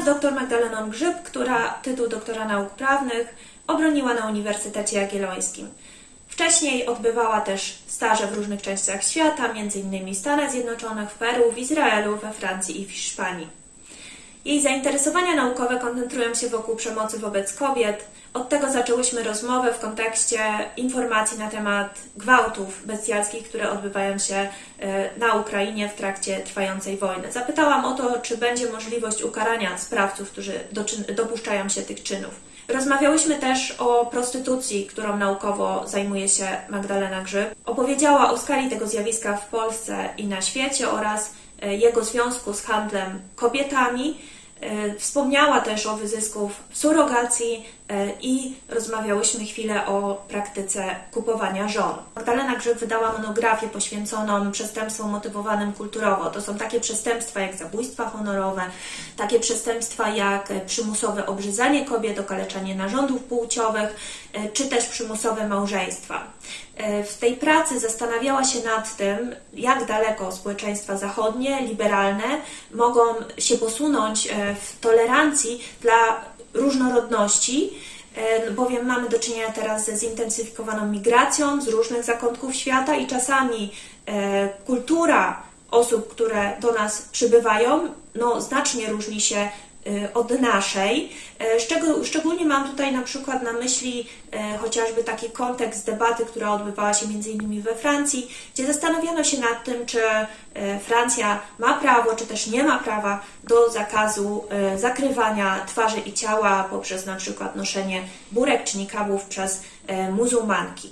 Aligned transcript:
Z 0.00 0.04
dr 0.04 0.34
Magdaleną 0.34 0.90
Grzyb, 0.90 1.22
która 1.22 1.68
tytuł 1.82 2.08
doktora 2.08 2.44
nauk 2.44 2.70
prawnych 2.70 3.34
obroniła 3.66 4.14
na 4.14 4.26
Uniwersytecie 4.26 4.96
Jagiellońskim. 4.96 5.68
Wcześniej 6.28 6.86
odbywała 6.86 7.40
też 7.40 7.78
staże 7.86 8.26
w 8.26 8.34
różnych 8.34 8.62
częściach 8.62 9.04
świata, 9.04 9.44
m.in. 9.46 10.14
w 10.14 10.18
Stanach 10.18 10.50
Zjednoczonych, 10.50 11.10
w 11.10 11.14
Peru, 11.14 11.52
w 11.52 11.58
Izraelu, 11.58 12.16
we 12.16 12.32
Francji 12.32 12.80
i 12.80 12.86
w 12.86 12.90
Hiszpanii. 12.90 13.61
Jej 14.44 14.62
zainteresowania 14.62 15.34
naukowe 15.34 15.78
koncentrują 15.78 16.34
się 16.34 16.48
wokół 16.48 16.76
przemocy 16.76 17.18
wobec 17.18 17.52
kobiet. 17.52 18.04
Od 18.34 18.48
tego 18.48 18.72
zaczęłyśmy 18.72 19.22
rozmowę 19.22 19.72
w 19.72 19.78
kontekście 19.78 20.40
informacji 20.76 21.38
na 21.38 21.50
temat 21.50 21.98
gwałtów 22.16 22.86
bestialskich, 22.86 23.48
które 23.48 23.70
odbywają 23.70 24.18
się 24.18 24.34
e, 24.34 24.48
na 25.18 25.34
Ukrainie 25.34 25.88
w 25.88 25.94
trakcie 25.94 26.40
trwającej 26.40 26.96
wojny. 26.96 27.32
Zapytałam 27.32 27.84
o 27.84 27.94
to, 27.94 28.18
czy 28.18 28.36
będzie 28.36 28.72
możliwość 28.72 29.22
ukarania 29.22 29.78
sprawców, 29.78 30.30
którzy 30.30 30.60
dopuszczają 31.16 31.68
się 31.68 31.82
tych 31.82 32.02
czynów. 32.02 32.52
Rozmawiałyśmy 32.68 33.34
też 33.34 33.74
o 33.78 34.06
prostytucji, 34.06 34.86
którą 34.86 35.16
naukowo 35.16 35.82
zajmuje 35.86 36.28
się 36.28 36.46
Magdalena 36.68 37.22
Grzyb. 37.22 37.54
Opowiedziała 37.64 38.30
o 38.30 38.38
skali 38.38 38.70
tego 38.70 38.86
zjawiska 38.86 39.36
w 39.36 39.46
Polsce 39.46 40.08
i 40.16 40.26
na 40.26 40.42
świecie 40.42 40.90
oraz 40.90 41.34
e, 41.62 41.76
jego 41.76 42.04
związku 42.04 42.54
z 42.54 42.62
handlem 42.62 43.20
kobietami. 43.36 44.18
E, 44.62 44.94
wspomniała 44.94 45.60
też 45.60 45.86
o 45.86 45.96
wyzysku 45.96 46.50
surogacji 46.72 47.54
e, 47.54 47.81
i 48.20 48.54
rozmawiałyśmy 48.68 49.44
chwilę 49.44 49.86
o 49.86 50.24
praktyce 50.28 50.96
kupowania 51.10 51.68
żon. 51.68 51.94
Magdalena 52.16 52.56
Grzyb 52.56 52.78
wydała 52.78 53.12
monografię 53.12 53.68
poświęconą 53.68 54.52
przestępstwom 54.52 55.10
motywowanym 55.10 55.72
kulturowo. 55.72 56.30
To 56.30 56.40
są 56.40 56.58
takie 56.58 56.80
przestępstwa 56.80 57.40
jak 57.40 57.54
zabójstwa 57.54 58.08
honorowe, 58.08 58.62
takie 59.16 59.40
przestępstwa 59.40 60.08
jak 60.08 60.48
przymusowe 60.66 61.26
obrzyzanie 61.26 61.84
kobiet, 61.84 62.18
okaleczanie 62.18 62.74
narządów 62.74 63.22
płciowych, 63.22 63.96
e, 64.32 64.48
czy 64.48 64.68
też 64.68 64.86
przymusowe 64.86 65.48
małżeństwa. 65.48 66.24
W 67.06 67.18
tej 67.18 67.36
pracy 67.36 67.80
zastanawiała 67.80 68.44
się 68.44 68.58
nad 68.64 68.96
tym, 68.96 69.34
jak 69.54 69.86
daleko 69.86 70.32
społeczeństwa 70.32 70.96
zachodnie, 70.96 71.62
liberalne 71.66 72.40
mogą 72.74 73.00
się 73.38 73.58
posunąć 73.58 74.28
w 74.60 74.80
tolerancji 74.80 75.64
dla 75.80 76.24
różnorodności, 76.54 77.70
bowiem 78.56 78.86
mamy 78.86 79.08
do 79.08 79.18
czynienia 79.18 79.52
teraz 79.52 79.84
ze 79.84 79.96
zintensyfikowaną 79.96 80.86
migracją 80.86 81.60
z 81.60 81.68
różnych 81.68 82.04
zakątków 82.04 82.54
świata 82.54 82.96
i 82.96 83.06
czasami 83.06 83.72
e, 84.06 84.48
kultura 84.66 85.42
osób, 85.70 86.10
które 86.10 86.56
do 86.60 86.72
nas 86.72 87.02
przybywają, 87.02 87.88
no, 88.14 88.40
znacznie 88.40 88.86
różni 88.86 89.20
się 89.20 89.48
od 90.14 90.40
naszej. 90.40 91.12
Y, 92.02 92.04
szczególnie 92.04 92.44
mam 92.44 92.70
tutaj 92.70 92.92
na 92.92 93.02
przykład 93.02 93.42
na 93.42 93.52
myśli 93.52 94.06
y, 94.54 94.58
chociażby 94.58 95.04
taki 95.04 95.30
kontekst 95.30 95.86
debaty, 95.86 96.26
która 96.26 96.50
odbywała 96.50 96.94
się 96.94 97.08
między 97.08 97.30
innymi 97.30 97.60
we 97.60 97.74
Francji, 97.74 98.30
gdzie 98.54 98.66
zastanawiano 98.66 99.24
się 99.24 99.40
nad 99.40 99.64
tym, 99.64 99.86
czy 99.86 100.00
Francja 100.84 101.40
ma 101.58 101.74
prawo, 101.74 102.16
czy 102.16 102.26
też 102.26 102.46
nie 102.46 102.64
ma 102.64 102.78
prawa 102.78 103.20
do 103.44 103.70
zakazu 103.70 104.44
zakrywania 104.76 105.64
twarzy 105.66 106.00
i 106.00 106.12
ciała 106.12 106.64
poprzez 106.70 107.06
na 107.06 107.16
przykład 107.16 107.56
noszenie 107.56 108.02
burek 108.32 108.64
czy 108.64 108.78
nikabów 108.78 109.24
przez 109.24 109.62
muzułmanki. 110.12 110.90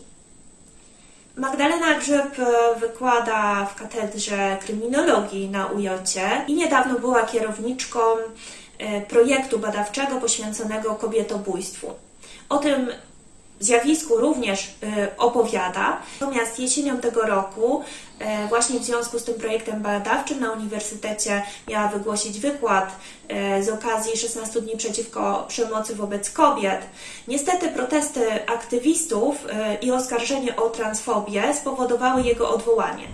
Magdalena 1.36 1.94
Grzyb 1.94 2.36
wykłada 2.80 3.66
w 3.66 3.75
katedrze 3.75 4.56
kryminologii 4.60 5.50
na 5.50 5.66
UJ 5.66 5.88
i 6.47 6.54
niedawno 6.54 6.98
była 6.98 7.22
kierowniczką 7.22 8.00
E, 8.69 8.69
projektu 9.08 9.58
badawczego 9.58 10.20
poświęconego 10.20 10.94
kobietobójstwu. 10.94 11.94
O 12.48 12.58
tym 12.58 12.91
zjawisku 13.60 14.16
również 14.16 14.74
e, 14.82 15.08
opowiada. 15.18 16.02
Natomiast 16.20 16.58
jesienią 16.58 16.98
tego 16.98 17.22
roku, 17.22 17.84
e, 18.19 18.48
właśnie 18.48 18.80
w 18.80 18.84
związku 18.84 19.19
z 19.19 19.24
tym 19.24 19.34
projektem 19.34 19.82
badawczym 19.82 20.40
na 20.40 20.52
uniwersytecie 20.52 21.42
miała 21.69 21.88
wygłosić 21.88 22.40
wykład 22.40 22.96
z 23.60 23.69
okazji 23.69 24.16
16 24.16 24.60
dni 24.60 24.76
przeciwko 24.76 25.44
przemocy 25.48 25.94
wobec 25.94 26.30
kobiet. 26.30 26.80
Niestety 27.28 27.69
protesty 27.69 28.46
aktywistów 28.46 29.46
i 29.82 29.90
oskarżenie 29.90 30.56
o 30.56 30.69
transfobię 30.70 31.54
spowodowały 31.54 32.22
jego 32.22 32.50
odwołanie. 32.50 33.04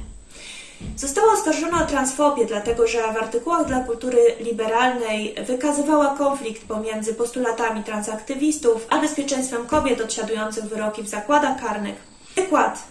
Została 0.96 1.32
oskarżona 1.32 1.82
o 1.82 1.86
transfobię, 1.86 2.46
dlatego 2.46 2.86
że 2.86 3.12
w 3.12 3.16
artykułach 3.16 3.66
dla 3.66 3.80
kultury 3.80 4.18
liberalnej 4.40 5.34
wykazywała 5.46 6.14
konflikt 6.18 6.64
pomiędzy 6.68 7.14
postulatami 7.14 7.84
transaktywistów 7.84 8.86
a 8.90 8.98
bezpieczeństwem 8.98 9.66
kobiet 9.66 10.00
odsiadujących 10.00 10.64
wyroki 10.64 11.02
w 11.02 11.08
zakładach 11.08 11.60
karnych. 11.60 12.16
Wykład 12.36 12.82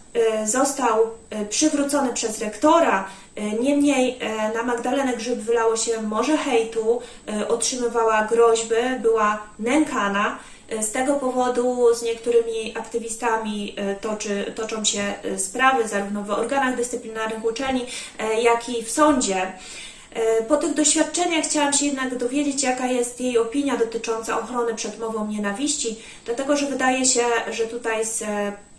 y, 0.44 0.48
został 0.48 1.04
y, 1.04 1.46
przywrócony 1.46 2.14
przez 2.14 2.40
rektora, 2.40 3.06
y, 3.38 3.42
niemniej 3.42 4.20
na 4.56 4.64
Magdalenę 4.64 5.18
Grzyb 5.18 5.40
wylało 5.40 5.78
się 5.78 6.02
morze 6.02 6.38
hejtu, 6.38 7.02
otrzymywała 7.48 8.24
groźby, 8.24 8.76
była 9.02 9.40
nękana. 9.60 10.38
Z 10.82 10.92
tego 10.92 11.14
powodu 11.14 11.96
z 11.96 12.02
niektórymi 12.02 12.78
aktywistami 12.78 13.74
e, 13.78 13.96
toczy, 13.96 14.54
toczą 14.56 14.86
się 14.86 15.02
e, 15.24 15.40
sprawy 15.40 15.88
zarówno 15.88 16.24
w 16.24 16.32
organach 16.32 16.76
dyscyplinarnych 16.76 17.46
uczelni, 17.46 17.86
e, 18.20 18.42
jak 18.42 18.70
i 18.70 18.84
w 18.84 18.92
sądzie. 18.92 19.54
Po 20.48 20.58
tych 20.58 20.74
doświadczeniach 20.74 21.46
chciałam 21.46 21.74
się 21.74 21.86
jednak 21.86 22.18
dowiedzieć, 22.18 22.64
jaka 22.64 22.88
jest 22.88 23.22
jej 23.22 23.38
opinia 23.38 23.78
dotycząca 23.78 24.40
ochrony 24.40 24.76
przed 24.76 25.00
mową 25.00 25.28
nienawiści, 25.28 26.00
dlatego 26.26 26.58
że 26.58 26.66
wydaje 26.66 27.06
się, 27.06 27.22
że 27.52 27.66
tutaj 27.66 28.06
z 28.06 28.24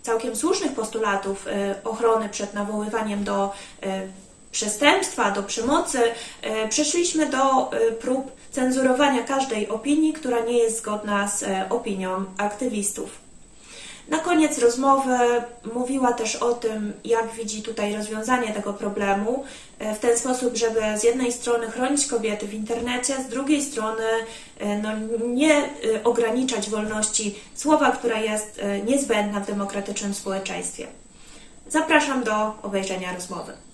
całkiem 0.02 0.36
słusznych 0.36 0.72
postulatów 0.72 1.46
ochrony 1.84 2.28
przed 2.28 2.54
nawoływaniem 2.54 3.24
do 3.24 3.52
przestępstwa, 4.52 5.30
do 5.30 5.42
przemocy, 5.42 5.98
przeszliśmy 6.68 7.26
do 7.26 7.70
prób 8.00 8.35
cenzurowania 8.56 9.22
każdej 9.22 9.68
opinii, 9.68 10.12
która 10.12 10.40
nie 10.40 10.58
jest 10.58 10.78
zgodna 10.78 11.28
z 11.28 11.42
e, 11.42 11.66
opinią 11.70 12.24
aktywistów. 12.38 13.10
Na 14.08 14.18
koniec 14.18 14.58
rozmowy 14.58 15.18
mówiła 15.74 16.12
też 16.12 16.36
o 16.36 16.52
tym, 16.54 16.92
jak 17.04 17.32
widzi 17.32 17.62
tutaj 17.62 17.96
rozwiązanie 17.96 18.52
tego 18.52 18.72
problemu 18.72 19.44
e, 19.78 19.94
w 19.94 19.98
ten 19.98 20.18
sposób, 20.18 20.56
żeby 20.56 20.80
z 20.98 21.04
jednej 21.04 21.32
strony 21.32 21.70
chronić 21.70 22.06
kobiety 22.06 22.46
w 22.46 22.54
internecie, 22.54 23.14
z 23.14 23.28
drugiej 23.28 23.62
strony 23.62 24.04
e, 24.58 24.78
no, 24.78 24.90
nie 25.28 25.68
ograniczać 26.04 26.70
wolności 26.70 27.34
słowa, 27.54 27.90
która 27.90 28.20
jest 28.20 28.60
niezbędna 28.86 29.40
w 29.40 29.46
demokratycznym 29.46 30.14
społeczeństwie. 30.14 30.86
Zapraszam 31.68 32.24
do 32.24 32.54
obejrzenia 32.62 33.14
rozmowy. 33.14 33.65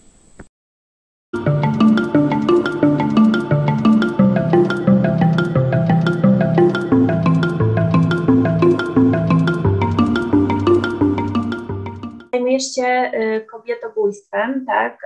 Się 12.63 13.13
y, 13.15 13.47
kobietobójstwem, 13.51 14.67
tak? 14.67 14.99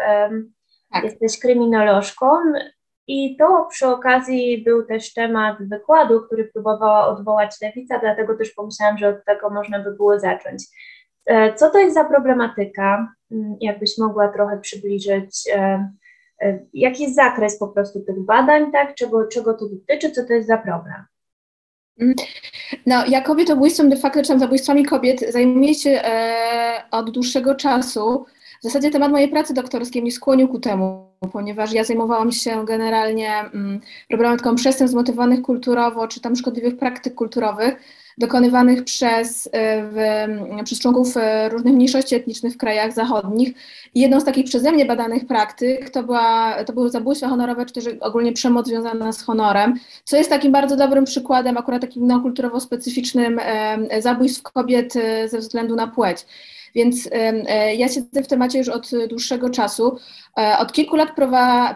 tak? 0.93 1.05
Jesteś 1.05 1.41
kryminolożką 1.41 2.27
i 3.06 3.37
to 3.37 3.67
przy 3.71 3.87
okazji 3.87 4.65
był 4.65 4.87
też 4.87 5.15
temat 5.15 5.56
wykładu, 5.61 6.21
który 6.21 6.44
próbowała 6.44 7.06
odwołać 7.09 7.61
Lewica, 7.62 7.99
dlatego 7.99 8.37
też 8.37 8.50
pomyślałam, 8.50 8.99
że 8.99 9.09
od 9.09 9.25
tego 9.25 9.50
można 9.50 9.79
by 9.79 9.93
było 9.93 10.19
zacząć. 10.19 10.64
E, 11.26 11.55
co 11.55 11.70
to 11.70 11.79
jest 11.79 11.94
za 11.94 12.05
problematyka? 12.05 13.14
Mm, 13.31 13.56
jakbyś 13.61 13.99
mogła 13.99 14.29
trochę 14.29 14.61
przybliżyć, 14.61 15.49
e, 15.55 15.91
e, 16.43 16.58
jaki 16.73 17.03
jest 17.03 17.14
zakres 17.14 17.58
po 17.58 17.69
prostu 17.69 18.00
tych 18.00 18.20
badań, 18.20 18.73
tak? 18.73 18.94
Czego, 18.94 19.29
czego 19.29 19.55
to 19.55 19.69
dotyczy, 19.69 20.11
co 20.11 20.25
to 20.26 20.32
jest 20.32 20.49
za 20.49 20.58
problem? 20.58 21.05
Mm. 22.00 22.14
No, 22.87 23.06
ja 23.06 23.20
kobietobójstwem, 23.20 23.88
de 23.88 23.96
facto, 23.96 24.22
czy 24.22 24.38
zabójstwami 24.38 24.84
kobiet 24.84 25.32
zajmuję 25.32 25.75
się 25.75 25.90
e, 25.90 26.82
od 26.90 27.10
dłuższego 27.10 27.54
czasu. 27.54 28.26
W 28.60 28.62
zasadzie 28.62 28.90
temat 28.90 29.12
mojej 29.12 29.28
pracy 29.28 29.54
doktorskiej 29.54 30.02
mnie 30.02 30.12
skłonił 30.12 30.48
ku 30.48 30.58
temu, 30.58 31.10
ponieważ 31.32 31.72
ja 31.72 31.84
zajmowałam 31.84 32.32
się 32.32 32.64
generalnie 32.64 33.38
mm, 33.40 33.81
problematyką 34.08 34.54
przestępstw 34.54 34.93
zmotywowanych 34.93 35.43
kulturowo, 35.43 36.08
czy 36.08 36.20
tam 36.20 36.37
szkodliwych 36.37 36.76
praktyk 36.76 37.14
kulturowych, 37.14 37.76
dokonywanych 38.19 38.85
przez, 38.85 39.49
e, 39.53 39.83
w, 39.83 39.97
przez 40.65 40.81
członków 40.81 41.17
e, 41.17 41.49
różnych 41.49 41.75
mniejszości 41.75 42.15
etnicznych 42.15 42.55
w 42.55 42.57
krajach 42.57 42.93
zachodnich. 42.93 43.55
I 43.95 44.01
jedną 44.01 44.21
z 44.21 44.25
takich 44.25 44.45
przeze 44.45 44.73
mnie 44.73 44.85
badanych 44.85 45.27
praktyk 45.27 45.91
to, 45.91 46.03
była, 46.03 46.55
to 46.65 46.73
były 46.73 46.91
zabójstwa 46.91 47.29
honorowe, 47.29 47.67
czy 47.67 47.73
też 47.73 47.85
ogólnie 48.01 48.33
przemoc 48.33 48.67
związana 48.67 49.13
z 49.13 49.23
honorem, 49.23 49.75
co 50.05 50.17
jest 50.17 50.31
takim 50.31 50.53
bardzo 50.53 50.77
dobrym 50.77 51.05
przykładem, 51.05 51.57
akurat 51.57 51.81
takim 51.81 52.07
no, 52.07 52.21
kulturowo 52.21 52.61
specyficznym 52.61 53.41
e, 53.43 54.03
zabójstw 54.03 54.43
kobiet 54.43 54.95
ze 55.27 55.39
względu 55.39 55.77
na 55.77 55.87
płeć. 55.87 56.27
Więc 56.75 57.09
ja 57.77 57.89
siedzę 57.89 58.23
w 58.23 58.27
temacie 58.27 58.59
już 58.59 58.69
od 58.69 58.91
dłuższego 59.09 59.51
czasu. 59.51 59.99
Od 60.59 60.73
kilku 60.73 60.97
lat 60.97 61.09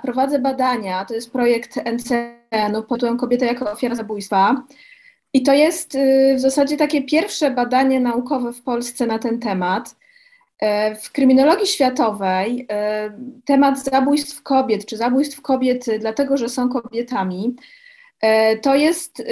prowadzę 0.03 0.39
badania, 0.39 1.05
to 1.05 1.15
jest 1.15 1.33
projekt 1.33 1.77
NCN-u 1.77 2.83
pod 2.83 2.89
tytułem 2.89 3.17
Kobieta 3.17 3.47
jako 3.47 3.73
ofiara 3.73 3.95
zabójstwa. 3.95 4.63
I 5.32 5.43
to 5.43 5.53
jest 5.53 5.94
y, 5.94 6.35
w 6.37 6.41
zasadzie 6.41 6.77
takie 6.77 7.03
pierwsze 7.03 7.50
badanie 7.50 8.00
naukowe 8.00 8.53
w 8.53 8.62
Polsce 8.62 9.06
na 9.06 9.19
ten 9.19 9.41
temat. 9.41 10.00
E, 10.61 10.94
w 10.94 11.12
kryminologii 11.12 11.67
światowej 11.67 12.67
e, 12.71 13.12
temat 13.44 13.85
zabójstw 13.85 14.43
kobiet, 14.43 14.87
czy 14.87 14.97
zabójstw 14.97 15.41
kobiet 15.41 15.87
dlatego, 16.00 16.37
że 16.37 16.49
są 16.49 16.69
kobietami, 16.69 17.56
e, 18.21 18.56
to 18.56 18.75
jest, 18.75 19.23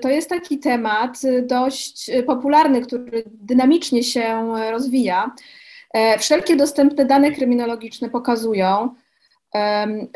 to 0.00 0.08
jest 0.08 0.28
taki 0.28 0.58
temat 0.58 1.20
dość 1.42 2.10
popularny, 2.26 2.80
który 2.80 3.22
dynamicznie 3.26 4.02
się 4.02 4.52
rozwija. 4.70 5.34
Wszelkie 6.18 6.56
dostępne 6.56 7.04
dane 7.04 7.32
kryminologiczne 7.32 8.10
pokazują, 8.10 8.94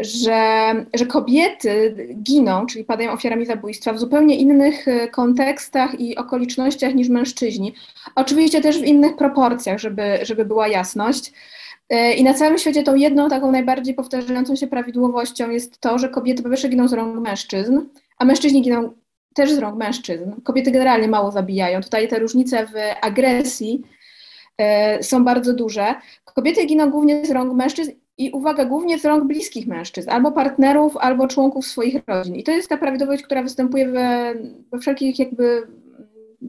że, 0.00 0.72
że 0.94 1.06
kobiety 1.06 1.96
giną, 2.22 2.66
czyli 2.66 2.84
padają 2.84 3.12
ofiarami 3.12 3.46
zabójstwa 3.46 3.92
w 3.92 3.98
zupełnie 3.98 4.36
innych 4.36 4.88
e, 4.88 5.08
kontekstach 5.08 6.00
i 6.00 6.16
okolicznościach 6.16 6.94
niż 6.94 7.08
mężczyźni. 7.08 7.74
Oczywiście 8.14 8.60
też 8.60 8.78
w 8.78 8.84
innych 8.84 9.16
proporcjach, 9.16 9.78
żeby, 9.78 10.18
żeby 10.22 10.44
była 10.44 10.68
jasność. 10.68 11.32
E, 11.88 12.14
I 12.14 12.24
na 12.24 12.34
całym 12.34 12.58
świecie 12.58 12.82
tą 12.82 12.94
jedną 12.94 13.28
taką 13.28 13.52
najbardziej 13.52 13.94
powtarzającą 13.94 14.56
się 14.56 14.66
prawidłowością 14.66 15.50
jest 15.50 15.80
to, 15.80 15.98
że 15.98 16.08
kobiety 16.08 16.42
po 16.42 16.48
pierwsze 16.48 16.68
giną 16.68 16.88
z 16.88 16.92
rąk 16.92 17.20
mężczyzn, 17.20 17.80
a 18.18 18.24
mężczyźni 18.24 18.62
giną 18.62 18.92
też 19.34 19.52
z 19.52 19.58
rąk 19.58 19.76
mężczyzn. 19.76 20.32
Kobiety 20.44 20.70
generalnie 20.70 21.08
mało 21.08 21.30
zabijają. 21.30 21.80
Tutaj 21.80 22.08
te 22.08 22.18
różnice 22.18 22.66
w 22.66 22.72
agresji 23.02 23.82
e, 24.58 25.02
są 25.02 25.24
bardzo 25.24 25.52
duże. 25.52 25.94
Kobiety 26.24 26.66
giną 26.66 26.90
głównie 26.90 27.26
z 27.26 27.30
rąk 27.30 27.54
mężczyzn 27.54 27.90
i 28.18 28.30
uwaga, 28.30 28.64
głównie 28.64 28.98
z 28.98 29.04
rąk 29.04 29.24
bliskich 29.24 29.66
mężczyzn, 29.66 30.10
albo 30.10 30.32
partnerów, 30.32 30.96
albo 30.96 31.28
członków 31.28 31.66
swoich 31.66 31.96
rodzin. 32.06 32.36
I 32.36 32.44
to 32.44 32.52
jest 32.52 32.68
ta 32.68 32.76
prawidłowość, 32.76 33.22
która 33.22 33.42
występuje 33.42 33.88
we, 33.88 34.34
we 34.72 34.78
wszelkich 34.78 35.18
jakby 35.18 35.62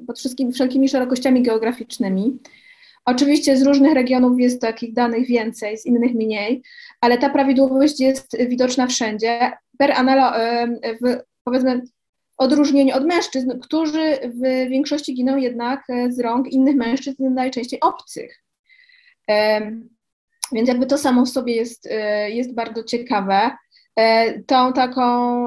pod 0.07 0.19
wszystkimi, 0.19 0.53
wszelkimi 0.53 0.89
szerokościami 0.89 1.41
geograficznymi. 1.41 2.37
Oczywiście 3.05 3.57
z 3.57 3.61
różnych 3.61 3.93
regionów 3.93 4.39
jest 4.39 4.61
takich 4.61 4.93
danych 4.93 5.27
więcej, 5.27 5.77
z 5.77 5.85
innych 5.85 6.13
mniej, 6.13 6.61
ale 7.01 7.17
ta 7.17 7.29
prawidłowość 7.29 7.99
jest 7.99 8.37
widoczna 8.47 8.87
wszędzie. 8.87 9.51
Per 9.77 9.91
analo, 9.91 10.31
w, 10.83 11.17
powiedzmy, 11.43 11.81
odróżnieniu 12.37 12.95
od 12.95 13.05
mężczyzn, 13.05 13.59
którzy 13.59 14.17
w 14.23 14.69
większości 14.69 15.15
giną 15.15 15.37
jednak 15.37 15.87
z 16.09 16.19
rąk 16.19 16.47
innych 16.47 16.75
mężczyzn, 16.75 17.33
najczęściej 17.33 17.79
obcych. 17.79 18.43
Więc 20.51 20.69
jakby 20.69 20.85
to 20.85 20.97
samo 20.97 21.25
w 21.25 21.29
sobie 21.29 21.55
jest, 21.55 21.87
e, 21.91 22.29
jest 22.29 22.55
bardzo 22.55 22.83
ciekawe. 22.83 23.51
E, 23.95 24.39
tą 24.43 24.73
taką 24.73 25.45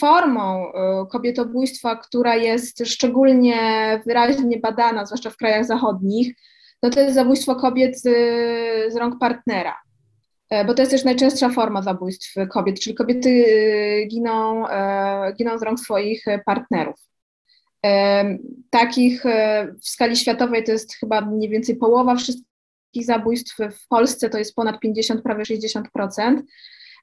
formą 0.00 0.72
e, 0.72 1.06
kobietobójstwa, 1.10 1.96
która 1.96 2.36
jest 2.36 2.82
szczególnie 2.86 3.56
wyraźnie 4.06 4.58
badana, 4.58 5.06
zwłaszcza 5.06 5.30
w 5.30 5.36
krajach 5.36 5.64
zachodnich, 5.64 6.34
no 6.82 6.90
to 6.90 7.00
jest 7.00 7.14
zabójstwo 7.14 7.56
kobiet 7.56 8.00
z, 8.00 8.02
z 8.92 8.96
rąk 8.96 9.18
partnera. 9.18 9.76
Bo 10.66 10.74
to 10.74 10.82
jest 10.82 10.92
też 10.92 11.04
najczęstsza 11.04 11.48
forma 11.48 11.82
zabójstw 11.82 12.34
kobiet, 12.50 12.80
czyli 12.80 12.96
kobiety 12.96 13.44
giną, 14.08 14.64
giną 15.38 15.58
z 15.58 15.62
rąk 15.62 15.80
swoich 15.80 16.24
partnerów. 16.46 16.94
Takich 18.70 19.24
w 19.82 19.88
skali 19.88 20.16
światowej 20.16 20.64
to 20.64 20.72
jest 20.72 20.94
chyba 20.94 21.20
mniej 21.20 21.48
więcej 21.48 21.76
połowa 21.76 22.16
wszystkich 22.16 22.51
zabójstw 23.00 23.56
w 23.56 23.88
Polsce 23.88 24.30
to 24.30 24.38
jest 24.38 24.54
ponad 24.54 24.80
50, 24.80 25.22
prawie 25.22 25.44
60%. 25.44 26.42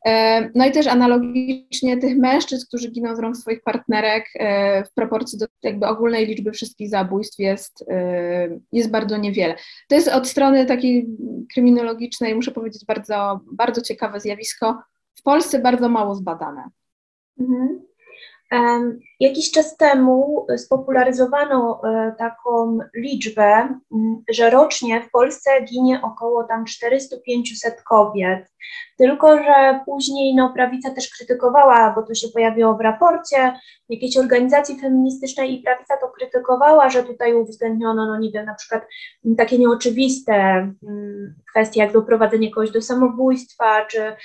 E, 0.06 0.50
no 0.56 0.66
i 0.66 0.72
też 0.72 0.88
analogicznie 0.88 1.98
tych 1.98 2.18
mężczyzn, 2.18 2.66
którzy 2.68 2.92
giną 2.92 3.16
z 3.16 3.20
rąk 3.20 3.38
swoich 3.38 3.62
partnerek 3.62 4.26
e, 4.36 4.84
w 4.84 4.94
proporcji 4.94 5.40
do 5.40 5.46
jakby 5.64 5.88
ogólnej 5.88 6.26
liczby 6.26 6.52
wszystkich 6.52 6.90
zabójstw 6.90 7.40
jest, 7.40 7.86
e, 7.90 8.60
jest 8.72 8.92
bardzo 8.92 9.18
niewiele. 9.18 9.56
To 9.88 9.96
jest 9.96 10.08
od 10.08 10.28
strony 10.28 10.66
takiej 10.66 11.08
kryminologicznej, 11.54 12.36
muszę 12.36 12.52
powiedzieć, 12.52 12.86
bardzo, 12.86 13.40
bardzo 13.52 13.82
ciekawe 13.82 14.20
zjawisko. 14.20 14.82
W 15.16 15.24
Polsce 15.24 15.60
bardzo 15.60 15.90
mało 15.90 16.16
zbadane. 16.16 16.64
Mhm. 17.40 17.89
Jakiś 19.20 19.52
czas 19.52 19.78
temu 19.78 20.48
spopularyzowano 20.58 21.82
e, 21.84 22.16
taką 22.18 22.78
liczbę, 22.96 23.80
że 24.30 24.50
rocznie 24.50 25.02
w 25.02 25.12
Polsce 25.12 25.50
ginie 25.62 26.02
około 26.04 26.44
tam 26.44 26.66
400-500 26.66 27.72
kobiet. 27.90 28.52
Tylko, 28.98 29.38
że 29.38 29.80
później 29.86 30.36
no, 30.36 30.54
prawica 30.56 30.92
też 30.92 31.10
krytykowała, 31.10 31.94
bo 31.96 32.04
to 32.04 32.14
się 32.14 32.28
pojawiło 32.34 32.78
w 32.78 32.82
raporcie 32.82 33.54
jakiejś 33.90 34.18
organizacji 34.18 34.80
feministycznej 34.80 35.54
i 35.54 35.64
prawica 35.64 35.98
to 35.98 36.08
krytykowała, 36.08 36.90
że 36.90 37.04
tutaj 37.04 37.34
uwzględniono, 37.34 38.06
no 38.06 38.20
nie 38.20 38.44
na 38.44 38.56
przykład 38.56 38.84
takie 39.38 39.58
nieoczywiste 39.58 40.34
mm, 40.34 41.36
kwestie, 41.50 41.80
jak 41.80 41.92
doprowadzenie 41.92 42.52
kogoś 42.52 42.72
do 42.72 42.82
samobójstwa, 42.82 43.86
czy 43.86 44.16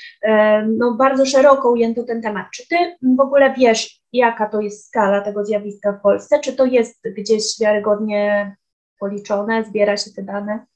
no, 0.78 0.94
bardzo 0.94 1.26
szeroko 1.26 1.70
ujęto 1.70 2.02
ten 2.02 2.22
temat. 2.22 2.46
Czy 2.52 2.69
ty 2.69 2.76
w 3.16 3.20
ogóle 3.20 3.54
wiesz, 3.58 4.00
jaka 4.12 4.48
to 4.48 4.60
jest 4.60 4.87
skala 4.88 5.20
tego 5.20 5.44
zjawiska 5.44 5.92
w 5.92 6.02
Polsce? 6.02 6.40
Czy 6.40 6.52
to 6.52 6.64
jest 6.64 7.08
gdzieś 7.16 7.60
wiarygodnie 7.60 8.56
policzone, 8.98 9.64
zbiera 9.64 9.96
się 9.96 10.10
te 10.16 10.22
dane? 10.22 10.66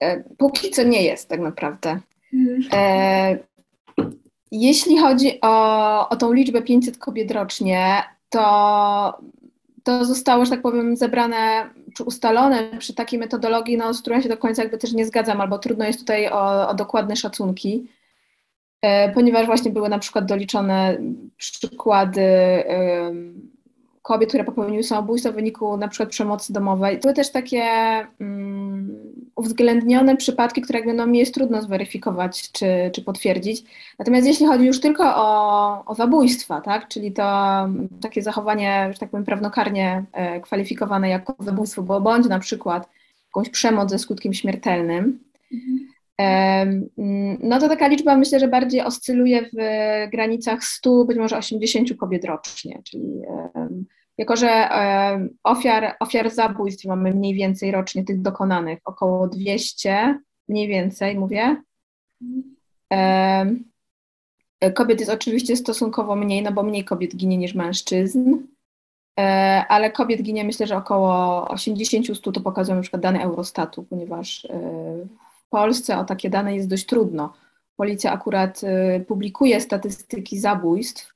E, 0.00 0.24
póki 0.38 0.70
co 0.70 0.82
nie 0.82 1.02
jest 1.02 1.28
tak 1.28 1.40
naprawdę. 1.40 2.00
Mhm. 2.34 2.62
E, 2.72 3.38
jeśli 4.50 4.98
chodzi 4.98 5.38
o, 5.42 6.08
o 6.08 6.16
tą 6.16 6.32
liczbę 6.32 6.62
500 6.62 6.98
kobiet 6.98 7.30
rocznie, 7.30 8.02
to, 8.30 9.18
to 9.82 10.04
zostało, 10.04 10.44
że 10.44 10.50
tak 10.50 10.62
powiem, 10.62 10.96
zebrane 10.96 11.70
czy 11.94 12.04
ustalone 12.04 12.78
przy 12.78 12.94
takiej 12.94 13.18
metodologii, 13.18 13.76
no, 13.76 13.94
z 13.94 14.00
którą 14.00 14.20
się 14.20 14.28
do 14.28 14.36
końca 14.36 14.62
jakby 14.62 14.78
też 14.78 14.92
nie 14.92 15.06
zgadzam, 15.06 15.40
albo 15.40 15.58
trudno 15.58 15.84
jest 15.84 15.98
tutaj 15.98 16.28
o, 16.28 16.68
o 16.68 16.74
dokładne 16.74 17.16
szacunki, 17.16 17.88
e, 18.82 19.12
ponieważ 19.12 19.46
właśnie 19.46 19.70
były 19.70 19.88
na 19.88 19.98
przykład 19.98 20.26
doliczone 20.26 20.98
przykłady 21.36 22.22
kobiet, 24.06 24.28
które 24.28 24.44
popełniły 24.44 24.82
samobójstwo 24.82 25.32
w 25.32 25.34
wyniku 25.34 25.76
na 25.76 25.88
przykład 25.88 26.08
przemocy 26.08 26.52
domowej. 26.52 26.98
Były 26.98 27.14
też 27.14 27.32
takie 27.32 27.64
um, 28.20 29.15
uwzględnione 29.36 30.16
przypadki, 30.16 30.62
które 30.62 30.78
jakby 30.78 30.94
no, 30.94 31.06
mi 31.06 31.18
jest 31.18 31.34
trudno 31.34 31.62
zweryfikować 31.62 32.52
czy, 32.52 32.66
czy 32.92 33.02
potwierdzić. 33.02 33.64
Natomiast 33.98 34.26
jeśli 34.26 34.46
chodzi 34.46 34.66
już 34.66 34.80
tylko 34.80 35.16
o, 35.16 35.84
o 35.84 35.94
zabójstwa, 35.94 36.60
tak, 36.60 36.88
czyli 36.88 37.12
to 37.12 37.22
takie 38.00 38.22
zachowanie, 38.22 38.88
że 38.92 38.98
tak 38.98 39.10
powiem, 39.10 39.24
prawnokarnie 39.24 40.04
e, 40.12 40.40
kwalifikowane 40.40 41.08
jako 41.08 41.34
zabójstwo, 41.38 41.82
bo 41.82 42.00
bądź 42.00 42.26
na 42.28 42.38
przykład 42.38 42.88
jakąś 43.26 43.50
przemoc 43.50 43.90
ze 43.90 43.98
skutkiem 43.98 44.34
śmiertelnym, 44.34 45.18
mhm. 45.52 45.96
No 47.42 47.60
to 47.60 47.68
taka 47.68 47.88
liczba 47.88 48.16
myślę, 48.16 48.40
że 48.40 48.48
bardziej 48.48 48.80
oscyluje 48.80 49.42
w 49.42 49.56
granicach 50.10 50.64
100, 50.64 51.04
być 51.04 51.18
może 51.18 51.38
80 51.38 51.96
kobiet 51.96 52.24
rocznie, 52.24 52.82
czyli 52.84 53.22
jako, 54.18 54.36
że 54.36 54.68
ofiar, 55.44 55.96
ofiar 56.00 56.30
zabójstw 56.30 56.84
mamy 56.84 57.14
mniej 57.14 57.34
więcej 57.34 57.70
rocznie 57.70 58.04
tych 58.04 58.22
dokonanych, 58.22 58.78
około 58.84 59.28
200, 59.28 60.18
mniej 60.48 60.68
więcej 60.68 61.18
mówię. 61.18 61.62
Kobiet 64.74 65.00
jest 65.00 65.12
oczywiście 65.12 65.56
stosunkowo 65.56 66.16
mniej, 66.16 66.42
no 66.42 66.52
bo 66.52 66.62
mniej 66.62 66.84
kobiet 66.84 67.16
ginie 67.16 67.36
niż 67.36 67.54
mężczyzn, 67.54 68.34
e, 69.18 69.22
ale 69.68 69.90
kobiet 69.90 70.22
ginie 70.22 70.44
myślę, 70.44 70.66
że 70.66 70.76
około 70.76 71.44
80-100 71.50 72.32
to 72.32 72.40
pokazują 72.40 72.76
na 72.76 72.82
przykład 72.82 73.02
dane 73.02 73.22
Eurostatu, 73.22 73.82
ponieważ 73.82 74.44
e, 74.44 74.48
w 75.46 75.48
Polsce 75.48 75.98
o 75.98 76.04
takie 76.04 76.30
dane 76.30 76.56
jest 76.56 76.68
dość 76.68 76.86
trudno. 76.86 77.32
Policja 77.76 78.12
akurat 78.12 78.60
e, 78.64 79.00
publikuje 79.00 79.60
statystyki 79.60 80.38
zabójstw, 80.38 81.15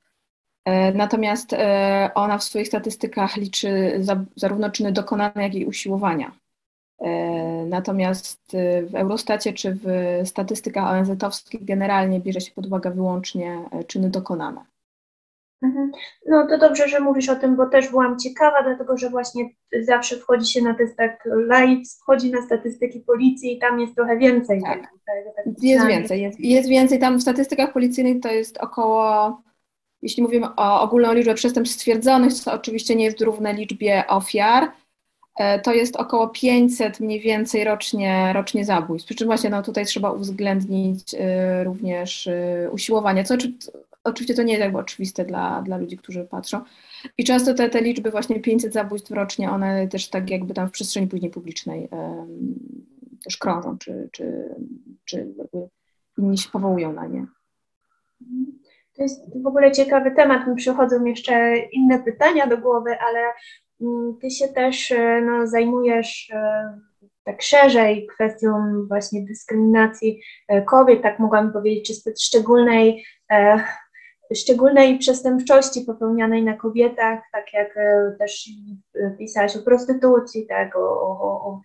natomiast 0.93 1.53
e, 1.53 2.11
ona 2.15 2.37
w 2.37 2.43
swoich 2.43 2.67
statystykach 2.67 3.37
liczy 3.37 4.01
zarówno 4.35 4.69
czyny 4.69 4.91
dokonane, 4.91 5.43
jak 5.43 5.55
i 5.55 5.65
usiłowania. 5.65 6.31
E, 6.99 7.09
natomiast 7.65 8.41
w 8.83 8.95
Eurostacie 8.95 9.53
czy 9.53 9.77
w 9.83 9.87
statystykach 10.27 10.83
ONZ-owskich 10.83 11.65
generalnie 11.65 12.19
bierze 12.19 12.41
się 12.41 12.51
pod 12.51 12.65
uwagę 12.65 12.91
wyłącznie 12.91 13.69
czyny 13.87 14.09
dokonane. 14.09 14.65
Mhm. 15.61 15.91
No 16.27 16.47
to 16.47 16.57
dobrze, 16.57 16.87
że 16.87 16.99
mówisz 16.99 17.29
o 17.29 17.35
tym, 17.35 17.55
bo 17.55 17.65
też 17.65 17.89
byłam 17.89 18.19
ciekawa, 18.19 18.63
dlatego 18.63 18.97
że 18.97 19.09
właśnie 19.09 19.49
zawsze 19.81 20.17
wchodzi 20.17 20.53
się 20.53 20.61
na 20.61 20.73
test 20.73 20.97
tak 20.97 21.27
live, 21.47 21.87
wchodzi 22.01 22.31
na 22.31 22.41
statystyki 22.41 22.99
policji 22.99 23.57
i 23.57 23.59
tam 23.59 23.79
jest 23.79 23.95
trochę 23.95 24.17
więcej. 24.17 24.61
Tak, 24.61 24.81
tak 24.81 25.45
jest 25.61 25.87
więcej. 25.87 26.21
Jest, 26.21 26.39
jest 26.39 26.69
więcej. 26.69 26.99
Tam 26.99 27.17
w 27.17 27.21
statystykach 27.21 27.73
policyjnych 27.73 28.21
to 28.21 28.31
jest 28.31 28.57
około 28.57 29.41
jeśli 30.01 30.23
mówimy 30.23 30.47
o 30.55 30.81
ogólną 30.81 31.13
liczbę 31.13 31.33
przestępstw 31.33 31.75
stwierdzonych, 31.75 32.43
to 32.43 32.53
oczywiście 32.53 32.95
nie 32.95 33.05
jest 33.05 33.21
równe 33.21 33.53
liczbie 33.53 34.03
ofiar, 34.07 34.71
to 35.63 35.73
jest 35.73 35.95
około 35.95 36.27
500 36.27 36.99
mniej 36.99 37.19
więcej 37.19 37.63
rocznie, 37.63 38.33
rocznie 38.33 38.65
zabójstw. 38.65 39.05
Przy 39.05 39.15
czym 39.15 39.27
właśnie 39.27 39.49
no, 39.49 39.63
tutaj 39.63 39.85
trzeba 39.85 40.11
uwzględnić 40.11 41.15
również 41.63 42.29
usiłowanie, 42.71 43.23
co 43.23 43.35
oczywiście 44.03 44.33
to 44.33 44.43
nie 44.43 44.53
jest 44.53 44.61
jakby 44.61 44.77
oczywiste 44.77 45.25
dla, 45.25 45.61
dla 45.61 45.77
ludzi, 45.77 45.97
którzy 45.97 46.23
patrzą. 46.23 46.61
I 47.17 47.23
często 47.23 47.53
te, 47.53 47.69
te 47.69 47.81
liczby 47.81 48.11
właśnie 48.11 48.39
500 48.39 48.73
zabójstw 48.73 49.11
rocznie, 49.11 49.51
one 49.51 49.87
też 49.87 50.09
tak 50.09 50.29
jakby 50.29 50.53
tam 50.53 50.67
w 50.67 50.71
przestrzeni 50.71 51.07
później 51.07 51.31
publicznej 51.31 51.87
um, 51.91 52.55
też 53.23 53.37
krążą, 53.37 53.77
czy, 53.77 54.09
czy, 54.11 54.55
czy 55.05 55.33
inni 56.17 56.37
się 56.37 56.49
powołują 56.49 56.93
na 56.93 57.07
nie. 57.07 57.25
To 59.01 59.05
jest 59.05 59.43
w 59.43 59.47
ogóle 59.47 59.71
ciekawy 59.71 60.11
temat. 60.11 60.47
Mi 60.47 60.55
przychodzą 60.55 61.05
jeszcze 61.05 61.57
inne 61.57 61.99
pytania 61.99 62.47
do 62.47 62.57
głowy, 62.57 62.97
ale 62.99 63.19
mm, 63.81 64.17
ty 64.21 64.31
się 64.31 64.47
też 64.47 64.91
e, 64.91 65.21
no, 65.21 65.47
zajmujesz 65.47 66.29
e, 66.33 66.79
tak 67.23 67.41
szerzej 67.41 68.07
kwestią 68.07 68.49
właśnie 68.87 69.25
dyskryminacji 69.25 70.21
e, 70.47 70.61
kobiet, 70.61 71.01
tak 71.01 71.19
mogłam 71.19 71.53
powiedzieć, 71.53 72.03
czy 72.03 72.13
szczególnej 72.21 73.05
szczególnej 74.35 74.97
przestępczości 74.97 75.81
popełnianej 75.81 76.43
na 76.43 76.53
kobietach, 76.53 77.19
tak 77.31 77.53
jak 77.53 77.75
też 78.19 78.49
pisałaś 79.17 79.57
o 79.57 79.59
prostytucji, 79.59 80.47
tak, 80.47 80.75
o, 80.75 80.79
o, 80.81 81.21
o, 81.21 81.61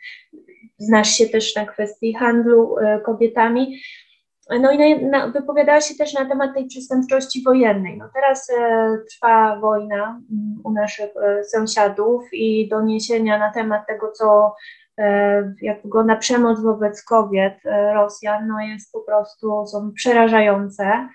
znasz 0.79 1.09
się 1.09 1.27
też 1.27 1.57
na 1.57 1.67
kwestii 1.67 2.15
handlu 2.15 2.77
kobietami. 3.05 3.81
No 4.51 4.73
i 4.73 4.79
na, 4.79 5.09
na, 5.09 5.29
wypowiadała 5.29 5.81
się 5.81 5.95
też 5.95 6.15
na 6.15 6.25
temat 6.25 6.55
tej 6.55 6.67
przestępczości 6.67 7.43
wojennej. 7.43 7.99
No 7.99 8.09
teraz 8.15 8.51
e, 8.51 8.99
trwa 9.11 9.61
wojna 9.61 10.21
mm, 10.33 10.61
u 10.65 10.73
naszych 10.73 11.11
e, 11.17 11.45
sąsiadów 11.45 12.23
i 12.33 12.69
doniesienia 12.69 13.39
na 13.39 13.53
temat 13.53 13.87
tego, 13.87 14.13
co 14.13 14.55
e, 14.99 15.55
jak 15.63 15.83
wygląda 15.83 16.17
przemoc 16.17 16.61
wobec 16.61 17.03
kobiet 17.03 17.55
e, 17.65 17.95
Rosjan, 17.95 18.49
no 18.49 18.61
jest 18.61 18.93
po 18.93 19.01
prostu, 19.01 19.67
są 19.67 19.93
przerażające. 19.93 21.09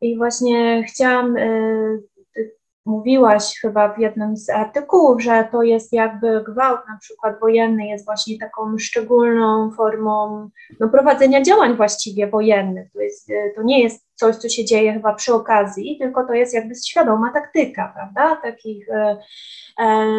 I 0.00 0.16
właśnie 0.16 0.84
chciałam 0.84 1.36
e, 1.36 1.48
mówiłaś 2.86 3.58
chyba 3.60 3.94
w 3.94 3.98
jednym 3.98 4.36
z 4.36 4.50
artykułów, 4.50 5.22
że 5.22 5.48
to 5.52 5.62
jest 5.62 5.92
jakby 5.92 6.44
gwałt 6.44 6.80
na 6.88 6.98
przykład 7.00 7.40
wojenny 7.40 7.86
jest 7.86 8.04
właśnie 8.04 8.38
taką 8.38 8.78
szczególną 8.78 9.70
formą 9.70 10.48
no, 10.80 10.88
prowadzenia 10.88 11.42
działań 11.42 11.76
właściwie 11.76 12.26
wojennych. 12.26 12.92
To, 12.92 13.00
jest, 13.00 13.28
to 13.56 13.62
nie 13.62 13.82
jest 13.82 14.06
coś, 14.14 14.36
co 14.36 14.48
się 14.48 14.64
dzieje 14.64 14.92
chyba 14.92 15.14
przy 15.14 15.34
okazji, 15.34 15.98
tylko 16.00 16.26
to 16.26 16.32
jest 16.32 16.54
jakby 16.54 16.74
świadoma 16.86 17.32
taktyka, 17.32 17.92
prawda, 17.94 18.42
takich 18.42 18.88
e, 18.88 19.16
e, 19.80 20.18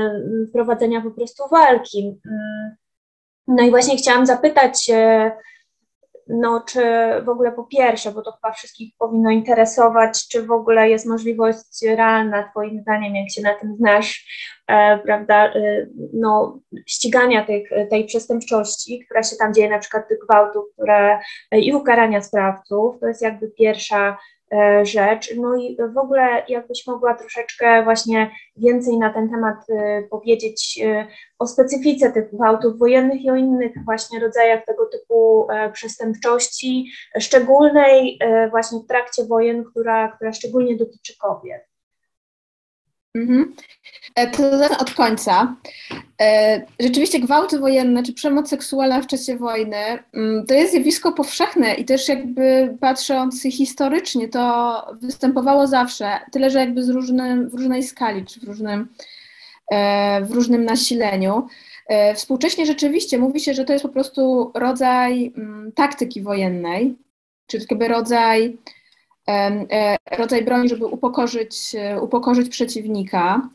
prowadzenia 0.53 1.01
po 1.01 1.12
prostu 1.12 1.43
walki. 1.51 2.19
Mm. 2.25 2.75
No 3.48 3.63
i 3.63 3.69
właśnie 3.69 3.98
chciałam 3.98 4.25
zapytać, 4.25 4.89
e, 4.93 5.31
no, 6.27 6.63
czy 6.67 6.82
w 7.25 7.29
ogóle 7.29 7.51
po 7.51 7.63
pierwsze, 7.63 8.12
bo 8.12 8.22
to 8.22 8.32
chyba 8.32 8.53
wszystkich 8.53 8.94
powinno 8.98 9.29
interesować, 9.29 10.27
czy 10.27 10.44
w 10.44 10.51
ogóle 10.51 10.89
jest 10.89 11.05
możliwość 11.05 11.86
realna, 11.88 12.50
Twoim 12.50 12.82
zdaniem, 12.82 13.15
jak 13.15 13.32
się 13.32 13.41
na 13.41 13.53
tym 13.53 13.75
znasz, 13.75 14.25
e, 14.67 15.00
prawda, 15.00 15.46
e, 15.46 15.88
no, 16.13 16.60
ścigania 16.88 17.46
tych, 17.46 17.70
tej 17.89 18.05
przestępczości, 18.05 19.05
która 19.05 19.24
się 19.24 19.36
tam 19.36 19.53
dzieje, 19.53 19.70
na 19.70 19.79
przykład 19.79 20.08
tych 20.08 20.20
gwałtów, 20.29 20.65
które, 20.74 21.20
e, 21.51 21.60
i 21.60 21.74
ukarania 21.74 22.22
sprawców, 22.22 23.00
to 23.00 23.08
jest 23.08 23.22
jakby 23.22 23.51
pierwsza 23.51 24.17
rzecz. 24.84 25.36
No 25.36 25.56
i 25.56 25.78
w 25.94 25.98
ogóle 25.98 26.44
jakbyś 26.48 26.88
mogła 26.88 27.14
troszeczkę 27.14 27.84
właśnie 27.84 28.32
więcej 28.58 28.98
na 28.98 29.14
ten 29.14 29.30
temat 29.30 29.70
e, 29.70 30.04
powiedzieć 30.04 30.80
e, 30.84 31.08
o 31.40 31.48
specyfice 31.48 32.12
tych 32.12 32.36
gwałtów 32.36 32.80
wojennych 32.80 33.22
i 33.22 33.30
o 33.30 33.36
innych 33.36 33.72
właśnie 33.86 34.20
rodzajach 34.20 34.66
tego 34.66 34.86
typu 34.86 35.48
przestępczości, 35.74 36.92
szczególnej 37.20 38.20
właśnie 38.52 38.80
w 38.80 38.88
trakcie 38.88 39.25
wojen, 39.25 39.64
która, 39.64 40.12
która 40.12 40.34
szczególnie 40.34 40.78
dotyczy 40.78 41.18
kobiet. 41.18 41.75
Mhm. 43.15 43.53
E, 44.15 44.27
to 44.27 44.77
od 44.79 44.93
końca. 44.93 45.55
E, 46.22 46.62
rzeczywiście 46.79 47.19
gwałty 47.19 47.60
wojenne 47.60 48.03
czy 48.03 48.13
przemoc 48.13 48.50
seksualna 48.50 49.01
w 49.01 49.07
czasie 49.07 49.38
wojny 49.38 49.77
mm, 50.13 50.45
to 50.45 50.53
jest 50.53 50.72
zjawisko 50.72 51.12
powszechne 51.12 51.74
i 51.74 51.86
też 51.86 52.07
jakby 52.07 52.77
patrząc 52.79 53.41
historycznie 53.41 54.27
to 54.27 54.86
występowało 55.01 55.67
zawsze, 55.67 56.19
tyle 56.31 56.50
że 56.50 56.60
jakby 56.60 56.84
z 56.84 56.89
różnym, 56.89 57.50
w 57.50 57.53
różnej 57.53 57.84
skali 57.84 58.25
czy 58.25 58.39
w 58.39 58.43
różnym, 58.43 58.88
e, 59.72 60.22
w 60.22 60.31
różnym 60.31 60.65
nasileniu. 60.65 61.48
Współcześnie 62.15 62.65
rzeczywiście 62.65 63.17
mówi 63.17 63.39
się, 63.39 63.53
że 63.53 63.65
to 63.65 63.74
jest 63.74 63.84
po 63.84 63.89
prostu 63.89 64.51
rodzaj 64.55 65.34
mm, 65.38 65.72
taktyki 65.72 66.22
wojennej, 66.22 66.95
czyli 67.48 67.65
jakby 67.69 67.88
rodzaj 67.88 68.57
rodzaj 70.12 70.46
broni, 70.46 70.70
żeby 70.70 70.86
upokorzyć, 70.86 71.75
e, 71.75 72.01
upokorzyć 72.01 72.50
przeciwnika. 72.50 73.50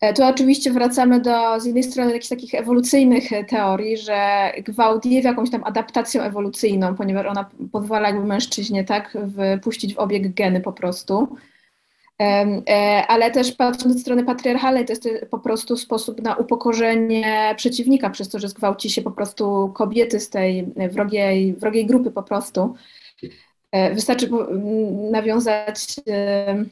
E, 0.00 0.14
tu 0.14 0.24
oczywiście 0.24 0.72
wracamy 0.72 1.20
do 1.20 1.60
z 1.60 1.64
jednej 1.64 1.82
strony 1.82 2.12
jakichś 2.12 2.28
takich 2.28 2.54
ewolucyjnych 2.54 3.24
teorii, 3.48 3.96
że 3.96 4.52
gwałt 4.58 5.06
jest 5.06 5.24
jakąś 5.24 5.50
tam 5.50 5.64
adaptacją 5.64 6.22
ewolucyjną, 6.22 6.94
ponieważ 6.94 7.26
ona 7.26 7.50
pozwala 7.72 8.08
jakby 8.08 8.26
mężczyźnie 8.26 8.84
tak 8.84 9.18
wpuścić 9.58 9.94
w 9.94 9.98
obieg 9.98 10.34
geny 10.34 10.60
po 10.60 10.72
prostu. 10.72 11.36
Ale 13.08 13.30
też 13.30 13.52
patrząc 13.52 13.94
ze 13.94 14.00
strony 14.00 14.24
patriarchalnej, 14.24 14.84
to 14.84 14.92
jest 14.92 15.08
po 15.30 15.38
prostu 15.38 15.76
sposób 15.76 16.22
na 16.22 16.36
upokorzenie 16.36 17.54
przeciwnika, 17.56 18.10
przez 18.10 18.28
to, 18.28 18.38
że 18.38 18.48
zgwałci 18.48 18.90
się 18.90 19.02
po 19.02 19.10
prostu 19.10 19.72
kobiety 19.74 20.20
z 20.20 20.30
tej 20.30 20.66
wrogiej, 20.90 21.54
wrogiej 21.54 21.86
grupy 21.86 22.10
po 22.10 22.22
prostu. 22.22 22.74
E, 23.72 23.94
wystarczy 23.94 24.28
nawiązać. 25.10 25.96
E, 26.10 26.64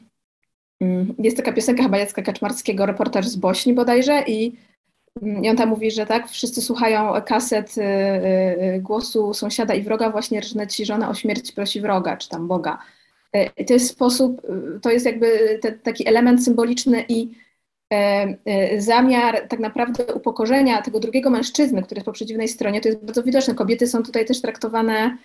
jest 1.19 1.37
taka 1.37 1.53
piosenka 1.53 1.83
chyba 1.83 1.97
Jacka 1.97 2.21
Kaczmarskiego, 2.21 2.85
reportaż 2.85 3.27
z 3.27 3.35
Bośni 3.35 3.73
bodajże 3.73 4.23
i, 4.27 4.55
i 5.41 5.49
on 5.49 5.57
tam 5.57 5.69
mówi, 5.69 5.91
że 5.91 6.05
tak, 6.05 6.29
wszyscy 6.29 6.61
słuchają 6.61 7.21
kaset 7.25 7.75
e, 7.77 8.79
głosu 8.79 9.33
sąsiada 9.33 9.73
i 9.73 9.81
wroga, 9.81 10.09
właśnie 10.09 10.39
rżnę 10.39 10.67
ci 10.67 10.85
żona 10.85 11.09
o 11.09 11.13
śmierć 11.13 11.51
prosi 11.51 11.81
wroga, 11.81 12.17
czy 12.17 12.29
tam 12.29 12.47
Boga. 12.47 12.77
I 13.57 13.65
to 13.65 13.73
jest 13.73 13.89
sposób, 13.89 14.41
to 14.81 14.91
jest 14.91 15.05
jakby 15.05 15.59
te, 15.61 15.71
taki 15.71 16.07
element 16.07 16.43
symboliczny 16.43 17.05
i 17.09 17.31
zamiar 18.77 19.47
tak 19.47 19.59
naprawdę 19.59 20.13
upokorzenia 20.13 20.81
tego 20.81 20.99
drugiego 20.99 21.29
mężczyzny, 21.29 21.83
który 21.83 21.99
jest 21.99 22.05
po 22.05 22.11
przeciwnej 22.11 22.47
stronie, 22.47 22.81
to 22.81 22.89
jest 22.89 23.03
bardzo 23.05 23.23
widoczne. 23.23 23.55
Kobiety 23.55 23.87
są 23.87 24.03
tutaj 24.03 24.25
też 24.25 24.41
traktowane 24.41 25.17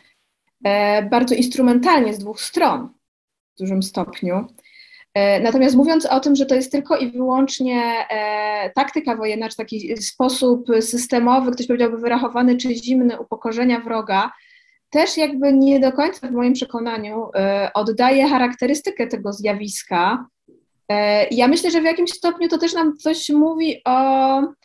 bardzo 1.11 1.35
instrumentalnie 1.35 2.15
z 2.15 2.19
dwóch 2.19 2.41
stron 2.41 2.89
w 3.55 3.59
dużym 3.59 3.83
stopniu. 3.83 4.47
E, 5.15 5.41
natomiast 5.41 5.77
mówiąc 5.77 6.07
o 6.07 6.21
tym, 6.21 6.37
że 6.37 6.47
to 6.47 6.55
jest 6.55 6.73
tylko 6.73 6.97
i 6.97 7.11
wyłącznie 7.11 7.83
e, 8.11 8.71
taktyka 8.71 9.17
wojenna, 9.17 9.49
czy 9.49 9.57
taki 9.57 9.97
sposób 10.03 10.67
systemowy, 10.81 11.53
ktoś 11.53 11.67
powiedziałby 11.67 11.99
wyrachowany 11.99 12.57
czy 12.57 12.75
zimny 12.75 13.21
upokorzenia 13.21 13.81
wroga, 13.81 14.33
też 14.91 15.17
jakby 15.17 15.53
nie 15.53 15.81
do 15.81 15.93
końca 15.93 16.29
w 16.29 16.33
moim 16.33 16.53
przekonaniu 16.53 17.31
oddaje 17.75 18.29
charakterystykę 18.29 19.07
tego 19.07 19.33
zjawiska. 19.33 20.27
Ja 21.31 21.49
myślę, 21.49 21.71
że 21.71 21.81
w 21.81 21.85
jakimś 21.85 22.11
stopniu 22.11 22.49
to 22.49 22.59
też 22.59 22.75
nam 22.75 22.97
coś 22.97 23.29
mówi 23.29 23.81
o 23.85 24.43
E, 24.43 24.62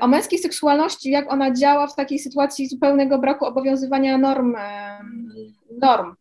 o 0.00 0.08
męskiej 0.08 0.38
seksualności, 0.38 1.10
jak 1.10 1.32
ona 1.32 1.52
działa 1.52 1.86
w 1.86 1.96
takiej 1.96 2.18
sytuacji 2.18 2.68
zupełnego 2.68 3.18
braku 3.18 3.44
obowiązywania 3.44 4.18
norm, 4.18 4.56
e, 4.56 4.98
norm 5.80 6.14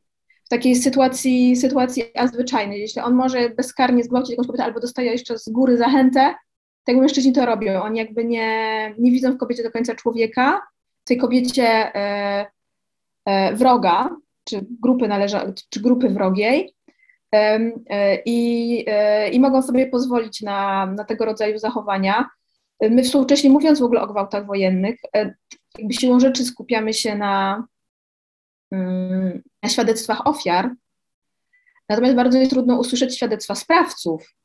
w 0.46 0.50
takiej 0.50 0.76
sytuacji, 0.76 1.56
sytuacji 1.56 2.04
zwyczajnej. 2.34 2.82
Jeśli 2.82 3.02
on 3.02 3.14
może 3.14 3.50
bezkarnie 3.50 4.04
zgwałcić 4.04 4.32
jakąś 4.32 4.48
kobietę 4.48 4.64
albo 4.64 4.80
dostaje 4.80 5.12
jeszcze 5.12 5.38
z 5.38 5.50
góry 5.50 5.78
zachętę, 5.78 6.36
tak 6.84 6.96
mężczyźni 6.96 7.34
to 7.34 7.46
robią. 7.46 7.82
Oni 7.82 8.00
jakby 8.00 8.26
nie, 8.26 8.94
nie 9.00 9.12
widzą 9.12 9.32
w 9.32 9.38
kobiecie 9.38 9.64
do 9.64 9.72
końca 9.72 9.96
człowieka, 9.96 10.62
tej 11.04 11.18
kobiecie 11.18 11.96
e, 11.96 12.46
e, 13.26 13.54
wroga, 13.54 14.10
czy 14.44 14.66
grupy, 14.82 15.08
należa, 15.08 15.54
czy 15.70 15.80
grupy 15.80 16.10
wrogiej. 16.10 16.76
E, 17.34 17.60
i, 18.26 18.84
e, 18.88 19.30
I 19.30 19.40
mogą 19.40 19.62
sobie 19.62 19.88
pozwolić 19.88 20.42
na, 20.42 20.86
na 20.86 21.04
tego 21.04 21.26
rodzaju 21.26 21.58
zachowania. 21.60 22.30
My 22.82 23.04
współcześnie 23.04 23.50
mówiąc 23.50 23.80
w 23.80 23.84
ogóle 23.84 24.02
o 24.02 24.08
gwałtach 24.08 24.46
wojennych, 24.46 25.00
e, 25.16 25.36
jakby 25.78 25.94
siłą 25.94 26.20
rzeczy 26.20 26.46
skupiamy 26.46 26.94
się 26.94 27.16
na, 27.16 27.66
mm, 28.72 29.44
na 29.64 29.70
świadectwach 29.70 30.28
ofiar, 30.28 30.70
natomiast 31.90 32.16
bardzo 32.16 32.38
jest 32.38 32.52
trudno 32.52 32.80
usłyszeć 32.80 33.16
świadectwa 33.16 33.56
sprawców. 33.56 34.36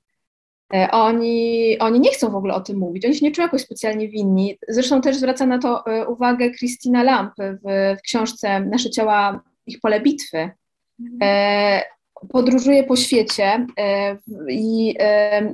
E, 0.75 0.91
oni, 0.91 1.79
oni 1.79 2.01
nie 2.01 2.11
chcą 2.11 2.31
w 2.31 2.37
ogóle 2.37 2.55
o 2.55 2.61
tym 2.61 2.79
mówić, 2.79 3.05
oni 3.05 3.15
się 3.15 3.27
nie 3.27 3.33
czują 3.33 3.47
jakoś 3.47 3.63
specjalnie 3.63 4.09
winni. 4.09 4.59
Zresztą 4.69 5.01
też 5.01 5.17
zwraca 5.17 5.47
na 5.47 5.59
to 5.59 5.87
e, 5.87 6.07
uwagę 6.07 6.51
Christina 6.51 7.03
Lamp 7.03 7.33
w, 7.39 7.97
w 7.99 8.03
książce 8.03 8.61
Nasze 8.61 8.91
ciała, 8.91 9.41
ich 9.67 9.81
pole 9.81 10.01
bitwy. 10.01 10.51
Mhm. 11.01 11.83
Podróżuje 12.29 12.85
po 12.85 12.97
świecie 12.97 13.67
i, 14.49 14.95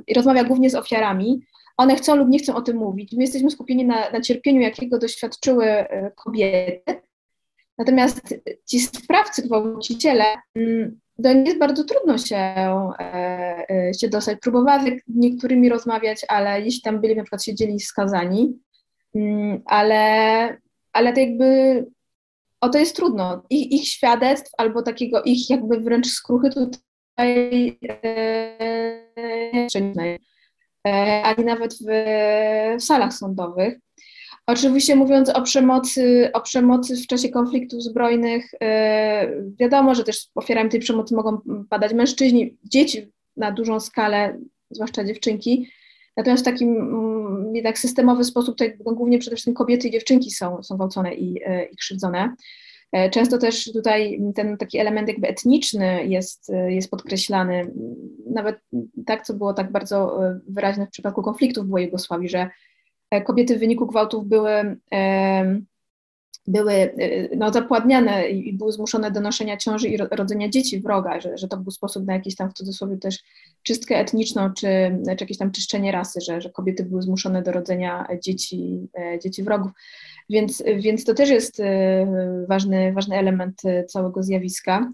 i 0.07 0.13
rozmawia 0.13 0.43
głównie 0.43 0.69
z 0.69 0.75
ofiarami 0.75 1.41
one 1.77 1.95
chcą 1.95 2.15
lub 2.15 2.29
nie 2.29 2.39
chcą 2.39 2.55
o 2.55 2.61
tym 2.61 2.77
mówić. 2.77 3.11
My 3.13 3.21
jesteśmy 3.21 3.51
skupieni 3.51 3.85
na, 3.85 4.09
na 4.09 4.21
cierpieniu, 4.21 4.61
jakiego 4.61 4.99
doświadczyły 4.99 5.65
e, 5.65 6.11
kobiety. 6.11 7.01
Natomiast 7.77 8.35
ci 8.65 8.79
sprawcy, 8.79 9.41
gwałciciele, 9.41 10.25
mm, 10.55 10.99
do 11.17 11.33
nich 11.33 11.45
jest 11.45 11.59
bardzo 11.59 11.83
trudno 11.83 12.17
się, 12.17 12.37
e, 12.99 13.91
się 13.99 14.09
dostać. 14.09 14.37
Próbowałam 14.41 14.85
z 14.85 15.15
niektórymi 15.15 15.69
rozmawiać, 15.69 16.25
ale 16.27 16.61
jeśli 16.61 16.81
tam 16.81 17.01
byli, 17.01 17.15
na 17.15 17.23
przykład 17.23 17.43
siedzieli 17.43 17.79
skazani, 17.79 18.59
mm, 19.15 19.61
ale, 19.65 20.57
ale 20.93 21.13
to 21.13 21.19
jakby 21.19 21.85
o 22.61 22.69
to 22.69 22.77
jest 22.77 22.95
trudno. 22.95 23.43
Ich, 23.49 23.71
ich 23.71 23.87
świadectw 23.87 24.51
albo 24.57 24.81
takiego 24.81 25.23
ich 25.23 25.49
jakby 25.49 25.79
wręcz 25.79 26.07
skruchy 26.07 26.49
tutaj 26.49 27.77
e, 27.89 28.03
e, 29.15 29.67
ani 31.23 31.45
nawet 31.45 31.73
w, 31.73 31.87
salach 32.83 33.13
sądowych. 33.13 33.79
Oczywiście 34.47 34.95
mówiąc 34.95 35.29
o 35.29 35.41
przemocy, 35.41 36.29
o 36.33 36.41
przemocy 36.41 36.97
w 36.97 37.07
czasie 37.07 37.29
konfliktów 37.29 37.83
zbrojnych, 37.83 38.51
e, 38.61 39.27
wiadomo, 39.59 39.95
że 39.95 40.03
też 40.03 40.27
ofiarami 40.35 40.69
tej 40.69 40.79
przemocy 40.79 41.15
mogą 41.15 41.37
padać 41.69 41.93
mężczyźni, 41.93 42.57
dzieci 42.63 43.11
na 43.37 43.51
dużą 43.51 43.79
skalę, 43.79 44.39
zwłaszcza 44.71 45.03
dziewczynki. 45.03 45.69
Natomiast 46.17 46.43
w 46.43 46.45
takim 46.45 46.77
mm, 46.77 47.55
jednak 47.55 47.79
systemowy 47.79 48.23
sposób, 48.23 48.57
to 48.57 48.65
głównie 48.93 49.19
przede 49.19 49.35
wszystkim 49.35 49.53
kobiety 49.53 49.87
i 49.87 49.91
dziewczynki 49.91 50.31
są, 50.31 50.63
są 50.63 50.75
gwałcone 50.75 51.13
i, 51.13 51.43
e, 51.45 51.65
i 51.65 51.75
krzywdzone. 51.75 52.35
E, 52.91 53.09
często 53.09 53.37
też 53.37 53.73
tutaj 53.73 54.21
ten 54.35 54.57
taki 54.57 54.77
element 54.77 55.07
jakby 55.07 55.27
etniczny 55.27 56.07
jest, 56.07 56.51
jest 56.67 56.91
podkreślany, 56.91 57.71
nawet 58.29 58.59
tak, 59.05 59.25
co 59.25 59.33
było 59.33 59.53
tak 59.53 59.71
bardzo 59.71 60.19
wyraźne 60.47 60.87
w 60.87 60.89
przypadku 60.89 61.21
konfliktów 61.21 61.67
w 61.67 61.79
Jugosławii, 61.79 62.29
że 62.29 62.49
E, 63.11 63.21
kobiety 63.21 63.55
w 63.55 63.59
wyniku 63.59 63.87
gwałtów 63.87 64.27
były, 64.27 64.77
były 66.47 66.73
e, 66.73 67.35
no, 67.37 67.51
zapładniane 67.53 68.29
i 68.29 68.53
były 68.53 68.71
zmuszone 68.71 69.11
do 69.11 69.21
noszenia 69.21 69.57
ciąży 69.57 69.87
i 69.89 69.97
rodzenia 69.97 70.49
dzieci 70.49 70.81
wroga, 70.81 71.19
że, 71.19 71.37
że 71.37 71.47
to 71.47 71.57
był 71.57 71.71
sposób 71.71 72.05
na 72.05 72.13
jakiś 72.13 72.35
tam 72.35 72.49
w 72.49 72.53
cudzysłowie 72.53 72.97
też 72.97 73.23
czystkę 73.63 73.95
etniczną, 73.95 74.53
czy, 74.53 74.67
czy 75.05 75.23
jakieś 75.23 75.37
tam 75.37 75.51
czyszczenie 75.51 75.91
rasy, 75.91 76.21
że, 76.21 76.41
że 76.41 76.49
kobiety 76.49 76.83
były 76.83 77.01
zmuszone 77.01 77.41
do 77.43 77.51
rodzenia 77.51 78.07
dzieci, 78.23 78.87
e, 78.99 79.19
dzieci 79.19 79.43
wrogów. 79.43 79.71
Więc, 80.29 80.63
więc 80.77 81.03
to 81.05 81.13
też 81.13 81.29
jest 81.29 81.61
ważny, 82.47 82.93
ważny 82.93 83.17
element 83.17 83.61
całego 83.87 84.23
zjawiska. 84.23 84.91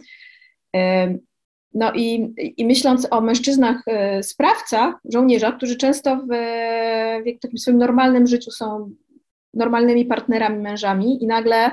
No 1.74 1.92
i, 1.94 2.34
i 2.58 2.66
myśląc 2.66 3.08
o 3.12 3.22
mężczyznach 3.22 3.84
e, 3.88 4.24
sprawcach, 4.24 4.96
żołnierzach, 5.14 5.58
którzy 5.58 5.78
często 5.78 6.18
w, 6.18 6.28
w 7.38 7.40
takim 7.42 7.58
swoim 7.58 7.78
normalnym 7.78 8.28
życiu 8.28 8.52
są 8.52 8.92
normalnymi 9.54 10.06
partnerami, 10.06 10.64
mężami 10.64 11.24
i 11.24 11.28
nagle, 11.28 11.72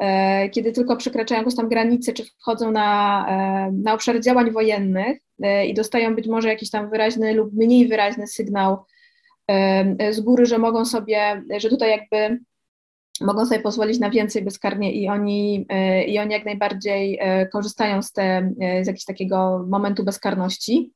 e, 0.00 0.48
kiedy 0.48 0.72
tylko 0.72 0.96
przekraczają 0.96 1.40
jakąś 1.40 1.56
tam 1.56 1.68
granicę, 1.68 2.12
czy 2.12 2.24
wchodzą 2.24 2.70
na, 2.70 3.26
e, 3.28 3.72
na 3.72 3.94
obszar 3.94 4.20
działań 4.20 4.50
wojennych 4.50 5.18
e, 5.42 5.66
i 5.66 5.74
dostają 5.74 6.14
być 6.14 6.26
może 6.26 6.48
jakiś 6.48 6.70
tam 6.70 6.90
wyraźny 6.90 7.34
lub 7.34 7.52
mniej 7.52 7.88
wyraźny 7.88 8.26
sygnał 8.26 8.84
e, 9.48 10.12
z 10.12 10.20
góry, 10.20 10.46
że 10.46 10.58
mogą 10.58 10.84
sobie, 10.84 11.42
że 11.56 11.68
tutaj 11.68 11.90
jakby 11.90 12.38
mogą 13.22 13.46
sobie 13.46 13.60
pozwolić 13.60 13.98
na 13.98 14.10
więcej 14.10 14.44
bezkarnie 14.44 14.92
i 14.92 15.08
oni, 15.08 15.66
e, 15.68 16.04
i 16.04 16.18
oni 16.18 16.32
jak 16.32 16.44
najbardziej 16.44 17.18
e, 17.20 17.46
korzystają 17.46 18.02
z, 18.02 18.12
te, 18.12 18.22
e, 18.22 18.84
z 18.84 18.86
jakiegoś 18.86 19.04
takiego 19.04 19.66
momentu 19.68 20.04
bezkarności. 20.04 20.92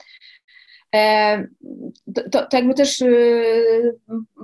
To, 2.14 2.30
to, 2.30 2.46
to, 2.46 2.56
jakby 2.56 2.74
też 2.74 3.04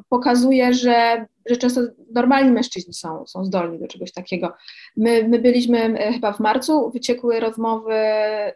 pokazuje, 0.09 0.75
że, 0.75 1.27
że 1.47 1.57
często 1.57 1.81
normalni 2.15 2.51
mężczyźni 2.51 2.95
są, 2.95 3.27
są 3.27 3.45
zdolni 3.45 3.79
do 3.79 3.89
czegoś 3.89 4.13
takiego. 4.13 4.53
My, 4.97 5.29
my 5.29 5.39
byliśmy 5.39 5.95
chyba 6.13 6.33
w 6.33 6.41
marcu, 6.41 6.91
wyciekły 6.91 7.41
rozmowy, 7.41 7.95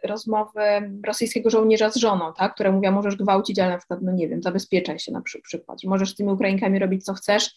rozmowy 0.03 0.61
rosyjskiego 1.05 1.49
żołnierza 1.49 1.89
z 1.89 1.95
żoną, 1.95 2.33
tak, 2.37 2.53
które 2.53 2.71
mówią, 2.71 2.91
możesz 2.91 3.15
gwałcić, 3.15 3.59
ale 3.59 3.69
na 3.69 3.77
przykład, 3.77 3.99
no 4.01 4.11
nie 4.11 4.27
wiem, 4.27 4.43
zabezpieczaj 4.43 4.99
się 4.99 5.11
na 5.11 5.21
przykład, 5.21 5.81
że 5.81 5.89
możesz 5.89 6.11
z 6.11 6.15
tymi 6.15 6.31
Ukrainkami 6.31 6.79
robić 6.79 7.05
co 7.05 7.13
chcesz, 7.13 7.55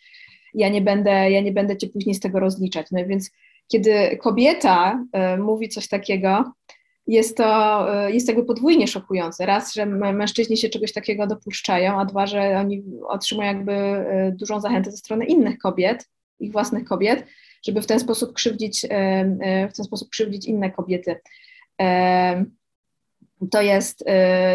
ja 0.55 0.69
nie 0.69 0.81
będę, 0.81 1.31
ja 1.31 1.41
nie 1.41 1.53
będę 1.53 1.77
cię 1.77 1.89
później 1.89 2.15
z 2.15 2.21
tego 2.21 2.41
rozliczać. 2.41 2.87
No 2.91 3.07
więc 3.07 3.31
kiedy 3.71 4.17
kobieta 4.17 5.05
y, 5.35 5.39
mówi 5.39 5.69
coś 5.69 5.89
takiego, 5.89 6.53
jest 7.07 7.37
to 7.37 7.87
y, 8.07 8.13
jest 8.13 8.29
jakby 8.29 8.45
podwójnie 8.45 8.89
szokujące. 8.89 9.47
Raz, 9.47 9.75
że 9.75 9.87
mężczyźni 9.87 10.57
się 10.57 10.69
czegoś 10.69 10.93
takiego 10.93 11.27
dopuszczają, 11.27 12.01
a 12.01 12.05
dwa, 12.05 12.27
że 12.27 12.59
oni 12.59 12.83
otrzymują 13.09 13.49
jakby 13.49 13.73
y, 13.73 14.33
dużą 14.33 14.61
zachętę 14.61 14.91
ze 14.91 14.97
strony 14.97 15.27
innych 15.27 15.59
kobiet, 15.59 16.09
ich 16.41 16.53
własnych 16.53 16.85
kobiet, 16.85 17.27
żeby 17.67 17.83
w 17.83 17.87
ten 17.87 18.01
sposób 18.01 18.33
krzywdzić, 18.33 18.87
w 19.71 19.77
ten 19.77 19.85
sposób 19.85 20.11
krzywdzić 20.11 20.47
inne 20.47 20.71
kobiety. 20.71 21.17
To 23.51 23.63
jest, 23.63 23.99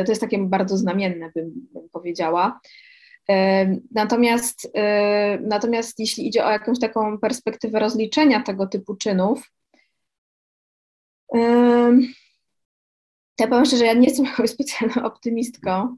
to 0.05 0.11
jest 0.11 0.21
takie 0.21 0.37
bardzo 0.37 0.77
znamienne, 0.77 1.31
bym, 1.35 1.51
bym 1.73 1.89
powiedziała. 1.89 2.59
Natomiast, 3.91 4.71
natomiast 5.41 5.99
jeśli 5.99 6.27
idzie 6.27 6.45
o 6.45 6.51
jakąś 6.51 6.79
taką 6.79 7.17
perspektywę 7.17 7.79
rozliczenia 7.79 8.43
tego 8.43 8.67
typu 8.67 8.95
czynów, 8.95 9.51
to 13.35 13.43
ja 13.43 13.47
powiem 13.47 13.65
szczerze, 13.65 13.85
ja 13.85 13.93
nie 13.93 14.07
jestem 14.07 14.25
specjalną 14.47 15.03
optymistką. 15.03 15.97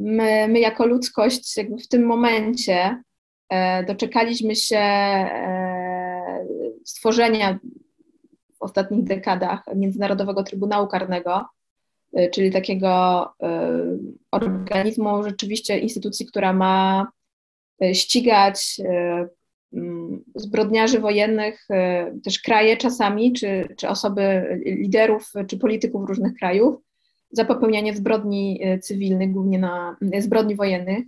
My, 0.00 0.48
my 0.48 0.60
jako 0.60 0.86
ludzkość 0.86 1.56
jakby 1.56 1.78
w 1.78 1.88
tym 1.88 2.06
momencie 2.06 3.02
e, 3.48 3.84
doczekaliśmy 3.84 4.56
się 4.56 4.78
e, 4.78 6.46
stworzenia 6.84 7.58
w 8.58 8.62
ostatnich 8.62 9.04
dekadach 9.04 9.62
Międzynarodowego 9.76 10.42
Trybunału 10.42 10.86
Karnego, 10.86 11.48
czyli 12.32 12.50
takiego 12.50 13.24
y, 13.24 13.46
organizmu, 14.30 15.22
rzeczywiście 15.22 15.78
instytucji, 15.78 16.26
która 16.26 16.52
ma 16.52 17.06
y, 17.84 17.94
ścigać 17.94 18.80
mm, 19.72 20.24
zbrodniarzy 20.34 21.00
wojennych, 21.00 21.68
też 22.24 22.38
kraje 22.38 22.76
czasami, 22.76 23.32
czy, 23.32 23.74
czy 23.76 23.88
osoby, 23.88 24.46
liderów, 24.64 25.32
czy 25.48 25.58
polityków 25.58 26.08
różnych 26.08 26.34
krajów 26.34 26.80
za 27.30 27.44
popełnianie 27.44 27.96
zbrodni 27.96 28.60
cywilnych, 28.82 29.32
głównie 29.32 29.58
na 29.58 29.96
zbrodni 30.18 30.56
wojennych, 30.56 31.04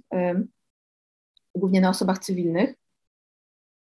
głównie 1.54 1.80
na 1.80 1.90
osobach 1.90 2.18
cywilnych. 2.18 2.74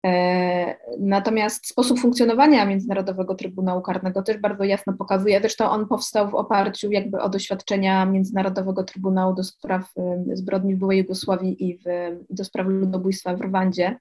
E, 0.06 0.76
natomiast 0.98 1.66
sposób 1.66 2.00
funkcjonowania 2.00 2.66
Międzynarodowego 2.66 3.34
Trybunału 3.34 3.82
Karnego 3.82 4.22
też 4.22 4.36
bardzo 4.36 4.64
jasno 4.64 4.92
pokazuje, 4.92 5.40
zresztą 5.40 5.70
on 5.70 5.88
powstał 5.88 6.30
w 6.30 6.34
oparciu 6.34 6.92
jakby 6.92 7.20
o 7.20 7.28
doświadczenia 7.28 8.06
Międzynarodowego 8.06 8.84
Trybunału 8.84 9.34
do 9.34 9.44
spraw 9.44 9.92
zbrodni 10.32 10.74
w 10.74 10.78
byłej 10.78 10.98
Jugosławii 10.98 11.68
i 11.68 11.78
w, 11.78 11.84
do 12.30 12.44
spraw 12.44 12.66
ludobójstwa 12.66 13.36
w 13.36 13.40
Rwandzie. 13.40 13.98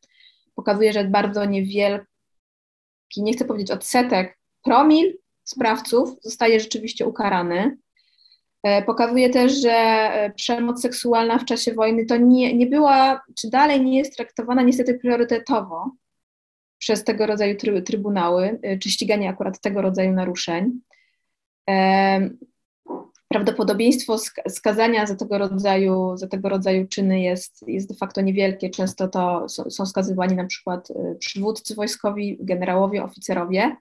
Pokazuje, 0.56 0.94
że 0.94 1.04
bardzo 1.04 1.46
niewielki, 1.46 2.08
nie 3.18 3.34
chcę 3.34 3.46
powiedzieć 3.46 3.72
odsetek, 3.72 4.38
promil 4.64 5.18
sprawców 5.44 6.18
zostaje 6.22 6.60
rzeczywiście 6.60 7.06
ukarany. 7.08 7.78
E, 8.64 8.84
pokazuje 8.84 9.30
też, 9.30 9.62
że 9.62 9.72
e, 9.72 10.32
przemoc 10.36 10.82
seksualna 10.82 11.40
w 11.40 11.46
czasie 11.46 11.74
wojny 11.74 12.06
to 12.06 12.18
nie, 12.18 12.58
nie 12.58 12.68
była, 12.68 13.22
czy 13.38 13.50
dalej 13.50 13.86
nie 13.86 13.98
jest 13.98 14.16
traktowana 14.16 14.62
niestety 14.62 15.00
priorytetowo 15.00 15.92
przez 16.78 17.04
tego 17.04 17.26
rodzaju 17.26 17.58
trybunały, 17.86 18.60
e, 18.62 18.78
czy 18.78 18.90
ściganie 18.90 19.30
akurat 19.30 19.62
tego 19.62 19.82
rodzaju 19.82 20.14
naruszeń. 20.14 20.80
Prawdopodobieństwo 23.28 24.18
skazania 24.48 25.06
za 25.06 25.16
tego 25.16 25.38
rodzaju, 25.38 26.18
za 26.18 26.28
tego 26.28 26.50
rodzaju 26.50 26.88
czyny 26.88 27.22
jest, 27.22 27.68
jest 27.68 27.90
de 27.90 27.96
facto 27.96 28.22
niewielkie. 28.22 28.70
Często 28.70 29.08
to 29.08 29.50
są 29.50 29.86
skazywani 29.86 30.36
na 30.36 30.46
przykład 30.46 30.88
przywódcy 31.20 31.76
wojskowi, 31.76 32.38
generałowie, 32.42 33.04
oficerowie. 33.04 33.76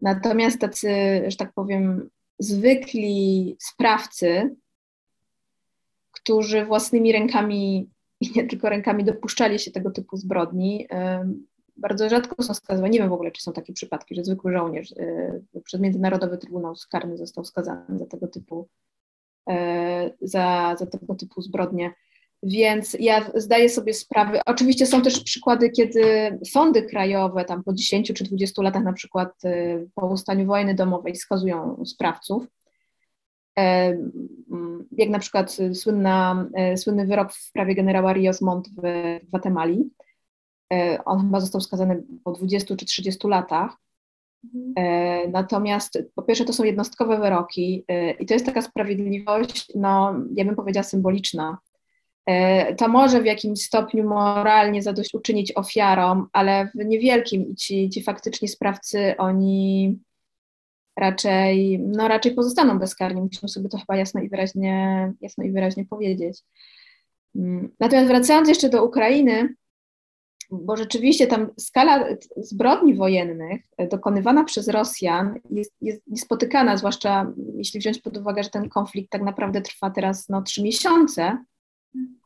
Natomiast 0.00 0.60
tacy, 0.60 0.88
że 1.28 1.36
tak 1.36 1.52
powiem, 1.52 2.10
zwykli 2.40 3.56
sprawcy, 3.60 4.56
którzy 6.10 6.64
własnymi 6.64 7.12
rękami 7.12 7.90
i 8.20 8.32
nie 8.36 8.46
tylko 8.46 8.68
rękami 8.68 9.04
dopuszczali 9.04 9.58
się 9.58 9.70
tego 9.70 9.90
typu 9.90 10.16
zbrodni, 10.16 10.88
bardzo 11.80 12.08
rzadko 12.08 12.42
są 12.42 12.54
skazywani. 12.54 12.92
Nie 12.92 12.98
wiem 12.98 13.08
w 13.08 13.12
ogóle, 13.12 13.30
czy 13.30 13.42
są 13.42 13.52
takie 13.52 13.72
przypadki, 13.72 14.14
że 14.14 14.24
zwykły 14.24 14.52
żołnierz 14.52 14.92
y, 14.92 15.62
przez 15.64 15.80
Międzynarodowy 15.80 16.38
Trybunał 16.38 16.74
Karny 16.90 17.16
został 17.16 17.44
skazany 17.44 17.98
za 17.98 18.06
tego 18.06 18.28
typu, 18.28 18.68
e, 19.48 20.10
za, 20.20 20.76
za 20.78 20.86
tego 20.86 21.14
typu 21.14 21.42
zbrodnie. 21.42 21.94
Więc 22.42 22.96
ja 23.00 23.30
zdaję 23.34 23.68
sobie 23.68 23.94
sprawę, 23.94 24.40
oczywiście 24.46 24.86
są 24.86 25.02
też 25.02 25.20
przykłady, 25.20 25.70
kiedy 25.70 26.02
sądy 26.44 26.82
krajowe 26.82 27.44
tam 27.44 27.64
po 27.64 27.72
10 27.72 28.12
czy 28.12 28.24
20 28.24 28.62
latach 28.62 28.84
na 28.84 28.92
przykład 28.92 29.44
y, 29.44 29.88
po 29.94 30.06
ustaniu 30.06 30.46
wojny 30.46 30.74
domowej 30.74 31.16
skazują 31.16 31.84
sprawców. 31.84 32.46
jak 34.92 35.08
na 35.08 35.18
przykład 35.18 35.56
słynna, 35.74 36.48
słynny 36.76 37.06
wyrok 37.06 37.32
w 37.32 37.42
sprawie 37.42 37.74
generała 37.74 38.12
Rios 38.12 38.40
Montt 38.40 38.68
w 38.68 38.82
Gwatemali. 39.28 39.90
On 41.04 41.20
chyba 41.20 41.40
został 41.40 41.60
skazany 41.60 42.02
po 42.24 42.32
20 42.32 42.76
czy 42.76 42.86
30 42.86 43.28
latach. 43.28 43.76
Mhm. 44.54 45.32
Natomiast 45.32 45.98
po 46.14 46.22
pierwsze 46.22 46.44
to 46.44 46.52
są 46.52 46.64
jednostkowe 46.64 47.20
wyroki 47.20 47.84
i 48.20 48.26
to 48.26 48.34
jest 48.34 48.46
taka 48.46 48.62
sprawiedliwość, 48.62 49.72
no 49.74 50.14
ja 50.34 50.44
bym 50.44 50.56
powiedziała 50.56 50.84
symboliczna, 50.84 51.58
E, 51.60 51.69
to 52.76 52.88
może 52.88 53.22
w 53.22 53.26
jakimś 53.26 53.62
stopniu 53.62 54.08
moralnie 54.08 54.82
zadośćuczynić 54.82 55.52
ofiarom, 55.56 56.28
ale 56.32 56.70
w 56.74 56.84
niewielkim 56.84 57.48
i 57.48 57.54
ci, 57.54 57.90
ci 57.90 58.02
faktycznie 58.02 58.48
sprawcy, 58.48 59.14
oni 59.18 59.98
raczej, 60.96 61.78
no 61.78 62.08
raczej 62.08 62.34
pozostaną 62.34 62.78
bezkarni. 62.78 63.20
Musimy 63.20 63.48
sobie 63.48 63.68
to 63.68 63.78
chyba 63.78 63.96
jasno 63.96 64.22
i 64.22 64.28
wyraźnie, 64.28 65.12
jasno 65.20 65.44
i 65.44 65.52
wyraźnie 65.52 65.84
powiedzieć. 65.84 66.38
Mm, 67.36 67.70
natomiast 67.80 68.08
wracając 68.08 68.48
jeszcze 68.48 68.68
do 68.68 68.84
Ukrainy, 68.84 69.54
bo 70.50 70.76
rzeczywiście 70.76 71.26
tam 71.26 71.50
skala 71.58 72.04
zbrodni 72.36 72.94
wojennych 72.94 73.62
dokonywana 73.90 74.44
przez 74.44 74.68
Rosjan 74.68 75.40
jest, 75.50 75.72
jest 75.80 76.02
niespotykana, 76.06 76.76
zwłaszcza 76.76 77.32
jeśli 77.54 77.80
wziąć 77.80 77.98
pod 77.98 78.16
uwagę, 78.16 78.44
że 78.44 78.50
ten 78.50 78.68
konflikt 78.68 79.10
tak 79.10 79.22
naprawdę 79.22 79.60
trwa 79.60 79.90
teraz 79.90 80.28
no, 80.28 80.42
trzy 80.42 80.62
miesiące, 80.62 81.44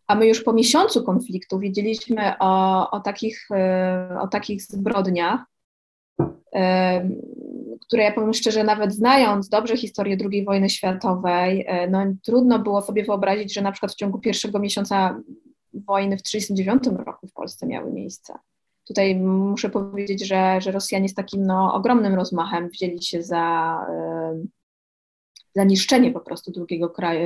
a 0.06 0.14
my 0.14 0.26
już 0.26 0.42
po 0.42 0.52
miesiącu 0.52 1.04
konfliktu 1.04 1.58
wiedzieliśmy 1.58 2.38
o, 2.38 2.90
o, 2.90 3.00
takich, 3.00 3.48
e, 3.50 4.18
o 4.20 4.28
takich 4.28 4.62
zbrodniach, 4.62 5.44
e, 6.54 7.08
które 7.86 8.02
ja 8.02 8.12
powiem 8.12 8.34
szczerze, 8.34 8.64
nawet 8.64 8.94
znając 8.94 9.48
dobrze 9.48 9.76
historię 9.76 10.16
II 10.30 10.44
wojny 10.44 10.70
światowej, 10.70 11.64
e, 11.68 11.90
no, 11.90 12.04
trudno 12.22 12.58
było 12.58 12.82
sobie 12.82 13.04
wyobrazić, 13.04 13.54
że 13.54 13.62
na 13.62 13.72
przykład 13.72 13.92
w 13.92 13.96
ciągu 13.96 14.18
pierwszego 14.18 14.58
miesiąca 14.58 15.20
wojny 15.74 16.16
w 16.16 16.22
1939 16.22 17.04
roku 17.06 17.26
w 17.26 17.32
Polsce 17.32 17.66
miały 17.66 17.92
miejsce. 17.92 18.34
Tutaj 18.86 19.16
muszę 19.16 19.70
powiedzieć, 19.70 20.26
że, 20.26 20.60
że 20.60 20.72
Rosjanie 20.72 21.08
z 21.08 21.14
takim 21.14 21.46
no, 21.46 21.74
ogromnym 21.74 22.14
rozmachem 22.14 22.68
wzięli 22.68 23.02
się 23.02 23.22
za, 23.22 23.78
za 25.54 25.64
niszczenie 25.64 26.10
po 26.10 26.20
prostu 26.20 26.52
drugiego 26.52 26.90
kraju, 26.90 27.20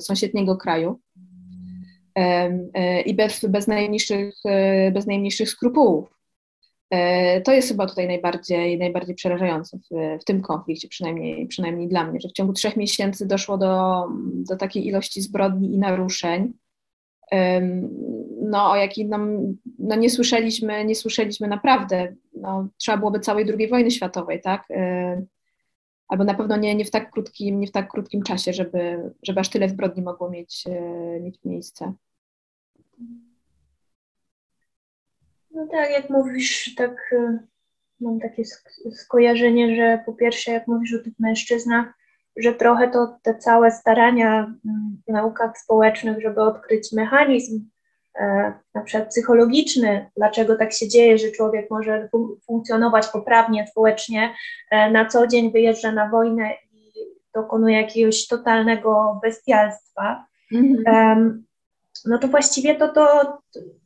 sąsiedniego 0.00 0.56
kraju. 0.56 1.00
E, 2.18 3.00
i 3.00 3.14
bez, 3.14 3.44
bez, 3.44 3.66
najmniejszych, 3.66 4.34
e, 4.44 4.90
bez 4.90 5.06
najmniejszych 5.06 5.50
skrupułów. 5.50 6.18
E, 6.90 7.40
to 7.40 7.52
jest 7.52 7.68
chyba 7.68 7.86
tutaj 7.86 8.06
najbardziej, 8.06 8.78
najbardziej 8.78 9.14
przerażające 9.14 9.78
w, 9.78 10.20
w, 10.22 10.24
tym 10.24 10.42
konflikcie, 10.42 10.88
przynajmniej, 10.88 11.46
przynajmniej 11.46 11.88
dla 11.88 12.04
mnie, 12.04 12.20
że 12.20 12.28
w 12.28 12.32
ciągu 12.32 12.52
trzech 12.52 12.76
miesięcy 12.76 13.26
doszło 13.26 13.58
do, 13.58 14.04
do 14.24 14.56
takiej 14.56 14.86
ilości 14.86 15.22
zbrodni 15.22 15.74
i 15.74 15.78
naruszeń, 15.78 16.52
no, 18.42 18.70
o 18.70 18.76
jakich 18.76 19.08
nam, 19.08 19.54
no, 19.78 19.96
nie 19.96 20.10
słyszeliśmy, 20.10 20.84
nie 20.84 20.94
słyszeliśmy 20.94 21.48
naprawdę. 21.48 22.14
No, 22.34 22.68
trzeba 22.76 22.98
byłoby 22.98 23.20
całej 23.20 23.46
II 23.58 23.68
wojny 23.68 23.90
światowej, 23.90 24.40
tak? 24.40 24.68
Albo 26.08 26.24
na 26.24 26.34
pewno 26.34 26.56
nie, 26.56 26.74
nie, 26.74 26.84
w 26.84 26.90
tak 26.90 27.10
krótkim, 27.10 27.60
nie 27.60 27.66
w 27.66 27.72
tak 27.72 27.90
krótkim 27.90 28.22
czasie, 28.22 28.52
żeby, 28.52 29.12
żeby 29.22 29.40
aż 29.40 29.48
tyle 29.48 29.68
zbrodni 29.68 30.02
mogło 30.02 30.30
mieć, 30.30 30.64
mieć 31.20 31.38
miejsce. 31.44 31.92
No 35.50 35.66
tak, 35.66 35.90
jak 35.90 36.10
mówisz, 36.10 36.74
tak 36.74 37.12
y, 37.12 37.38
mam 38.00 38.20
takie 38.20 38.42
skojarzenie, 38.92 39.76
że 39.76 40.02
po 40.06 40.12
pierwsze, 40.12 40.52
jak 40.52 40.66
mówisz 40.66 40.94
o 40.94 41.04
tych 41.04 41.12
mężczyznach, 41.18 41.86
że 42.36 42.54
trochę 42.54 42.88
to 42.88 43.18
te 43.22 43.34
całe 43.34 43.70
starania 43.70 44.54
w 45.08 45.12
naukach 45.12 45.58
społecznych, 45.58 46.22
żeby 46.22 46.40
odkryć 46.40 46.92
mechanizm 46.92 47.68
e, 48.14 48.52
na 48.74 48.82
przykład 48.82 49.08
psychologiczny, 49.08 50.10
dlaczego 50.16 50.56
tak 50.56 50.72
się 50.72 50.88
dzieje, 50.88 51.18
że 51.18 51.30
człowiek 51.30 51.70
może 51.70 52.08
funkcjonować 52.46 53.06
poprawnie 53.06 53.66
społecznie, 53.66 54.34
e, 54.70 54.90
na 54.90 55.06
co 55.06 55.26
dzień 55.26 55.52
wyjeżdża 55.52 55.92
na 55.92 56.08
wojnę 56.08 56.50
i 56.72 56.92
dokonuje 57.34 57.76
jakiegoś 57.76 58.26
totalnego 58.26 59.20
bestialstwa. 59.22 60.26
Mm 60.52 60.76
-hmm 60.76 61.47
no 62.04 62.18
to 62.18 62.28
właściwie 62.28 62.74
to, 62.74 62.88
to 62.88 63.38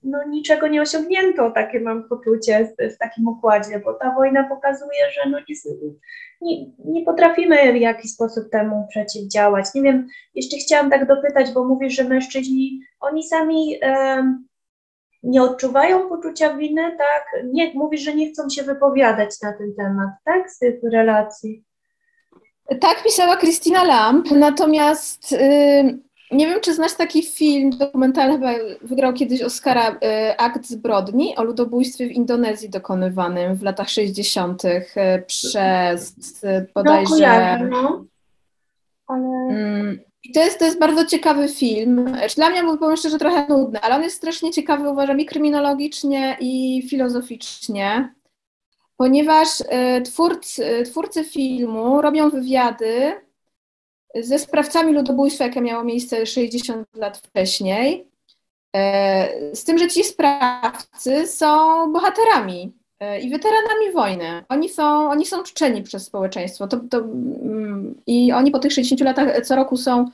no 0.02 0.24
niczego 0.28 0.68
nie 0.68 0.82
osiągnięto, 0.82 1.50
takie 1.50 1.80
mam 1.80 2.08
poczucie 2.08 2.68
w, 2.78 2.94
w 2.94 2.98
takim 2.98 3.28
układzie, 3.28 3.80
bo 3.84 3.94
ta 3.94 4.14
wojna 4.14 4.48
pokazuje, 4.48 5.10
że 5.14 5.30
no 5.30 5.38
nie, 6.40 6.66
nie, 6.84 7.04
potrafimy 7.04 7.72
w 7.72 7.76
jakiś 7.76 8.12
sposób 8.12 8.50
temu 8.50 8.86
przeciwdziałać. 8.90 9.66
Nie 9.74 9.82
wiem, 9.82 10.08
jeszcze 10.34 10.56
chciałam 10.56 10.90
tak 10.90 11.06
dopytać, 11.08 11.52
bo 11.52 11.64
mówisz, 11.64 11.94
że 11.94 12.04
mężczyźni, 12.04 12.80
oni 13.00 13.28
sami 13.28 13.78
e, 13.82 14.22
nie 15.22 15.42
odczuwają 15.42 16.08
poczucia 16.08 16.54
winy, 16.54 16.96
tak? 16.98 17.44
Nie, 17.44 17.72
mówisz, 17.74 18.00
że 18.00 18.14
nie 18.14 18.30
chcą 18.30 18.50
się 18.50 18.62
wypowiadać 18.62 19.40
na 19.42 19.52
ten 19.52 19.74
temat, 19.74 20.10
tak? 20.24 20.50
Z 20.50 20.58
tych 20.58 20.74
relacji. 20.92 21.64
Tak 22.80 23.02
pisała 23.04 23.36
Christina 23.36 23.84
Lamp, 23.84 24.30
natomiast... 24.30 25.32
Yy 25.32 26.11
nie 26.32 26.46
wiem, 26.46 26.60
czy 26.60 26.74
znasz 26.74 26.94
taki 26.94 27.22
film 27.22 27.70
dokumentalny, 27.70 28.34
chyba 28.34 28.52
wygrał 28.82 29.12
kiedyś 29.12 29.42
Oscara, 29.42 29.90
y, 29.90 29.96
Akt 30.36 30.66
zbrodni 30.66 31.36
o 31.36 31.44
ludobójstwie 31.44 32.06
w 32.06 32.12
Indonezji 32.12 32.70
dokonywanym 32.70 33.54
w 33.54 33.62
latach 33.62 33.88
60. 33.88 34.64
Y, 34.64 34.82
przez 35.26 36.44
y, 36.44 36.66
bodajże... 36.74 37.10
No, 37.10 37.16
kojarzę, 37.16 37.68
no. 37.70 38.04
Ale... 39.06 39.28
Mm, 39.50 40.00
I 40.24 40.32
to 40.32 40.40
jest, 40.40 40.58
to 40.58 40.64
jest 40.64 40.78
bardzo 40.78 41.06
ciekawy 41.06 41.48
film. 41.48 42.16
Dla 42.36 42.50
mnie 42.50 42.62
był, 42.62 42.78
powiem 42.78 42.96
szczerze, 42.96 43.18
trochę 43.18 43.46
nudny, 43.48 43.80
ale 43.80 43.94
on 43.94 44.02
jest 44.02 44.16
strasznie 44.16 44.50
ciekawy, 44.50 44.88
uważam, 44.88 45.20
i 45.20 45.26
kryminologicznie, 45.26 46.36
i 46.40 46.82
filozoficznie, 46.90 48.14
ponieważ 48.96 49.48
twórcy, 50.04 50.82
twórcy 50.86 51.24
filmu 51.24 52.02
robią 52.02 52.30
wywiady 52.30 53.12
ze 54.20 54.38
sprawcami 54.38 54.92
ludobójstwa, 54.92 55.44
jakie 55.44 55.60
miało 55.60 55.84
miejsce 55.84 56.26
60 56.26 56.86
lat 56.96 57.18
wcześniej. 57.18 58.12
E, 58.76 59.56
z 59.56 59.64
tym, 59.64 59.78
że 59.78 59.88
ci 59.88 60.04
sprawcy 60.04 61.26
są 61.26 61.46
bohaterami 61.92 62.72
e, 63.00 63.20
i 63.20 63.30
weteranami 63.30 63.92
wojny. 63.94 64.44
Oni 64.48 64.68
są, 64.68 65.10
oni 65.10 65.26
są 65.26 65.42
czczeni 65.42 65.82
przez 65.82 66.04
społeczeństwo. 66.06 66.68
To, 66.68 66.80
to, 66.90 66.98
mm, 66.98 67.94
I 68.06 68.32
oni 68.32 68.50
po 68.50 68.58
tych 68.58 68.72
60 68.72 69.00
latach 69.00 69.46
co 69.46 69.56
roku 69.56 69.76
są 69.76 70.10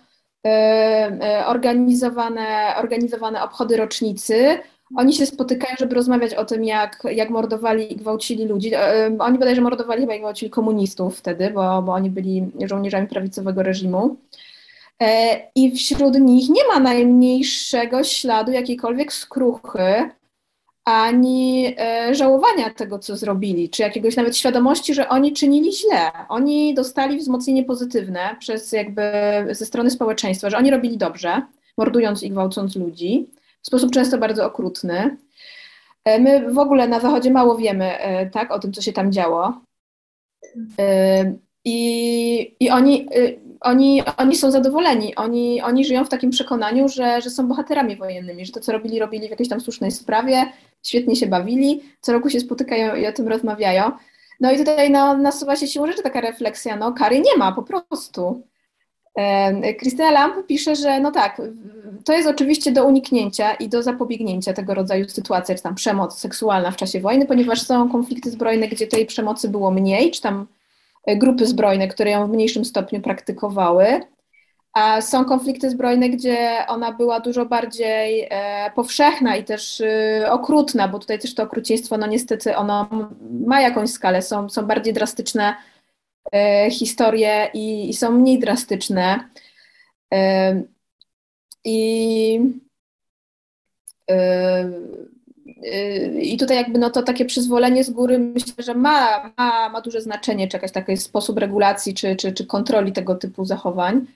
e, 0.47 1.45
organizowane, 1.47 2.75
organizowane 2.77 3.43
obchody 3.43 3.77
rocznicy. 3.77 4.59
Oni 4.97 5.13
się 5.13 5.27
spotykają, 5.27 5.75
żeby 5.79 5.95
rozmawiać 5.95 6.35
o 6.35 6.45
tym, 6.45 6.65
jak, 6.65 7.03
jak 7.13 7.31
mordowali 7.31 7.93
i 7.93 7.97
gwałcili 7.97 8.47
ludzi. 8.47 8.75
E, 8.75 9.17
oni 9.19 9.39
bodajże 9.39 9.61
mordowali 9.61 10.01
chyba 10.01 10.15
i 10.15 10.21
gwałcili 10.21 10.51
komunistów 10.51 11.19
wtedy, 11.19 11.51
bo, 11.51 11.83
bo 11.83 11.93
oni 11.93 12.11
byli 12.11 12.51
żołnierzami 12.65 13.07
prawicowego 13.07 13.63
reżimu. 13.63 14.17
E, 15.03 15.41
I 15.55 15.77
wśród 15.77 16.21
nich 16.21 16.49
nie 16.49 16.67
ma 16.69 16.81
najmniejszego 16.81 18.05
śladu 18.05 18.53
jakiejkolwiek 18.53 19.13
skruchy, 19.13 20.11
ani 20.85 21.75
e, 21.79 22.15
żałowania 22.15 22.71
tego, 22.71 22.99
co 22.99 23.17
zrobili, 23.17 23.71
czy 23.71 23.83
jakiegoś 23.83 24.17
nawet 24.17 24.37
świadomości, 24.37 24.95
że 24.95 25.09
oni 25.09 25.33
czynili 25.33 25.73
źle. 25.73 26.11
Oni 26.29 26.75
dostali 26.75 27.19
wzmocnienie 27.19 27.65
pozytywne 27.65 28.37
przez 28.39 28.73
jakby 28.73 29.03
ze 29.51 29.67
strony 29.67 29.91
społeczeństwa, 29.91 30.51
że 30.51 30.59
oni 30.59 30.71
robili 30.71 30.97
dobrze, 30.97 31.43
mordując 31.79 32.23
i 32.23 32.31
gwałcąc 32.31 32.77
ludzi 32.77 33.27
w 33.63 33.67
sposób 33.67 33.91
często 33.91 34.19
bardzo 34.19 34.47
okrutny. 34.47 35.17
E, 36.05 36.19
my 36.19 36.53
w 36.53 36.59
ogóle 36.59 36.89
na 36.89 37.01
Zachodzie 37.01 37.31
mało 37.31 37.57
wiemy 37.57 37.99
e, 37.99 38.31
tak, 38.31 38.53
o 38.53 38.59
tym, 38.59 38.73
co 38.73 38.83
się 38.83 38.93
tam 38.93 39.13
działo. 39.13 39.61
E, 40.79 41.35
I, 41.65 42.57
i 42.61 42.71
oni, 42.71 43.09
oni, 43.61 44.03
oni 44.17 44.37
są 44.37 44.51
zadowoleni. 44.51 45.15
Oni, 45.15 45.63
oni 45.63 45.85
żyją 45.85 46.05
w 46.05 46.09
takim 46.09 46.31
przekonaniu, 46.31 46.89
że, 46.89 47.21
że 47.21 47.31
są 47.31 47.49
bohaterami 47.49 47.97
wojennymi, 47.97 48.47
że 48.47 48.53
to, 48.53 48.61
co 48.61 48.73
robili, 48.73 48.99
robili 48.99 49.29
w 49.29 49.31
jakiejś 49.31 49.49
tam 49.49 49.61
słusznej 49.61 49.91
sprawie, 49.91 50.53
świetnie 50.87 51.17
się 51.17 51.27
bawili, 51.27 51.83
co 52.01 52.13
roku 52.13 52.31
się 52.31 52.41
spotykają 52.41 52.97
i 52.97 53.07
o 53.07 53.13
tym 53.13 53.29
rozmawiają. 53.29 53.93
No 54.41 54.53
i 54.53 54.59
tutaj 54.59 54.91
no, 54.91 55.17
nasuwa 55.17 55.57
się 55.57 55.67
siłą 55.67 55.87
rzeczy 55.87 56.03
taka 56.03 56.21
refleksja, 56.21 56.77
no 56.77 56.93
kary 56.93 57.21
nie 57.21 57.37
ma 57.37 57.53
po 57.53 57.63
prostu. 57.63 58.43
Krystyna 59.79 60.11
Lamp 60.11 60.47
pisze, 60.47 60.77
że 60.77 61.01
no 61.01 61.11
tak, 61.11 61.43
to 62.05 62.13
jest 62.13 62.29
oczywiście 62.29 62.73
do 62.73 62.85
uniknięcia 62.85 63.55
i 63.55 63.69
do 63.69 63.83
zapobiegnięcia 63.83 64.53
tego 64.53 64.75
rodzaju 64.75 65.09
sytuacji, 65.09 65.57
czy 65.57 65.63
tam 65.63 65.75
przemoc 65.75 66.19
seksualna 66.19 66.71
w 66.71 66.77
czasie 66.77 67.01
wojny, 67.01 67.27
ponieważ 67.27 67.63
są 67.63 67.89
konflikty 67.89 68.31
zbrojne, 68.31 68.69
gdzie 68.69 68.87
tej 68.87 69.07
przemocy 69.07 69.49
było 69.49 69.71
mniej, 69.71 70.11
czy 70.11 70.21
tam 70.21 70.47
e, 71.07 71.17
grupy 71.17 71.47
zbrojne, 71.47 71.89
które 71.89 72.11
ją 72.11 72.27
w 72.27 72.31
mniejszym 72.31 72.65
stopniu 72.65 73.01
praktykowały, 73.01 74.01
a 74.73 75.01
są 75.01 75.25
konflikty 75.25 75.71
zbrojne, 75.71 76.09
gdzie 76.09 76.65
ona 76.69 76.93
była 76.93 77.21
dużo 77.21 77.47
bardziej 77.47 78.27
e, 78.31 78.71
powszechna 78.75 79.37
i 79.37 79.45
też 79.45 79.81
e, 79.81 80.29
okrutna, 80.31 80.89
bo 80.89 80.99
tutaj 80.99 81.19
też 81.19 81.35
to 81.35 81.43
okrucieństwo, 81.43 81.99
no 81.99 82.07
niestety 82.07 82.57
ono 82.57 82.89
ma 83.47 83.61
jakąś 83.61 83.91
skalę, 83.91 84.23
są, 84.23 84.51
są 84.51 84.67
bardziej 84.67 84.93
drastyczne 84.93 85.55
historie 86.71 87.51
i, 87.55 87.89
i 87.89 87.95
są 87.95 88.11
mniej 88.11 88.39
drastyczne. 88.39 89.29
I 91.65 92.41
i 96.23 96.37
tutaj 96.39 96.57
jakby 96.57 96.79
no 96.79 96.91
to 96.91 97.03
takie 97.03 97.25
przyzwolenie 97.25 97.85
z 97.85 97.91
góry 97.91 98.19
myślę, 98.19 98.55
że 98.59 98.75
ma, 98.75 99.33
ma, 99.37 99.69
ma 99.69 99.81
duże 99.81 100.01
znaczenie, 100.01 100.49
czy 100.49 100.57
jakiś 100.57 100.73
taki 100.73 100.97
sposób 100.97 101.39
regulacji, 101.39 101.95
czy, 101.95 102.17
czy, 102.17 102.33
czy 102.33 102.47
kontroli 102.47 102.93
tego 102.93 103.15
typu 103.15 103.45
zachowań. 103.45 104.07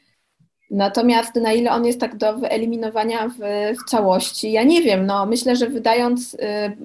Natomiast 0.70 1.34
na 1.34 1.52
ile 1.52 1.70
on 1.70 1.86
jest 1.86 2.00
tak 2.00 2.16
do 2.16 2.38
wyeliminowania 2.38 3.28
w, 3.28 3.38
w 3.78 3.90
całości, 3.90 4.52
ja 4.52 4.62
nie 4.62 4.82
wiem, 4.82 5.06
no 5.06 5.26
myślę, 5.26 5.56
że 5.56 5.66
wydając, 5.68 6.36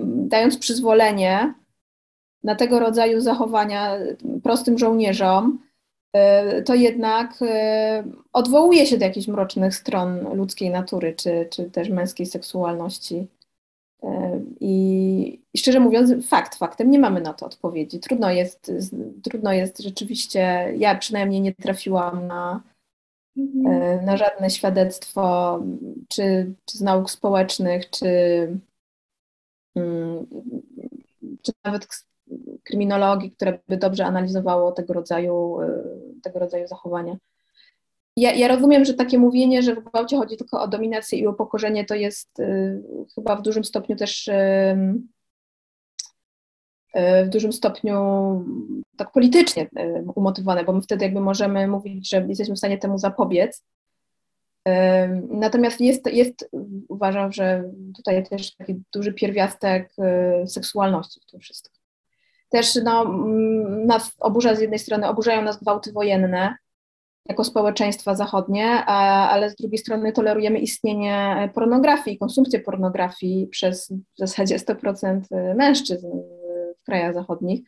dając 0.04 0.58
przyzwolenie 0.58 1.54
na 2.48 2.56
tego 2.56 2.80
rodzaju 2.80 3.22
zachowania 3.22 3.98
prostym 4.44 4.78
żołnierzom, 4.78 5.60
y, 6.60 6.64
to 6.64 6.76
jednak 6.76 7.42
y, 7.42 7.48
odwołuje 8.34 8.86
się 8.86 8.98
do 8.98 9.06
jakichś 9.06 9.28
mrocznych 9.28 9.76
stron 9.76 10.36
ludzkiej 10.36 10.70
natury, 10.70 11.14
czy, 11.14 11.48
czy 11.50 11.72
też 11.72 11.90
męskiej 11.90 12.26
seksualności. 12.26 13.28
I, 14.60 15.42
I, 15.54 15.58
szczerze 15.58 15.80
mówiąc, 15.80 16.28
fakt, 16.28 16.56
faktem 16.56 16.92
nie 16.92 17.00
mamy 17.00 17.22
na 17.22 17.34
to 17.34 17.46
odpowiedzi. 17.46 18.00
Trudno 18.00 18.32
jest, 18.32 18.72
trudno 19.24 19.54
jest 19.54 19.80
rzeczywiście, 19.80 20.74
ja 20.78 20.96
przynajmniej 20.96 21.42
nie 21.42 21.54
trafiłam 21.56 22.28
na, 22.28 22.62
mhm. 23.38 24.06
na 24.06 24.18
żadne 24.18 24.50
świadectwo, 24.50 25.60
czy, 26.08 26.54
czy 26.66 26.78
z 26.78 26.82
nauk 26.82 27.12
społecznych, 27.12 27.90
czy, 27.90 28.08
mm, 29.76 30.26
czy 31.42 31.52
nawet 31.64 31.88
kryminologii, 32.68 33.32
które 33.32 33.60
by 33.68 33.78
dobrze 33.78 34.06
analizowało 34.06 34.72
tego 34.72 34.94
rodzaju, 34.94 35.58
tego 36.24 36.40
rodzaju 36.40 36.68
zachowania 36.68 37.18
ja, 38.18 38.34
ja, 38.34 38.48
rozumiem, 38.48 38.86
że 38.86 38.94
takie 38.94 39.20
mówienie, 39.20 39.64
że 39.64 39.76
w 39.76 39.84
gwałcie 39.84 40.18
chodzi 40.18 40.38
tylko 40.38 40.62
o 40.62 40.68
dominację 40.68 41.20
i 41.20 41.28
upokorzenie, 41.28 41.86
to 41.86 41.96
jest 41.96 42.40
y, 42.40 42.84
chyba 43.16 43.36
w 43.36 43.42
dużym 43.42 43.64
stopniu 43.64 43.96
też 43.96 44.28
y, 44.28 44.34
y, 46.96 47.26
w 47.26 47.30
dużym 47.30 47.54
stopniu 47.54 47.96
tak 48.98 49.12
politycznie 49.12 49.64
y, 49.64 50.04
umotywowane, 50.16 50.64
bo 50.64 50.74
my 50.74 50.82
wtedy 50.82 51.06
jakby 51.06 51.20
możemy 51.20 51.68
mówić, 51.68 52.10
że 52.10 52.26
jesteśmy 52.28 52.56
w 52.56 52.58
stanie 52.58 52.78
temu 52.78 52.98
zapobiec. 52.98 53.64
Y, 54.68 54.72
natomiast 55.30 55.82
jest, 55.82 56.14
jest, 56.14 56.50
uważam, 56.88 57.32
że 57.32 57.72
tutaj 57.96 58.28
też 58.30 58.56
taki 58.56 58.82
duży 58.94 59.14
pierwiastek 59.14 59.94
y, 60.44 60.48
seksualności 60.48 61.20
w 61.28 61.32
tym 61.32 61.40
wszystkim. 61.40 61.77
Też 62.50 62.76
no, 62.84 63.06
nas 63.86 64.12
oburza 64.20 64.56
z 64.56 64.62
jednej 64.62 64.80
strony, 64.80 65.08
oburzają 65.08 65.42
nas 65.42 65.60
gwałty 65.60 65.92
wojenne, 65.92 66.56
jako 67.30 67.44
społeczeństwa 67.44 68.16
zachodnie, 68.16 68.66
ale 68.86 69.50
z 69.50 69.56
drugiej 69.56 69.78
strony 69.78 70.12
tolerujemy 70.12 70.60
istnienie 70.60 71.50
pornografii, 71.54 72.18
konsumpcję 72.18 72.60
pornografii 72.60 73.48
przez 73.48 73.90
w 73.92 74.20
zasadzie 74.20 74.58
100% 74.58 75.22
mężczyzn 75.56 76.08
w 76.82 76.86
krajach 76.86 77.14
zachodnich, 77.14 77.62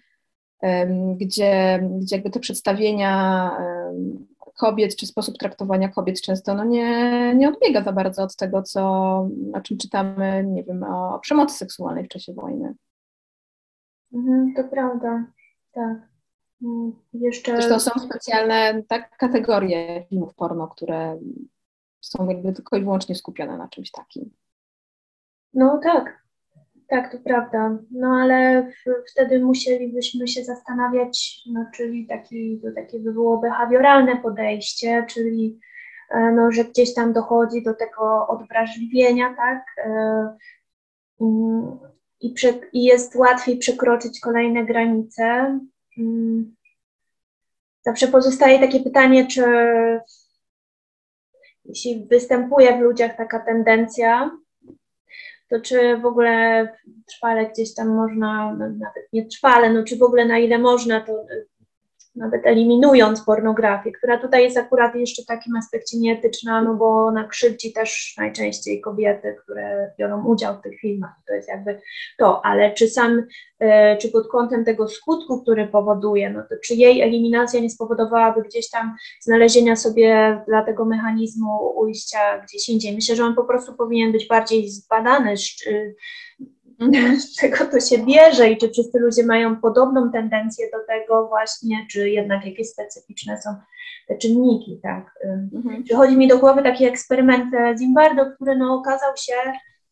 gdzie, 1.16 1.80
gdzie 2.02 2.16
jakby 2.16 2.30
te 2.30 2.40
przedstawienia 2.40 3.52
kobiet, 4.60 4.96
czy 4.96 5.06
sposób 5.06 5.38
traktowania 5.38 5.90
kobiet 5.90 6.22
często 6.22 6.54
no 6.54 6.64
nie, 6.64 7.34
nie 7.36 7.50
odbiega 7.50 7.84
za 7.84 7.92
bardzo 7.92 8.24
od 8.24 8.36
tego, 8.36 8.64
co, 8.64 8.82
o 9.54 9.62
czym 9.64 9.78
czytamy, 9.78 10.44
nie 10.48 10.64
wiem, 10.64 10.84
o, 10.84 11.16
o 11.16 11.20
przemocy 11.20 11.58
seksualnej 11.58 12.04
w 12.06 12.08
czasie 12.08 12.34
wojny. 12.34 12.74
Mhm, 14.14 14.54
to 14.56 14.64
prawda, 14.64 15.26
tak. 15.72 15.98
Mm, 16.64 16.92
jeszcze... 17.14 17.52
Zresztą 17.52 17.80
są 17.80 18.00
specjalne 18.00 18.84
tak, 18.88 19.18
kategorie 19.18 20.06
filmów 20.10 20.36
porno, 20.36 20.68
które 20.68 21.20
są 22.02 22.30
jakby 22.30 22.54
tylko 22.54 22.78
i 22.78 22.84
wyłącznie 22.84 23.16
skupione 23.16 23.58
na 23.58 23.68
czymś 23.68 23.92
takim. 23.92 24.30
No 25.54 25.80
tak, 25.84 26.24
tak, 26.88 27.12
to 27.12 27.18
prawda. 27.18 27.78
No 27.92 28.08
ale 28.08 28.64
w, 28.64 29.12
wtedy 29.12 29.40
musielibyśmy 29.40 30.28
się 30.28 30.44
zastanawiać, 30.44 31.42
no 31.52 31.66
czyli 31.74 32.08
taki, 32.08 32.62
to 32.64 32.68
takie 32.76 33.00
by 33.00 33.14
było 33.14 33.38
behawioralne 33.38 34.18
podejście, 34.18 35.06
czyli 35.10 35.60
e, 36.12 36.32
no, 36.32 36.52
że 36.52 36.66
gdzieś 36.66 36.94
tam 36.94 37.14
dochodzi 37.14 37.64
do 37.64 37.74
tego 37.74 38.28
odwrażliwienia, 38.28 39.36
tak? 39.36 39.66
I, 42.22 42.34
I 42.74 42.84
jest 42.84 43.16
łatwiej 43.16 43.58
przekroczyć 43.58 44.20
kolejne 44.20 44.66
granice, 44.66 45.60
Mm. 46.00 46.56
Zawsze 47.86 48.08
pozostaje 48.08 48.60
takie 48.60 48.80
pytanie, 48.80 49.28
czy 49.28 49.44
jeśli 51.66 52.06
występuje 52.06 52.78
w 52.78 52.82
ludziach 52.82 53.18
taka 53.18 53.40
tendencja, 53.40 54.32
to 55.50 55.62
czy 55.62 55.98
w 55.98 56.06
ogóle 56.06 56.68
trwale 57.06 57.46
gdzieś 57.46 57.74
tam 57.74 57.96
można, 57.96 58.56
no 58.60 58.70
nawet 58.70 59.14
nie 59.14 59.26
trwale, 59.26 59.74
no 59.74 59.84
czy 59.84 59.98
w 59.98 60.04
ogóle 60.04 60.26
na 60.26 60.40
ile 60.40 60.58
można 60.58 61.02
to 61.02 61.26
nawet 62.20 62.46
eliminując 62.46 63.22
pornografię, 63.22 63.92
która 63.92 64.18
tutaj 64.18 64.44
jest 64.44 64.58
akurat 64.58 64.96
jeszcze 64.96 65.24
w 65.24 65.26
takim 65.26 65.56
aspekcie 65.56 65.98
nieetyczna, 65.98 66.62
no 66.62 66.76
bo 66.76 67.06
ona 67.06 67.28
krzywdzi 67.28 67.74
też 67.74 68.16
najczęściej 68.18 68.82
kobiety, 68.82 69.36
które 69.44 69.92
biorą 70.00 70.26
udział 70.26 70.58
w 70.58 70.62
tych 70.62 70.80
filmach. 70.80 71.12
To 71.28 71.34
jest 71.34 71.50
jakby 71.50 71.82
to, 72.18 72.46
ale 72.46 72.74
czy 72.74 72.88
sam, 72.88 73.24
e, 73.60 73.98
czy 73.98 74.10
pod 74.10 74.28
kątem 74.28 74.66
tego 74.66 74.88
skutku, 74.88 75.42
który 75.42 75.68
powoduje, 75.68 76.30
no 76.30 76.42
to 76.50 76.56
czy 76.64 76.74
jej 76.74 77.02
eliminacja 77.02 77.60
nie 77.60 77.70
spowodowałaby 77.70 78.42
gdzieś 78.42 78.70
tam 78.70 78.96
znalezienia 79.22 79.76
sobie 79.76 80.42
dla 80.48 80.66
tego 80.66 80.86
mechanizmu 80.86 81.74
ujścia 81.76 82.40
gdzieś 82.44 82.70
indziej? 82.70 82.96
Myślę, 82.96 83.16
że 83.16 83.26
on 83.26 83.36
po 83.36 83.44
prostu 83.44 83.76
powinien 83.76 84.12
być 84.12 84.28
bardziej 84.28 84.70
zbadany. 84.70 85.34
Z 87.20 87.36
czego 87.40 87.66
to 87.66 87.80
się 87.80 87.98
bierze 87.98 88.50
i 88.50 88.58
czy 88.58 88.70
wszyscy 88.70 89.00
ludzie 89.00 89.26
mają 89.26 89.56
podobną 89.56 90.12
tendencję 90.12 90.70
do 90.74 90.86
tego 90.88 91.28
właśnie, 91.28 91.86
czy 91.92 92.10
jednak 92.10 92.46
jakieś 92.46 92.70
specyficzne 92.70 93.42
są 93.42 93.50
te 94.08 94.18
czynniki, 94.18 94.80
tak. 94.84 95.20
Mhm. 95.54 95.84
Przychodzi 95.84 96.18
mi 96.18 96.28
do 96.28 96.40
głowy 96.40 96.64
taki 96.64 96.86
eksperyment 96.86 97.56
Zimbardo, 97.80 98.26
który 98.36 98.56
no 98.56 98.76
okazał 98.76 99.12
się, 99.18 99.34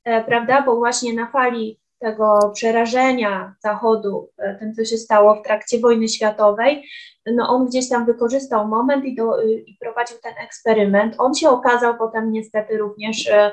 e, 0.03 0.23
prawda, 0.23 0.61
bo 0.61 0.75
właśnie 0.75 1.13
na 1.13 1.27
fali 1.31 1.79
tego 1.99 2.51
przerażenia 2.53 3.55
Zachodu, 3.63 4.29
e, 4.37 4.55
tym, 4.55 4.73
co 4.73 4.85
się 4.85 4.97
stało 4.97 5.35
w 5.35 5.43
trakcie 5.43 5.79
wojny 5.79 6.07
światowej, 6.07 6.83
no 7.35 7.49
on 7.49 7.65
gdzieś 7.65 7.89
tam 7.89 8.05
wykorzystał 8.05 8.67
moment 8.67 9.05
i, 9.05 9.15
do, 9.15 9.41
i 9.43 9.77
prowadził 9.81 10.17
ten 10.23 10.33
eksperyment. 10.43 11.15
On 11.17 11.33
się 11.33 11.49
okazał 11.49 11.97
potem 11.97 12.31
niestety 12.31 12.77
również 12.77 13.29
e, 13.29 13.51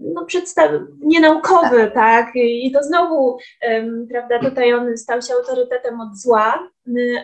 no, 0.00 0.26
przedstaw- 0.26 0.86
nienaukowy, 1.00 1.90
tak, 1.94 2.30
i 2.34 2.72
to 2.72 2.82
znowu, 2.82 3.38
um, 3.68 4.06
prawda, 4.10 4.38
tutaj 4.38 4.74
on 4.74 4.96
stał 4.96 5.22
się 5.22 5.34
autorytetem 5.34 6.00
od 6.00 6.16
zła, 6.16 6.68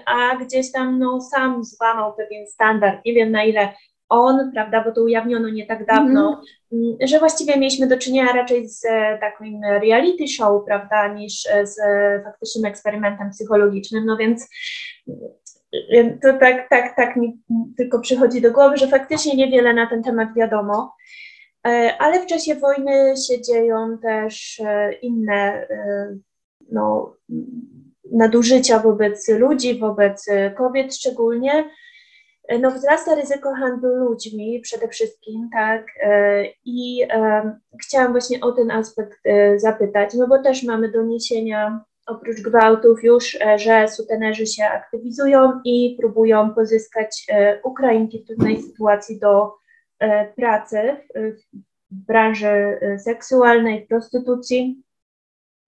a 0.07 0.37
gdzieś 0.37 0.73
tam, 0.73 0.99
no, 0.99 1.21
sam 1.21 1.65
złamał 1.65 2.15
pewien 2.15 2.47
standard, 2.47 3.05
nie 3.05 3.15
wiem 3.15 3.31
na 3.31 3.45
ile 3.45 3.75
on, 4.09 4.53
prawda, 4.53 4.85
bo 4.85 4.93
to 4.93 5.03
ujawniono 5.03 5.49
nie 5.49 5.67
tak 5.67 5.87
dawno, 5.87 6.29
mm. 6.29 6.41
Że 7.01 7.19
właściwie 7.19 7.57
mieliśmy 7.57 7.87
do 7.87 7.99
czynienia 7.99 8.33
raczej 8.33 8.69
z 8.69 8.85
e, 8.85 9.19
takim 9.21 9.65
reality 9.65 10.29
show, 10.29 10.65
prawda, 10.65 11.15
niż 11.15 11.47
e, 11.47 11.67
z 11.67 11.77
faktycznym 12.25 12.65
eksperymentem 12.65 13.31
psychologicznym, 13.31 14.07
no 14.07 14.17
więc 14.17 14.49
e, 15.93 16.05
to 16.23 16.39
tak, 16.39 16.69
tak, 16.71 16.97
tak 16.97 17.17
mi 17.17 17.39
tylko 17.77 18.01
przychodzi 18.01 18.41
do 18.41 18.53
głowy, 18.53 18.77
że 18.77 18.89
faktycznie 18.89 19.37
niewiele 19.37 19.75
na 19.75 19.87
ten 19.87 20.03
temat 20.03 20.29
wiadomo, 20.37 20.95
ale 21.99 22.21
w 22.21 22.27
czasie 22.27 22.55
wojny 22.55 23.15
się 23.29 23.43
dzieją 23.43 23.99
też 23.99 24.63
inne 25.03 25.67
no, 26.73 27.17
nadużycia 28.13 28.79
wobec 28.79 29.29
ludzi, 29.29 29.79
wobec 29.79 30.27
kobiet 30.57 30.97
szczególnie, 30.97 31.65
no, 32.61 32.71
wzrasta 32.71 33.15
ryzyko 33.15 33.55
handlu 33.55 33.95
ludźmi 33.95 34.61
przede 34.61 34.89
wszystkim, 34.89 35.49
tak, 35.53 35.87
e, 36.03 36.45
i 36.65 37.03
e, 37.11 37.59
chciałam 37.83 38.13
właśnie 38.13 38.41
o 38.41 38.53
ten 38.53 38.71
aspekt 38.71 39.19
zapytać, 39.57 40.15
no 40.15 40.29
bo 40.29 40.43
też 40.43 40.63
mamy 40.63 40.91
doniesienia 40.91 41.85
oprócz 42.07 42.41
gwałtów 42.41 43.05
już, 43.05 43.39
że 43.57 43.89
sutenerzy 43.89 44.47
się 44.47 44.65
aktywizują 44.65 45.61
i 45.65 45.97
próbują 46.01 46.55
pozyskać 46.55 47.27
Ukrainki 47.65 48.19
w 48.19 48.27
trudnej 48.27 48.63
sytuacji 48.63 49.19
do 49.19 49.53
pracy 50.37 50.97
w 51.91 51.95
branży 52.07 52.81
seksualnej, 52.99 53.87
prostytucji. 53.87 54.83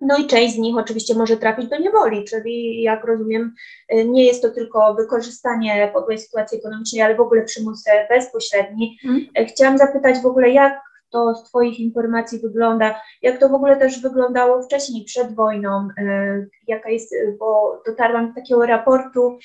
No 0.00 0.16
i 0.16 0.26
część 0.26 0.54
z 0.54 0.58
nich 0.58 0.76
oczywiście 0.76 1.14
może 1.14 1.36
trafić 1.36 1.68
do 1.68 1.78
niewoli, 1.78 2.24
czyli 2.24 2.82
jak 2.82 3.04
rozumiem, 3.04 3.54
y, 3.94 4.04
nie 4.04 4.24
jest 4.24 4.42
to 4.42 4.50
tylko 4.50 4.94
wykorzystanie 4.94 5.90
podłej 5.92 6.18
sytuacji 6.18 6.58
ekonomicznej, 6.58 7.02
ale 7.02 7.14
w 7.14 7.20
ogóle 7.20 7.42
przymus 7.42 7.84
bezpośredni. 8.08 8.98
Hmm. 9.02 9.26
Chciałam 9.48 9.78
zapytać 9.78 10.18
w 10.22 10.26
ogóle, 10.26 10.50
jak 10.50 10.80
to 11.14 11.34
z 11.34 11.48
Twoich 11.48 11.80
informacji 11.80 12.38
wygląda? 12.38 13.00
Jak 13.22 13.38
to 13.38 13.48
w 13.48 13.54
ogóle 13.54 13.76
też 13.76 14.02
wyglądało 14.02 14.62
wcześniej, 14.62 15.04
przed 15.04 15.34
wojną? 15.34 15.88
Jaka 16.66 16.90
jest, 16.90 17.14
bo 17.38 17.82
dotarłam 17.86 18.28
do 18.28 18.34
takiego 18.34 18.66
raportu, 18.66 19.38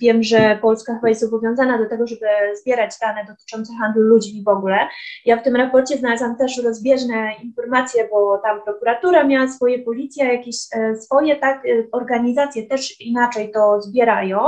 wiem, 0.00 0.22
że 0.22 0.58
Polska 0.62 0.94
chyba 0.94 1.08
jest 1.08 1.20
zobowiązana 1.20 1.78
do 1.78 1.88
tego, 1.88 2.06
żeby 2.06 2.26
zbierać 2.62 2.90
dane 3.00 3.24
dotyczące 3.24 3.72
handlu 3.80 4.02
ludźmi 4.02 4.42
w 4.44 4.48
ogóle. 4.48 4.78
Ja 5.24 5.36
w 5.36 5.42
tym 5.42 5.56
raporcie 5.56 5.96
znalazłam 5.96 6.36
też 6.36 6.62
rozbieżne 6.64 7.30
informacje, 7.42 8.08
bo 8.10 8.38
tam 8.38 8.62
prokuratura 8.64 9.24
miała 9.24 9.48
swoje, 9.48 9.78
policja 9.78 10.32
jakieś 10.32 10.56
swoje, 11.00 11.36
tak, 11.36 11.62
organizacje 11.92 12.66
też 12.66 13.00
inaczej 13.00 13.50
to 13.50 13.82
zbierają. 13.82 14.40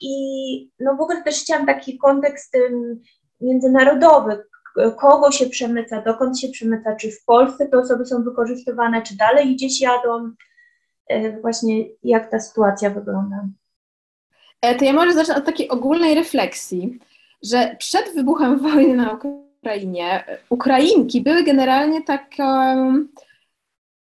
I 0.00 0.14
no 0.80 0.96
w 0.96 1.00
ogóle 1.00 1.22
też 1.22 1.40
chciałam 1.40 1.66
taki 1.66 1.98
kontekst 1.98 2.56
międzynarodowy, 3.40 4.44
kogo 4.96 5.32
się 5.32 5.46
przemyca, 5.46 6.02
dokąd 6.02 6.40
się 6.40 6.48
przemyca, 6.48 6.96
czy 6.96 7.10
w 7.10 7.24
Polsce 7.24 7.68
te 7.68 7.78
osoby 7.78 8.06
są 8.06 8.22
wykorzystywane, 8.22 9.02
czy 9.02 9.16
dalej 9.16 9.54
gdzieś 9.54 9.80
jadą, 9.80 10.30
e, 11.08 11.40
właśnie 11.40 11.84
jak 12.02 12.30
ta 12.30 12.40
sytuacja 12.40 12.90
wygląda. 12.90 13.44
E, 14.60 14.74
to 14.74 14.84
ja 14.84 14.92
może 14.92 15.12
zacznę 15.12 15.36
od 15.36 15.44
takiej 15.44 15.68
ogólnej 15.68 16.14
refleksji, 16.14 16.98
że 17.42 17.76
przed 17.78 18.14
wybuchem 18.14 18.58
wojny 18.70 18.96
na 18.96 19.18
Ukrainie 19.62 20.24
Ukrainki 20.50 21.20
były 21.20 21.42
generalnie 21.42 22.02
taką 22.02 22.44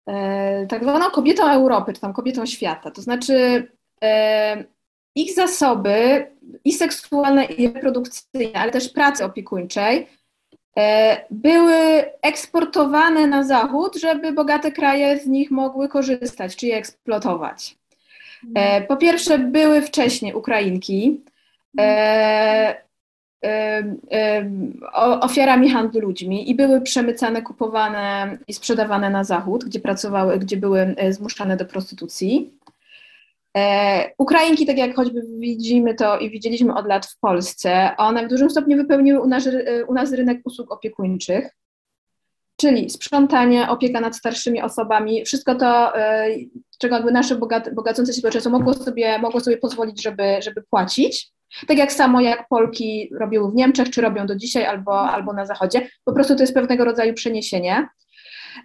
e, 0.07 0.67
tak 0.67 0.83
zwaną 0.83 1.11
kobietą 1.11 1.51
Europy, 1.51 1.93
czy 1.93 2.01
tam 2.01 2.13
kobietą 2.13 2.47
świata. 2.47 2.91
To 2.91 3.03
znaczy 3.03 3.69
ich 5.15 5.35
zasoby 5.35 6.27
i 6.65 6.73
seksualne, 6.73 7.45
i 7.45 7.69
reprodukcyjne, 7.69 8.61
ale 8.61 8.73
też 8.73 8.89
pracy 8.89 9.25
opiekuńczej 9.25 9.97
e, 9.99 10.20
były 11.31 12.05
eksportowane 12.23 13.27
na 13.27 13.43
zachód, 13.43 13.97
żeby 13.97 14.33
bogate 14.33 14.73
kraje 14.73 15.19
z 15.19 15.27
nich 15.27 15.51
mogły 15.51 15.89
korzystać, 15.89 16.57
czy 16.57 16.67
je 16.67 16.77
eksploatować. 16.77 17.77
E, 18.55 18.83
po 18.83 18.97
pierwsze, 18.97 19.39
były 19.39 19.83
wcześniej 19.83 20.35
Ukrainki, 20.35 21.21
e, 21.81 22.75
ofiarami 25.21 25.71
handlu 25.71 26.01
ludźmi 26.01 26.51
i 26.51 26.55
były 26.55 26.81
przemycane, 26.81 27.43
kupowane 27.43 28.39
i 28.49 28.55
sprzedawane 28.55 29.11
na 29.11 29.25
zachód, 29.25 29.65
gdzie 29.65 29.81
pracowały, 29.81 30.39
gdzie 30.39 30.57
były 30.57 30.95
zmuszane 31.11 31.57
do 31.57 31.65
prostytucji. 31.65 32.51
E, 33.57 34.11
Ukrainki, 34.19 34.67
tak 34.67 34.79
jak 34.79 34.97
choćby 34.97 35.23
widzimy 35.39 35.95
to 35.95 36.19
i 36.19 36.31
widzieliśmy 36.31 36.75
od 36.75 36.87
lat 36.87 37.07
w 37.07 37.19
Polsce, 37.19 37.91
one 37.97 38.27
w 38.27 38.29
dużym 38.29 38.51
stopniu 38.51 38.77
wypełniły 38.77 39.21
u 39.21 39.27
nas, 39.27 39.49
u 39.89 39.95
nas 39.95 40.13
rynek 40.13 40.41
usług 40.45 40.73
opiekuńczych, 40.73 41.51
czyli 42.57 42.91
sprzątanie, 42.91 43.69
opieka 43.69 44.01
nad 44.01 44.17
starszymi 44.17 44.63
osobami, 44.63 45.25
wszystko 45.25 45.55
to, 45.55 45.99
e, 45.99 46.29
czego 46.79 46.95
jakby 46.97 47.13
nasze 47.13 47.37
bogat, 47.37 47.75
bogacące 47.75 48.13
się 48.13 48.19
społeczeństwo 48.19 48.51
mogło 48.51 48.75
sobie, 48.75 49.19
mogło 49.19 49.41
sobie 49.41 49.57
pozwolić, 49.57 50.03
żeby, 50.03 50.37
żeby 50.43 50.63
płacić. 50.71 51.33
Tak 51.67 51.79
jak 51.79 51.93
samo 51.93 52.21
jak 52.21 52.49
Polki 52.49 53.11
robiły 53.21 53.51
w 53.51 53.55
Niemczech, 53.55 53.91
czy 53.91 54.01
robią 54.01 54.27
do 54.27 54.37
dzisiaj, 54.37 54.67
albo, 54.67 55.01
albo 55.01 55.33
na 55.33 55.47
Zachodzie. 55.47 55.89
Po 56.05 56.13
prostu 56.13 56.35
to 56.35 56.43
jest 56.43 56.55
pewnego 56.55 56.85
rodzaju 56.85 57.15
przeniesienie. 57.15 57.89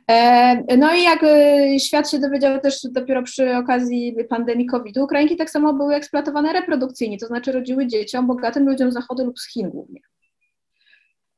E, 0.07 0.77
no 0.77 0.95
i 0.95 1.03
jak 1.03 1.23
e, 1.23 1.79
świat 1.79 2.11
się 2.11 2.19
dowiedział 2.19 2.59
też 2.59 2.79
dopiero 2.91 3.23
przy 3.23 3.55
okazji 3.55 4.15
pandemii 4.29 4.65
COVID-u, 4.65 5.03
Ukrainki 5.03 5.35
tak 5.35 5.49
samo 5.49 5.73
były 5.73 5.95
eksploatowane 5.95 6.53
reprodukcyjnie, 6.53 7.17
to 7.17 7.27
znaczy 7.27 7.51
rodziły 7.51 7.87
dzieciom 7.87 8.27
bogatym 8.27 8.65
ludziom 8.65 8.91
zachodu 8.91 9.25
lub 9.25 9.39
z 9.39 9.53
Chin 9.53 9.69
głównie. 9.69 10.01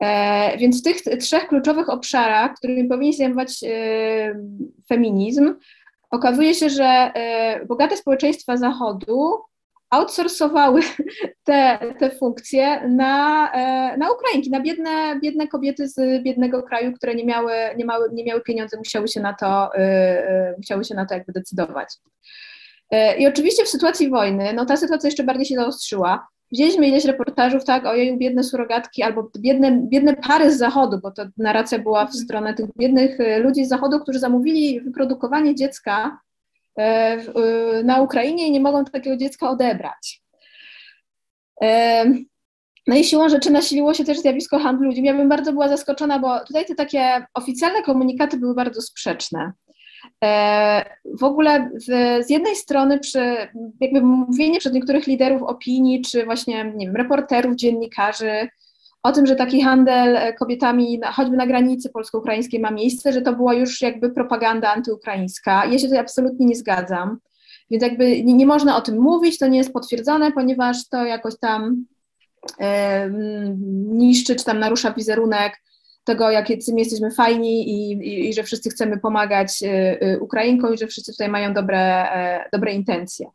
E, 0.03 0.57
więc 0.57 0.79
w 0.81 0.83
tych 0.83 1.01
trzech 1.19 1.47
kluczowych 1.47 1.89
obszarach, 1.89 2.53
którymi 2.53 2.89
powinien 2.89 3.13
zajmować 3.13 3.59
feminizm, 4.89 5.55
okazuje 6.11 6.53
się, 6.53 6.69
że 6.69 7.11
bogate 7.67 7.97
społeczeństwa 7.97 8.57
Zachodu 8.57 9.41
outsourcowały 9.89 10.81
te, 11.43 11.79
te 11.99 12.09
funkcje 12.09 12.89
na, 12.89 13.51
e, 13.51 13.97
na 13.97 14.11
Ukrainki, 14.11 14.49
na 14.49 14.61
biedne, 14.61 15.19
biedne 15.23 15.47
kobiety 15.47 15.87
z 15.87 16.23
biednego 16.23 16.63
kraju, 16.63 16.93
które 16.93 17.15
nie 17.15 17.25
miały, 17.25 17.53
nie, 17.77 17.85
mały, 17.85 18.09
nie 18.13 18.23
miały 18.23 18.41
pieniędzy, 18.41 18.77
musiały 18.77 19.07
się 19.07 19.21
na 19.21 19.33
to, 19.33 19.75
e, 19.75 19.79
e, 19.79 20.53
musiały 20.57 20.83
się 20.83 20.95
na 20.95 21.05
to 21.05 21.13
jakby 21.13 21.33
decydować. 21.33 21.89
I 23.19 23.27
oczywiście 23.27 23.63
w 23.65 23.69
sytuacji 23.69 24.09
wojny, 24.09 24.53
no 24.53 24.65
ta 24.65 24.77
sytuacja 24.77 25.07
jeszcze 25.07 25.23
bardziej 25.23 25.45
się 25.45 25.55
zaostrzyła. 25.55 26.27
Widzieliśmy 26.51 26.87
ileś 26.87 27.05
reportażów, 27.05 27.65
tak, 27.65 27.85
ojeju, 27.85 28.17
biedne 28.17 28.43
surogatki 28.43 29.03
albo 29.03 29.31
biedne, 29.39 29.81
biedne 29.89 30.15
pary 30.15 30.51
z 30.51 30.57
zachodu, 30.57 30.99
bo 31.03 31.11
to 31.11 31.25
narracja 31.37 31.79
była 31.79 32.05
w 32.05 32.15
stronę 32.15 32.53
tych 32.53 32.65
biednych 32.79 33.17
ludzi 33.39 33.65
z 33.65 33.69
zachodu, 33.69 33.99
którzy 33.99 34.19
zamówili 34.19 34.81
wyprodukowanie 34.81 35.55
dziecka 35.55 36.19
na 37.83 38.01
Ukrainie 38.01 38.47
i 38.47 38.51
nie 38.51 38.59
mogą 38.59 38.85
takiego 38.85 39.17
dziecka 39.17 39.49
odebrać. 39.49 40.21
E, 41.61 42.05
no 42.87 42.95
i 42.95 43.03
siłą 43.03 43.29
rzeczy 43.29 43.51
nasiliło 43.51 43.93
się 43.93 44.03
też 44.03 44.19
zjawisko 44.19 44.59
handlu 44.59 44.85
ludźmi. 44.85 45.07
Ja 45.07 45.13
bym 45.13 45.29
bardzo 45.29 45.53
była 45.53 45.67
zaskoczona, 45.69 46.19
bo 46.19 46.39
tutaj 46.39 46.65
te 46.65 46.75
takie 46.75 47.25
oficjalne 47.33 47.83
komunikaty 47.83 48.37
były 48.37 48.55
bardzo 48.55 48.81
sprzeczne. 48.81 49.53
W 51.19 51.23
ogóle 51.23 51.71
z 52.19 52.29
jednej 52.29 52.55
strony 52.55 52.99
przy 52.99 53.19
jakby 53.81 54.01
mówienie 54.01 54.59
przez 54.59 54.73
niektórych 54.73 55.07
liderów 55.07 55.43
opinii, 55.43 56.01
czy 56.01 56.25
właśnie 56.25 56.73
nie 56.75 56.85
wiem, 56.85 56.95
reporterów, 56.95 57.55
dziennikarzy, 57.55 58.47
o 59.07 59.11
tym, 59.11 59.25
że 59.25 59.35
taki 59.35 59.61
handel 59.61 60.17
e, 60.17 60.33
kobietami, 60.33 60.99
choćby 61.13 61.37
na 61.37 61.47
granicy 61.47 61.89
polsko-ukraińskiej 61.89 62.59
ma 62.59 62.71
miejsce, 62.71 63.13
że 63.13 63.21
to 63.21 63.33
była 63.33 63.53
już 63.53 63.81
jakby 63.81 64.09
propaganda 64.09 64.73
antyukraińska. 64.73 65.65
Ja 65.65 65.79
się 65.79 65.85
tutaj 65.85 65.99
absolutnie 65.99 66.45
nie 66.45 66.55
zgadzam. 66.55 67.17
Więc 67.71 67.83
jakby 67.83 68.23
nie, 68.23 68.33
nie 68.33 68.45
można 68.45 68.77
o 68.77 68.81
tym 68.81 68.99
mówić, 68.99 69.39
to 69.39 69.47
nie 69.47 69.57
jest 69.57 69.73
potwierdzone, 69.73 70.31
ponieważ 70.31 70.89
to 70.89 71.05
jakoś 71.05 71.33
tam 71.39 71.85
e, 72.59 73.09
niszczy 73.87 74.35
czy 74.35 74.45
tam 74.45 74.59
narusza 74.59 74.91
wizerunek 74.91 75.61
tego, 76.03 76.31
jakie 76.31 76.57
my 76.73 76.79
jesteśmy 76.79 77.11
fajni 77.11 77.69
i, 77.69 77.91
i, 77.91 78.29
i, 78.29 78.33
że 78.33 78.43
wszyscy 78.43 78.69
chcemy 78.69 78.99
pomagać 78.99 79.63
e, 79.63 80.01
e, 80.01 80.19
Ukrainkom 80.19 80.73
i 80.73 80.77
że 80.77 80.87
wszyscy 80.87 81.11
tutaj 81.11 81.29
mają 81.29 81.53
dobre, 81.53 82.11
e, 82.11 82.49
dobre 82.53 82.71
intencje. 82.71 83.27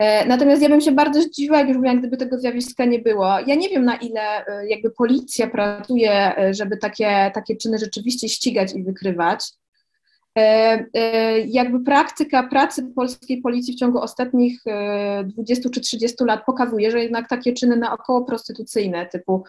E, 0.00 0.26
natomiast 0.26 0.62
ja 0.62 0.68
bym 0.68 0.80
się 0.80 0.92
bardzo 0.92 1.22
zdziwiła, 1.22 1.58
jak 1.58 1.68
już 1.68 1.76
mówiłam, 1.76 1.98
gdyby 1.98 2.16
tego 2.16 2.38
zjawiska 2.38 2.84
nie 2.84 2.98
było. 2.98 3.26
Ja 3.46 3.54
nie 3.54 3.68
wiem, 3.68 3.84
na 3.84 3.96
ile 3.96 4.46
e, 4.46 4.68
jakby 4.68 4.90
policja 4.90 5.46
pracuje, 5.46 6.38
e, 6.38 6.54
żeby 6.54 6.76
takie, 6.76 7.30
takie 7.34 7.56
czyny 7.56 7.78
rzeczywiście 7.78 8.28
ścigać 8.28 8.74
i 8.74 8.82
wykrywać. 8.82 9.44
Jakby 11.46 11.84
praktyka 11.84 12.42
pracy 12.42 12.92
polskiej 12.94 13.40
policji 13.40 13.74
w 13.74 13.78
ciągu 13.78 13.98
ostatnich 13.98 14.62
20 15.24 15.70
czy 15.70 15.80
30 15.80 16.24
lat 16.24 16.44
pokazuje, 16.46 16.90
że 16.90 17.02
jednak 17.02 17.28
takie 17.28 17.52
czyny 17.52 17.76
naokoło 17.76 18.24
prostytucyjne, 18.24 19.06
typu 19.06 19.44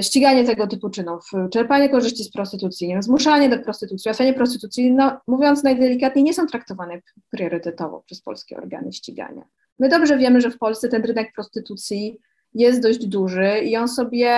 ściganie 0.00 0.44
tego 0.44 0.66
typu 0.66 0.90
czynów, 0.90 1.30
czerpanie 1.52 1.88
korzyści 1.88 2.24
z 2.24 2.30
prostytucji, 2.30 2.96
zmuszanie 3.00 3.48
do 3.48 3.58
prostytucji, 3.58 4.08
łatwienie 4.08 4.34
prostytucji, 4.34 4.92
no, 4.92 5.20
mówiąc 5.26 5.62
najdelikatniej, 5.62 6.24
nie 6.24 6.34
są 6.34 6.46
traktowane 6.46 7.00
priorytetowo 7.30 8.02
przez 8.06 8.22
polskie 8.22 8.56
organy 8.56 8.92
ścigania. 8.92 9.42
My 9.78 9.88
dobrze 9.88 10.18
wiemy, 10.18 10.40
że 10.40 10.50
w 10.50 10.58
Polsce 10.58 10.88
ten 10.88 11.04
rynek 11.04 11.32
prostytucji 11.34 12.18
jest 12.54 12.82
dość 12.82 13.06
duży 13.06 13.58
i 13.58 13.76
on 13.76 13.88
sobie 13.88 14.32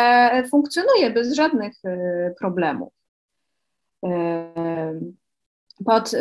funkcjonuje 0.50 1.10
bez 1.10 1.34
żadnych 1.34 1.72
e, 1.84 2.34
problemów. 2.38 2.92
E, 4.04 5.00
pod, 5.84 6.12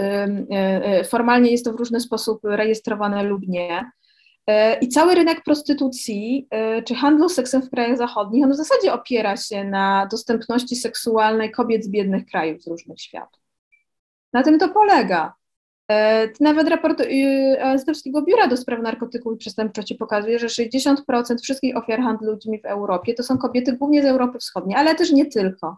formalnie 1.09 1.51
jest 1.51 1.65
to 1.65 1.73
w 1.73 1.75
różny 1.75 1.99
sposób 1.99 2.39
rejestrowane 2.43 3.23
lub 3.23 3.47
nie. 3.47 3.91
E, 4.47 4.79
I 4.79 4.87
cały 4.87 5.15
rynek 5.15 5.43
prostytucji 5.43 6.47
e, 6.51 6.83
czy 6.83 6.95
handlu 6.95 7.29
seksem 7.29 7.61
w 7.61 7.69
krajach 7.69 7.97
zachodnich, 7.97 8.45
on 8.45 8.51
w 8.51 8.55
zasadzie 8.55 8.93
opiera 8.93 9.37
się 9.37 9.63
na 9.63 10.07
dostępności 10.11 10.75
seksualnej 10.75 11.51
kobiet 11.51 11.85
z 11.85 11.89
biednych 11.89 12.25
krajów 12.25 12.63
z 12.63 12.67
różnych 12.67 13.01
światów. 13.01 13.41
Na 14.33 14.43
tym 14.43 14.59
to 14.59 14.69
polega. 14.69 15.35
E, 15.91 16.29
nawet 16.39 16.67
raport 16.67 17.01
ONZ-owskiego 17.63 18.21
Biura 18.21 18.47
do 18.47 18.57
Spraw 18.57 18.81
Narkotyków 18.81 19.33
i 19.33 19.37
Przestępczości 19.37 19.95
pokazuje, 19.95 20.39
że 20.39 20.47
60% 20.47 20.95
wszystkich 21.43 21.77
ofiar 21.77 22.01
handlu 22.01 22.31
ludźmi 22.31 22.61
w 22.61 22.65
Europie 22.65 23.13
to 23.13 23.23
są 23.23 23.37
kobiety 23.37 23.73
głównie 23.73 24.01
z 24.01 24.05
Europy 24.05 24.39
Wschodniej, 24.39 24.77
ale 24.77 24.95
też 24.95 25.11
nie 25.11 25.25
tylko. 25.25 25.77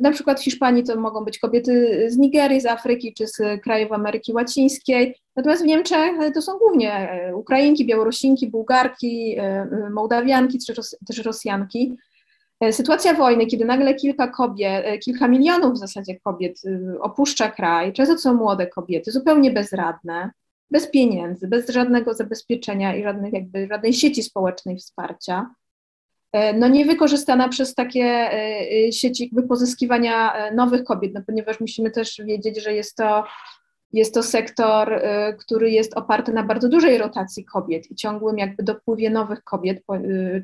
Na 0.00 0.10
przykład 0.12 0.40
w 0.40 0.44
Hiszpanii 0.44 0.84
to 0.84 1.00
mogą 1.00 1.24
być 1.24 1.38
kobiety 1.38 2.04
z 2.10 2.16
Nigerii, 2.16 2.60
z 2.60 2.66
Afryki 2.66 3.14
czy 3.14 3.26
z 3.26 3.62
krajów 3.62 3.92
Ameryki 3.92 4.32
Łacińskiej, 4.32 5.16
natomiast 5.36 5.62
w 5.62 5.66
Niemczech 5.66 6.12
to 6.34 6.42
są 6.42 6.58
głównie 6.58 6.92
e, 6.92 7.36
Ukrainki, 7.36 7.86
Białorusinki, 7.86 8.50
Bułgarki, 8.50 9.36
e, 9.38 9.42
e, 9.42 9.90
Mołdawianki 9.90 10.58
czy 10.58 10.74
też 11.06 11.18
Rosjanki. 11.24 11.96
Sytuacja 12.70 13.14
wojny, 13.14 13.46
kiedy 13.46 13.64
nagle 13.64 13.94
kilka 13.94 14.28
kobiet, 14.28 15.04
kilka 15.04 15.28
milionów 15.28 15.74
w 15.74 15.78
zasadzie 15.78 16.20
kobiet 16.20 16.62
opuszcza 17.00 17.50
kraj, 17.50 17.92
często 17.92 18.18
są 18.18 18.34
młode 18.34 18.66
kobiety, 18.66 19.10
zupełnie 19.10 19.50
bezradne, 19.50 20.30
bez 20.70 20.90
pieniędzy, 20.90 21.48
bez 21.48 21.68
żadnego 21.68 22.14
zabezpieczenia 22.14 22.96
i 22.96 23.02
żadnych 23.02 23.32
jakby, 23.32 23.68
żadnej 23.70 23.92
sieci 23.92 24.22
społecznej 24.22 24.76
wsparcia, 24.76 25.54
no 26.54 26.68
niewykorzystana 26.68 27.48
przez 27.48 27.74
takie 27.74 28.30
sieci 28.92 29.24
jakby 29.24 29.48
pozyskiwania 29.48 30.32
nowych 30.54 30.84
kobiet, 30.84 31.12
no 31.14 31.20
ponieważ 31.26 31.60
musimy 31.60 31.90
też 31.90 32.20
wiedzieć, 32.24 32.62
że 32.62 32.74
jest 32.74 32.96
to 32.96 33.24
jest 33.92 34.14
to 34.14 34.22
sektor, 34.22 35.02
który 35.38 35.70
jest 35.70 35.94
oparty 35.94 36.32
na 36.32 36.42
bardzo 36.42 36.68
dużej 36.68 36.98
rotacji 36.98 37.44
kobiet 37.44 37.90
i 37.90 37.94
ciągłym 37.94 38.38
jakby 38.38 38.62
dopływie 38.62 39.10
nowych 39.10 39.44
kobiet, 39.44 39.82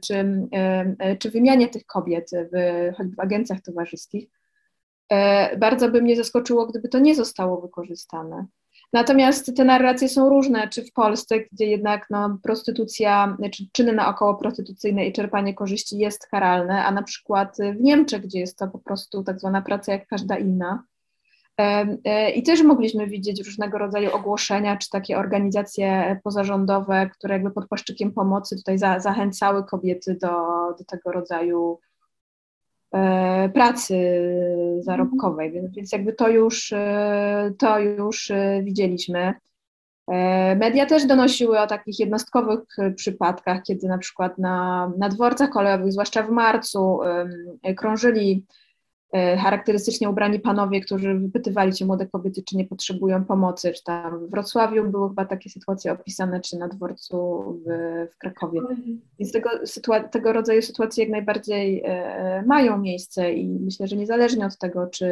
czy, 0.05 0.49
czy 1.19 1.31
wymianie 1.31 1.69
tych 1.69 1.87
kobiet 1.87 2.31
w, 2.33 2.91
w 3.17 3.21
agencjach 3.21 3.61
towarzyskich. 3.61 4.29
E, 5.11 5.57
bardzo 5.57 5.91
by 5.91 6.03
mnie 6.03 6.17
zaskoczyło, 6.17 6.67
gdyby 6.67 6.89
to 6.89 6.99
nie 6.99 7.15
zostało 7.15 7.61
wykorzystane. 7.61 8.47
Natomiast 8.93 9.57
te 9.57 9.65
narracje 9.65 10.09
są 10.09 10.29
różne, 10.29 10.69
czy 10.69 10.85
w 10.85 10.93
Polsce, 10.93 11.35
gdzie 11.53 11.67
jednak 11.67 12.07
no, 12.11 12.39
prostytucja, 12.43 13.37
czy 13.53 13.65
czyny 13.73 13.93
naokoło 13.93 14.35
prostytucyjne 14.35 15.07
i 15.07 15.13
czerpanie 15.13 15.55
korzyści 15.55 15.99
jest 15.99 16.27
karalne, 16.27 16.85
a 16.85 16.91
na 16.91 17.03
przykład 17.03 17.57
w 17.79 17.81
Niemczech, 17.81 18.23
gdzie 18.23 18.41
jest 18.41 18.59
to 18.59 18.69
po 18.69 18.79
prostu 18.79 19.25
tak 19.25 19.41
zwana 19.41 19.63
praca 19.63 19.93
jak 19.93 20.07
każda 20.07 20.39
inna, 20.39 20.85
E, 21.59 22.31
I 22.31 22.43
też 22.43 22.63
mogliśmy 22.63 23.07
widzieć 23.07 23.47
różnego 23.47 23.79
rodzaju 23.79 24.15
ogłoszenia, 24.15 24.77
czy 24.77 24.91
takie 24.91 25.19
organizacje 25.19 26.21
pozarządowe, 26.25 27.11
które 27.15 27.35
jakby 27.35 27.51
pod 27.51 27.69
płaszczykiem 27.69 28.13
pomocy 28.13 28.57
tutaj 28.57 28.79
za, 28.79 29.01
zachęcały 29.01 29.65
kobiety 29.65 30.19
do, 30.23 30.29
do 30.79 30.85
tego 30.85 31.13
rodzaju 31.13 31.81
pracy 33.55 34.21
zarobkowej, 34.81 35.53
więc, 35.53 35.75
więc 35.75 35.93
jakby 35.93 36.13
to 36.13 36.29
już, 36.29 36.73
e, 36.73 37.53
to 37.59 37.79
już 37.79 38.33
widzieliśmy. 38.63 39.35
Media 40.57 40.87
też 40.87 41.07
donosiły 41.07 41.61
o 41.61 41.67
takich 41.67 41.99
jednostkowych 41.99 42.61
przypadkach, 42.97 43.63
kiedy 43.63 43.89
na 43.89 43.99
przykład 43.99 44.39
na, 44.39 44.91
na 44.99 45.09
dworcach 45.09 45.51
kolejowych, 45.51 45.93
zwłaszcza 45.93 46.23
w 46.23 46.31
marcu, 46.31 47.01
krążyli 47.77 48.45
E, 48.45 48.68
charakterystycznie 49.13 50.11
ubrani 50.11 50.41
panowie, 50.41 50.81
którzy 50.81 51.15
wypytywali 51.15 51.77
się 51.77 51.87
młode 51.87 52.07
kobiety, 52.07 52.43
czy 52.43 52.57
nie 52.57 52.65
potrzebują 52.65 53.25
pomocy, 53.25 53.73
czy 53.73 53.85
tam 53.85 54.27
w 54.27 54.31
Wrocławiu 54.31 54.91
były 54.91 55.09
chyba 55.09 55.25
takie 55.25 55.51
sytuacje 55.51 55.93
opisane, 55.93 56.41
czy 56.41 56.59
na 56.59 56.69
dworcu 56.69 57.45
w, 57.67 57.71
w 58.13 58.19
Krakowie. 58.19 58.61
Więc 59.19 59.33
tego, 59.33 59.51
tego 60.11 60.33
rodzaju 60.33 60.63
sytuacje 60.63 61.05
jak 61.05 61.13
najbardziej 61.13 61.83
e, 61.85 62.43
mają 62.47 62.79
miejsce 62.79 63.33
i 63.33 63.59
myślę, 63.61 63.87
że 63.87 63.97
niezależnie 63.97 64.47
od 64.47 64.59
tego, 64.59 64.87
czy, 64.87 65.07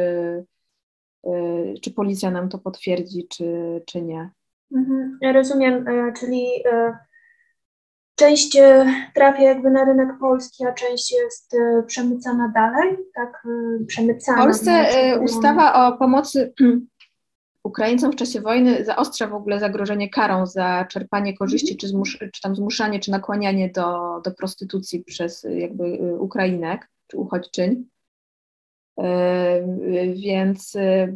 e, 1.23 1.73
czy 1.81 1.91
policja 1.91 2.31
nam 2.31 2.49
to 2.49 2.57
potwierdzi, 2.57 3.27
czy, 3.27 3.81
czy 3.85 4.01
nie. 4.01 4.29
Mhm, 4.75 5.19
rozumiem, 5.33 5.87
e, 5.87 6.13
czyli 6.19 6.47
e, 6.71 6.97
Część 8.17 8.55
e, 8.55 8.85
trafia 9.15 9.43
jakby 9.43 9.71
na 9.71 9.85
rynek 9.85 10.09
polski, 10.19 10.65
a 10.65 10.73
część 10.73 11.11
jest 11.11 11.53
e, 11.53 11.83
przemycana 11.83 12.51
dalej, 12.55 12.97
tak? 13.15 13.45
E, 13.81 13.85
przemycana. 13.85 14.41
W 14.41 14.45
Polsce 14.45 14.85
ustawa 15.23 15.87
o 15.87 15.97
pomocy 15.97 16.53
Ukraińcom 17.63 18.11
w 18.11 18.15
czasie 18.15 18.41
wojny 18.41 18.85
zaostrza 18.85 19.27
w 19.27 19.33
ogóle 19.33 19.59
zagrożenie 19.59 20.09
karą 20.09 20.45
za 20.45 20.85
czerpanie 20.89 21.37
korzyści, 21.37 21.71
mhm. 21.71 21.77
czy, 21.79 21.87
zmus, 21.87 22.09
czy 22.33 22.41
tam 22.41 22.55
zmuszanie, 22.55 22.99
czy 22.99 23.11
nakłanianie 23.11 23.69
do, 23.69 24.21
do 24.25 24.31
prostytucji 24.31 25.03
przez 25.03 25.47
jakby 25.49 25.83
Ukrainek, 26.19 26.89
czy 27.07 27.17
uchodźczyń. 27.17 27.85
Więc 30.13 30.75
y, 30.75 31.13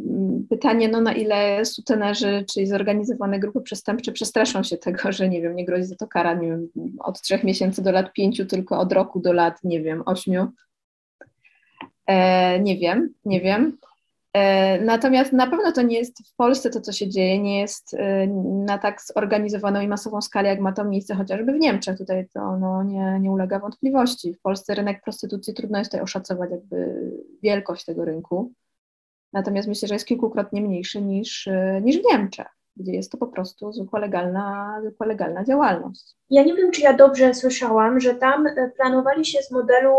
pytanie, 0.50 0.88
no 0.88 1.02
na 1.02 1.14
ile 1.14 1.66
sutenerzy, 1.66 2.46
czyli 2.54 2.68
zorganizowane 2.68 3.40
grupy 3.40 3.62
przestępcze 3.62 4.12
przestraszą 4.12 4.64
się 4.64 4.78
tego, 4.78 5.12
że 5.12 5.30
nie 5.30 5.42
wiem, 5.42 5.56
nie 5.56 5.66
grozi 5.66 5.84
za 5.84 5.96
to 5.96 6.08
kara, 6.08 6.34
nie 6.34 6.48
wiem, 6.48 6.68
od 7.00 7.22
trzech 7.22 7.44
miesięcy 7.44 7.84
do 7.84 7.92
lat 7.92 8.14
pięciu, 8.14 8.46
tylko 8.46 8.80
od 8.80 8.94
roku 8.94 9.20
do 9.20 9.34
lat, 9.34 9.64
nie 9.64 9.82
wiem, 9.82 10.04
ośmiu. 10.06 10.48
E, 12.08 12.60
nie 12.60 12.78
wiem, 12.78 13.14
nie 13.26 13.42
wiem. 13.42 13.78
E, 14.34 14.82
natomiast 14.82 15.34
na 15.34 15.48
pewno 15.48 15.72
to 15.72 15.82
nie 15.82 15.98
jest 15.98 16.28
w 16.28 16.36
Polsce 16.36 16.70
to, 16.70 16.82
co 16.82 16.92
się 16.92 17.10
dzieje, 17.10 17.40
nie 17.40 17.60
jest 17.60 17.94
e, 17.94 18.28
na 18.66 18.78
tak 18.78 19.02
zorganizowaną 19.02 19.82
i 19.82 19.88
masową 19.88 20.22
skalę, 20.22 20.50
jak 20.50 20.60
ma 20.60 20.72
to 20.72 20.86
miejsce 20.86 21.16
chociażby 21.16 21.54
w 21.54 21.60
Niemczech. 21.60 21.98
Tutaj 21.98 22.28
to 22.34 22.58
no, 22.58 22.84
nie, 22.84 23.20
nie 23.20 23.32
ulega 23.32 23.60
wątpliwości. 23.60 24.34
W 24.34 24.42
Polsce 24.42 24.76
rynek 24.76 25.04
prostytucji 25.04 25.54
trudno 25.54 25.78
jest 25.78 25.92
tutaj 25.92 26.04
oszacować 26.04 26.52
jakby 26.52 27.12
wielkość 27.44 27.86
tego 27.86 28.06
rynku. 28.06 28.54
Natomiast 29.34 29.68
myślę, 29.68 29.88
że 29.88 29.96
jest 29.96 30.06
kilkukrotnie 30.06 30.62
mniejszy 30.62 31.02
niż, 31.02 31.48
e, 31.48 31.82
niż 31.84 31.98
w 31.98 32.06
Niemczech, 32.12 32.48
gdzie 32.76 32.92
jest 32.92 33.12
to 33.12 33.18
po 33.18 33.28
prostu 33.28 33.74
zwykła 33.74 34.00
legalna, 34.00 34.78
zwykła 34.82 35.06
legalna 35.06 35.46
działalność. 35.46 36.16
Ja 36.30 36.44
nie 36.44 36.56
wiem, 36.56 36.72
czy 36.72 36.82
ja 36.82 36.94
dobrze 36.94 37.34
słyszałam, 37.34 38.00
że 38.00 38.16
tam 38.16 38.46
planowali 38.76 39.26
się 39.26 39.42
z 39.42 39.52
modelu 39.52 39.96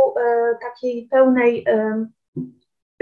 takiej 0.60 1.08
pełnej 1.10 1.64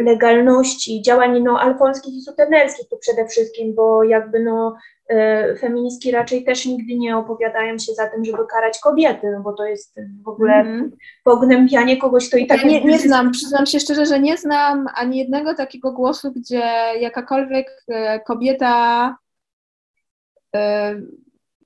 legalności 0.04 1.02
działań 1.02 1.42
no, 1.42 1.60
alfonskich 1.60 2.14
i 2.14 2.20
sutenerskich 2.20 2.88
tu 2.88 2.98
przede 2.98 3.28
wszystkim, 3.28 3.74
bo 3.74 4.04
jakby 4.04 4.40
no 4.40 4.76
e, 5.08 5.56
feministki 5.56 6.10
raczej 6.10 6.44
też 6.44 6.66
nigdy 6.66 6.94
nie 6.94 7.16
opowiadają 7.16 7.78
się 7.78 7.92
za 7.92 8.08
tym, 8.08 8.24
żeby 8.24 8.46
karać 8.46 8.78
kobiety, 8.78 9.30
no 9.32 9.40
bo 9.40 9.52
to 9.52 9.64
jest 9.64 9.96
w 10.24 10.28
ogóle 10.28 10.54
mm. 10.54 10.90
pognębianie 11.24 11.96
kogoś, 11.96 12.28
kto 12.28 12.36
i 12.36 12.46
tak... 12.46 12.62
Ja 12.62 12.68
nie, 12.68 12.84
nie 12.84 12.98
znam, 12.98 13.30
przyznam 13.30 13.66
się 13.66 13.80
szczerze, 13.80 14.06
że 14.06 14.20
nie 14.20 14.36
znam 14.36 14.86
ani 14.94 15.18
jednego 15.18 15.54
takiego 15.54 15.92
głosu, 15.92 16.32
gdzie 16.32 16.62
jakakolwiek 17.00 17.84
e, 17.88 18.20
kobieta 18.20 19.16
e, 20.56 20.94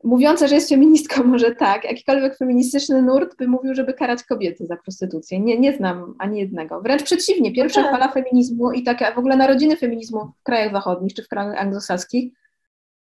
mówiąca, 0.04 0.48
że 0.48 0.54
jest 0.54 0.68
feministką, 0.68 1.24
może 1.34 1.54
tak, 1.54 1.84
jakikolwiek 1.84 2.36
feministyczny 2.36 3.02
nurt 3.02 3.36
by 3.36 3.48
mówił, 3.48 3.74
żeby 3.74 3.94
karać 3.94 4.24
kobiety 4.24 4.66
za 4.66 4.76
prostytucję. 4.76 5.40
Nie, 5.40 5.58
nie 5.58 5.76
znam 5.76 6.14
ani 6.18 6.38
jednego. 6.38 6.80
Wręcz 6.80 7.02
przeciwnie, 7.02 7.52
pierwsza 7.52 7.80
no 7.80 7.88
tak. 7.88 8.00
fala 8.00 8.12
feminizmu 8.12 8.72
i 8.72 8.82
taka 8.82 9.14
w 9.14 9.18
ogóle 9.18 9.36
narodziny 9.36 9.76
feminizmu 9.76 10.32
w 10.40 10.42
krajach 10.42 10.72
zachodnich 10.72 11.14
czy 11.14 11.22
w 11.22 11.28
krajach 11.28 11.62
anglosaskich 11.62 12.32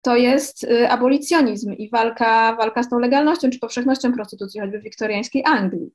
to 0.02 0.16
jest 0.16 0.64
y, 0.64 0.88
abolicjonizm 0.88 1.72
i 1.72 1.90
walka, 1.90 2.56
walka 2.56 2.82
z 2.82 2.88
tą 2.88 2.98
legalnością 2.98 3.50
czy 3.50 3.58
powszechnością 3.58 4.12
prostytucji, 4.12 4.60
choćby 4.60 4.80
w 4.80 4.82
wiktoriańskiej 4.82 5.44
Anglii. 5.46 5.90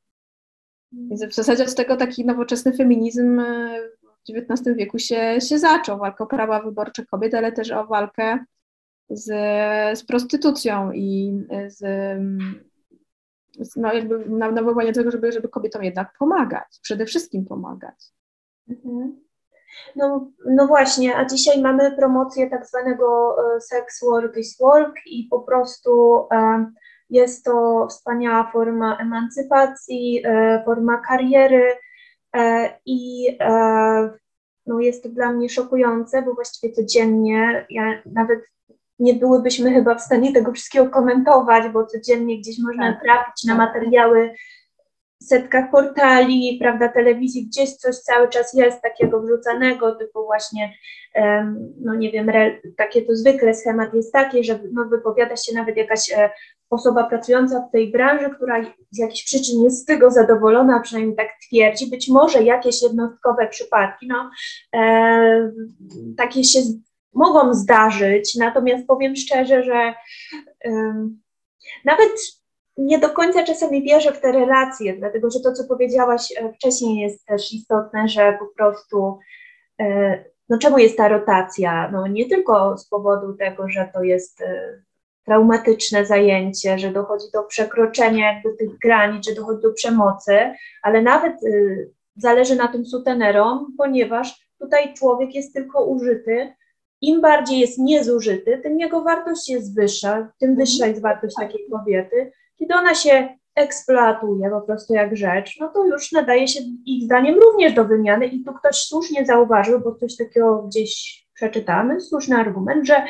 Więc 0.91 1.25
w 1.25 1.33
zasadzie 1.33 1.63
od 1.63 1.75
tego 1.75 1.97
taki 1.97 2.25
nowoczesny 2.25 2.73
feminizm 2.73 3.39
y, 3.39 3.79
w 4.03 4.29
XIX 4.29 4.77
wieku 4.77 4.99
się, 4.99 5.41
się 5.41 5.59
zaczął. 5.59 5.99
Walka 5.99 6.23
o 6.23 6.27
prawa 6.27 6.61
wyborcze 6.61 7.05
kobiet, 7.05 7.33
ale 7.33 7.51
też 7.51 7.71
o 7.71 7.85
walkę 7.85 8.45
z, 9.09 9.25
z 9.99 10.03
prostytucją 10.05 10.91
i 10.91 11.33
z, 11.67 11.79
z 13.59 13.75
no 13.75 13.93
jakby 13.93 14.29
nawoływanie 14.29 14.91
do 14.91 14.99
tego, 14.99 15.11
żeby, 15.11 15.31
żeby 15.31 15.49
kobietom 15.49 15.83
jednak 15.83 16.13
pomagać, 16.19 16.79
przede 16.81 17.05
wszystkim 17.05 17.45
pomagać. 17.45 17.95
Mhm. 18.69 19.25
No, 19.95 20.31
no 20.45 20.67
właśnie, 20.67 21.17
a 21.17 21.25
dzisiaj 21.25 21.61
mamy 21.61 21.95
promocję 21.95 22.49
tak 22.49 22.67
zwanego 22.67 23.35
e, 23.55 23.61
sex 23.61 24.03
work 24.03 24.37
is 24.37 24.57
work 24.59 24.95
i 25.05 25.27
po 25.31 25.39
prostu 25.39 26.19
e, 26.31 26.71
jest 27.09 27.45
to 27.45 27.87
wspaniała 27.89 28.51
forma 28.51 28.97
emancypacji, 28.97 30.21
e, 30.25 30.63
forma 30.65 30.97
kariery 30.97 31.77
i 32.85 33.27
no 34.65 34.79
jest 34.79 35.03
to 35.03 35.09
dla 35.09 35.31
mnie 35.31 35.49
szokujące, 35.49 36.21
bo 36.21 36.33
właściwie 36.33 36.73
codziennie, 36.73 37.65
ja 37.69 38.01
nawet 38.05 38.39
nie 38.99 39.13
byłybyśmy 39.13 39.73
chyba 39.73 39.95
w 39.95 40.01
stanie 40.01 40.33
tego 40.33 40.51
wszystkiego 40.51 40.89
komentować, 40.89 41.69
bo 41.73 41.85
codziennie 41.85 42.39
gdzieś 42.39 42.59
można 42.59 42.93
tak. 42.93 43.03
trafić 43.03 43.43
na 43.43 43.55
materiały 43.55 44.31
w 45.21 45.23
setkach 45.23 45.71
portali, 45.71 46.57
prawda, 46.61 46.89
telewizji, 46.89 47.47
gdzieś 47.47 47.75
coś 47.75 47.95
cały 47.95 48.29
czas 48.29 48.53
jest 48.53 48.81
takiego 48.81 49.21
wrzucanego, 49.21 49.95
typu 49.95 50.25
właśnie, 50.25 50.73
no 51.81 51.95
nie 51.95 52.11
wiem, 52.11 52.31
takie 52.77 53.01
to 53.01 53.15
zwykle 53.15 53.53
schemat 53.53 53.93
jest 53.93 54.13
taki, 54.13 54.43
że 54.43 54.59
no, 54.73 54.85
wypowiada 54.85 55.35
się 55.35 55.55
nawet 55.55 55.77
jakaś 55.77 56.11
e, 56.13 56.29
osoba 56.69 57.03
pracująca 57.03 57.59
w 57.61 57.71
tej 57.71 57.91
branży, 57.91 58.29
która 58.35 58.63
z 58.91 58.99
jakichś 58.99 59.23
przyczyn 59.25 59.63
jest 59.63 59.81
z 59.81 59.85
tego 59.85 60.11
zadowolona, 60.11 60.79
przynajmniej 60.79 61.15
tak 61.15 61.29
twierdzi, 61.47 61.89
być 61.89 62.09
może 62.09 62.43
jakieś 62.43 62.83
jednostkowe 62.83 63.47
przypadki, 63.47 64.07
no, 64.07 64.29
e, 64.75 65.51
takie 66.17 66.43
się 66.43 66.59
mogą 67.15 67.53
zdarzyć, 67.53 68.35
natomiast 68.35 68.87
powiem 68.87 69.15
szczerze, 69.15 69.63
że 69.63 69.93
um, 70.65 71.21
nawet 71.85 72.11
nie 72.77 72.99
do 72.99 73.09
końca 73.09 73.43
czasami 73.43 73.83
wierzę 73.83 74.11
w 74.11 74.21
te 74.21 74.31
relacje, 74.31 74.93
dlatego 74.97 75.29
że 75.31 75.39
to, 75.39 75.53
co 75.53 75.63
powiedziałaś 75.63 76.33
e, 76.37 76.53
wcześniej, 76.53 76.99
jest 76.99 77.25
też 77.25 77.53
istotne, 77.53 78.07
że 78.07 78.37
po 78.39 78.45
prostu, 78.45 79.19
e, 79.79 80.23
no 80.49 80.57
czemu 80.57 80.77
jest 80.77 80.97
ta 80.97 81.07
rotacja? 81.07 81.91
No 81.91 82.07
nie 82.07 82.29
tylko 82.29 82.77
z 82.77 82.87
powodu 82.87 83.33
tego, 83.33 83.69
że 83.69 83.89
to 83.93 84.03
jest 84.03 84.41
e, 84.41 84.81
traumatyczne 85.25 86.05
zajęcie, 86.05 86.79
że 86.79 86.91
dochodzi 86.91 87.25
do 87.33 87.43
przekroczenia 87.43 88.33
jakby 88.33 88.53
tych 88.53 88.77
granic, 88.77 89.25
że 89.25 89.35
dochodzi 89.35 89.61
do 89.61 89.73
przemocy, 89.73 90.53
ale 90.81 91.01
nawet 91.01 91.33
zależy 92.15 92.55
na 92.55 92.67
tym 92.67 92.85
sutenerom, 92.85 93.73
ponieważ 93.77 94.47
tutaj 94.59 94.93
człowiek 94.93 95.35
jest 95.35 95.53
tylko 95.53 95.85
użyty 95.85 96.53
im 97.07 97.21
bardziej 97.21 97.59
jest 97.59 97.79
niezużyty, 97.79 98.59
tym 98.63 98.79
jego 98.79 99.01
wartość 99.03 99.49
jest 99.49 99.75
wyższa, 99.75 100.31
tym 100.39 100.49
mhm. 100.49 100.55
wyższa 100.55 100.87
jest 100.87 101.01
wartość 101.01 101.35
takiej 101.35 101.69
kobiety. 101.71 102.31
Kiedy 102.59 102.73
ona 102.73 102.95
się 102.95 103.37
eksploatuje 103.55 104.49
po 104.49 104.61
prostu 104.61 104.93
jak 104.93 105.17
rzecz, 105.17 105.57
no 105.59 105.69
to 105.73 105.85
już 105.85 106.11
nadaje 106.11 106.47
się 106.47 106.59
ich 106.85 107.03
zdaniem 107.03 107.39
również 107.39 107.73
do 107.73 107.85
wymiany 107.85 108.25
i 108.25 108.43
tu 108.43 108.53
ktoś 108.53 108.75
słusznie 108.75 109.25
zauważył, 109.25 109.79
bo 109.79 109.95
coś 109.95 110.17
takiego 110.17 110.63
gdzieś 110.63 111.23
przeczytamy, 111.33 112.01
słuszny 112.01 112.35
argument, 112.35 112.87
że 112.87 113.05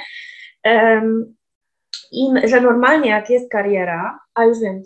um, 0.65 1.35
im, 2.11 2.47
że 2.47 2.61
normalnie 2.61 3.09
jak 3.09 3.29
jest 3.29 3.51
kariera, 3.51 4.19
a 4.33 4.43
już 4.43 4.59
wiem, 4.59 4.83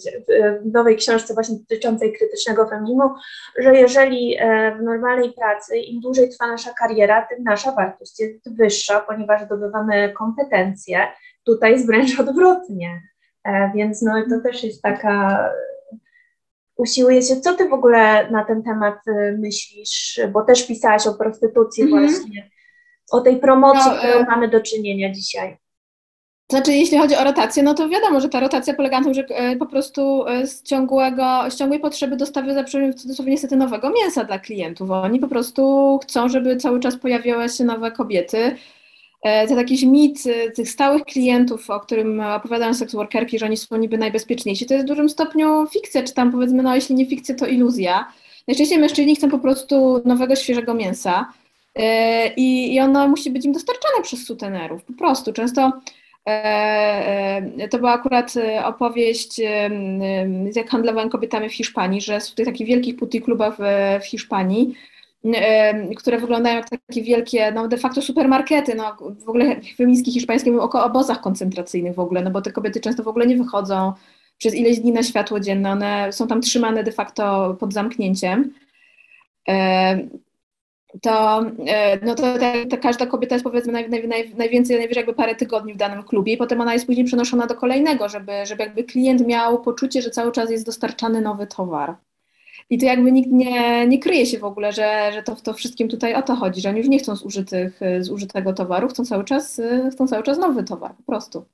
w 0.61 0.71
nowej 0.73 0.97
książce 0.97 1.33
właśnie 1.33 1.57
dotyczącej 1.59 2.13
krytycznego 2.13 2.67
feminizmu, 2.67 3.09
że 3.57 3.75
jeżeli 3.75 4.37
e, 4.39 4.75
w 4.75 4.81
normalnej 4.81 5.33
pracy 5.33 5.77
im 5.77 6.01
dłużej 6.01 6.29
trwa 6.29 6.47
nasza 6.47 6.73
kariera, 6.73 7.27
tym 7.29 7.43
nasza 7.43 7.71
wartość 7.71 8.19
jest 8.19 8.55
wyższa, 8.57 8.99
ponieważ 8.99 9.41
zdobywamy 9.43 10.13
kompetencje. 10.17 11.07
Tutaj 11.45 11.71
jest 11.71 11.87
wręcz 11.87 12.19
odwrotnie. 12.29 13.01
E, 13.43 13.71
więc 13.75 14.01
no 14.01 14.13
to 14.29 14.41
też 14.43 14.63
jest 14.63 14.81
taka 14.81 15.49
usiłuje 16.79 17.21
się. 17.21 17.41
Co 17.41 17.53
ty 17.53 17.69
w 17.69 17.73
ogóle 17.73 18.31
na 18.31 18.45
ten 18.45 18.63
temat 18.63 19.07
e, 19.07 19.31
myślisz? 19.31 20.19
Bo 20.31 20.41
też 20.41 20.67
pisałaś 20.67 21.07
o 21.07 21.13
prostytucji 21.13 21.83
mm 21.83 21.95
-hmm. 21.95 22.09
właśnie, 22.09 22.49
o 23.11 23.21
tej 23.21 23.37
promocji, 23.37 23.91
no, 23.91 23.97
którą 23.97 24.25
mamy 24.25 24.47
do 24.47 24.61
czynienia 24.61 25.13
dzisiaj. 25.13 25.57
Znaczy, 26.51 26.73
jeśli 26.73 26.97
chodzi 26.97 27.15
o 27.15 27.23
rotację, 27.23 27.63
no 27.63 27.73
to 27.73 27.89
wiadomo, 27.89 28.21
że 28.21 28.29
ta 28.29 28.39
rotacja 28.39 28.73
polega 28.73 28.97
na 28.97 29.03
tym, 29.03 29.13
że 29.13 29.25
e, 29.27 29.55
po 29.55 29.65
prostu 29.65 30.27
e, 30.27 30.47
z, 30.47 30.63
ciągłego, 30.63 31.43
z 31.49 31.55
ciągłej 31.55 31.79
potrzeby 31.79 32.17
dostawy 32.17 32.53
za 32.53 32.63
w 32.63 32.95
cudzysłowie 32.95 33.31
niestety 33.31 33.55
nowego 33.55 33.89
mięsa 33.89 34.23
dla 34.23 34.39
klientów. 34.39 34.91
Oni 34.91 35.19
po 35.19 35.27
prostu 35.27 35.99
chcą, 36.03 36.29
żeby 36.29 36.57
cały 36.57 36.79
czas 36.79 36.95
pojawiały 36.95 37.49
się 37.49 37.63
nowe 37.63 37.91
kobiety. 37.91 38.55
E, 39.23 39.47
to 39.47 39.55
jakiś 39.55 39.83
mit 39.83 40.23
tych 40.55 40.69
stałych 40.69 41.03
klientów, 41.03 41.69
o 41.69 41.79
którym 41.79 42.19
opowiadają 42.19 42.73
seksworkerki, 42.73 43.39
że 43.39 43.45
oni 43.45 43.57
są 43.57 43.77
niby 43.77 43.97
najbezpieczniejsi, 43.97 44.65
to 44.65 44.73
jest 44.73 44.85
w 44.85 44.89
dużym 44.89 45.09
stopniu 45.09 45.67
fikcja, 45.73 46.03
czy 46.03 46.13
tam 46.13 46.31
powiedzmy, 46.31 46.63
no 46.63 46.75
jeśli 46.75 46.95
nie 46.95 47.05
fikcja, 47.05 47.35
to 47.35 47.47
iluzja. 47.47 48.11
Najczęściej 48.47 48.79
mężczyźni 48.79 49.15
chcą 49.15 49.29
po 49.29 49.39
prostu 49.39 50.01
nowego, 50.05 50.35
świeżego 50.35 50.73
mięsa 50.73 51.33
i, 52.37 52.73
i 52.73 52.79
ono 52.79 53.07
musi 53.07 53.31
być 53.31 53.45
im 53.45 53.51
dostarczane 53.51 54.03
przez 54.03 54.25
sutenerów, 54.25 54.83
po 54.83 54.93
prostu. 54.93 55.33
Często 55.33 55.71
to 57.69 57.77
była 57.77 57.91
akurat 57.91 58.37
e, 58.37 58.65
opowieść, 58.65 59.41
jak 60.55 60.69
handlowałem 60.69 61.09
kobietami 61.09 61.49
w 61.49 61.53
Hiszpanii, 61.53 62.01
że 62.01 62.19
w 62.19 62.35
tych 62.35 62.45
takich 62.45 62.67
wielkich 62.67 62.95
puty 62.95 63.21
klubach 63.21 63.55
w, 63.57 63.61
w 64.03 64.05
Hiszpanii, 64.05 64.75
które 65.97 66.17
wyglądają 66.17 66.55
jak 66.55 66.69
takie 66.69 67.03
wielkie, 67.03 67.51
no 67.51 67.67
de 67.67 67.77
facto 67.77 68.01
supermarkety, 68.01 68.75
no 68.75 68.97
w 69.25 69.29
ogóle 69.29 69.61
feministki 69.77 70.11
hiszpańskie 70.11 70.51
mówią 70.51 70.63
o 70.63 70.83
obozach 70.85 71.21
koncentracyjnych 71.21 71.95
w 71.95 71.99
ogóle, 71.99 72.21
no 72.21 72.31
bo 72.31 72.41
te 72.41 72.51
kobiety 72.51 72.79
często 72.79 73.03
w 73.03 73.07
ogóle 73.07 73.27
nie 73.27 73.37
wychodzą 73.37 73.93
przez 74.37 74.55
ileś 74.55 74.79
dni 74.79 74.91
na 74.91 75.03
światło 75.03 75.39
dzienne, 75.39 75.71
one 75.71 76.13
są 76.13 76.27
tam 76.27 76.41
trzymane 76.41 76.83
de 76.83 76.91
facto 76.91 77.55
pod 77.59 77.73
zamknięciem 77.73 78.53
to, 81.01 81.45
e, 81.67 82.05
no 82.05 82.15
to, 82.15 82.23
każda 82.81 83.05
kobieta 83.05 83.35
jest 83.35 83.43
powiedzmy 83.43 83.73
naj, 83.73 83.89
naj, 83.89 84.07
naj, 84.07 84.35
najwięcej, 84.35 84.77
najwyżej 84.77 85.01
jakby 85.01 85.13
parę 85.13 85.35
tygodni 85.35 85.73
w 85.73 85.77
danym 85.77 86.03
klubie 86.03 86.33
i 86.33 86.37
potem 86.37 86.61
ona 86.61 86.73
jest 86.73 86.85
później 86.85 87.05
przenoszona 87.05 87.47
do 87.47 87.55
kolejnego, 87.55 88.09
żeby, 88.09 88.31
żeby 88.45 88.63
jakby 88.63 88.83
klient 88.83 89.27
miał 89.27 89.61
poczucie, 89.61 90.01
że 90.01 90.09
cały 90.09 90.31
czas 90.31 90.51
jest 90.51 90.65
dostarczany 90.65 91.21
nowy 91.21 91.47
towar. 91.47 91.95
I 92.69 92.77
to 92.77 92.85
jakby 92.85 93.11
nikt 93.11 93.31
nie, 93.31 93.87
nie 93.87 93.99
kryje 93.99 94.25
się 94.25 94.39
w 94.39 94.43
ogóle, 94.43 94.73
że, 94.73 95.11
że 95.13 95.23
to, 95.23 95.35
to 95.35 95.53
wszystkim 95.53 95.89
tutaj 95.89 96.15
o 96.15 96.21
to 96.21 96.35
chodzi, 96.35 96.61
że 96.61 96.69
oni 96.69 96.77
już 96.77 96.87
nie 96.87 96.99
chcą 96.99 97.15
zużytych, 97.15 97.79
zużytego 97.99 98.53
towaru, 98.53 98.87
chcą 98.87 99.05
cały 99.05 99.23
czas, 99.23 99.61
chcą 99.91 100.07
cały 100.07 100.23
czas 100.23 100.37
nowy 100.37 100.63
towar, 100.63 100.95
po 100.95 101.03
prostu. 101.03 101.45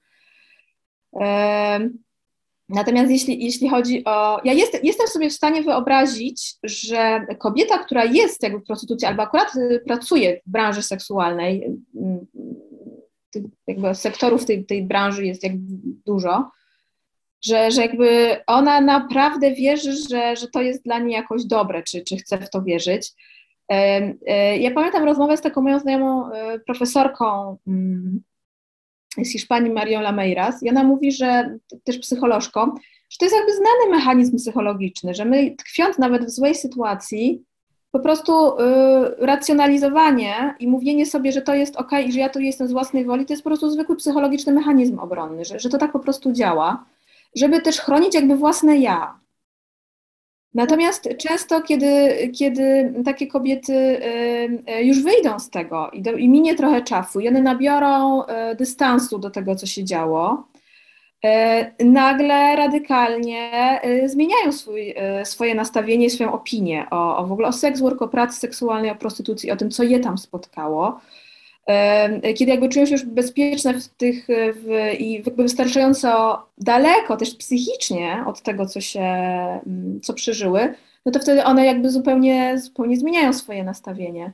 Natomiast 2.70 3.12
jeśli, 3.12 3.44
jeśli 3.44 3.70
chodzi 3.70 4.06
o. 4.06 4.42
Ja 4.44 4.54
jest, 4.54 4.84
jestem 4.84 5.08
sobie 5.08 5.30
w 5.30 5.34
stanie 5.34 5.64
wyobrazić, 5.64 6.56
że 6.64 7.26
kobieta, 7.40 7.78
która 7.78 8.06
jest 8.06 8.44
jakby 8.44 8.60
w 8.60 8.64
prostytucji, 8.64 9.08
albo 9.08 9.24
akurat 9.24 9.56
y, 9.56 9.82
pracuje 9.86 10.42
w 10.46 10.50
branży 10.52 10.82
seksualnej, 10.82 11.66
mm, 11.96 12.26
jakby 13.68 13.96
sektorów 13.96 14.46
tej, 14.46 14.66
tej 14.66 14.84
branży 14.84 15.26
jest 15.26 15.44
jakby 15.44 15.62
dużo, 16.06 16.52
że, 17.46 17.72
że 17.72 17.82
jakby 17.82 18.38
ona 18.48 18.82
naprawdę 18.82 19.52
wierzy, 19.52 19.94
że, 20.10 20.36
że 20.36 20.48
to 20.48 20.62
jest 20.62 20.84
dla 20.84 21.00
niej 21.00 21.14
jakoś 21.14 21.46
dobre, 21.46 21.84
czy, 21.84 22.04
czy 22.04 22.18
chce 22.18 22.38
w 22.38 22.50
to 22.50 22.62
wierzyć. 22.62 23.12
E, 23.70 24.58
ja 24.58 24.72
pamiętam 24.72 25.04
rozmowę 25.04 25.38
z 25.38 25.42
taką 25.42 25.62
moją 25.62 25.80
znajomą 25.80 26.32
e, 26.32 26.60
profesorką 26.60 27.58
mm, 27.68 28.22
z 29.24 29.32
Hiszpanii 29.32 29.72
Marią 29.72 30.02
Lameiras. 30.02 30.64
I 30.64 30.70
ona 30.70 30.84
mówi, 30.84 31.12
że 31.12 31.58
też 31.84 31.98
psycholożką, 31.98 32.72
że 33.10 33.18
to 33.20 33.26
jest 33.26 33.36
jakby 33.36 33.52
znany 33.52 33.98
mechanizm 33.98 34.38
psychologiczny, 34.38 35.14
że 35.14 35.26
my 35.26 35.56
tkwiąc 35.56 35.98
nawet 35.98 36.26
w 36.26 36.30
złej 36.30 36.56
sytuacji, 36.56 37.44
po 37.92 38.00
prostu 38.00 38.34
y, 38.34 38.62
racjonalizowanie 39.20 40.56
i 40.60 40.68
mówienie 40.68 41.06
sobie, 41.06 41.32
że 41.32 41.42
to 41.42 41.54
jest 41.54 41.76
ok 41.76 41.92
i 42.06 42.12
że 42.12 42.20
ja 42.20 42.30
tu 42.30 42.40
jestem 42.40 42.68
z 42.68 42.72
własnej 42.72 43.06
woli, 43.06 43.26
to 43.26 43.34
jest 43.34 43.44
po 43.44 43.50
prostu 43.50 43.70
zwykły 43.70 43.96
psychologiczny 43.96 44.54
mechanizm 44.54 45.00
obronny, 45.00 45.46
że, 45.46 45.60
że 45.60 45.70
to 45.70 45.78
tak 45.78 45.92
po 45.92 46.00
prostu 46.00 46.32
działa, 46.32 46.86
żeby 47.36 47.62
też 47.62 47.80
chronić 47.80 48.16
jakby 48.16 48.36
własne 48.36 48.78
ja, 48.78 49.20
Natomiast 50.56 51.10
często, 51.18 51.62
kiedy, 51.62 52.30
kiedy 52.40 52.94
takie 53.06 53.28
kobiety 53.28 53.74
y, 53.74 54.74
y, 54.80 54.84
już 54.84 55.04
wyjdą 55.04 55.40
z 55.40 55.50
tego 55.50 55.90
i, 55.94 56.02
do, 56.02 56.12
i 56.12 56.30
minie 56.30 56.56
trochę 56.56 56.82
czasu 56.82 57.20
i 57.20 57.28
one 57.28 57.42
nabiorą 57.42 58.24
y, 58.24 58.56
dystansu 58.56 59.20
do 59.20 59.30
tego, 59.30 59.56
co 59.56 59.66
się 59.66 59.84
działo, 59.84 60.48
nagle 61.80 62.56
radykalnie 62.56 63.52
zmieniają 64.06 64.52
swój, 64.52 64.96
swoje 65.24 65.56
nastawienie, 65.56 66.10
swoją 66.10 66.34
opinię 66.34 66.86
o, 66.92 67.18
o 67.18 67.26
w 67.26 67.32
ogóle 67.32 67.48
o 67.48 67.52
seks 67.52 67.82
work, 67.82 68.02
o 68.02 68.08
pracy 68.08 68.40
seksualnej, 68.40 68.92
o 68.92 68.96
prostytucji, 68.96 69.52
o 69.52 69.56
tym, 69.56 69.72
co 69.72 69.84
je 69.84 70.00
tam 70.00 70.18
spotkało 70.18 71.00
kiedy 72.36 72.52
jakby 72.52 72.70
czują 72.70 72.86
się 72.86 72.92
już 72.92 73.06
bezpieczne 73.06 73.74
w 73.74 73.88
tych 73.88 74.28
w, 74.54 74.94
i 75.00 75.14
jakby 75.14 75.44
wystarczająco 75.44 76.40
daleko 76.58 77.18
też 77.18 77.36
psychicznie 77.36 78.24
od 78.28 78.42
tego, 78.42 78.66
co 78.66 78.82
się, 78.82 79.02
mm, 79.02 80.00
co 80.04 80.14
przeżyły, 80.14 80.74
no 81.06 81.12
to 81.12 81.20
wtedy 81.20 81.44
one 81.44 81.66
jakby 81.66 81.90
zupełnie, 81.90 82.60
zupełnie 82.60 82.98
zmieniają 82.98 83.34
swoje 83.34 83.64
nastawienie. 83.64 84.34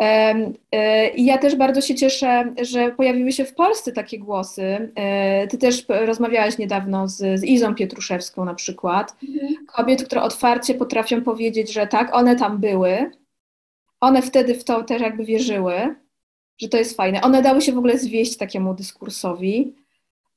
E, 0.00 1.08
I 1.08 1.24
ja 1.24 1.38
też 1.38 1.56
bardzo 1.56 1.80
się 1.80 1.94
cieszę, 1.94 2.54
że 2.62 2.92
pojawiły 2.92 3.32
się 3.32 3.44
w 3.44 3.54
Polsce 3.54 3.92
takie 3.92 4.18
głosy. 4.18 4.92
E, 4.94 5.46
ty 5.46 5.58
też 5.58 5.84
rozmawiałaś 5.88 6.58
niedawno 6.58 7.08
z, 7.08 7.40
z 7.40 7.44
Izą 7.44 7.74
Pietruszewską 7.74 8.44
na 8.44 8.54
przykład. 8.54 9.16
Mhm. 9.28 9.66
Kobiet, 9.66 10.04
które 10.04 10.22
otwarcie 10.22 10.74
potrafią 10.74 11.22
powiedzieć, 11.22 11.72
że 11.72 11.86
tak, 11.86 12.14
one 12.14 12.36
tam 12.36 12.58
były, 12.58 13.10
one 14.00 14.22
wtedy 14.22 14.54
w 14.54 14.64
to 14.64 14.82
też 14.82 15.02
jakby 15.02 15.24
wierzyły 15.24 15.94
że 16.60 16.68
to 16.68 16.76
jest 16.76 16.96
fajne. 16.96 17.20
One 17.22 17.42
dały 17.42 17.62
się 17.62 17.72
w 17.72 17.78
ogóle 17.78 17.98
zwieść 17.98 18.36
takiemu 18.36 18.74
dyskursowi 18.74 19.74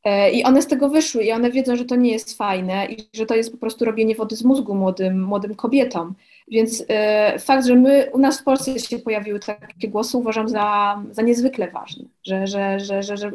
e, 0.03 0.31
i 0.31 0.43
one 0.43 0.61
z 0.61 0.67
tego 0.67 0.89
wyszły 0.89 1.23
i 1.23 1.31
one 1.31 1.51
wiedzą, 1.51 1.75
że 1.75 1.85
to 1.85 1.95
nie 1.95 2.11
jest 2.11 2.37
fajne 2.37 2.85
i 2.85 2.97
że 3.13 3.25
to 3.25 3.35
jest 3.35 3.51
po 3.51 3.57
prostu 3.57 3.85
robienie 3.85 4.15
wody 4.15 4.35
z 4.35 4.43
mózgu 4.43 4.75
młodym, 4.75 5.23
młodym 5.23 5.55
kobietom. 5.55 6.15
Więc 6.47 6.83
e, 6.89 7.39
fakt, 7.39 7.65
że 7.65 7.75
my 7.75 8.09
u 8.13 8.17
nas 8.17 8.41
w 8.41 8.43
Polsce 8.43 8.79
się 8.79 8.99
pojawiły 8.99 9.39
takie 9.39 9.87
głosy, 9.87 10.17
uważam 10.17 10.49
za, 10.49 10.97
za 11.11 11.21
niezwykle 11.21 11.71
ważny, 11.71 12.05
że, 12.23 12.47
że, 12.47 12.79
że, 12.79 13.03
że, 13.03 13.17
że, 13.17 13.31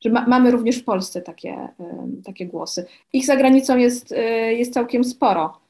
że, 0.00 0.10
ma, 0.10 0.26
mamy 0.26 0.50
również 0.50 0.78
w 0.78 0.84
Polsce 0.84 1.22
takie, 1.22 1.50
e, 1.50 2.08
takie 2.24 2.46
głosy. 2.46 2.86
Ich 3.12 3.26
za 3.26 3.36
granicą 3.36 3.76
jest, 3.76 4.14
jest 4.50 4.74
całkiem 4.74 5.04
sporo. 5.04 5.67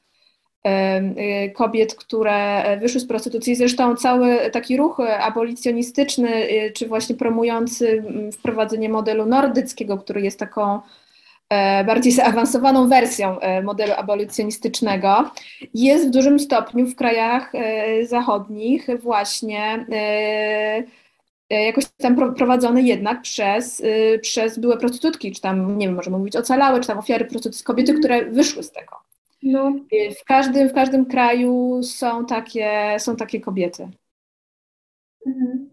Y, 0.67 1.51
kobiet, 1.51 1.95
które 1.95 2.63
wyszły 2.81 2.99
z 2.99 3.07
prostytucji. 3.07 3.55
Zresztą 3.55 3.95
cały 3.95 4.49
taki 4.51 4.77
ruch 4.77 4.99
abolicjonistyczny, 5.19 6.49
y, 6.49 6.71
czy 6.75 6.87
właśnie 6.87 7.15
promujący 7.15 8.03
wprowadzenie 8.31 8.89
modelu 8.89 9.25
nordyckiego, 9.25 9.97
który 9.97 10.21
jest 10.21 10.39
taką 10.39 10.79
e, 11.49 11.83
bardziej 11.83 12.11
zaawansowaną 12.11 12.87
wersją 12.87 13.39
e, 13.39 13.61
modelu 13.61 13.93
abolicjonistycznego, 13.97 15.31
jest 15.73 16.07
w 16.07 16.11
dużym 16.11 16.39
stopniu 16.39 16.87
w 16.87 16.95
krajach 16.95 17.55
e, 17.55 18.05
zachodnich 18.05 18.87
właśnie 19.01 19.85
jakoś 21.49 21.85
tam 21.97 22.35
prowadzony 22.35 22.81
jednak 22.81 23.21
przez, 23.21 23.83
przez 24.21 24.59
byłe 24.59 24.77
prostytutki, 24.77 25.31
czy 25.31 25.41
tam, 25.41 25.77
nie 25.77 25.87
wiem, 25.87 25.95
możemy 25.95 26.17
mówić 26.17 26.35
ocalałe, 26.35 26.81
czy 26.81 26.87
tam 26.87 26.99
ofiary 26.99 27.25
prostytucji, 27.25 27.65
kobiety, 27.65 27.93
które 27.93 28.25
wyszły 28.25 28.63
z 28.63 28.71
tego. 28.71 29.08
No. 29.43 29.71
W, 30.21 30.25
każdym, 30.25 30.69
w 30.69 30.73
każdym 30.73 31.05
kraju 31.05 31.83
są 31.83 32.25
takie, 32.25 32.95
są 32.99 33.15
takie 33.15 33.41
kobiety. 33.41 33.89
Mhm. 35.27 35.69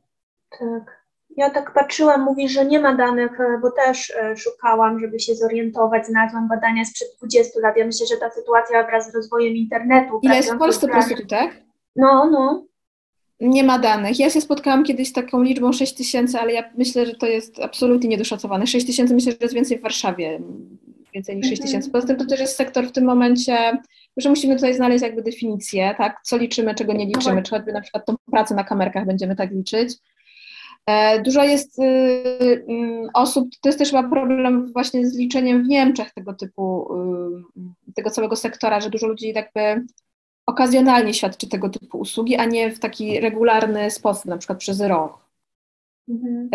Tak. 0.59 1.07
Ja 1.37 1.51
tak 1.51 1.75
patrzyłam, 1.75 2.25
mówi, 2.25 2.49
że 2.49 2.67
nie 2.67 2.81
ma 2.81 2.95
danych, 2.95 3.41
e, 3.41 3.59
bo 3.63 3.71
też 3.71 4.11
e, 4.11 4.37
szukałam, 4.37 5.01
żeby 5.01 5.21
się 5.21 5.35
zorientować, 5.35 6.07
znalazłam 6.07 6.49
badania 6.49 6.85
sprzed 6.85 7.09
20 7.19 7.61
lat. 7.61 7.77
Ja 7.77 7.87
myślę, 7.87 8.07
że 8.07 8.17
ta 8.17 8.31
sytuacja 8.31 8.87
wraz 8.87 9.11
z 9.11 9.15
rozwojem 9.15 9.57
internetu. 9.57 10.21
Ile 10.23 10.37
jest 10.37 10.55
w 10.55 10.59
Polsce 10.59 10.89
prostytutek? 10.89 11.63
No, 11.97 12.31
no. 12.31 12.65
Nie 13.41 13.65
ma 13.65 13.79
danych. 13.79 14.19
Ja 14.19 14.31
się 14.31 14.41
spotkałam 14.41 14.85
kiedyś 14.85 15.09
z 15.09 15.13
taką 15.13 15.43
liczbą 15.43 15.73
6 15.73 15.95
tysięcy, 15.95 16.39
ale 16.39 16.53
ja 16.53 16.71
myślę, 16.79 17.07
że 17.07 17.15
to 17.15 17.27
jest 17.27 17.61
absolutnie 17.61 18.09
niedoszacowane. 18.09 18.67
6 18.67 18.87
tysięcy 18.87 19.15
myślę, 19.15 19.33
że 19.33 19.39
jest 19.41 19.55
więcej 19.55 19.79
w 19.79 19.83
Warszawie 19.83 20.41
więcej 21.17 21.37
niż 21.37 21.49
6 21.49 21.63
tysięcy. 21.63 21.91
Poza 21.91 22.07
tym 22.07 22.17
to 22.17 22.27
też 22.27 22.41
jest 22.41 22.57
sektor 22.57 22.87
w 22.87 22.93
tym 22.93 23.05
momencie, 23.05 23.79
że 24.17 24.29
musimy 24.29 24.55
tutaj 24.55 24.75
znaleźć 24.75 25.03
jakby 25.03 25.23
definicję, 25.23 25.95
tak, 25.99 26.21
co 26.23 26.37
liczymy, 26.37 26.75
czego 26.75 26.93
nie 26.93 27.07
liczymy, 27.07 27.43
czy 27.43 27.51
choćby 27.51 27.73
na 27.73 27.81
przykład 27.81 28.07
tą 28.07 28.15
pracę 28.31 28.55
na 28.55 28.65
kamerkach 28.65 29.07
będziemy 29.07 29.37
tak 29.37 29.51
liczyć. 29.51 29.95
E, 30.87 31.23
dużo 31.23 31.45
jest 31.45 31.79
y, 31.79 31.83
y, 31.83 32.65
osób, 33.15 33.49
to 33.61 33.69
jest 33.69 33.79
też 33.79 33.91
chyba 33.91 34.09
problem 34.09 34.73
właśnie 34.73 35.07
z 35.07 35.17
liczeniem 35.17 35.65
w 35.65 35.69
Niemczech 35.69 36.13
tego 36.13 36.35
typu, 36.35 36.95
y, 37.89 37.93
tego 37.95 38.11
całego 38.11 38.37
sektora, 38.37 38.81
że 38.81 38.91
dużo 38.91 39.07
ludzi 39.07 39.33
jakby 39.35 39.87
okazjonalnie 40.47 41.15
świadczy 41.15 41.49
tego 41.49 41.69
typu 41.69 41.99
usługi, 41.99 42.37
a 42.37 42.45
nie 42.45 42.71
w 42.71 42.79
taki 42.79 43.21
regularny 43.21 43.91
sposób, 43.91 44.25
na 44.25 44.39
przykład 44.39 44.59
przez 44.59 44.81
rok. 44.81 45.27
Mhm. 46.09 46.49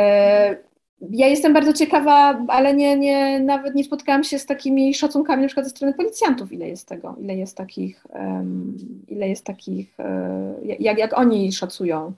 Ja 1.10 1.28
jestem 1.28 1.54
bardzo 1.54 1.74
ciekawa, 1.74 2.46
ale 2.48 2.74
nie, 2.74 2.98
nie, 2.98 3.40
nawet 3.40 3.76
nie 3.76 3.84
spotkałam 3.84 4.24
się 4.24 4.40
z 4.40 4.46
takimi 4.46 4.94
szacunkami 4.94 5.42
na 5.42 5.48
przykład 5.48 5.66
ze 5.66 5.70
strony 5.70 5.94
policjantów, 5.94 6.52
ile 6.52 6.68
jest 6.68 6.88
tego, 6.88 7.16
ile 7.20 7.36
jest 7.36 7.58
takich, 7.58 8.06
um, 8.10 8.78
ile 9.08 9.30
jest 9.30 9.46
takich, 9.46 9.96
um, 10.00 10.56
jak, 10.80 10.98
jak 10.98 11.18
oni 11.18 11.52
szacują, 11.52 12.14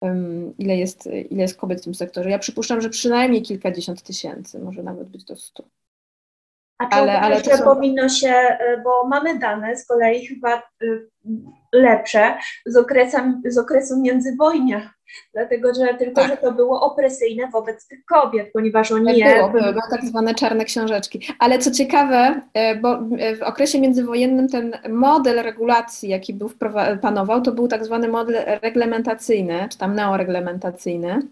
um, 0.00 0.54
ile, 0.58 0.76
jest, 0.76 1.06
ile 1.30 1.42
jest 1.42 1.56
kobiet 1.56 1.80
w 1.80 1.84
tym 1.84 1.94
sektorze. 1.94 2.30
Ja 2.30 2.38
przypuszczam, 2.38 2.80
że 2.80 2.90
przynajmniej 2.90 3.42
kilkadziesiąt 3.42 4.02
tysięcy, 4.02 4.58
może 4.58 4.82
nawet 4.82 5.08
być 5.08 5.24
do 5.24 5.36
stu. 5.36 5.64
A 6.78 6.86
czy 6.88 6.96
ale, 6.96 7.20
ale 7.20 7.42
to 7.42 7.56
są... 7.56 7.64
powinno 7.64 8.08
się, 8.08 8.28
e, 8.28 8.82
bo 8.84 9.08
mamy 9.08 9.38
dane 9.38 9.76
z 9.76 9.86
kolei 9.86 10.26
chyba 10.26 10.56
e, 10.56 10.62
lepsze 11.72 12.34
z, 12.66 12.76
okresem, 12.76 13.42
z 13.46 13.58
okresu 13.58 14.00
międzywojnia, 14.00 14.94
dlatego 15.32 15.74
że 15.74 15.94
tylko, 15.94 16.20
tak. 16.20 16.30
że 16.30 16.36
to 16.36 16.52
było 16.52 16.80
opresyjne 16.80 17.48
wobec 17.52 17.88
tych 17.88 18.04
kobiet, 18.04 18.50
ponieważ 18.52 18.92
oni 18.92 19.06
tak 19.06 19.16
je... 19.16 19.34
Było, 19.34 19.48
były, 19.48 19.62
były 19.62 19.82
tak 19.90 20.04
zwane 20.04 20.34
czarne 20.34 20.64
książeczki. 20.64 21.26
Ale 21.38 21.58
co 21.58 21.70
ciekawe, 21.70 22.40
e, 22.54 22.76
bo 22.76 22.98
w 23.38 23.42
okresie 23.42 23.80
międzywojennym 23.80 24.48
ten 24.48 24.78
model 24.88 25.42
regulacji, 25.42 26.08
jaki 26.08 26.34
był 26.34 26.50
panował, 27.02 27.42
to 27.42 27.52
był 27.52 27.68
tak 27.68 27.84
zwany 27.84 28.08
model 28.08 28.58
reglementacyjny, 28.62 29.68
czy 29.70 29.78
tam 29.78 29.94
neoreglementacyjny. 29.94 31.22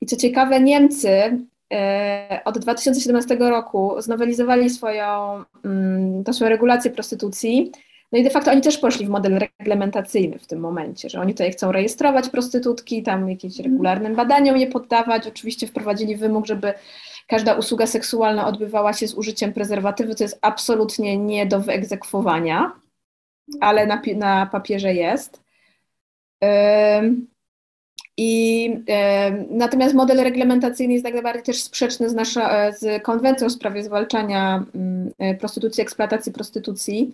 I 0.00 0.06
co 0.06 0.16
ciekawe, 0.16 0.60
Niemcy 0.60 1.38
E, 1.72 2.40
od 2.44 2.58
2017 2.58 3.36
roku 3.50 3.94
znowelizowali 3.98 4.70
swoją, 4.70 5.44
mm, 5.64 6.24
to 6.24 6.32
swoją 6.32 6.50
regulację 6.50 6.90
prostytucji. 6.90 7.72
No 8.12 8.18
i 8.18 8.22
de 8.22 8.30
facto 8.30 8.50
oni 8.50 8.60
też 8.60 8.78
poszli 8.78 9.06
w 9.06 9.08
model 9.08 9.38
reglementacyjny 9.38 10.38
w 10.38 10.46
tym 10.46 10.60
momencie, 10.60 11.08
że 11.08 11.20
oni 11.20 11.32
tutaj 11.32 11.52
chcą 11.52 11.72
rejestrować 11.72 12.28
prostytutki, 12.28 13.02
tam 13.02 13.30
jakimś 13.30 13.56
mhm. 13.56 13.72
regularnym 13.72 14.14
badaniom 14.14 14.56
je 14.56 14.66
poddawać. 14.66 15.26
Oczywiście 15.26 15.66
wprowadzili 15.66 16.16
wymóg, 16.16 16.46
żeby 16.46 16.74
każda 17.26 17.54
usługa 17.54 17.86
seksualna 17.86 18.46
odbywała 18.46 18.92
się 18.92 19.08
z 19.08 19.14
użyciem 19.14 19.52
prezerwatywy, 19.52 20.14
co 20.14 20.24
jest 20.24 20.38
absolutnie 20.42 21.18
nie 21.18 21.46
do 21.46 21.60
wyegzekwowania, 21.60 22.72
ale 23.60 23.86
na, 23.86 24.02
na 24.16 24.46
papierze 24.46 24.94
jest. 24.94 25.42
I 28.16 28.70
e, 28.88 29.30
natomiast 29.50 29.94
model 29.94 30.24
reglementacyjny 30.24 30.92
jest 30.92 31.04
jak 31.04 31.14
najbardziej 31.14 31.42
też 31.42 31.62
sprzeczny 31.62 32.08
z, 32.08 32.14
nasza, 32.14 32.72
z 32.72 33.02
konwencją 33.02 33.48
w 33.48 33.52
sprawie 33.52 33.82
zwalczania 33.82 34.64
e, 35.18 35.34
prostytucji, 35.34 35.82
eksploatacji 35.82 36.32
prostytucji. 36.32 37.12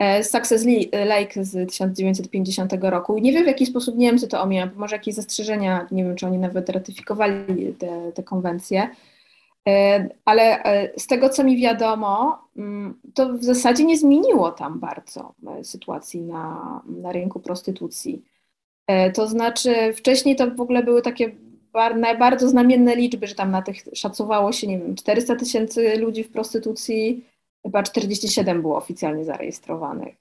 E, 0.00 0.24
Success 0.24 0.66
Lake 1.06 1.44
z 1.44 1.68
1950 1.68 2.72
roku. 2.80 3.18
Nie 3.18 3.32
wiem, 3.32 3.44
w 3.44 3.46
jaki 3.46 3.66
sposób 3.66 3.96
Niemcy 3.96 4.28
to 4.28 4.42
omijają, 4.42 4.70
może 4.76 4.96
jakieś 4.96 5.14
zastrzeżenia, 5.14 5.86
nie 5.90 6.04
wiem, 6.04 6.16
czy 6.16 6.26
oni 6.26 6.38
nawet 6.38 6.68
ratyfikowali 6.68 7.74
te, 7.78 8.12
te 8.12 8.22
konwencje, 8.22 8.88
e, 9.68 10.08
ale 10.24 10.62
z 10.96 11.06
tego, 11.06 11.28
co 11.28 11.44
mi 11.44 11.56
wiadomo, 11.56 12.38
mm, 12.56 13.00
to 13.14 13.32
w 13.32 13.44
zasadzie 13.44 13.84
nie 13.84 13.98
zmieniło 13.98 14.52
tam 14.52 14.80
bardzo 14.80 15.34
sytuacji 15.62 16.20
na, 16.20 16.82
na 16.86 17.12
rynku 17.12 17.40
prostytucji. 17.40 18.24
E, 18.86 19.10
to 19.10 19.28
znaczy, 19.28 19.92
wcześniej 19.94 20.36
to 20.36 20.50
w 20.50 20.60
ogóle 20.60 20.82
były 20.82 21.02
takie 21.02 21.30
bardzo 22.18 22.48
znamienne 22.48 22.96
liczby, 22.96 23.26
że 23.26 23.34
tam 23.34 23.50
na 23.50 23.62
tych 23.62 23.76
szacowało 23.94 24.52
się, 24.52 24.66
nie 24.66 24.78
wiem, 24.78 24.94
400 24.94 25.36
tysięcy 25.36 25.98
ludzi 25.98 26.24
w 26.24 26.30
prostytucji, 26.30 27.24
chyba 27.62 27.82
47 27.82 28.62
było 28.62 28.76
oficjalnie 28.76 29.24
zarejestrowanych. 29.24 30.14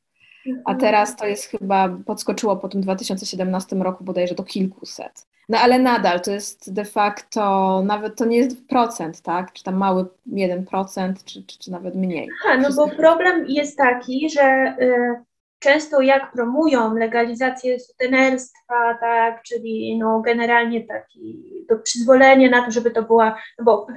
A 0.45 0.71
mhm. 0.71 0.77
teraz 0.77 1.15
to 1.15 1.25
jest 1.25 1.45
chyba, 1.45 1.89
podskoczyło 2.05 2.57
po 2.57 2.69
tym 2.69 2.81
2017 2.81 3.75
roku 3.75 4.03
bodajże 4.03 4.35
do 4.35 4.43
kilkuset. 4.43 5.27
No 5.49 5.57
ale 5.57 5.79
nadal 5.79 6.21
to 6.21 6.31
jest 6.31 6.73
de 6.73 6.85
facto, 6.85 7.81
nawet 7.85 8.15
to 8.15 8.25
nie 8.25 8.37
jest 8.37 8.67
procent, 8.67 9.21
tak? 9.21 9.53
Czy 9.53 9.63
tam 9.63 9.75
mały 9.75 10.05
1%, 10.33 11.13
czy, 11.25 11.45
czy, 11.45 11.59
czy 11.59 11.71
nawet 11.71 11.95
mniej. 11.95 12.29
Aha, 12.45 12.57
no 12.61 12.69
bo 12.75 12.89
problem 12.89 13.45
jest 13.47 13.77
taki, 13.77 14.29
że 14.29 14.75
y, 14.81 15.23
często 15.59 16.01
jak 16.01 16.31
promują 16.31 16.93
legalizację 16.93 17.79
sutenerstwa, 17.79 18.97
tak, 18.99 19.43
czyli 19.43 19.97
no 19.97 20.21
generalnie 20.21 20.85
taki, 20.85 21.43
to 21.69 21.75
przyzwolenie 21.77 22.49
na 22.49 22.65
to, 22.65 22.71
żeby 22.71 22.91
to 22.91 23.03
była, 23.03 23.37
no 23.59 23.65
bo 23.65 23.87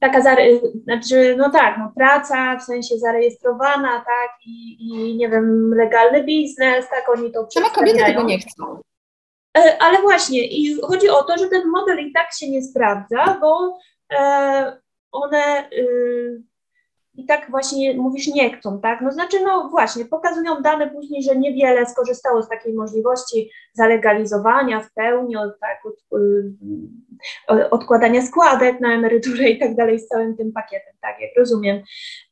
taka, 0.00 0.20
znaczy, 0.84 1.34
no 1.38 1.50
tak, 1.50 1.78
no 1.78 1.92
praca 1.96 2.56
w 2.56 2.62
sensie 2.62 2.98
zarejestrowana, 2.98 4.04
tak, 4.06 4.30
i, 4.46 4.76
i 4.80 5.16
nie 5.16 5.28
wiem, 5.28 5.74
legalny 5.74 6.24
biznes, 6.24 6.88
tak, 6.88 7.08
oni 7.08 7.32
to 7.32 7.46
Same 7.50 7.70
kobiety 7.70 8.04
tego 8.04 8.22
nie 8.22 8.38
chcą. 8.38 8.80
E, 9.58 9.76
ale 9.82 10.02
właśnie, 10.02 10.46
i 10.46 10.80
chodzi 10.82 11.08
o 11.08 11.22
to, 11.22 11.38
że 11.38 11.48
ten 11.48 11.68
model 11.68 11.98
i 11.98 12.12
tak 12.12 12.28
się 12.34 12.50
nie 12.50 12.62
sprawdza, 12.62 13.38
bo 13.40 13.78
e, 14.12 14.80
one 15.12 15.70
y, 15.72 16.42
i 17.16 17.26
tak 17.26 17.50
właśnie 17.50 17.94
mówisz 17.94 18.26
nie 18.26 18.56
chcą, 18.56 18.80
tak? 18.80 19.00
No 19.00 19.12
znaczy, 19.12 19.36
no 19.44 19.68
właśnie, 19.68 20.04
pokazują 20.04 20.62
dane 20.62 20.90
później, 20.90 21.22
że 21.22 21.36
niewiele 21.36 21.86
skorzystało 21.86 22.42
z 22.42 22.48
takiej 22.48 22.74
możliwości 22.74 23.50
zalegalizowania 23.72 24.80
w 24.80 24.92
pełni, 24.92 25.36
od, 25.36 25.60
tak, 25.60 25.86
od, 25.86 26.20
y, 27.50 27.70
odkładania 27.70 28.22
składek 28.22 28.80
na 28.80 28.94
emeryturę 28.94 29.48
i 29.48 29.58
tak 29.58 29.76
dalej 29.76 30.00
z 30.00 30.08
całym 30.08 30.36
tym 30.36 30.52
pakietem, 30.52 30.94
tak, 31.00 31.20
jak 31.20 31.30
rozumiem. 31.36 31.82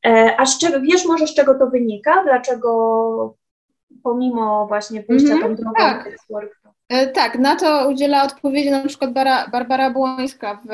E, 0.07 0.35
a 0.39 0.47
z 0.47 0.59
czego, 0.59 0.81
wiesz 0.81 1.07
może 1.07 1.27
z 1.27 1.35
czego 1.35 1.55
to 1.55 1.67
wynika? 1.67 2.23
Dlaczego 2.25 3.37
pomimo 4.03 4.67
właśnie 4.67 5.03
pójścia 5.03 5.35
mm 5.35 5.39
-hmm, 5.39 5.43
tą 5.43 5.55
drogą 5.55 5.75
tak. 5.77 6.07
E, 6.07 6.74
tak, 7.15 7.39
na 7.39 7.57
to 7.57 7.89
udziela 7.91 8.25
odpowiedzi 8.25 8.71
na 8.71 8.87
przykład 8.87 9.13
Bara, 9.13 9.49
Barbara 9.49 9.91
Błońska 9.91 10.63
w, 10.65 10.69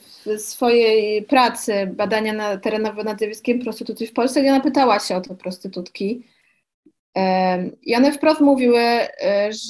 w, 0.00 0.40
swojej 0.40 1.22
pracy 1.22 1.86
badania 1.86 2.32
na, 2.32 2.56
terenowe 2.56 3.04
nad 3.04 3.18
zjawiskiem 3.18 3.58
prostytucji 3.58 4.06
w 4.06 4.12
Polsce, 4.12 4.40
gdzie 4.40 4.50
ona 4.50 4.60
pytała 4.60 5.00
się 5.00 5.16
o 5.16 5.20
to 5.20 5.34
prostytutki. 5.34 6.26
E, 7.16 7.66
I 7.82 7.96
one 7.96 8.12
wprost 8.12 8.40
mówiły, 8.40 8.80
e, 8.80 9.08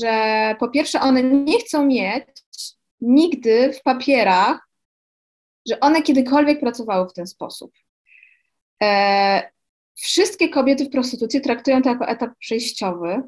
że 0.01 0.55
po 0.59 0.69
pierwsze 0.69 1.01
one 1.01 1.23
nie 1.23 1.59
chcą 1.59 1.87
mieć 1.87 2.25
nigdy 3.01 3.73
w 3.73 3.83
papierach, 3.83 4.69
że 5.69 5.81
one 5.81 6.03
kiedykolwiek 6.03 6.61
pracowały 6.61 7.09
w 7.09 7.13
ten 7.13 7.27
sposób. 7.27 7.73
Wszystkie 9.95 10.49
kobiety 10.49 10.85
w 10.85 10.91
prostytucji 10.91 11.41
traktują 11.41 11.83
to 11.83 11.89
jako 11.89 12.09
etap 12.09 12.31
przejściowy, 12.39 13.23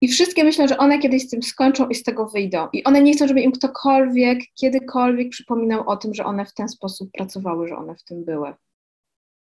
i 0.00 0.08
wszystkie 0.08 0.44
myślą, 0.44 0.68
że 0.68 0.78
one 0.78 0.98
kiedyś 0.98 1.22
z 1.22 1.30
tym 1.30 1.42
skończą 1.42 1.88
i 1.88 1.94
z 1.94 2.02
tego 2.02 2.26
wyjdą. 2.26 2.68
I 2.72 2.84
one 2.84 3.02
nie 3.02 3.12
chcą, 3.12 3.28
żeby 3.28 3.40
im 3.40 3.52
ktokolwiek, 3.52 4.38
kiedykolwiek 4.54 5.30
przypominał 5.30 5.88
o 5.88 5.96
tym, 5.96 6.14
że 6.14 6.24
one 6.24 6.44
w 6.44 6.54
ten 6.54 6.68
sposób 6.68 7.10
pracowały, 7.12 7.68
że 7.68 7.76
one 7.76 7.94
w 7.94 8.04
tym 8.04 8.24
były. 8.24 8.54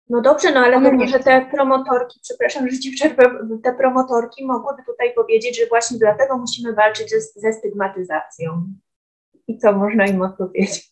No 0.10 0.22
dobrze, 0.22 0.52
no 0.52 0.60
ale 0.60 0.80
może 0.80 1.08
że 1.08 1.20
te 1.20 1.46
promotorki, 1.52 2.20
przepraszam, 2.24 2.70
że 2.70 2.80
ci 2.80 2.92
przerwę, 2.92 3.24
te 3.64 3.74
promotorki 3.74 4.46
mogłyby 4.46 4.84
tutaj 4.86 5.14
powiedzieć, 5.14 5.60
że 5.60 5.68
właśnie 5.68 5.98
dlatego 5.98 6.38
musimy 6.38 6.74
walczyć 6.74 7.10
ze, 7.10 7.20
ze 7.20 7.54
stygmatyzacją. 7.54 8.74
I 9.48 9.58
co 9.58 9.74
można 9.74 10.06
im 10.06 10.22
odpowiedzieć? 10.22 10.90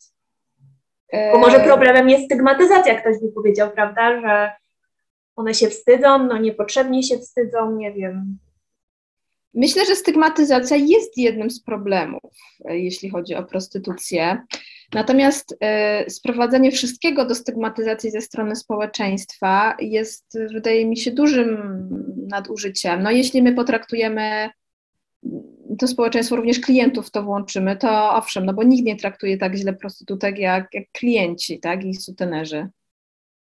Bo 1.32 1.40
może 1.40 1.58
eee. 1.58 1.68
problemem 1.68 2.10
jest 2.10 2.26
stygmatyzacja, 2.26 3.02
ktoś 3.02 3.20
by 3.22 3.32
powiedział, 3.32 3.72
prawda, 3.72 4.22
że 4.22 4.52
one 5.36 5.54
się 5.54 5.70
wstydzą, 5.70 6.24
no 6.24 6.38
niepotrzebnie 6.38 7.04
się 7.04 7.18
wstydzą, 7.18 7.72
nie 7.72 7.94
wiem. 7.94 8.38
Myślę, 9.54 9.86
że 9.86 9.96
stygmatyzacja 9.96 10.78
jest 10.78 11.18
jednym 11.18 11.50
z 11.50 11.64
problemów, 11.64 12.34
e, 12.66 12.80
jeśli 12.80 13.10
chodzi 13.10 13.36
o 13.36 13.44
prostytucję. 13.44 14.42
Natomiast 14.94 15.52
y, 15.52 16.10
sprowadzenie 16.10 16.72
wszystkiego 16.72 17.26
do 17.26 17.36
stygmatyzacji 17.36 18.12
ze 18.12 18.22
strony 18.22 18.56
społeczeństwa 18.56 19.76
jest, 19.80 20.38
wydaje 20.54 20.86
mi 20.86 20.98
się, 20.98 21.12
dużym 21.12 21.88
nadużyciem. 22.30 23.04
No, 23.04 23.12
jeśli 23.12 23.42
my 23.42 23.54
potraktujemy 23.54 24.50
to 25.80 25.88
społeczeństwo, 25.88 26.36
również 26.36 26.60
klientów 26.60 27.12
to 27.12 27.24
włączymy, 27.24 27.78
to 27.78 28.16
owszem, 28.16 28.46
no 28.46 28.54
bo 28.54 28.64
nikt 28.64 28.86
nie 28.86 28.96
traktuje 28.96 29.38
tak 29.38 29.56
źle 29.56 29.74
prostytutek 29.74 30.38
jak, 30.38 30.74
jak 30.74 30.92
klienci, 30.92 31.60
tak, 31.60 31.86
i 31.86 31.94
sutenerzy. 31.94 32.70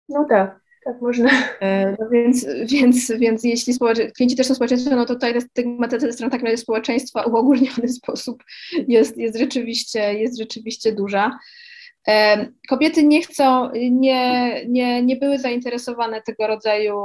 No 0.09 0.25
tak. 0.29 0.66
Tak 0.87 1.01
można. 1.01 1.29
E, 1.59 1.95
no 1.99 2.09
więc, 2.11 2.45
więc, 2.71 3.11
więc 3.11 3.43
jeśli 3.43 3.73
klienci 4.15 4.35
też 4.35 4.47
są 4.47 4.55
społeczeństwem, 4.55 4.95
no 4.95 5.05
to 5.05 5.13
tutaj 5.13 5.41
stygmatyzacja 5.41 6.07
ze 6.07 6.13
strony 6.13 6.31
takiego 6.31 6.45
razie 6.45 6.57
społeczeństwa 6.57 7.23
uogólniony 7.23 7.87
sposób 7.99 8.43
jest, 8.87 9.17
jest, 9.17 9.37
rzeczywiście, 9.37 10.13
jest 10.13 10.39
rzeczywiście 10.39 10.91
duża. 10.91 11.39
Kobiety 12.69 13.03
nie 13.03 13.21
chcą, 13.21 13.71
nie, 13.91 14.65
nie, 14.65 15.03
nie 15.03 15.15
były 15.15 15.39
zainteresowane 15.39 16.21
tego 16.21 16.47
rodzaju, 16.47 16.95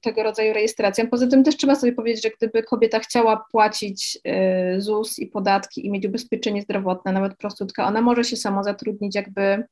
tego 0.00 0.22
rodzaju 0.22 0.54
rejestracją. 0.54 1.06
Poza 1.08 1.26
tym 1.26 1.44
też 1.44 1.56
trzeba 1.56 1.74
sobie 1.74 1.92
powiedzieć, 1.92 2.22
że 2.22 2.30
gdyby 2.30 2.62
kobieta 2.62 2.98
chciała 2.98 3.44
płacić 3.50 4.18
y, 4.76 4.80
ZUS 4.80 5.18
i 5.18 5.26
podatki 5.26 5.86
i 5.86 5.90
mieć 5.90 6.06
ubezpieczenie 6.06 6.62
zdrowotne, 6.62 7.12
nawet 7.12 7.36
prostytutka, 7.36 7.86
ona 7.86 8.00
może 8.00 8.24
się 8.24 8.36
samo 8.36 8.64
zatrudnić 8.64 9.14
jakby 9.14 9.42
e, 9.42 9.64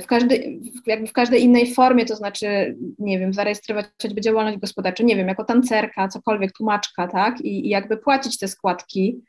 w 0.00 0.06
każdej, 0.06 0.60
jakby 0.86 1.06
w 1.06 1.12
każdej 1.12 1.42
innej 1.42 1.74
formie, 1.74 2.04
to 2.04 2.16
znaczy, 2.16 2.76
nie 2.98 3.18
wiem, 3.18 3.32
zarejestrować 3.32 3.86
choćby 4.02 4.20
działalność 4.20 4.58
gospodarczą, 4.58 5.04
nie 5.04 5.16
wiem, 5.16 5.28
jako 5.28 5.44
tancerka, 5.44 6.08
cokolwiek, 6.08 6.52
tłumaczka, 6.52 7.08
tak, 7.08 7.40
i, 7.40 7.66
i 7.66 7.68
jakby 7.68 7.96
płacić 7.96 8.38
te 8.38 8.48
składki 8.48 9.22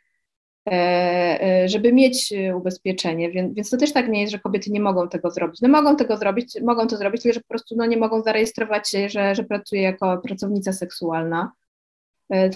E, 0.71 1.63
e, 1.63 1.69
żeby 1.69 1.93
mieć 1.93 2.33
e, 2.33 2.55
ubezpieczenie, 2.55 3.31
więc, 3.31 3.55
więc 3.55 3.69
to 3.69 3.77
też 3.77 3.93
tak 3.93 4.09
nie 4.09 4.21
jest, 4.21 4.31
że 4.31 4.39
kobiety 4.39 4.71
nie 4.71 4.79
mogą 4.79 5.09
tego 5.09 5.31
zrobić. 5.31 5.61
No 5.61 5.69
mogą 5.69 5.95
tego 5.95 6.17
zrobić, 6.17 6.57
mogą 6.61 6.87
to 6.87 6.97
zrobić, 6.97 7.21
tylko 7.21 7.33
że 7.33 7.39
po 7.39 7.47
prostu 7.47 7.75
no, 7.77 7.85
nie 7.85 7.97
mogą 7.97 8.21
zarejestrować 8.21 8.89
się, 8.89 9.09
że, 9.09 9.35
że 9.35 9.43
pracuje 9.43 9.81
jako 9.81 10.17
pracownica 10.17 10.73
seksualna, 10.73 11.51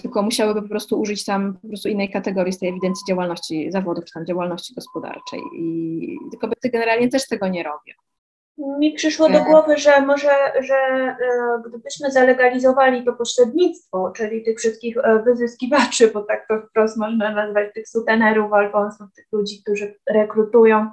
tylko 0.02 0.22
musiałyby 0.22 0.62
po 0.62 0.68
prostu 0.68 1.00
użyć 1.00 1.24
tam 1.24 1.58
po 1.62 1.68
prostu 1.68 1.88
innej 1.88 2.10
kategorii 2.10 2.52
z 2.52 2.58
tej 2.58 2.68
ewidencji 2.68 3.04
działalności 3.08 3.72
zawodów, 3.72 4.04
czy 4.04 4.12
tam 4.12 4.26
działalności 4.26 4.74
gospodarczej 4.74 5.40
i 5.58 6.18
kobiety 6.40 6.70
generalnie 6.70 7.08
też 7.08 7.28
tego 7.28 7.48
nie 7.48 7.62
robią. 7.62 7.94
Mi 8.58 8.92
przyszło 8.92 9.28
do 9.28 9.44
głowy, 9.44 9.76
że 9.76 10.00
może, 10.00 10.52
że 10.60 10.74
e, 10.74 11.16
gdybyśmy 11.68 12.10
zalegalizowali 12.10 13.04
to 13.04 13.12
pośrednictwo, 13.12 14.12
czyli 14.16 14.42
tych 14.42 14.58
wszystkich 14.58 14.96
e, 14.96 15.22
wyzyskiwaczy, 15.22 16.08
bo 16.08 16.22
tak 16.22 16.48
to 16.48 16.60
wprost 16.60 16.96
można 16.96 17.30
nazwać, 17.30 17.74
tych 17.74 17.88
sutenerów, 17.88 18.52
alfonsów, 18.52 19.06
tych 19.16 19.26
ludzi, 19.32 19.62
którzy 19.62 19.94
rekrutują 20.10 20.90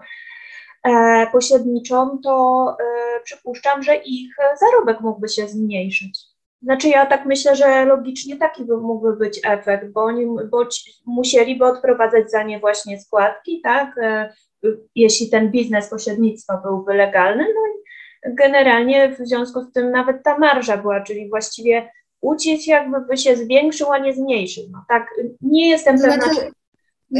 e, 0.84 1.27
pośredniczą, 1.32 2.19
to 2.23 2.77
przypuszczam, 3.23 3.84
że 3.84 3.95
ich 3.95 4.36
zarobek 4.59 5.01
mógłby 5.01 5.29
się 5.29 5.47
zmniejszyć. 5.47 6.30
Znaczy 6.62 6.88
ja 6.88 7.05
tak 7.05 7.26
myślę, 7.26 7.55
że 7.55 7.86
logicznie 7.86 8.38
taki 8.38 8.66
by 8.66 8.78
mógłby 8.78 9.16
być 9.16 9.39
efekt, 9.43 9.91
bo 9.91 10.03
oni 10.03 10.26
bo 10.26 10.68
musieliby 11.05 11.66
odprowadzać 11.66 12.32
za 12.32 12.43
nie 12.43 12.59
właśnie 12.59 12.99
składki, 12.99 13.62
tak, 13.64 13.95
jeśli 14.95 15.30
ten 15.30 15.51
biznes 15.51 15.89
pośrednictwa 15.89 16.62
byłby 16.66 16.93
legalny, 16.93 17.43
no 17.43 17.62
i 17.68 17.82
generalnie 18.36 19.16
w 19.16 19.28
związku 19.28 19.62
z 19.62 19.72
tym 19.72 19.91
nawet 19.91 20.24
ta 20.24 20.38
marża 20.38 20.78
była, 20.78 21.01
czyli 21.01 21.30
właściwie 21.30 21.89
uciec 22.22 22.68
jakby 22.68 23.01
by 23.01 23.18
się 23.18 23.36
zwiększył, 23.36 23.91
a 23.91 23.97
nie 23.97 24.14
zmniejszył. 24.14 24.64
No 24.72 24.86
tak, 24.89 25.07
nie 25.41 25.70
jestem 25.70 25.97
to 25.97 26.03
pewna. 26.03 26.26
Znaczy, 26.26 26.51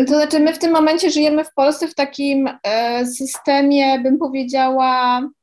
to 0.08 0.14
znaczy 0.14 0.40
my 0.40 0.54
w 0.54 0.60
tym 0.60 0.72
momencie 0.72 1.10
żyjemy 1.10 1.44
w 1.44 1.54
Polsce 1.54 1.88
w 1.88 1.96
takim 1.96 2.50
e, 2.64 3.06
systemie, 3.06 4.00
bym 4.00 4.18
powiedziała, 4.18 5.22
E, 5.22 5.41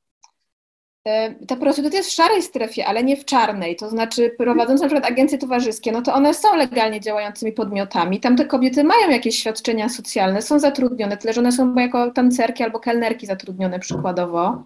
ta 1.48 1.56
prostytucja 1.56 1.98
jest 1.98 2.10
w 2.10 2.14
szarej 2.14 2.42
strefie, 2.42 2.86
ale 2.86 3.04
nie 3.04 3.16
w 3.16 3.24
czarnej. 3.24 3.76
To 3.76 3.88
znaczy, 3.88 4.34
prowadząc 4.38 4.80
na 4.80 4.86
przykład 4.86 5.10
agencje 5.10 5.38
towarzyskie, 5.38 5.92
no 5.92 6.02
to 6.02 6.14
one 6.14 6.34
są 6.34 6.56
legalnie 6.56 7.00
działającymi 7.00 7.52
podmiotami. 7.52 8.20
Tam 8.20 8.36
te 8.36 8.44
kobiety 8.44 8.84
mają 8.84 9.10
jakieś 9.10 9.38
świadczenia 9.38 9.88
socjalne, 9.88 10.42
są 10.42 10.58
zatrudnione, 10.58 11.16
tyle 11.16 11.32
że 11.32 11.40
one 11.40 11.52
są 11.52 11.74
jako 11.74 12.10
tancerki 12.10 12.62
albo 12.62 12.80
kelnerki 12.80 13.26
zatrudnione 13.26 13.78
przykładowo. 13.78 14.64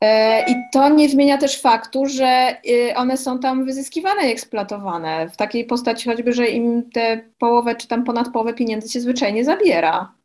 E, 0.00 0.42
I 0.50 0.54
to 0.72 0.88
nie 0.88 1.08
zmienia 1.08 1.38
też 1.38 1.60
faktu, 1.60 2.06
że 2.06 2.56
y, 2.68 2.96
one 2.96 3.16
są 3.16 3.38
tam 3.38 3.64
wyzyskiwane 3.64 4.28
i 4.28 4.32
eksploatowane 4.32 5.28
w 5.28 5.36
takiej 5.36 5.64
postaci 5.64 6.08
choćby, 6.08 6.32
że 6.32 6.46
im 6.46 6.90
te 6.90 7.20
połowę 7.38 7.74
czy 7.74 7.88
tam 7.88 8.04
ponad 8.04 8.32
połowę 8.32 8.54
pieniędzy 8.54 8.88
się 8.88 9.00
zwyczajnie 9.00 9.44
zabiera. 9.44 10.19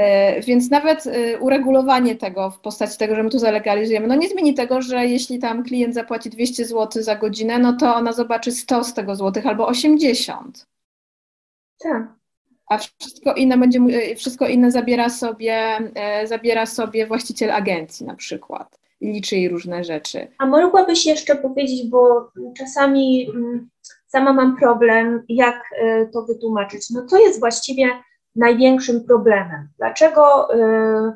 E, 0.00 0.40
więc 0.40 0.70
nawet 0.70 1.06
e, 1.06 1.38
uregulowanie 1.38 2.16
tego 2.16 2.50
w 2.50 2.60
postaci 2.60 2.98
tego, 2.98 3.14
że 3.14 3.22
my 3.22 3.30
tu 3.30 3.38
zalegalizujemy, 3.38 4.06
no 4.06 4.14
nie 4.14 4.28
zmieni 4.28 4.54
tego, 4.54 4.82
że 4.82 5.06
jeśli 5.06 5.38
tam 5.38 5.64
klient 5.64 5.94
zapłaci 5.94 6.30
200 6.30 6.64
zł 6.64 7.02
za 7.02 7.16
godzinę, 7.16 7.58
no 7.58 7.72
to 7.72 7.94
ona 7.94 8.12
zobaczy 8.12 8.52
100 8.52 8.84
z 8.84 8.94
tego 8.94 9.16
złotych 9.16 9.46
albo 9.46 9.66
80. 9.66 10.66
Tak. 11.78 12.02
A 12.66 12.78
wszystko 12.78 13.34
inne 13.34 13.58
będzie, 13.58 13.78
e, 13.78 14.16
wszystko 14.16 14.48
inne 14.48 14.70
zabiera 14.70 15.08
sobie, 15.08 15.78
zabiera 16.24 16.66
sobie 16.66 17.06
właściciel 17.06 17.50
agencji 17.50 18.06
na 18.06 18.14
przykład 18.14 18.80
i 19.00 19.12
liczy 19.12 19.36
jej 19.36 19.48
różne 19.48 19.84
rzeczy. 19.84 20.28
A 20.38 20.46
mogłabyś 20.46 21.06
jeszcze 21.06 21.36
powiedzieć, 21.36 21.88
bo 21.88 22.30
czasami 22.58 23.30
mm, 23.30 23.68
sama 24.06 24.32
mam 24.32 24.56
problem, 24.56 25.24
jak 25.28 25.62
to 26.12 26.22
wytłumaczyć. 26.22 26.90
No 26.90 27.06
co 27.06 27.18
jest 27.18 27.40
właściwie 27.40 27.90
największym 28.36 29.04
problemem? 29.04 29.68
Dlaczego, 29.78 30.54
y, 30.54 31.12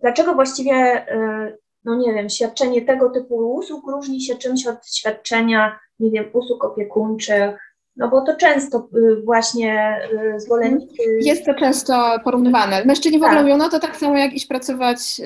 dlaczego 0.00 0.34
właściwie, 0.34 1.06
y, 1.12 1.58
no 1.84 1.94
nie 1.94 2.14
wiem, 2.14 2.28
świadczenie 2.28 2.82
tego 2.82 3.10
typu 3.10 3.54
usług 3.54 3.90
różni 3.90 4.22
się 4.22 4.34
czymś 4.34 4.66
od 4.66 4.88
świadczenia, 4.94 5.78
nie 6.00 6.10
wiem, 6.10 6.24
usług 6.32 6.64
opiekuńczych? 6.64 7.74
No 7.96 8.08
bo 8.08 8.20
to 8.20 8.36
często 8.36 8.88
y, 8.96 9.22
właśnie 9.24 10.00
zwolennicy... 10.36 11.02
Jest 11.20 11.46
to 11.46 11.54
często 11.54 12.18
porównywane. 12.24 12.84
Mężczyźni 12.84 13.18
w 13.18 13.22
ogóle 13.22 13.36
tak. 13.36 13.44
mówią, 13.44 13.56
no 13.56 13.68
to 13.68 13.78
tak 13.78 13.96
samo 13.96 14.18
jak 14.18 14.32
iść 14.32 14.46
pracować 14.46 15.20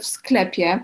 w 0.00 0.06
sklepie. 0.06 0.80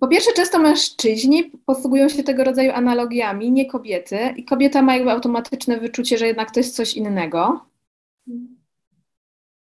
Po 0.00 0.08
pierwsze, 0.08 0.32
często 0.32 0.58
mężczyźni 0.58 1.44
posługują 1.66 2.08
się 2.08 2.22
tego 2.22 2.44
rodzaju 2.44 2.72
analogiami, 2.72 3.52
nie 3.52 3.66
kobiety, 3.66 4.18
i 4.36 4.44
kobieta 4.44 4.82
ma 4.82 4.94
jakby 4.94 5.10
automatyczne 5.10 5.80
wyczucie, 5.80 6.18
że 6.18 6.26
jednak 6.26 6.50
to 6.50 6.60
jest 6.60 6.76
coś 6.76 6.94
innego. 6.94 7.66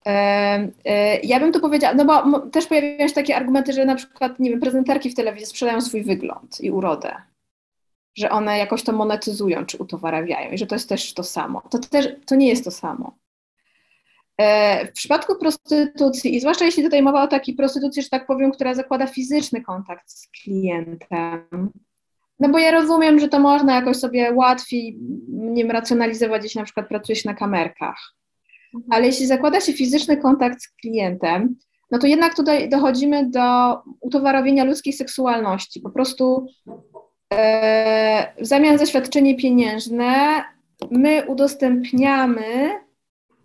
E, 0.07 1.21
ja 1.21 1.41
bym 1.41 1.53
tu 1.53 1.61
powiedziała, 1.61 1.95
no 1.95 2.05
bo 2.05 2.41
też 2.41 2.67
pojawiają 2.67 3.09
się 3.09 3.15
takie 3.15 3.37
argumenty, 3.37 3.73
że 3.73 3.85
na 3.85 3.95
przykład, 3.95 4.39
nie 4.39 4.51
wiem, 4.51 4.61
prezenterki 4.61 5.11
w 5.11 5.15
telewizji 5.15 5.47
sprzedają 5.47 5.81
swój 5.81 6.03
wygląd 6.03 6.61
i 6.61 6.71
urodę, 6.71 7.15
że 8.15 8.31
one 8.31 8.59
jakoś 8.59 8.83
to 8.83 8.93
monetyzują 8.93 9.67
czy 9.67 9.79
utowarawiają 9.79 10.51
i 10.51 10.59
że 10.59 10.67
to 10.67 10.75
jest 10.75 10.89
też 10.89 11.15
to 11.15 11.23
samo. 11.23 11.63
To 11.71 11.79
też 11.79 12.09
to 12.27 12.35
nie 12.35 12.49
jest 12.49 12.65
to 12.65 12.71
samo. 12.71 13.17
E, 14.39 14.87
w 14.87 14.93
przypadku 14.93 15.37
prostytucji, 15.37 16.37
i 16.37 16.41
zwłaszcza 16.41 16.65
jeśli 16.65 16.83
tutaj 16.83 17.03
mowa 17.03 17.23
o 17.23 17.27
takiej 17.27 17.55
prostytucji, 17.55 18.03
że 18.03 18.09
tak 18.09 18.27
powiem, 18.27 18.53
która 18.53 18.75
zakłada 18.75 19.07
fizyczny 19.07 19.63
kontakt 19.63 20.11
z 20.11 20.29
klientem, 20.29 21.71
no 22.41 22.49
bo 22.49 22.59
ja 22.59 22.71
rozumiem, 22.71 23.19
że 23.19 23.29
to 23.29 23.41
można 23.41 23.75
jakoś 23.75 23.97
sobie 23.97 24.33
łatwiej, 24.33 24.99
nie 25.29 25.63
wiem, 25.63 25.71
racjonalizować, 25.71 26.43
jeśli 26.43 26.59
na 26.59 26.65
przykład 26.65 26.89
pracuje 26.89 27.17
się 27.17 27.29
na 27.29 27.35
kamerkach. 27.35 28.15
Mhm. 28.75 28.93
Ale 28.93 29.07
jeśli 29.07 29.27
zakłada 29.27 29.61
się 29.61 29.73
fizyczny 29.73 30.17
kontakt 30.17 30.63
z 30.63 30.69
klientem, 30.69 31.57
no 31.91 31.99
to 31.99 32.07
jednak 32.07 32.37
tutaj 32.37 32.69
dochodzimy 32.69 33.31
do 33.31 33.79
utowarowienia 34.01 34.65
ludzkiej 34.65 34.93
seksualności. 34.93 35.81
Po 35.81 35.91
prostu 35.91 36.47
e, 37.35 38.35
w 38.41 38.47
zamian 38.47 38.79
za 38.79 38.87
świadczenie 38.87 39.37
pieniężne 39.37 40.43
my 40.91 41.27
udostępniamy 41.27 42.71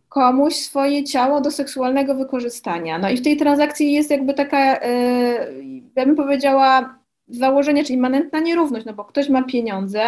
komuś 0.10 0.56
swoje 0.56 1.04
ciało 1.04 1.42
do 1.42 1.52
seksualnego 1.52 2.16
wykorzystania. 2.16 3.00
No 3.00 3.10
i 3.10 3.18
w 3.18 3.24
tej 3.24 3.38
transakcji 3.38 3.94
jest 3.94 4.12
jakby 4.12 4.34
taka, 4.34 4.74
yy, 4.74 5.82
ja 5.96 6.06
bym 6.06 6.16
powiedziała, 6.16 7.00
założenie, 7.28 7.84
czyli 7.84 7.98
immanentna 7.98 8.40
nierówność, 8.40 8.86
no 8.86 8.94
bo 8.94 9.06
ktoś 9.06 9.30
ma 9.30 9.44
pieniądze 9.44 10.04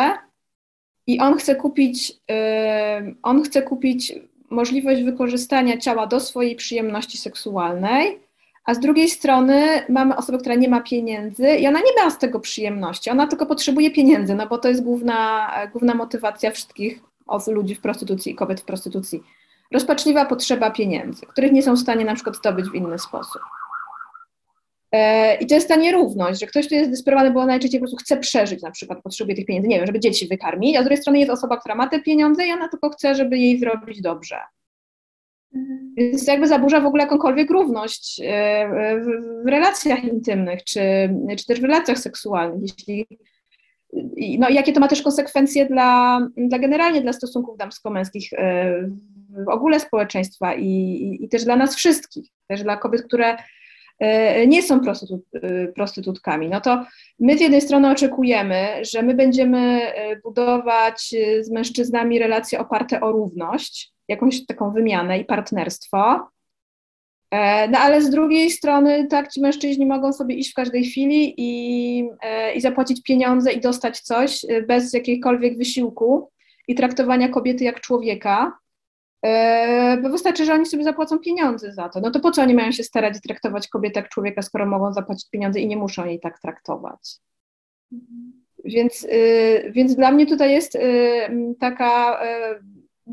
i 1.07 1.19
on 1.19 1.37
chce 1.37 1.55
kupić, 1.55 2.09
yy, 2.09 3.15
on 3.23 3.43
chce 3.43 3.61
kupić 3.61 4.13
możliwość 4.49 5.03
wykorzystania 5.03 5.77
ciała 5.77 6.07
do 6.07 6.19
swojej 6.19 6.55
przyjemności 6.55 7.17
seksualnej, 7.17 8.19
a 8.65 8.73
z 8.73 8.79
drugiej 8.79 9.09
strony 9.09 9.67
mamy 9.89 10.15
osobę, 10.15 10.37
która 10.37 10.55
nie 10.55 10.69
ma 10.69 10.81
pieniędzy 10.81 11.55
i 11.55 11.67
ona 11.67 11.79
nie 11.79 12.03
ma 12.03 12.09
z 12.09 12.17
tego 12.17 12.39
przyjemności, 12.39 13.09
ona 13.09 13.27
tylko 13.27 13.45
potrzebuje 13.45 13.91
pieniędzy, 13.91 14.35
no 14.35 14.47
bo 14.47 14.57
to 14.57 14.69
jest 14.69 14.83
główna, 14.83 15.51
główna 15.71 15.95
motywacja 15.95 16.51
wszystkich 16.51 16.99
ludzi 17.47 17.75
w 17.75 17.81
prostytucji 17.81 18.31
i 18.31 18.35
kobiet 18.35 18.61
w 18.61 18.65
prostytucji 18.65 19.23
rozpaczliwa 19.73 20.25
potrzeba 20.25 20.71
pieniędzy, 20.71 21.25
których 21.25 21.51
nie 21.51 21.63
są 21.63 21.75
w 21.75 21.79
stanie 21.79 22.05
na 22.05 22.15
przykład 22.15 22.37
zdobyć 22.37 22.69
w 22.69 22.75
inny 22.75 22.99
sposób. 22.99 23.41
E, 24.91 25.35
I 25.35 25.47
to 25.47 25.55
jest 25.55 25.67
ta 25.67 25.75
nierówność, 25.75 26.39
że 26.39 26.47
ktoś 26.47 26.67
tu 26.67 26.75
jest 26.75 26.89
desperowany, 26.89 27.31
bo 27.31 27.45
najczęściej 27.45 27.79
po 27.79 27.83
prostu 27.83 27.97
chce 27.97 28.17
przeżyć, 28.17 28.61
na 28.61 28.71
przykład 28.71 29.01
potrzebuje 29.03 29.35
tych 29.35 29.45
pieniędzy, 29.45 29.67
nie 29.67 29.77
wiem, 29.77 29.85
żeby 29.85 29.99
dzieci 29.99 30.27
wykarmić, 30.27 30.77
a 30.77 30.81
z 30.81 30.83
drugiej 30.83 31.01
strony 31.01 31.19
jest 31.19 31.31
osoba, 31.31 31.57
która 31.57 31.75
ma 31.75 31.87
te 31.87 32.01
pieniądze 32.01 32.47
i 32.47 32.51
ona 32.51 32.67
tylko 32.67 32.89
chce, 32.89 33.15
żeby 33.15 33.37
jej 33.37 33.59
zrobić 33.59 34.01
dobrze. 34.01 34.37
Mhm. 35.55 35.93
Więc 35.97 36.27
jakby 36.27 36.47
zaburza 36.47 36.81
w 36.81 36.85
ogóle 36.85 37.03
jakąkolwiek 37.03 37.51
równość 37.51 38.21
e, 38.25 38.69
w, 39.45 39.47
relacjach 39.47 40.03
intymnych, 40.03 40.63
czy, 40.63 40.81
czy 41.39 41.45
też 41.45 41.61
w 41.61 41.63
relacjach 41.63 41.99
seksualnych, 41.99 42.61
jeśli 42.61 43.07
no 44.39 44.49
i 44.49 44.53
jakie 44.53 44.73
to 44.73 44.79
ma 44.79 44.87
też 44.87 45.01
konsekwencje 45.01 45.65
dla, 45.65 46.19
dla 46.37 46.59
generalnie 46.59 47.01
dla 47.01 47.13
stosunków 47.13 47.57
damsko-męskich 47.57 48.33
e, 48.33 48.89
w 49.31 49.49
ogóle 49.49 49.79
społeczeństwa 49.79 50.55
i, 50.55 50.65
i, 50.65 51.25
i 51.25 51.29
też 51.29 51.43
dla 51.43 51.55
nas 51.55 51.75
wszystkich, 51.75 52.29
też 52.47 52.63
dla 52.63 52.77
kobiet, 52.77 53.03
które 53.03 53.37
e, 53.99 54.47
nie 54.47 54.63
są 54.63 54.79
prostytut, 54.79 55.21
e, 55.33 55.67
prostytutkami, 55.67 56.49
no 56.49 56.61
to 56.61 56.85
my 57.19 57.37
z 57.37 57.41
jednej 57.41 57.61
strony 57.61 57.91
oczekujemy, 57.91 58.67
że 58.81 59.01
my 59.01 59.13
będziemy 59.13 59.59
e, 59.59 60.15
budować 60.15 61.15
z 61.41 61.51
mężczyznami 61.51 62.19
relacje 62.19 62.59
oparte 62.59 63.01
o 63.01 63.11
równość, 63.11 63.91
jakąś 64.07 64.45
taką 64.45 64.71
wymianę 64.71 65.19
i 65.19 65.25
partnerstwo, 65.25 66.27
no 67.69 67.79
ale 67.79 68.01
z 68.01 68.09
drugiej 68.09 68.51
strony, 68.51 69.07
tak, 69.07 69.31
ci 69.31 69.41
mężczyźni 69.41 69.85
mogą 69.85 70.13
sobie 70.13 70.35
iść 70.35 70.51
w 70.51 70.53
każdej 70.53 70.85
chwili 70.85 71.33
i, 71.37 72.09
i 72.55 72.61
zapłacić 72.61 73.03
pieniądze 73.03 73.51
i 73.51 73.61
dostać 73.61 73.99
coś 73.99 74.45
bez 74.67 74.93
jakiegokolwiek 74.93 75.57
wysiłku 75.57 76.31
i 76.67 76.75
traktowania 76.75 77.29
kobiety 77.29 77.63
jak 77.63 77.81
człowieka, 77.81 78.57
bo 80.01 80.09
wystarczy, 80.09 80.45
że 80.45 80.53
oni 80.53 80.65
sobie 80.65 80.83
zapłacą 80.83 81.19
pieniądze 81.19 81.73
za 81.73 81.89
to. 81.89 81.99
No 81.99 82.11
to 82.11 82.19
po 82.19 82.31
co 82.31 82.41
oni 82.41 82.53
mają 82.53 82.71
się 82.71 82.83
starać 82.83 83.17
i 83.17 83.21
traktować 83.21 83.67
kobietę 83.67 83.99
jak 83.99 84.09
człowieka, 84.09 84.41
skoro 84.41 84.65
mogą 84.65 84.93
zapłacić 84.93 85.29
pieniądze 85.29 85.59
i 85.59 85.67
nie 85.67 85.77
muszą 85.77 86.05
jej 86.05 86.19
tak 86.19 86.39
traktować? 86.39 87.17
Więc, 88.65 89.07
więc 89.71 89.95
dla 89.95 90.11
mnie 90.11 90.25
tutaj 90.25 90.51
jest 90.51 90.77
taka, 91.59 92.19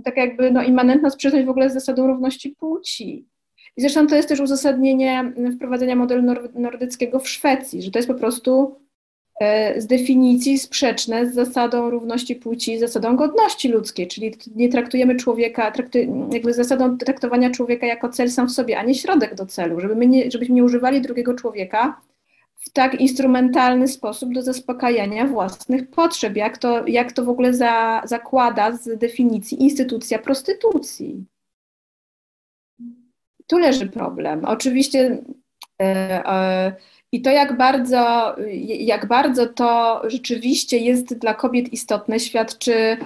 taka 0.04 0.20
jakby 0.20 0.50
no, 0.50 0.62
immanentna 0.62 1.10
sprzeczność 1.10 1.46
w 1.46 1.50
ogóle 1.50 1.70
z 1.70 1.74
zasadą 1.74 2.06
równości 2.06 2.50
płci. 2.50 3.28
I 3.76 3.80
zresztą 3.80 4.06
to 4.06 4.16
jest 4.16 4.28
też 4.28 4.40
uzasadnienie 4.40 5.32
wprowadzenia 5.56 5.96
modelu 5.96 6.22
nordyckiego 6.54 7.20
w 7.20 7.28
Szwecji, 7.28 7.82
że 7.82 7.90
to 7.90 7.98
jest 7.98 8.08
po 8.08 8.14
prostu 8.14 8.76
e, 8.76 8.87
z 9.76 9.86
definicji 9.86 10.58
sprzeczne 10.58 11.26
z 11.26 11.34
zasadą 11.34 11.90
równości 11.90 12.36
płci, 12.36 12.78
zasadą 12.78 13.16
godności 13.16 13.68
ludzkiej, 13.68 14.08
czyli 14.08 14.34
nie 14.56 14.68
traktujemy 14.68 15.16
człowieka, 15.16 15.70
traktuj, 15.70 16.08
jakby 16.32 16.54
zasadą 16.54 16.98
traktowania 16.98 17.50
człowieka 17.50 17.86
jako 17.86 18.08
cel 18.08 18.30
sam 18.30 18.48
w 18.48 18.52
sobie, 18.52 18.78
a 18.78 18.82
nie 18.82 18.94
środek 18.94 19.34
do 19.34 19.46
celu, 19.46 19.80
żeby 19.80 19.96
my 19.96 20.06
nie, 20.06 20.30
żebyśmy 20.30 20.54
nie 20.54 20.64
używali 20.64 21.00
drugiego 21.00 21.34
człowieka 21.34 22.00
w 22.58 22.70
tak 22.70 23.00
instrumentalny 23.00 23.88
sposób 23.88 24.34
do 24.34 24.42
zaspokajania 24.42 25.26
własnych 25.26 25.90
potrzeb, 25.90 26.36
jak 26.36 26.58
to, 26.58 26.86
jak 26.86 27.12
to 27.12 27.24
w 27.24 27.28
ogóle 27.28 27.54
za, 27.54 28.02
zakłada 28.04 28.76
z 28.76 28.98
definicji 28.98 29.62
instytucja 29.62 30.18
prostytucji 30.18 31.24
tu 33.48 33.58
leży 33.58 33.86
problem. 33.86 34.44
Oczywiście 34.44 35.22
e, 35.80 35.84
e, 36.26 36.72
i 37.12 37.22
to, 37.22 37.30
jak 37.30 37.56
bardzo, 37.56 38.34
jak 38.62 39.06
bardzo 39.06 39.46
to 39.46 40.02
rzeczywiście 40.10 40.78
jest 40.78 41.18
dla 41.18 41.34
kobiet 41.34 41.72
istotne, 41.72 42.20
świadczy, 42.20 42.96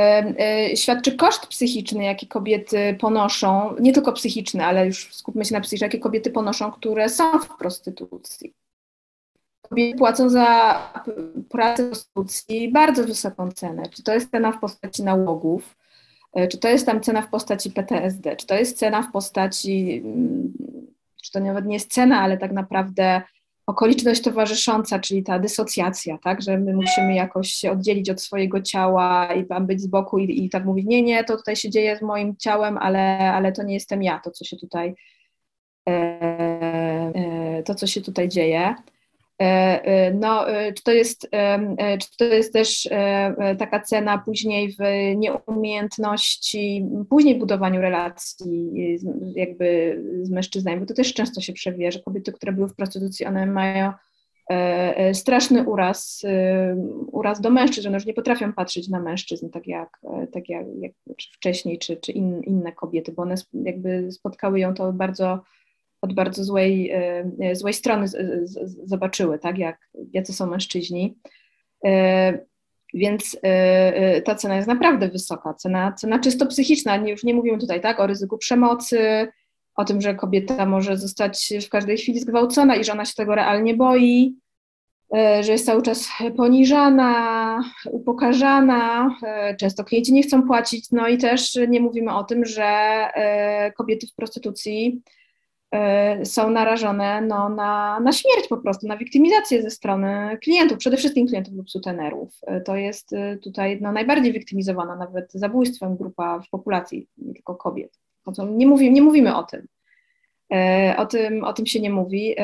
e, 0.00 0.76
świadczy 0.76 1.16
koszt 1.16 1.46
psychiczny, 1.46 2.04
jaki 2.04 2.28
kobiety 2.28 2.96
ponoszą, 3.00 3.76
nie 3.80 3.92
tylko 3.92 4.12
psychiczny, 4.12 4.64
ale 4.64 4.86
już 4.86 5.14
skupmy 5.14 5.44
się 5.44 5.54
na 5.54 5.60
psychicznym, 5.60 5.86
jakie 5.86 5.98
kobiety 5.98 6.30
ponoszą, 6.30 6.72
które 6.72 7.08
są 7.08 7.38
w 7.38 7.56
prostytucji. 7.56 8.54
Kobiety 9.62 9.98
płacą 9.98 10.28
za 10.28 10.78
pracę 11.48 11.82
w 11.82 11.86
prostytucji 11.86 12.72
bardzo 12.72 13.04
wysoką 13.04 13.52
cenę. 13.52 13.82
Czy 13.88 14.02
to 14.02 14.14
jest 14.14 14.30
cena 14.30 14.52
w 14.52 14.60
postaci 14.60 15.02
nałogów, 15.02 15.76
E, 16.32 16.48
czy 16.48 16.58
to 16.58 16.68
jest 16.68 16.86
tam 16.86 17.00
cena 17.00 17.22
w 17.22 17.30
postaci 17.30 17.70
PTSD, 17.70 18.36
czy 18.36 18.46
to 18.46 18.54
jest 18.54 18.78
cena 18.78 19.02
w 19.02 19.12
postaci, 19.12 20.02
mm, 20.04 20.52
czy 21.22 21.32
to 21.32 21.40
nawet 21.40 21.66
nie 21.66 21.74
jest 21.74 21.92
cena, 21.92 22.20
ale 22.20 22.38
tak 22.38 22.52
naprawdę 22.52 23.22
okoliczność 23.70 24.22
towarzysząca, 24.22 24.98
czyli 24.98 25.22
ta 25.22 25.38
dysocjacja, 25.38 26.18
tak, 26.18 26.42
że 26.42 26.58
my 26.58 26.72
musimy 26.72 27.14
jakoś 27.14 27.50
się 27.50 27.70
oddzielić 27.70 28.10
od 28.10 28.22
swojego 28.22 28.62
ciała 28.62 29.34
i 29.34 29.46
tam 29.46 29.66
być 29.66 29.80
z 29.80 29.86
boku 29.86 30.18
i, 30.18 30.44
i 30.44 30.50
tak 30.50 30.64
mówić, 30.64 30.86
nie, 30.86 31.02
nie, 31.02 31.24
to 31.24 31.36
tutaj 31.36 31.56
się 31.56 31.70
dzieje 31.70 31.96
z 31.96 32.02
moim 32.02 32.36
ciałem, 32.36 32.78
ale, 32.78 33.32
ale 33.32 33.52
to 33.52 33.62
nie 33.62 33.74
jestem 33.74 34.02
ja, 34.02 34.20
to 34.24 34.30
co 34.30 34.44
się 34.44 34.56
tutaj, 34.56 34.94
e, 35.88 35.92
e, 35.92 37.62
to 37.62 37.74
co 37.74 37.86
się 37.86 38.00
tutaj 38.00 38.28
dzieje. 38.28 38.74
E, 39.40 39.84
e, 39.84 40.14
no, 40.14 40.50
e, 40.50 40.72
czy 40.72 40.82
to 40.82 40.92
jest, 40.92 41.28
czy 42.00 42.16
to 42.18 42.24
jest 42.24 42.52
też 42.52 42.88
taka 43.58 43.80
cena 43.80 44.18
później 44.18 44.72
w 44.72 44.78
nieumiejętności, 45.16 46.86
później 47.10 47.38
budowaniu 47.38 47.80
relacji 47.80 48.72
jakby 49.34 49.98
z 50.22 50.30
mężczyznami, 50.30 50.80
bo 50.80 50.86
to 50.86 50.94
też 50.94 51.14
często 51.14 51.40
się 51.40 51.52
przewija, 51.52 51.90
że 51.90 51.98
kobiety, 51.98 52.32
które 52.32 52.52
były 52.52 52.68
w 52.68 52.74
prostytucji, 52.74 53.26
one 53.26 53.46
mają 53.46 53.92
straszny 55.12 55.64
uraz, 55.64 56.22
uraz 57.12 57.40
do 57.40 57.50
mężczyzn, 57.50 57.88
że 57.88 57.94
już 57.94 58.06
nie 58.06 58.14
potrafią 58.14 58.52
patrzeć 58.52 58.88
na 58.88 59.00
mężczyzn 59.00 59.50
tak 59.50 59.66
jak, 59.66 60.00
tak 60.32 60.48
jak, 60.48 60.66
jak 60.80 60.92
wcześniej, 61.36 61.78
czy, 61.78 61.96
czy 61.96 62.12
in, 62.12 62.42
inne 62.42 62.72
kobiety, 62.72 63.12
bo 63.12 63.22
one 63.22 63.34
jakby 63.52 64.12
spotkały 64.12 64.60
ją 64.60 64.74
to 64.74 64.92
bardzo 64.92 65.40
od 66.02 66.14
bardzo 66.14 66.44
złej, 66.44 66.90
e, 66.90 67.30
e, 67.40 67.54
złej 67.54 67.74
strony 67.74 68.06
zobaczyły, 68.84 69.38
tak, 69.38 69.58
jak, 69.58 69.90
jacy 70.12 70.32
są 70.32 70.46
mężczyźni. 70.46 71.18
E, 71.84 72.50
więc 72.94 73.36
ta 74.24 74.34
cena 74.34 74.56
jest 74.56 74.68
naprawdę 74.68 75.08
wysoka, 75.08 75.54
cena, 75.54 75.92
cena 75.92 76.18
czysto 76.18 76.46
psychiczna. 76.46 76.96
Nie, 76.96 77.10
już 77.10 77.24
nie 77.24 77.34
mówimy 77.34 77.58
tutaj 77.58 77.80
tak 77.80 78.00
o 78.00 78.06
ryzyku 78.06 78.38
przemocy, 78.38 79.28
o 79.74 79.84
tym, 79.84 80.00
że 80.00 80.14
kobieta 80.14 80.66
może 80.66 80.96
zostać 80.96 81.52
w 81.66 81.68
każdej 81.68 81.98
chwili 81.98 82.20
zgwałcona 82.20 82.76
i 82.76 82.84
że 82.84 82.92
ona 82.92 83.04
się 83.04 83.14
tego 83.16 83.34
realnie 83.34 83.74
boi, 83.74 84.36
że 85.40 85.52
jest 85.52 85.66
cały 85.66 85.82
czas 85.82 86.08
poniżana, 86.36 87.62
upokarzana, 87.90 89.16
często 89.58 89.84
klienci 89.84 90.12
nie 90.12 90.22
chcą 90.22 90.42
płacić, 90.42 90.90
no 90.90 91.08
i 91.08 91.18
też 91.18 91.58
nie 91.68 91.80
mówimy 91.80 92.14
o 92.14 92.24
tym, 92.24 92.44
że 92.44 93.04
kobiety 93.76 94.06
w 94.06 94.14
prostytucji 94.14 95.02
są 96.24 96.50
narażone 96.50 97.20
no, 97.20 97.48
na, 97.48 98.00
na 98.00 98.12
śmierć 98.12 98.48
po 98.48 98.56
prostu, 98.56 98.86
na 98.86 98.96
wiktymizację 98.96 99.62
ze 99.62 99.70
strony 99.70 100.38
klientów, 100.42 100.78
przede 100.78 100.96
wszystkim 100.96 101.26
klientów 101.26 101.54
lub 101.54 101.70
sutenerów. 101.70 102.38
E, 102.46 102.60
to 102.60 102.76
jest 102.76 103.12
e, 103.12 103.36
tutaj 103.36 103.78
no, 103.80 103.92
najbardziej 103.92 104.32
wiktymizowana 104.32 104.96
nawet 104.96 105.32
zabójstwem 105.32 105.96
grupa 105.96 106.40
w 106.40 106.48
populacji, 106.48 107.08
nie 107.18 107.34
tylko 107.34 107.54
kobiet. 107.54 107.98
Nie, 108.50 108.66
mówi, 108.66 108.92
nie 108.92 109.02
mówimy 109.02 109.36
o 109.36 109.42
tym. 109.42 109.66
O 110.96 111.06
tym, 111.06 111.44
o 111.44 111.52
tym 111.52 111.66
się 111.66 111.80
nie 111.80 111.90
mówi 111.90 112.36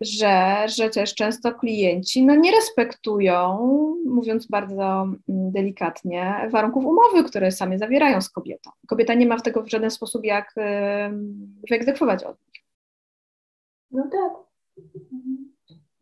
że, 0.00 0.66
że 0.76 0.90
też 0.90 1.14
często 1.14 1.54
klienci 1.54 2.26
no, 2.26 2.34
nie 2.34 2.50
respektują, 2.50 3.58
mówiąc 4.06 4.46
bardzo 4.46 5.02
mm, 5.02 5.16
delikatnie, 5.28 6.48
warunków 6.50 6.84
umowy, 6.84 7.24
które 7.24 7.52
sami 7.52 7.78
zawierają 7.78 8.20
z 8.20 8.30
kobietą. 8.30 8.70
Kobieta 8.86 9.14
nie 9.14 9.26
ma 9.26 9.38
w 9.38 9.42
tego 9.42 9.62
w 9.62 9.70
żaden 9.70 9.90
sposób 9.90 10.24
jak 10.24 10.54
wyegzekwować 11.70 12.24
od 12.24 12.36
nich. 12.40 12.64
No 13.90 14.08
tak. 14.12 14.32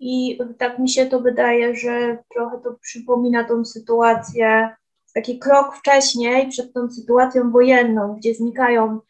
I 0.00 0.38
tak 0.58 0.78
mi 0.78 0.88
się 0.88 1.06
to 1.06 1.20
wydaje, 1.20 1.76
że 1.76 2.18
trochę 2.34 2.58
to 2.58 2.74
przypomina 2.80 3.44
tą 3.44 3.64
sytuację, 3.64 4.76
taki 5.14 5.38
krok 5.38 5.76
wcześniej 5.76 6.48
przed 6.48 6.72
tą 6.72 6.90
sytuacją 6.90 7.50
wojenną, 7.50 8.14
gdzie 8.16 8.34
znikają 8.34 9.00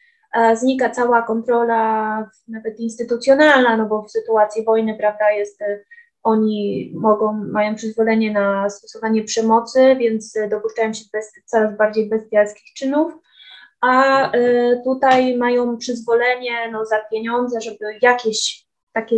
znika 0.55 0.91
cała 0.91 1.23
kontrola 1.23 2.31
nawet 2.49 2.81
instytucjonalna, 2.81 3.77
no 3.77 3.87
bo 3.87 4.03
w 4.03 4.11
sytuacji 4.11 4.65
wojny, 4.65 4.97
prawda, 4.99 5.31
jest, 5.31 5.63
e, 5.63 5.81
oni 6.23 6.93
mogą, 6.95 7.33
mają 7.33 7.75
przyzwolenie 7.75 8.33
na 8.33 8.71
stosowanie 8.71 9.25
przemocy, 9.25 9.97
więc 9.99 10.35
dopuszczają 10.51 10.93
się 10.93 11.05
coraz 11.47 11.77
bardziej 11.77 12.09
bestialskich 12.09 12.73
czynów, 12.75 13.13
a 13.81 14.23
e, 14.33 14.77
tutaj 14.85 15.37
mają 15.37 15.77
przyzwolenie 15.77 16.71
no, 16.73 16.85
za 16.85 16.99
pieniądze, 17.11 17.61
żeby 17.61 17.99
jakieś 18.03 18.67
takie 18.93 19.17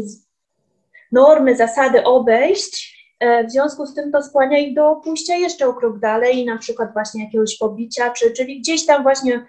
normy, 1.13 1.57
zasady 1.57 2.05
obejść, 2.05 3.01
e, 3.21 3.45
w 3.45 3.51
związku 3.51 3.87
z 3.87 3.95
tym 3.95 4.13
to 4.13 4.23
skłania 4.23 4.59
ich 4.59 4.75
do 4.75 4.97
pójścia 4.97 5.37
jeszcze 5.37 5.67
o 5.67 5.75
krok 5.75 5.99
dalej 5.99 6.45
na 6.45 6.59
przykład 6.59 6.93
właśnie 6.93 7.25
jakiegoś 7.25 7.59
pobicia, 7.59 8.11
czy, 8.11 8.33
czyli 8.33 8.61
gdzieś 8.61 8.87
tam 8.87 9.03
właśnie 9.03 9.47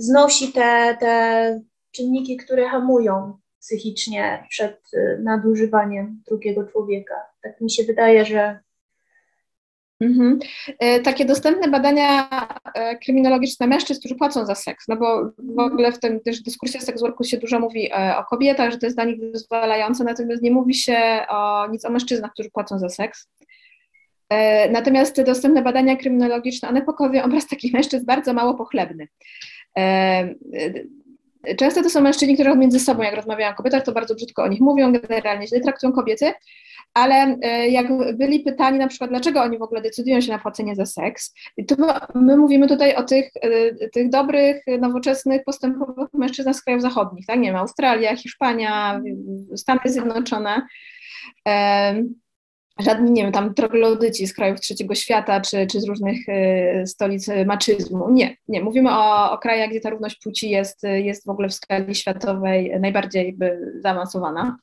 znosi 0.00 0.52
te, 0.52 0.96
te 1.00 1.60
czynniki, 1.92 2.36
które 2.36 2.68
hamują 2.68 3.38
psychicznie 3.60 4.46
przed 4.48 4.80
y, 4.94 5.20
nadużywaniem 5.22 6.22
drugiego 6.28 6.64
człowieka. 6.64 7.14
Tak 7.42 7.60
mi 7.60 7.70
się 7.70 7.84
wydaje, 7.84 8.24
że. 8.24 8.58
Mhm. 10.00 10.38
E, 10.78 11.00
takie 11.00 11.24
dostępne 11.24 11.68
badania 11.68 12.28
e, 12.74 12.98
kryminologiczne 12.98 13.66
mężczyzn, 13.66 14.00
którzy 14.00 14.14
płacą 14.14 14.46
za 14.46 14.54
seks, 14.54 14.88
no 14.88 14.96
bo 14.96 15.32
w 15.38 15.58
ogóle 15.58 15.92
w 15.92 16.00
tym 16.00 16.20
też 16.20 16.42
dyskursie 16.42 16.80
seks 16.80 17.00
worku 17.00 17.24
się 17.24 17.36
dużo 17.36 17.60
mówi 17.60 17.92
e, 17.92 18.16
o 18.16 18.24
kobietach, 18.24 18.70
że 18.70 18.78
to 18.78 18.86
jest 18.86 18.96
dla 18.96 19.04
nich 19.04 19.20
wyzwalające, 19.20 20.04
natomiast 20.04 20.42
nie 20.42 20.50
mówi 20.50 20.74
się 20.74 21.24
o, 21.28 21.66
nic 21.70 21.84
o 21.84 21.90
mężczyznach, 21.90 22.32
którzy 22.32 22.50
płacą 22.50 22.78
za 22.78 22.88
seks. 22.88 23.28
Natomiast 24.70 25.16
te 25.16 25.24
dostępne 25.24 25.62
badania 25.62 25.96
kryminologiczne, 25.96 26.68
one 26.68 26.82
pokazują 26.82 27.22
obraz 27.22 27.46
takich 27.46 27.72
mężczyzn 27.72 28.06
bardzo 28.06 28.32
mało 28.32 28.54
pochlebny. 28.54 29.08
E, 29.78 30.34
często 31.56 31.82
to 31.82 31.90
są 31.90 32.00
mężczyźni, 32.00 32.34
którzy 32.34 32.56
między 32.56 32.80
sobą, 32.80 33.02
jak 33.02 33.14
rozmawiają 33.14 33.52
o 33.52 33.54
kobietach, 33.54 33.84
to 33.84 33.92
bardzo 33.92 34.14
brzydko 34.14 34.42
o 34.42 34.48
nich 34.48 34.60
mówią, 34.60 34.92
generalnie 34.92 35.46
źle 35.46 35.60
traktują 35.60 35.92
kobiety, 35.92 36.32
ale 36.94 37.36
e, 37.42 37.68
jak 37.68 38.16
byli 38.16 38.40
pytani 38.40 38.78
na 38.78 38.88
przykład, 38.88 39.10
dlaczego 39.10 39.42
oni 39.42 39.58
w 39.58 39.62
ogóle 39.62 39.80
decydują 39.80 40.20
się 40.20 40.32
na 40.32 40.38
płacenie 40.38 40.74
za 40.74 40.86
seks, 40.86 41.34
to 41.68 41.76
my 42.14 42.36
mówimy 42.36 42.68
tutaj 42.68 42.94
o 42.94 43.02
tych, 43.02 43.30
e, 43.42 43.88
tych 43.88 44.08
dobrych, 44.08 44.62
nowoczesnych, 44.80 45.44
postępowych 45.44 46.08
mężczyznach 46.14 46.56
z 46.56 46.62
krajów 46.62 46.82
zachodnich, 46.82 47.26
tak? 47.26 47.40
Nie 47.40 47.48
wiem, 47.48 47.56
Australia, 47.56 48.16
Hiszpania, 48.16 49.00
Stany 49.56 49.80
Zjednoczone. 49.84 50.62
Żadni, 52.82 53.10
nie 53.10 53.22
wiem, 53.22 53.32
tam 53.32 53.54
troglodyci 53.54 54.26
z 54.26 54.34
krajów 54.34 54.60
trzeciego 54.60 54.94
świata, 54.94 55.40
czy, 55.40 55.66
czy 55.66 55.80
z 55.80 55.88
różnych 55.88 56.28
y, 56.28 56.86
stolic 56.86 57.28
maczyzmu. 57.46 58.10
Nie, 58.10 58.36
nie. 58.48 58.62
Mówimy 58.62 58.90
o, 58.92 59.32
o 59.32 59.38
krajach, 59.38 59.70
gdzie 59.70 59.80
ta 59.80 59.90
równość 59.90 60.18
płci 60.22 60.50
jest, 60.50 60.82
jest 60.82 61.26
w 61.26 61.30
ogóle 61.30 61.48
w 61.48 61.54
skali 61.54 61.94
światowej 61.94 62.80
najbardziej 62.80 63.26
jakby 63.26 63.72
zaawansowana. 63.80 64.58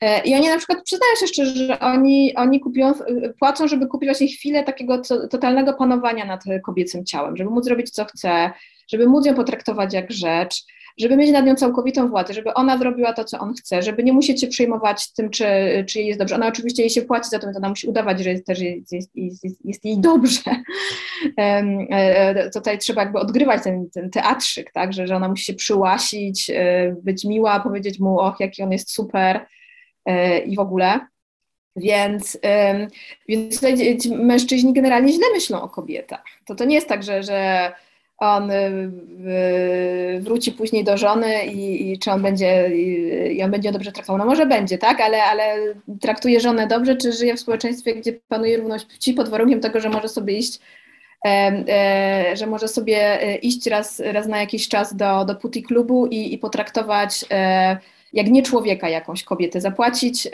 E, 0.00 0.22
I 0.24 0.34
oni 0.34 0.48
na 0.48 0.56
przykład 0.56 0.82
przyznają 0.84 1.12
się 1.20 1.26
szczerze, 1.26 1.66
że 1.66 1.80
oni, 1.80 2.34
oni 2.36 2.60
kupują, 2.60 2.92
płacą, 3.38 3.68
żeby 3.68 3.86
kupić 3.86 4.08
właśnie 4.08 4.28
chwilę 4.28 4.64
takiego 4.64 5.02
totalnego 5.30 5.74
panowania 5.74 6.24
nad 6.24 6.44
kobiecym 6.64 7.04
ciałem, 7.04 7.36
żeby 7.36 7.50
móc 7.50 7.64
zrobić 7.64 7.90
co 7.90 8.04
chce, 8.04 8.50
żeby 8.88 9.06
móc 9.06 9.26
ją 9.26 9.34
potraktować 9.34 9.94
jak 9.94 10.12
rzecz, 10.12 10.64
żeby 10.98 11.16
mieć 11.16 11.30
nad 11.30 11.46
nią 11.46 11.54
całkowitą 11.54 12.08
władzę, 12.08 12.34
żeby 12.34 12.54
ona 12.54 12.78
zrobiła 12.78 13.12
to, 13.12 13.24
co 13.24 13.38
on 13.38 13.54
chce, 13.54 13.82
żeby 13.82 14.02
nie 14.02 14.12
musieć 14.12 14.40
się 14.40 14.46
przejmować 14.46 15.12
tym, 15.12 15.30
czy, 15.30 15.44
czy 15.88 15.98
jej 15.98 16.08
jest 16.08 16.18
dobrze. 16.18 16.34
Ona 16.34 16.48
oczywiście 16.48 16.82
jej 16.82 16.90
się 16.90 17.02
płaci 17.02 17.30
za 17.30 17.38
to, 17.38 17.46
więc 17.46 17.56
ona 17.56 17.68
musi 17.68 17.88
udawać, 17.88 18.20
że 18.20 18.30
jest, 18.30 18.46
też 18.46 18.60
jest, 18.60 18.92
jest, 18.92 19.10
jest, 19.14 19.64
jest 19.64 19.84
jej 19.84 19.98
dobrze. 19.98 20.40
E, 21.38 22.50
tutaj 22.50 22.78
trzeba 22.78 23.02
jakby 23.02 23.18
odgrywać 23.18 23.64
ten, 23.64 23.90
ten 23.90 24.10
teatrzyk, 24.10 24.72
tak, 24.72 24.92
że, 24.92 25.06
że 25.06 25.16
ona 25.16 25.28
musi 25.28 25.44
się 25.44 25.54
przyłasić, 25.54 26.50
e, 26.50 26.96
być 27.02 27.24
miła, 27.24 27.60
powiedzieć 27.60 28.00
mu, 28.00 28.18
och, 28.18 28.40
jaki 28.40 28.62
on 28.62 28.72
jest 28.72 28.90
super 28.90 29.46
e, 30.06 30.38
i 30.38 30.56
w 30.56 30.58
ogóle. 30.58 31.00
Więc, 31.76 32.38
więc 33.28 33.54
tutaj 33.54 33.98
mężczyźni 34.10 34.72
generalnie 34.72 35.12
źle 35.12 35.26
myślą 35.32 35.62
o 35.62 35.68
kobietach. 35.68 36.24
To, 36.46 36.54
to 36.54 36.64
nie 36.64 36.74
jest 36.74 36.88
tak, 36.88 37.02
że, 37.02 37.22
że 37.22 37.72
on 38.18 38.50
y, 38.50 38.54
y, 40.16 40.20
wróci 40.20 40.52
później 40.52 40.84
do 40.84 40.96
żony 40.96 41.46
i, 41.46 41.92
i 41.92 41.98
czy 41.98 42.10
on 42.10 42.22
będzie, 42.22 42.76
i 43.32 43.42
on 43.42 43.50
będzie 43.50 43.72
dobrze 43.72 43.92
traktował. 43.92 44.18
No 44.18 44.24
może 44.24 44.46
będzie, 44.46 44.78
tak, 44.78 45.00
ale, 45.00 45.22
ale 45.22 45.74
traktuje 46.00 46.40
żonę 46.40 46.66
dobrze, 46.66 46.96
czy 46.96 47.12
żyje 47.12 47.36
w 47.36 47.40
społeczeństwie, 47.40 47.94
gdzie 47.94 48.12
panuje 48.28 48.56
równość 48.56 48.84
płci 48.84 49.14
pod 49.14 49.28
warunkiem 49.28 49.60
tego, 49.60 49.80
że 49.80 49.88
może 49.88 50.08
sobie 50.08 50.38
iść 50.38 50.60
e, 51.26 52.36
że 52.36 52.46
może 52.46 52.68
sobie 52.68 53.22
e, 53.22 53.36
iść 53.36 53.66
raz, 53.66 54.00
raz 54.00 54.26
na 54.26 54.40
jakiś 54.40 54.68
czas 54.68 54.96
do, 54.96 55.24
do 55.24 55.34
puti 55.34 55.62
klubu 55.62 56.06
i, 56.06 56.34
i 56.34 56.38
potraktować 56.38 57.24
e, 57.30 57.78
jak 58.12 58.26
nie 58.26 58.42
człowieka 58.42 58.88
jakąś 58.88 59.24
kobietę, 59.24 59.60
zapłacić, 59.60 60.28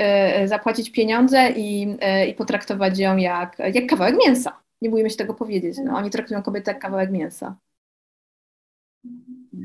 zapłacić 0.44 0.90
pieniądze 0.90 1.50
i, 1.56 1.96
i 2.28 2.34
potraktować 2.34 2.98
ją 2.98 3.16
jak, 3.16 3.56
jak 3.74 3.86
kawałek 3.86 4.16
mięsa. 4.26 4.52
Nie 4.82 4.90
bójmy 4.90 5.10
się 5.10 5.16
tego 5.16 5.34
powiedzieć. 5.34 5.76
No, 5.84 5.96
oni 5.96 6.10
traktują 6.10 6.42
kobietę 6.42 6.72
jak 6.72 6.80
kawałek 6.80 7.10
mięsa 7.10 7.56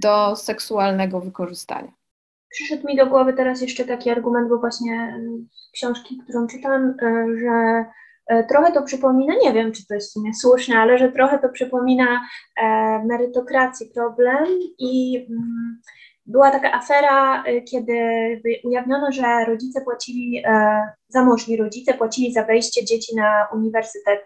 do 0.05 0.35
seksualnego 0.35 1.19
wykorzystania. 1.19 1.91
Przyszedł 2.51 2.87
mi 2.87 2.95
do 2.95 3.07
głowy 3.07 3.33
teraz 3.33 3.61
jeszcze 3.61 3.85
taki 3.85 4.09
argument, 4.09 4.49
bo 4.49 4.57
właśnie 4.57 5.19
z 5.51 5.71
książki, 5.71 6.21
którą 6.23 6.47
czytam, 6.47 6.95
e, 7.01 7.25
że 7.39 7.85
e, 8.27 8.43
trochę 8.43 8.71
to 8.71 8.83
przypomina, 8.83 9.33
nie 9.43 9.53
wiem, 9.53 9.71
czy 9.71 9.87
to 9.87 9.93
jest 9.93 10.09
w 10.09 10.13
sumie 10.13 10.33
słuszne, 10.33 10.77
ale 10.77 10.97
że 10.97 11.11
trochę 11.11 11.39
to 11.39 11.49
przypomina 11.49 12.21
e, 12.57 12.65
merytokracji 13.05 13.91
problem 13.95 14.45
i 14.79 15.25
mm, 15.29 15.81
była 16.25 16.51
taka 16.51 16.73
afera, 16.73 17.43
kiedy 17.71 17.93
ujawniono, 18.63 19.11
że 19.11 19.45
rodzice 19.47 19.81
płacili, 19.81 20.43
zamożni 21.07 21.57
rodzice 21.57 21.93
płacili 21.93 22.33
za 22.33 22.43
wejście 22.43 22.85
dzieci 22.85 23.15
na 23.15 23.47
uniwersytet 23.53 24.21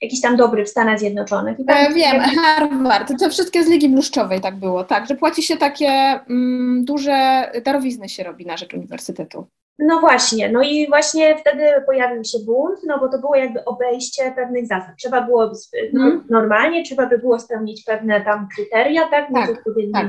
jakiś 0.00 0.20
tam 0.20 0.36
dobry 0.36 0.64
w 0.64 0.68
Stanach 0.68 0.98
Zjednoczonych. 0.98 1.60
I 1.60 1.64
tam, 1.64 1.94
wiem, 1.94 2.16
jak... 2.16 2.30
Harvard, 2.34 3.12
to 3.20 3.30
wszystkie 3.30 3.64
z 3.64 3.68
Ligi 3.68 3.88
Bluszczowej 3.88 4.40
tak 4.40 4.56
było, 4.56 4.84
tak, 4.84 5.08
że 5.08 5.14
płaci 5.14 5.42
się 5.42 5.56
takie 5.56 5.88
mm, 6.30 6.84
duże 6.84 7.50
darowizny 7.64 8.08
się 8.08 8.22
robi 8.22 8.46
na 8.46 8.56
rzecz 8.56 8.74
uniwersytetu. 8.74 9.46
No 9.78 10.00
właśnie, 10.00 10.52
no 10.52 10.62
i 10.62 10.88
właśnie 10.88 11.38
wtedy 11.38 11.62
pojawił 11.86 12.24
się 12.24 12.38
bunt, 12.46 12.78
no 12.86 12.98
bo 12.98 13.08
to 13.08 13.18
było 13.18 13.36
jakby 13.36 13.64
obejście 13.64 14.32
pewnych 14.36 14.66
zasad. 14.66 14.96
Trzeba 14.98 15.20
było 15.20 15.52
hmm. 15.92 16.24
normalnie, 16.30 16.84
trzeba 16.84 17.06
by 17.06 17.18
było 17.18 17.38
spełnić 17.38 17.84
pewne 17.84 18.20
tam 18.20 18.48
kryteria, 18.54 19.08
tak, 19.08 19.30
mieć 19.30 19.46
tak, 19.46 19.58
odpowiednie 19.58 19.92
tak. 19.92 20.08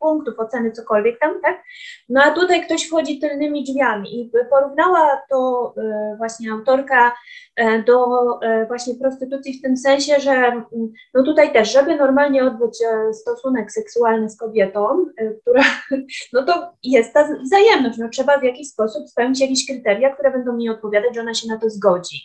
punktów, 0.00 0.34
oceny, 0.38 0.72
cokolwiek 0.72 1.18
tam, 1.20 1.40
tak. 1.42 1.62
No 2.08 2.22
a 2.22 2.30
tutaj 2.30 2.64
ktoś 2.64 2.86
wchodzi 2.86 3.20
tylnymi 3.20 3.64
drzwiami 3.64 4.20
i 4.20 4.30
porównała 4.50 5.22
to 5.30 5.74
y, 5.78 6.16
właśnie 6.16 6.52
autorka 6.52 7.12
y, 7.60 7.82
do 7.82 8.06
y, 8.42 8.66
właśnie 8.66 8.94
prostytucji 8.94 9.58
w 9.58 9.62
tym 9.62 9.76
sensie, 9.76 10.20
że 10.20 10.32
mm, 10.32 10.66
no 11.14 11.22
tutaj 11.22 11.52
też, 11.52 11.72
żeby 11.72 11.96
normalnie 11.96 12.44
odbyć 12.44 12.78
stosunek 13.12 13.72
seksualny 13.72 14.30
z 14.30 14.36
kobietą, 14.36 15.06
która, 15.40 15.62
no 16.32 16.42
to 16.42 16.72
jest 16.82 17.14
ta 17.14 17.28
wzajemność, 17.42 17.98
no 17.98 18.08
trzeba 18.08 18.38
w 18.38 18.42
jakiś 18.42 18.68
sposób 18.68 18.95
sposób 18.96 19.10
spełnić 19.10 19.40
jakieś 19.40 19.66
kryteria, 19.66 20.14
które 20.14 20.30
będą 20.30 20.56
mi 20.56 20.68
odpowiadać, 20.68 21.14
że 21.14 21.20
ona 21.20 21.34
się 21.34 21.48
na 21.48 21.58
to 21.58 21.70
zgodzi. 21.70 22.20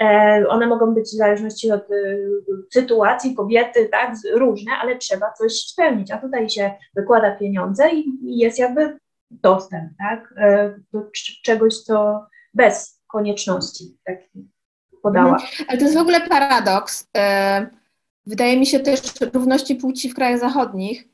E, 0.00 0.44
one 0.48 0.66
mogą 0.66 0.94
być 0.94 1.04
w 1.04 1.16
zależności 1.16 1.72
od 1.72 1.90
y, 1.90 2.28
sytuacji, 2.72 3.34
kobiety, 3.34 3.88
tak, 3.88 4.14
różne, 4.34 4.72
ale 4.82 4.98
trzeba 4.98 5.32
coś 5.32 5.52
spełnić, 5.52 6.10
a 6.10 6.18
tutaj 6.18 6.50
się 6.50 6.70
wykłada 6.96 7.36
pieniądze 7.36 7.90
i, 7.90 8.04
jest 8.22 8.58
jakby 8.58 8.98
dostęp, 9.30 9.92
tak, 9.98 10.34
e, 10.36 10.74
do 10.92 11.02
czegoś, 11.42 11.78
co 11.78 12.26
bez 12.54 13.02
konieczności, 13.06 13.96
tak 14.04 14.18
podała. 15.02 15.32
Mhm. 15.32 15.50
Ale 15.68 15.78
to 15.78 15.84
jest 15.84 15.96
w 15.96 16.00
ogóle 16.00 16.20
paradoks. 16.20 17.08
E, 17.16 17.66
wydaje 18.26 18.58
mi 18.58 18.66
się 18.66 18.80
też 18.80 19.00
równości 19.34 19.76
płci 19.76 20.10
w 20.10 20.14
krajach 20.14 20.38
zachodnich. 20.38 21.04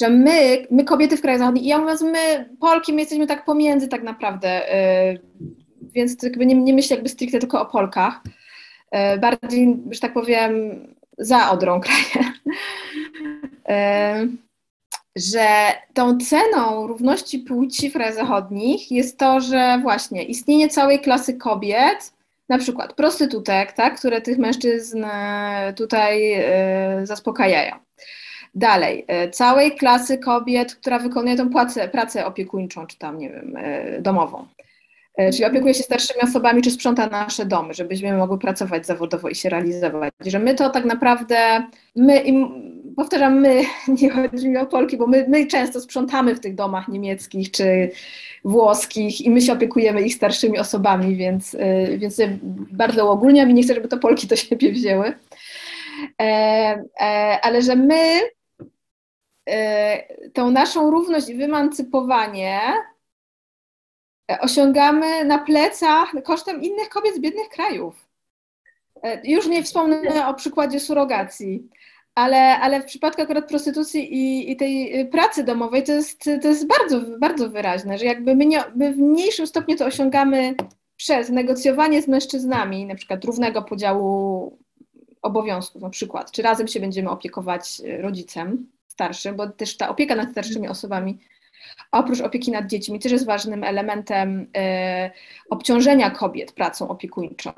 Że 0.00 0.10
my, 0.10 0.66
my 0.70 0.84
kobiety 0.84 1.16
w 1.16 1.20
krajach 1.20 1.38
zachodnich, 1.38 1.64
i 1.64 1.66
ja 1.66 1.78
mówiąc 1.78 2.02
my, 2.02 2.48
Polki, 2.60 2.92
my 2.92 3.00
jesteśmy 3.00 3.26
tak 3.26 3.44
pomiędzy 3.44 3.88
tak 3.88 4.02
naprawdę, 4.02 4.62
yy, 5.10 5.50
więc 5.92 6.22
jakby 6.22 6.46
nie, 6.46 6.54
nie 6.54 6.74
myślę 6.74 6.96
jakby 6.96 7.08
stricte 7.08 7.38
tylko 7.38 7.60
o 7.60 7.66
Polkach, 7.66 8.20
yy, 8.92 9.18
bardziej, 9.18 9.76
że 9.90 10.00
tak 10.00 10.12
powiem, 10.12 10.52
za 11.18 11.50
Odrą 11.50 11.80
kraje, 11.80 12.32
yy, 13.68 14.28
że 15.16 15.48
tą 15.94 16.18
ceną 16.18 16.86
równości 16.86 17.38
płci 17.38 17.90
w 17.90 17.92
krajach 17.92 18.14
zachodnich 18.14 18.90
jest 18.90 19.18
to, 19.18 19.40
że 19.40 19.78
właśnie 19.82 20.24
istnienie 20.24 20.68
całej 20.68 21.00
klasy 21.00 21.34
kobiet, 21.34 22.12
na 22.48 22.58
przykład 22.58 22.92
prostytutek, 22.92 23.72
tak, 23.72 23.98
które 23.98 24.20
tych 24.20 24.38
mężczyzn 24.38 25.04
tutaj 25.76 26.44
zaspokajają 27.04 27.85
Dalej, 28.56 29.04
e, 29.08 29.30
całej 29.30 29.72
klasy 29.72 30.18
kobiet, 30.18 30.74
która 30.74 30.98
wykonuje 30.98 31.36
tą 31.36 31.50
pracę, 31.50 31.88
pracę 31.88 32.26
opiekuńczą, 32.26 32.86
czy 32.86 32.98
tam, 32.98 33.18
nie 33.18 33.30
wiem, 33.30 33.56
e, 33.56 34.00
domową. 34.00 34.46
E, 35.16 35.32
czyli 35.32 35.44
opiekuje 35.44 35.74
się 35.74 35.82
starszymi 35.82 36.20
osobami, 36.22 36.62
czy 36.62 36.70
sprząta 36.70 37.06
nasze 37.06 37.46
domy, 37.46 37.74
żebyśmy 37.74 38.16
mogły 38.16 38.38
pracować 38.38 38.86
zawodowo 38.86 39.28
i 39.28 39.34
się 39.34 39.48
realizować. 39.48 40.12
Że 40.26 40.38
my 40.38 40.54
to 40.54 40.70
tak 40.70 40.84
naprawdę, 40.84 41.36
my, 41.96 42.24
powtarzam, 42.96 43.40
my, 43.40 43.62
nie 44.02 44.10
chodzi 44.10 44.48
mi 44.48 44.56
o 44.56 44.66
Polki, 44.66 44.96
bo 44.96 45.06
my, 45.06 45.26
my 45.28 45.46
często 45.46 45.80
sprzątamy 45.80 46.34
w 46.34 46.40
tych 46.40 46.54
domach 46.54 46.88
niemieckich 46.88 47.50
czy 47.50 47.90
włoskich 48.44 49.20
i 49.20 49.30
my 49.30 49.40
się 49.40 49.52
opiekujemy 49.52 50.02
ich 50.02 50.14
starszymi 50.14 50.58
osobami, 50.58 51.16
więc, 51.16 51.56
więc 51.98 52.20
bardzo 52.72 53.10
ogólniam 53.10 53.50
i 53.50 53.54
nie 53.54 53.62
chcę, 53.62 53.74
żeby 53.74 53.88
to 53.88 53.98
Polki 53.98 54.26
do 54.26 54.36
siebie 54.36 54.72
wzięły. 54.72 55.12
Ale 57.42 57.62
że 57.62 57.76
my 57.76 58.20
tą 60.32 60.50
naszą 60.50 60.90
równość 60.90 61.28
i 61.28 61.34
wymancypowanie 61.34 62.60
osiągamy 64.40 65.24
na 65.24 65.38
plecach 65.38 66.12
kosztem 66.24 66.62
innych 66.62 66.88
kobiet 66.88 67.14
z 67.14 67.20
biednych 67.20 67.48
krajów. 67.48 68.08
E, 69.02 69.20
już 69.24 69.46
nie 69.46 69.62
wspomnę 69.62 70.28
o 70.28 70.34
przykładzie 70.34 70.80
surogacji, 70.80 71.68
ale, 72.14 72.58
ale 72.58 72.82
w 72.82 72.84
przypadku 72.84 73.22
akurat 73.22 73.48
prostytucji 73.48 74.14
i, 74.14 74.50
i 74.50 74.56
tej 74.56 75.00
y, 75.00 75.06
pracy 75.06 75.44
domowej 75.44 75.84
to 75.84 75.92
jest, 75.92 76.24
to 76.42 76.48
jest 76.48 76.66
bardzo, 76.66 77.00
bardzo 77.18 77.50
wyraźne, 77.50 77.98
że 77.98 78.04
jakby 78.04 78.36
my, 78.36 78.46
nie, 78.46 78.64
my 78.76 78.92
w 78.92 78.98
mniejszym 78.98 79.46
stopniu 79.46 79.76
to 79.76 79.86
osiągamy 79.86 80.54
przez 80.96 81.30
negocjowanie 81.30 82.02
z 82.02 82.08
mężczyznami, 82.08 82.86
na 82.86 82.94
przykład 82.94 83.24
równego 83.24 83.62
podziału 83.62 84.58
obowiązków 85.22 85.82
na 85.82 85.90
przykład, 85.90 86.32
czy 86.32 86.42
razem 86.42 86.68
się 86.68 86.80
będziemy 86.80 87.10
opiekować 87.10 87.80
y, 87.80 88.02
rodzicem, 88.02 88.66
starszym, 88.96 89.36
bo 89.36 89.46
też 89.46 89.76
ta 89.76 89.88
opieka 89.88 90.14
nad 90.14 90.30
starszymi 90.30 90.68
osobami, 90.68 91.18
oprócz 91.92 92.20
opieki 92.20 92.50
nad 92.50 92.66
dziećmi, 92.66 92.98
też 92.98 93.12
jest 93.12 93.26
ważnym 93.26 93.64
elementem 93.64 94.46
e, 94.56 95.10
obciążenia 95.50 96.10
kobiet 96.10 96.52
pracą 96.52 96.88
opiekuńczą. 96.88 97.52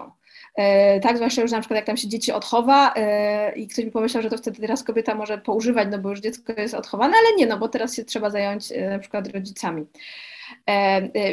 E, 0.55 1.01
tak, 1.01 1.16
zwłaszcza 1.16 1.43
już 1.43 1.51
na 1.51 1.61
przykład 1.61 1.76
jak 1.76 1.86
tam 1.86 1.97
się 1.97 2.09
dzieci 2.09 2.32
odchowa 2.32 2.95
e, 2.97 3.53
i 3.57 3.68
ktoś 3.68 3.84
mi 3.84 3.91
pomyślał, 3.91 4.22
że 4.22 4.30
to 4.30 4.39
wtedy 4.39 4.61
teraz 4.61 4.84
kobieta 4.84 5.14
może 5.14 5.39
poużywać, 5.39 5.89
no 5.91 5.99
bo 5.99 6.11
już 6.11 6.20
dziecko 6.20 6.53
jest 6.57 6.74
odchowane, 6.74 7.14
ale 7.16 7.36
nie, 7.36 7.47
no 7.47 7.59
bo 7.59 7.68
teraz 7.68 7.97
się 7.97 8.05
trzeba 8.05 8.30
zająć 8.30 8.72
na 8.91 8.99
przykład 8.99 9.28
rodzicami. 9.28 9.86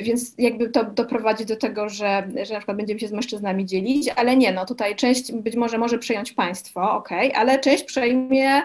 Więc 0.01 0.34
jakby 0.38 0.70
to 0.70 0.84
doprowadzi 0.84 1.45
do 1.45 1.56
tego, 1.56 1.89
że, 1.89 2.28
że 2.43 2.53
na 2.53 2.60
przykład 2.60 2.78
będziemy 2.78 2.99
się 2.99 3.08
z 3.08 3.12
mężczyznami 3.12 3.66
dzielić, 3.66 4.10
ale 4.16 4.38
nie, 4.38 4.51
no 4.51 4.66
tutaj 4.66 4.95
część 4.95 5.32
być 5.32 5.56
może 5.56 5.78
może 5.78 5.99
przejąć 5.99 6.34
państwo, 6.34 6.91
ok, 6.91 7.10
ale 7.36 7.60
część 7.60 7.84
przejmie 7.84 8.62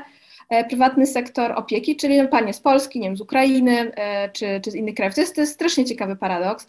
prywatny 0.69 1.07
sektor 1.07 1.53
opieki, 1.53 1.97
czyli 1.97 2.29
panie 2.29 2.53
z 2.53 2.61
Polski, 2.61 3.01
nie 3.01 3.09
wiem, 3.09 3.17
z 3.17 3.21
Ukrainy 3.21 3.93
e, 3.95 4.31
czy, 4.33 4.61
czy 4.65 4.71
z 4.71 4.75
innych 4.75 4.95
krajów. 4.95 5.15
To 5.15 5.21
jest, 5.21 5.35
to 5.35 5.41
jest 5.41 5.55
strasznie 5.55 5.85
ciekawy 5.85 6.17
paradoks. 6.17 6.69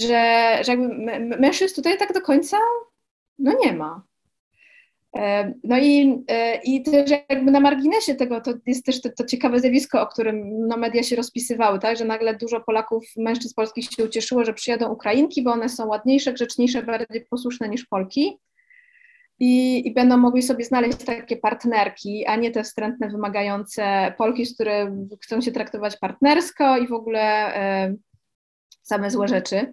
że, 0.00 0.58
że 0.64 0.72
jakby 0.72 0.88
mężczyzn 1.38 1.74
tutaj 1.74 1.98
tak 1.98 2.12
do 2.12 2.20
końca 2.20 2.56
no 3.38 3.52
nie 3.64 3.72
ma. 3.72 4.02
E, 5.16 5.52
no 5.64 5.78
i, 5.78 6.24
e, 6.28 6.60
i 6.64 6.82
też 6.82 7.10
jakby 7.10 7.50
na 7.50 7.60
marginesie 7.60 8.14
tego, 8.14 8.40
to 8.40 8.54
jest 8.66 8.86
też 8.86 9.00
to, 9.00 9.08
to, 9.16 9.24
ciekawe 9.24 9.60
zjawisko, 9.60 10.02
o 10.02 10.06
którym 10.06 10.66
no, 10.68 10.76
media 10.76 11.02
się 11.02 11.16
rozpisywały, 11.16 11.78
tak, 11.78 11.96
że 11.96 12.04
nagle 12.04 12.36
dużo 12.36 12.60
Polaków, 12.60 13.04
mężczyzn 13.16 13.54
polskich 13.54 13.84
się 13.84 14.04
ucieszyło, 14.04 14.44
że 14.44 14.54
przyjadą 14.54 14.92
Ukrainki, 14.92 15.42
bo 15.42 15.52
one 15.52 15.68
są 15.68 15.86
ładniejsze, 15.86 16.32
grzeczniejsze, 16.32 16.82
bardziej 16.82 17.24
posłuszne 17.30 17.68
niż 17.68 17.86
Polki 17.86 18.38
i, 19.40 19.88
i 19.88 19.94
będą 19.94 20.16
mogli 20.16 20.42
sobie 20.42 20.64
znaleźć 20.64 21.04
takie 21.04 21.36
partnerki, 21.36 22.26
a 22.26 22.36
nie 22.36 22.50
te 22.50 22.64
wstrętne, 22.64 23.08
wymagające 23.08 24.14
Polki, 24.18 24.46
z 24.46 24.54
które 24.54 24.96
chcą 25.22 25.40
się 25.40 25.52
traktować 25.52 25.96
partnersko 25.96 26.78
i 26.78 26.88
w 26.88 26.92
ogóle 26.92 27.20
e, 27.56 27.94
same 28.82 29.10
złe 29.10 29.28
rzeczy. 29.28 29.72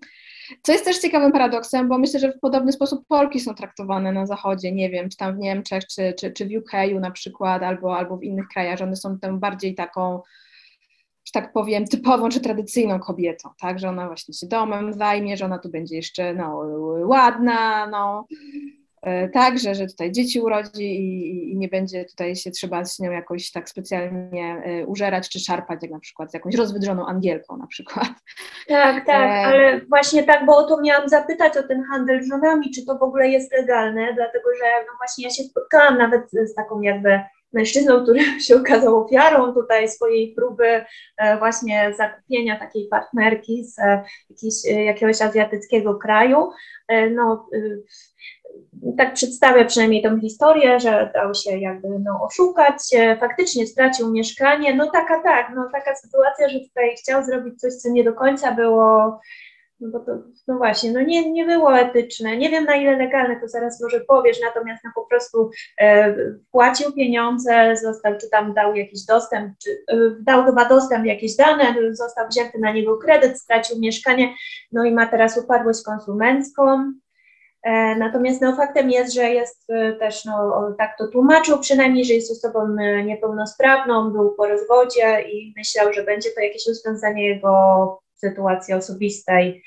Co 0.62 0.72
jest 0.72 0.86
też 0.86 1.00
ciekawym 1.00 1.32
paradoksem, 1.32 1.90
bo 1.90 1.98
myślę, 1.98 2.20
że 2.20 2.32
w 2.32 2.40
podobny 2.40 2.72
sposób 2.72 3.08
Polki 3.08 3.40
są 3.40 3.56
traktowane 3.56 4.12
na 4.12 4.26
Zachodzie, 4.26 4.72
nie 4.72 4.90
wiem, 4.90 5.10
czy 5.10 5.18
tam 5.18 5.36
w 5.36 5.40
Niemczech, 5.40 5.88
czy, 5.88 6.14
czy, 6.20 6.32
czy 6.32 6.46
w 6.46 6.50
UK 6.58 6.72
na 7.00 7.12
przykład, 7.12 7.64
albo, 7.64 7.98
albo 7.98 8.18
w 8.18 8.24
innych 8.24 8.48
krajach, 8.48 8.78
że 8.78 8.84
one 8.84 8.96
są 8.96 9.20
tam 9.20 9.40
bardziej 9.40 9.76
taką, 9.76 10.22
że 11.26 11.32
tak 11.34 11.54
powiem, 11.54 11.86
typową 11.86 12.30
czy 12.30 12.40
tradycyjną 12.40 13.00
kobietą, 13.00 13.50
tak, 13.60 13.80
że 13.80 13.90
ona 13.90 14.08
właśnie 14.08 14.34
się 14.34 14.48
domem 14.48 14.94
zajmie, 14.94 15.38
że 15.38 15.46
ona 15.46 15.60
tu 15.60 15.70
będzie 15.70 15.96
jeszcze 15.96 16.34
no, 16.34 16.62
ładna, 17.06 17.88
no, 17.88 18.26
tak, 19.34 19.60
że, 19.60 19.76
że 19.76 19.88
tutaj 19.88 20.12
dzieci 20.12 20.40
urodzi 20.40 20.84
i, 20.84 21.52
i, 21.52 21.58
nie 21.58 21.68
będzie 21.68 22.06
tutaj 22.06 22.36
się 22.36 22.52
trzeba 22.52 22.86
z 22.86 23.00
nią 23.00 23.12
jakoś 23.12 23.52
tak 23.52 23.70
specjalnie 23.70 24.62
e, 24.66 24.86
użerać 24.86 25.30
czy 25.30 25.40
szarpać, 25.40 25.80
jak 25.82 25.92
na 25.92 26.00
przykład 26.00 26.32
z 26.32 26.34
jakąś 26.34 26.56
rozwydrzoną 26.56 27.06
Angielką 27.06 27.58
na 27.58 27.68
przykład. 27.68 28.08
Tak, 28.68 29.06
tak, 29.06 29.30
e... 29.30 29.46
ale 29.46 29.82
właśnie 29.86 30.24
tak, 30.24 30.46
bo 30.46 30.58
o 30.58 30.64
to 30.64 30.82
miałam 30.82 31.10
zapytać, 31.10 31.58
o 31.58 31.64
ten 31.64 31.84
handel 31.84 32.24
żonami, 32.24 32.72
czy 32.72 32.86
to 32.86 32.98
w 32.98 33.04
ogóle 33.04 33.30
jest 33.30 33.54
legalne, 33.54 34.14
dlatego 34.16 34.50
że 34.60 34.66
no 34.88 34.94
właśnie 34.98 35.24
ja 35.24 35.30
się 35.30 35.44
spotkałam 35.44 35.98
nawet 35.98 36.32
z 36.32 36.56
taką 36.56 36.82
jakby 36.82 37.20
mężczyzną, 37.54 38.04
który 38.04 38.20
się 38.48 38.56
okazał 38.56 39.06
ofiarą 39.06 39.54
tutaj 39.54 39.90
swojej 39.90 40.34
próby 40.36 40.86
e, 41.18 41.38
właśnie 41.38 41.94
zakupienia 41.98 42.60
takiej 42.60 42.88
partnerki 42.88 43.66
z 43.66 44.66
jakiegoś 44.86 45.22
azjatyckiego 45.22 45.96
kraju. 45.96 46.50
No, 47.12 47.50
tak 48.98 49.14
przedstawia 49.14 49.66
przynajmniej 49.66 50.04
tą 50.04 50.20
historię, 50.20 50.80
że 50.80 51.12
dał 51.14 51.34
się 51.34 51.60
jakby 51.60 51.88
no, 52.00 52.20
oszukać, 52.24 52.78
faktycznie 53.20 53.68
stracił 53.68 54.12
mieszkanie, 54.12 54.76
no 54.76 54.92
taka 54.92 55.24
tak, 55.24 55.52
no 55.56 55.70
taka 55.72 55.96
sytuacja, 55.96 56.50
że 56.50 56.60
tutaj 56.60 56.96
chciał 56.96 57.24
zrobić 57.24 57.62
coś, 57.62 57.74
co 57.74 57.90
nie 57.90 58.04
do 58.04 58.14
końca 58.14 58.52
było, 58.52 59.20
no 59.80 59.90
bo 59.90 60.00
to, 60.00 60.12
no 60.48 60.58
właśnie, 60.58 60.92
no 60.92 61.02
nie, 61.02 61.32
nie 61.32 61.46
było 61.46 61.80
etyczne, 61.80 62.38
nie 62.38 62.50
wiem 62.50 62.66
na 62.66 62.76
ile 62.76 62.98
legalne, 62.98 63.40
to 63.42 63.48
zaraz 63.48 63.82
może 63.82 64.00
powiesz, 64.00 64.38
natomiast 64.42 64.84
no 64.84 64.92
po 64.96 65.06
prostu 65.06 65.50
e, 65.80 66.16
płacił 66.52 66.94
pieniądze, 66.94 67.76
został, 67.84 68.18
czy 68.22 68.30
tam 68.30 68.54
dał 68.54 68.76
jakiś 68.76 69.06
dostęp, 69.06 69.54
czy 69.64 69.70
e, 69.88 69.98
dał 70.22 70.46
chyba 70.46 70.66
dostęp 70.66 71.06
jakieś 71.06 71.36
dane, 71.36 71.76
został 71.92 72.28
wzięty 72.28 72.60
na 72.60 72.72
niego 72.72 72.98
kredyt, 72.98 73.40
stracił 73.40 73.80
mieszkanie, 73.80 74.34
no 74.72 74.84
i 74.84 74.92
ma 74.92 75.08
teraz 75.08 75.38
upadłość 75.38 75.84
konsumencką, 75.86 76.94
E, 76.94 77.05
natomiast 77.98 78.42
no, 78.42 78.56
faktem 78.56 78.90
jest, 78.90 79.14
że 79.14 79.24
jest 79.24 79.70
e, 79.70 79.94
też, 79.94 80.26
no, 80.26 80.76
tak 80.78 80.98
to 80.98 81.08
tłumaczył 81.08 81.60
przynajmniej, 81.60 82.06
że 82.06 82.14
jest 82.14 82.32
osobą 82.32 82.76
e, 82.80 83.04
niepełnosprawną, 83.04 84.12
był 84.12 84.36
po 84.36 84.48
rozwodzie 84.48 85.22
i 85.22 85.54
myślał, 85.58 85.94
że 85.94 86.04
będzie 86.04 86.30
to 86.30 86.42
jakieś 86.42 86.68
rozwiązanie 86.68 87.28
jego 87.28 88.02
sytuacji 88.14 88.74
osobistej. 88.74 89.64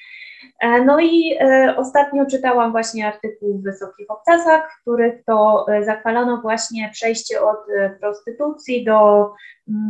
No 0.87 1.01
i 1.01 1.37
e, 1.41 1.75
ostatnio 1.77 2.27
czytałam 2.27 2.73
właśnie 2.73 3.07
artykuł 3.07 3.59
w 3.59 3.63
Wysokich 3.63 4.11
Obcasach, 4.11 4.73
w 4.73 4.81
których 4.81 5.25
to 5.25 5.67
zachwalono 5.85 6.41
właśnie 6.41 6.91
przejście 6.93 7.43
od 7.43 7.59
prostytucji 8.01 8.85
do 8.85 9.31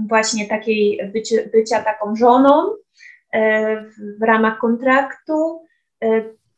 właśnie 0.08 0.48
takiej 0.48 1.12
bycia 1.52 1.82
taką 1.82 2.16
żoną 2.16 2.74
e, 3.32 3.76
w 4.20 4.22
ramach 4.22 4.58
kontraktu. 4.58 5.64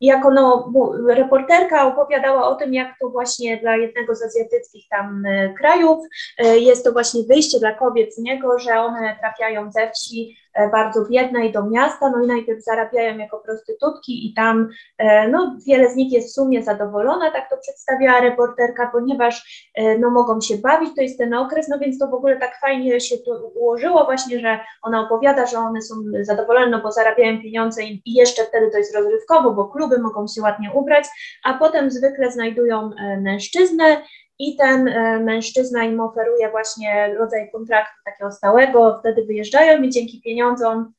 E, 0.02 0.06
jako 0.06 0.30
no, 0.30 0.72
reporterka 1.08 1.86
opowiadała 1.86 2.48
o 2.48 2.54
tym, 2.54 2.74
jak 2.74 2.98
to 3.00 3.08
właśnie 3.08 3.56
dla 3.56 3.76
jednego 3.76 4.14
z 4.14 4.22
azjatyckich 4.22 4.88
tam 4.88 5.26
e, 5.26 5.54
krajów 5.54 5.98
e, 6.38 6.58
jest 6.58 6.84
to 6.84 6.92
właśnie 6.92 7.22
wyjście 7.22 7.58
dla 7.58 7.74
kobiet 7.74 8.14
z 8.14 8.18
niego, 8.18 8.58
że 8.58 8.80
one 8.80 9.16
trafiają 9.20 9.72
ze 9.72 9.90
wsi 9.90 10.36
E, 10.54 10.68
bardzo 10.68 11.04
biednej 11.04 11.52
do 11.52 11.66
miasta, 11.66 12.10
no 12.10 12.24
i 12.24 12.26
najpierw 12.26 12.64
zarabiają 12.64 13.18
jako 13.18 13.38
prostytutki 13.38 14.30
i 14.30 14.34
tam 14.34 14.68
e, 14.98 15.28
no, 15.28 15.56
wiele 15.66 15.90
z 15.90 15.96
nich 15.96 16.12
jest 16.12 16.28
w 16.28 16.34
sumie 16.34 16.62
zadowolona, 16.62 17.30
tak 17.30 17.50
to 17.50 17.56
przedstawiała 17.56 18.20
reporterka, 18.20 18.90
ponieważ 18.92 19.66
e, 19.74 19.98
no, 19.98 20.10
mogą 20.10 20.40
się 20.40 20.56
bawić, 20.56 20.90
to 20.96 21.02
jest 21.02 21.18
ten 21.18 21.34
okres, 21.34 21.68
no 21.68 21.78
więc 21.78 21.98
to 21.98 22.08
w 22.08 22.14
ogóle 22.14 22.36
tak 22.36 22.58
fajnie 22.60 23.00
się 23.00 23.16
to 23.18 23.50
ułożyło 23.54 24.04
właśnie, 24.04 24.40
że 24.40 24.60
ona 24.82 25.00
opowiada, 25.00 25.46
że 25.46 25.58
one 25.58 25.82
są 25.82 25.94
zadowolone, 26.20 26.70
no 26.70 26.80
bo 26.82 26.92
zarabiają 26.92 27.42
pieniądze 27.42 27.82
i 27.82 28.02
jeszcze 28.06 28.42
wtedy 28.42 28.70
to 28.70 28.78
jest 28.78 28.94
rozrywkowo, 28.94 29.50
bo 29.50 29.64
kluby 29.64 29.98
mogą 29.98 30.26
się 30.26 30.42
ładnie 30.42 30.70
ubrać, 30.74 31.04
a 31.44 31.54
potem 31.54 31.90
zwykle 31.90 32.30
znajdują 32.30 32.90
mężczyznę, 33.20 33.96
i 34.40 34.56
ten 34.56 34.88
e, 34.88 35.20
mężczyzna 35.20 35.84
im 35.84 36.00
oferuje 36.00 36.50
właśnie 36.50 37.14
rodzaj 37.18 37.50
kontraktu 37.52 37.94
takiego 38.04 38.32
stałego, 38.32 38.98
wtedy 39.00 39.24
wyjeżdżają 39.24 39.82
i 39.82 39.90
dzięki 39.90 40.20
pieniądzom, 40.20 40.92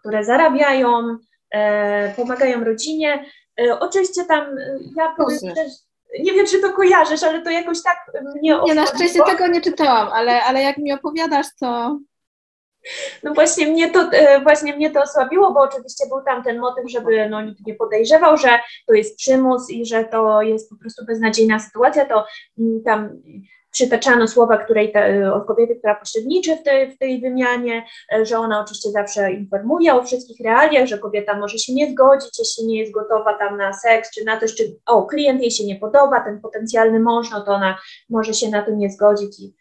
które 0.00 0.24
zarabiają, 0.24 1.16
e, 1.50 2.14
pomagają 2.14 2.64
rodzinie. 2.64 3.24
E, 3.60 3.80
oczywiście 3.80 4.24
tam 4.24 4.56
ja 4.96 5.14
powiem 5.16 5.54
nie 6.20 6.32
wiem, 6.32 6.46
czy 6.46 6.58
to 6.58 6.72
kojarzysz, 6.72 7.22
ale 7.22 7.42
to 7.42 7.50
jakoś 7.50 7.82
tak 7.82 7.96
mnie 8.34 8.58
Nie, 8.64 8.74
na 8.74 8.86
szczęście 8.86 9.22
tego 9.22 9.46
nie 9.46 9.60
czytałam, 9.60 10.08
ale, 10.12 10.42
ale 10.44 10.62
jak 10.62 10.78
mi 10.78 10.92
opowiadasz, 10.92 11.46
to 11.60 11.98
no 13.22 13.34
właśnie 13.34 13.66
mnie 13.66 13.90
to 13.90 14.00
e, 14.12 14.40
właśnie 14.40 14.76
mnie 14.76 14.90
to 14.90 15.02
osłabiło, 15.02 15.52
bo 15.52 15.60
oczywiście 15.60 16.08
był 16.08 16.22
tam 16.22 16.44
ten 16.44 16.58
motyw, 16.58 16.90
żeby 16.90 17.28
no, 17.28 17.42
nikt 17.42 17.66
nie 17.66 17.74
podejrzewał, 17.74 18.36
że 18.36 18.58
to 18.86 18.94
jest 18.94 19.16
przymus 19.16 19.70
i 19.70 19.86
że 19.86 20.04
to 20.04 20.42
jest 20.42 20.70
po 20.70 20.76
prostu 20.76 21.04
beznadziejna 21.04 21.58
sytuacja, 21.58 22.04
to 22.04 22.26
mm, 22.58 22.82
tam 22.84 23.22
przytaczano 23.72 24.28
słowa 24.28 24.58
której 24.58 24.92
te, 24.92 25.34
od 25.34 25.46
kobiety, 25.46 25.76
która 25.76 25.94
pośredniczy 25.94 26.56
w 26.56 26.62
tej, 26.62 26.90
w 26.90 26.98
tej 26.98 27.20
wymianie, 27.20 27.84
e, 28.12 28.26
że 28.26 28.38
ona 28.38 28.60
oczywiście 28.60 28.90
zawsze 28.90 29.32
informuje 29.32 29.94
o 29.94 30.02
wszystkich 30.02 30.40
realiach, 30.44 30.86
że 30.86 30.98
kobieta 30.98 31.38
może 31.38 31.58
się 31.58 31.74
nie 31.74 31.90
zgodzić, 31.90 32.38
jeśli 32.38 32.66
nie 32.66 32.78
jest 32.78 32.92
gotowa 32.92 33.38
tam 33.38 33.56
na 33.56 33.72
seks, 33.72 34.10
czy 34.10 34.24
na 34.24 34.40
to, 34.40 34.46
czy 34.46 34.76
o, 34.86 35.06
klient 35.06 35.40
jej 35.40 35.50
się 35.50 35.64
nie 35.64 35.76
podoba, 35.76 36.20
ten 36.20 36.40
potencjalny 36.40 37.00
mąż, 37.00 37.30
no 37.30 37.40
to 37.40 37.52
ona 37.52 37.78
może 38.10 38.34
się 38.34 38.48
na 38.48 38.62
to 38.62 38.70
nie 38.70 38.90
zgodzić 38.90 39.40
i 39.40 39.54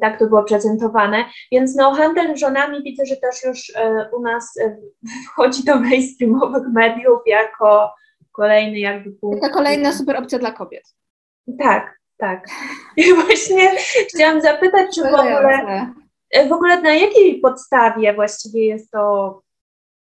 tak 0.00 0.18
to 0.18 0.26
było 0.26 0.42
prezentowane. 0.42 1.24
Więc 1.52 1.76
no, 1.76 1.94
handel 1.94 2.36
żonami 2.36 2.82
widzę, 2.82 3.06
że 3.06 3.16
też 3.16 3.44
już 3.44 3.72
e, 3.76 4.10
u 4.12 4.22
nas 4.22 4.56
e, 4.60 4.76
wchodzi 5.26 5.64
do 5.64 5.80
mainstreamowych 5.80 6.62
mediów 6.72 7.20
jako 7.26 7.94
kolejny 8.32 8.78
jakby 8.78 9.10
punkt. 9.12 9.42
Jako 9.42 9.54
kolejna 9.54 9.92
super 9.92 10.16
opcja 10.16 10.38
dla 10.38 10.52
kobiet. 10.52 10.84
Tak, 11.58 11.98
tak. 12.16 12.46
I 12.96 13.14
właśnie 13.14 13.70
chciałam 14.08 14.40
zapytać, 14.40 14.94
czy 14.94 15.02
w 15.02 15.14
ogóle, 15.14 15.86
e, 16.30 16.48
w 16.48 16.52
ogóle 16.52 16.80
na 16.80 16.94
jakiej 16.94 17.40
podstawie 17.40 18.14
właściwie 18.14 18.66
jest 18.66 18.90
to 18.90 19.42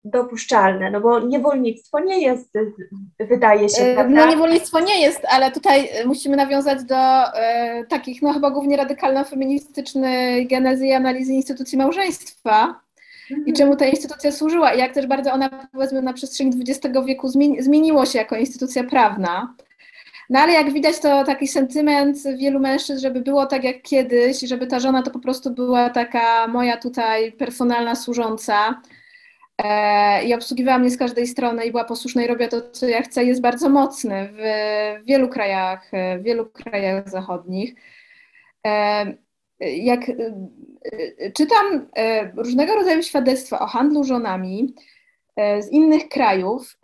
dopuszczalne, 0.04 0.90
no 0.90 1.00
bo 1.00 1.20
niewolnictwo 1.20 2.00
nie 2.00 2.22
jest, 2.22 2.52
wydaje 3.30 3.68
się, 3.68 3.82
e, 3.82 3.94
prawda? 3.94 4.14
No 4.14 4.26
niewolnictwo 4.26 4.80
nie 4.80 5.00
jest, 5.00 5.20
ale 5.30 5.50
tutaj 5.50 5.88
musimy 6.06 6.36
nawiązać 6.36 6.84
do 6.84 6.96
e, 7.34 7.84
takich, 7.88 8.22
no 8.22 8.32
chyba 8.32 8.50
głównie 8.50 8.76
radykalno-feministycznej 8.76 10.46
genezy 10.46 10.86
i 10.86 10.92
analizy 10.92 11.32
instytucji 11.32 11.78
małżeństwa 11.78 12.80
i 13.30 13.34
mhm. 13.34 13.56
czemu 13.56 13.76
ta 13.76 13.86
instytucja 13.86 14.32
służyła 14.32 14.74
i 14.74 14.78
jak 14.78 14.94
też 14.94 15.06
bardzo 15.06 15.32
ona 15.32 15.68
powiedzmy 15.72 16.02
na 16.02 16.12
przestrzeni 16.12 16.62
XX 16.68 16.98
wieku 17.06 17.28
zmieni, 17.28 17.62
zmieniło 17.62 18.06
się 18.06 18.18
jako 18.18 18.36
instytucja 18.36 18.84
prawna. 18.84 19.54
No 20.30 20.40
ale 20.40 20.52
jak 20.52 20.72
widać, 20.72 20.98
to 20.98 21.24
taki 21.24 21.48
sentyment 21.48 22.18
wielu 22.38 22.60
mężczyzn, 22.60 23.00
żeby 23.00 23.20
było 23.20 23.46
tak 23.46 23.64
jak 23.64 23.82
kiedyś, 23.82 24.40
żeby 24.40 24.66
ta 24.66 24.80
żona 24.80 25.02
to 25.02 25.10
po 25.10 25.18
prostu 25.18 25.50
była 25.50 25.90
taka 25.90 26.46
moja 26.46 26.76
tutaj 26.76 27.32
personalna 27.32 27.94
służąca, 27.94 28.74
E, 28.74 29.02
i 30.26 30.34
obsługiwała 30.34 30.78
mnie 30.78 30.90
z 30.90 30.98
każdej 30.98 31.26
strony 31.26 31.64
i 31.64 31.70
była 31.70 31.84
posłuszna 31.84 32.22
i 32.22 32.26
robiła 32.26 32.48
to, 32.48 32.70
co 32.70 32.88
ja 32.88 33.02
chcę, 33.02 33.24
jest 33.24 33.40
bardzo 33.40 33.68
mocny 33.68 34.28
w 34.32 35.06
wielu 35.06 35.28
krajach, 35.28 35.90
w 36.20 36.22
wielu 36.22 36.46
krajach 36.46 37.10
zachodnich. 37.10 37.74
E, 38.66 39.06
jak 39.60 40.08
e, 40.08 40.14
czytam 41.32 41.88
różnego 42.36 42.74
rodzaju 42.74 43.02
świadectwa 43.02 43.58
o 43.58 43.66
handlu 43.66 44.04
żonami 44.04 44.74
z 45.60 45.68
innych 45.72 46.08
krajów, 46.08 46.78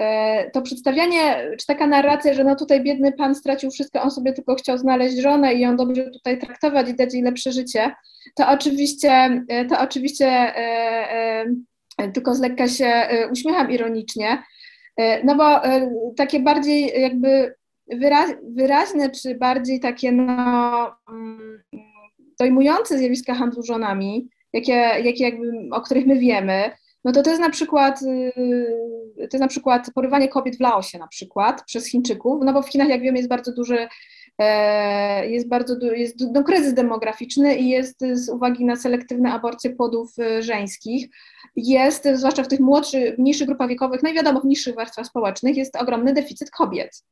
to 0.52 0.62
przedstawianie, 0.62 1.50
czy 1.58 1.66
taka 1.66 1.86
narracja, 1.86 2.34
że 2.34 2.44
no 2.44 2.56
tutaj 2.56 2.82
biedny 2.82 3.12
pan 3.12 3.34
stracił 3.34 3.70
wszystko, 3.70 4.02
on 4.02 4.10
sobie 4.10 4.32
tylko 4.32 4.54
chciał 4.54 4.78
znaleźć 4.78 5.16
żonę 5.16 5.54
i 5.54 5.60
ją 5.60 5.76
dobrze 5.76 6.10
tutaj 6.10 6.38
traktować 6.38 6.88
i 6.88 6.94
dać 6.94 7.14
jej 7.14 7.22
lepsze 7.22 7.52
życie, 7.52 7.94
to 8.34 8.48
oczywiście, 8.48 9.42
to 9.68 9.80
oczywiście 9.80 10.52
tylko 12.14 12.34
z 12.34 12.40
lekka 12.40 12.68
się 12.68 13.08
y, 13.12 13.32
uśmiecham 13.32 13.70
ironicznie, 13.70 14.42
No 15.24 15.34
bo 15.36 15.60
takie 16.16 16.40
bardziej 16.40 17.00
jakby 17.00 17.54
wyraźne, 18.42 19.10
czy 19.10 19.34
bardziej 19.34 19.80
takie 19.80 20.12
no, 20.12 20.96
mm, 21.08 21.62
dojmujące 22.38 22.98
zjawiska 22.98 23.34
handlu 23.34 23.62
żonami, 23.62 24.28
jakie, 24.52 24.72
jakie 25.04 25.24
jakby, 25.24 25.68
o 25.72 25.80
których 25.80 26.06
my 26.06 26.18
wiemy, 26.18 26.70
no 27.04 27.12
to 27.12 27.22
to 27.22 27.30
jest 27.30 27.42
na 27.42 27.50
przykład 27.50 28.00
to 29.16 29.36
jest 29.36 29.40
na 29.40 29.48
przykład 29.48 29.90
porywanie 29.94 30.28
kobiet 30.28 30.56
w 30.56 30.60
Laosie 30.60 30.98
na 30.98 31.08
przykład 31.08 31.64
przez 31.64 31.86
Chińczyków, 31.86 32.42
no 32.44 32.52
bo 32.52 32.62
w 32.62 32.68
Chinach 32.68 32.88
jak 32.88 33.00
wiemy 33.00 33.18
jest 33.18 33.28
bardzo 33.28 33.52
duży 33.52 33.78
e, 33.78 33.88
jest 35.28 35.48
bardzo 35.48 35.76
jest 35.94 36.16
no, 36.32 36.44
kryzys 36.44 36.74
demograficzny 36.74 37.56
i 37.56 37.68
jest 37.68 38.00
z 38.12 38.28
uwagi 38.28 38.64
na 38.64 38.76
selektywne 38.76 39.32
aborcje 39.32 39.70
płodów 39.70 40.12
e, 40.18 40.42
żeńskich, 40.42 41.08
jest, 41.56 42.08
zwłaszcza 42.14 42.42
w 42.42 42.48
tych 42.48 42.60
młodszych, 42.60 43.18
mniejszych 43.18 43.46
grupach 43.46 43.68
wiekowych, 43.68 44.00
no 44.24 44.40
w 44.40 44.44
niższych 44.44 44.74
warstwach 44.74 45.06
społecznych 45.06 45.56
jest 45.56 45.76
ogromny 45.76 46.12
deficyt 46.12 46.50
kobiet. 46.50 47.04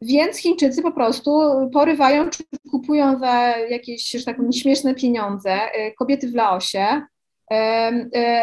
Więc 0.00 0.36
Chińczycy 0.36 0.82
po 0.82 0.92
prostu 0.92 1.40
porywają 1.72 2.30
czy 2.30 2.42
kupują 2.70 3.18
za 3.18 3.56
jakieś, 3.58 4.10
że 4.10 4.24
tak 4.24 4.36
powiem, 4.36 4.52
śmieszne 4.52 4.94
pieniądze 4.94 5.52
e, 5.52 5.92
kobiety 5.92 6.28
w 6.28 6.34
Laosie 6.34 7.02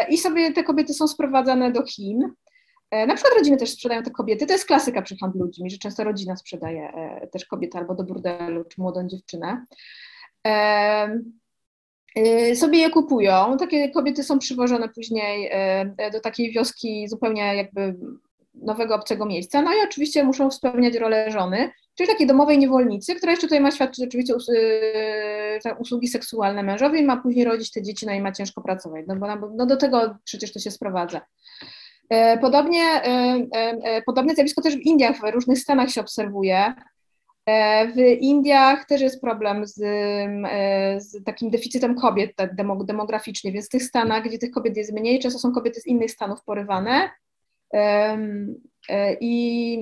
i 0.08 0.18
sobie 0.18 0.52
te 0.52 0.64
kobiety 0.64 0.94
są 0.94 1.08
sprowadzane 1.08 1.72
do 1.72 1.86
Chin. 1.86 2.32
E, 2.90 3.06
na 3.06 3.14
przykład 3.14 3.34
rodziny 3.34 3.56
też 3.56 3.70
sprzedają 3.70 4.02
te 4.02 4.10
kobiety. 4.10 4.46
To 4.46 4.52
jest 4.52 4.66
klasyka 4.66 5.02
przy 5.02 5.16
handlu 5.16 5.44
ludźmi, 5.44 5.70
że 5.70 5.78
często 5.78 6.04
rodzina 6.04 6.36
sprzedaje 6.36 6.92
e, 6.94 7.26
też 7.26 7.44
kobietę 7.44 7.78
albo 7.78 7.94
do 7.94 8.04
burdelu, 8.04 8.64
czy 8.64 8.80
młodą 8.80 9.08
dziewczynę. 9.08 9.64
Sobie 12.54 12.78
je 12.78 12.90
kupują. 12.90 13.56
Takie 13.58 13.90
kobiety 13.90 14.24
są 14.24 14.38
przywożone 14.38 14.88
później 14.88 15.50
do 16.12 16.20
takiej 16.20 16.52
wioski 16.52 17.08
zupełnie 17.08 17.56
jakby 17.56 17.94
nowego 18.54 18.94
obcego 18.94 19.26
miejsca. 19.26 19.62
No 19.62 19.72
i 19.72 19.84
oczywiście 19.84 20.24
muszą 20.24 20.50
spełniać 20.50 20.94
rolę 20.94 21.30
żony, 21.30 21.70
czyli 21.94 22.08
takiej 22.08 22.26
domowej 22.26 22.58
niewolnicy, 22.58 23.14
która 23.14 23.32
jeszcze 23.32 23.46
tutaj 23.46 23.60
ma 23.60 23.70
świadczyć 23.70 24.04
oczywiście 24.04 24.34
usługi 25.78 26.08
seksualne 26.08 26.62
mężowi 26.62 27.02
ma 27.02 27.16
później 27.16 27.44
rodzić 27.44 27.70
te 27.70 27.82
dzieci, 27.82 28.06
no 28.06 28.12
i 28.12 28.20
ma 28.20 28.32
ciężko 28.32 28.60
pracować, 28.60 29.04
no 29.08 29.16
bo 29.16 29.26
no 29.56 29.66
do 29.66 29.76
tego 29.76 30.16
przecież 30.24 30.52
to 30.52 30.58
się 30.58 30.70
sprowadza. 30.70 31.20
E, 32.10 32.38
podobnie, 32.38 32.82
e, 32.82 33.46
e, 33.82 34.02
podobne 34.02 34.34
zjawisko 34.34 34.62
też 34.62 34.76
w 34.76 34.80
Indiach, 34.80 35.16
w 35.16 35.34
różnych 35.34 35.58
stanach 35.58 35.90
się 35.90 36.00
obserwuje. 36.00 36.74
W 37.96 37.98
Indiach 38.20 38.86
też 38.86 39.00
jest 39.00 39.20
problem 39.20 39.66
z, 39.66 39.74
z 41.02 41.24
takim 41.24 41.50
deficytem 41.50 41.94
kobiet 41.94 42.36
tak 42.36 42.54
demograficznie, 42.84 43.52
więc 43.52 43.66
w 43.66 43.68
tych 43.68 43.82
stanach, 43.82 44.24
gdzie 44.24 44.38
tych 44.38 44.50
kobiet 44.50 44.76
jest 44.76 44.92
mniej, 44.92 45.18
często 45.18 45.38
są 45.38 45.52
kobiety 45.52 45.80
z 45.80 45.86
innych 45.86 46.10
stanów 46.10 46.44
porywane, 46.44 47.10
i, 49.20 49.74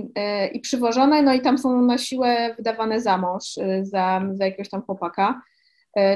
i 0.52 0.60
przywożone, 0.60 1.22
no 1.22 1.34
i 1.34 1.40
tam 1.40 1.58
są 1.58 1.82
na 1.82 1.98
siłę 1.98 2.54
wydawane 2.56 3.00
za 3.00 3.18
mąż, 3.18 3.44
za, 3.82 4.22
za 4.32 4.44
jakiegoś 4.44 4.68
tam 4.68 4.82
chłopaka, 4.82 5.40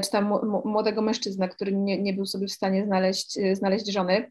czy 0.05 0.11
tam 0.11 0.33
młodego 0.65 1.03
mężczyznę, 1.03 1.49
który 1.49 1.73
nie, 1.73 2.03
nie 2.03 2.13
był 2.13 2.27
sobie 2.27 2.47
w 2.47 2.53
stanie 2.53 2.85
znaleźć, 2.85 3.39
znaleźć 3.53 3.93
żony. 3.93 4.31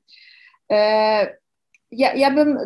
Ja, 1.92 2.14
ja 2.14 2.32
bym, 2.32 2.58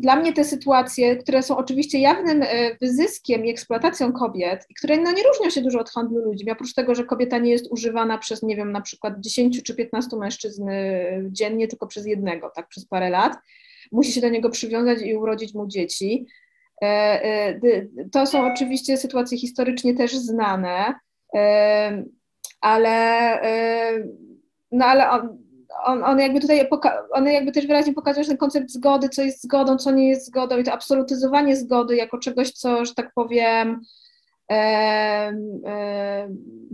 dla 0.00 0.16
mnie 0.16 0.32
te 0.32 0.44
sytuacje, 0.44 1.16
które 1.16 1.42
są 1.42 1.56
oczywiście 1.56 1.98
jawnym 1.98 2.44
wyzyskiem 2.80 3.46
i 3.46 3.50
eksploatacją 3.50 4.12
kobiet, 4.12 4.66
i 4.70 4.74
które 4.74 4.96
no, 4.96 5.12
nie 5.12 5.22
różnią 5.22 5.50
się 5.50 5.60
dużo 5.60 5.80
od 5.80 5.90
handlu 5.90 6.18
ludźmi, 6.18 6.52
oprócz 6.52 6.74
tego, 6.74 6.94
że 6.94 7.04
kobieta 7.04 7.38
nie 7.38 7.50
jest 7.50 7.66
używana 7.70 8.18
przez, 8.18 8.42
nie 8.42 8.56
wiem, 8.56 8.72
na 8.72 8.80
przykład 8.80 9.14
10 9.20 9.62
czy 9.62 9.74
15 9.74 10.16
mężczyzn 10.16 10.64
dziennie, 11.30 11.68
tylko 11.68 11.86
przez 11.86 12.06
jednego, 12.06 12.50
tak, 12.56 12.68
przez 12.68 12.86
parę 12.86 13.10
lat, 13.10 13.36
musi 13.92 14.12
się 14.12 14.20
do 14.20 14.28
niego 14.28 14.50
przywiązać 14.50 15.02
i 15.02 15.16
urodzić 15.16 15.54
mu 15.54 15.66
dzieci. 15.66 16.26
E, 16.82 16.86
e, 17.24 17.60
to 18.12 18.26
są 18.26 18.52
oczywiście 18.52 18.96
sytuacje 18.96 19.38
historycznie 19.38 19.94
też 19.94 20.16
znane, 20.16 20.94
e, 21.36 22.04
ale, 22.60 23.40
no 24.72 24.84
ale 24.86 25.10
on, 25.10 25.38
on, 25.84 26.04
on 26.04 26.18
jakby 26.18 26.40
tutaj, 26.40 26.68
one 27.10 27.32
jakby 27.32 27.52
też 27.52 27.66
wyraźnie 27.66 27.94
pokazuje, 27.94 28.24
że 28.24 28.28
ten 28.28 28.38
koncept 28.38 28.70
zgody, 28.70 29.08
co 29.08 29.22
jest 29.22 29.42
zgodą, 29.42 29.76
co 29.76 29.90
nie 29.90 30.08
jest 30.08 30.26
zgodą 30.26 30.58
i 30.58 30.64
to 30.64 30.72
absolutyzowanie 30.72 31.56
zgody 31.56 31.96
jako 31.96 32.18
czegoś, 32.18 32.50
co, 32.50 32.84
że 32.84 32.94
tak 32.94 33.12
powiem, 33.14 33.80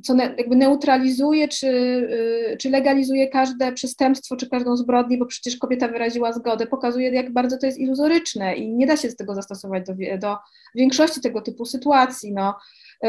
co 0.02 0.16
jakby 0.16 0.56
neutralizuje 0.56 1.48
czy, 1.48 1.66
y, 1.66 2.56
czy 2.60 2.70
legalizuje 2.70 3.28
każde 3.28 3.72
przestępstwo 3.72 4.36
czy 4.36 4.48
każdą 4.48 4.76
zbrodnię, 4.76 5.18
bo 5.18 5.26
przecież 5.26 5.56
kobieta 5.56 5.88
wyraziła 5.88 6.32
zgodę, 6.32 6.66
pokazuje 6.66 7.10
jak 7.10 7.32
bardzo 7.32 7.58
to 7.58 7.66
jest 7.66 7.78
iluzoryczne 7.78 8.56
i 8.56 8.72
nie 8.72 8.86
da 8.86 8.96
się 8.96 9.10
z 9.10 9.16
tego 9.16 9.34
zastosować 9.34 9.82
do, 9.86 9.94
do 10.18 10.36
większości 10.74 11.20
tego 11.20 11.40
typu 11.40 11.64
sytuacji. 11.64 12.32
No, 12.32 12.54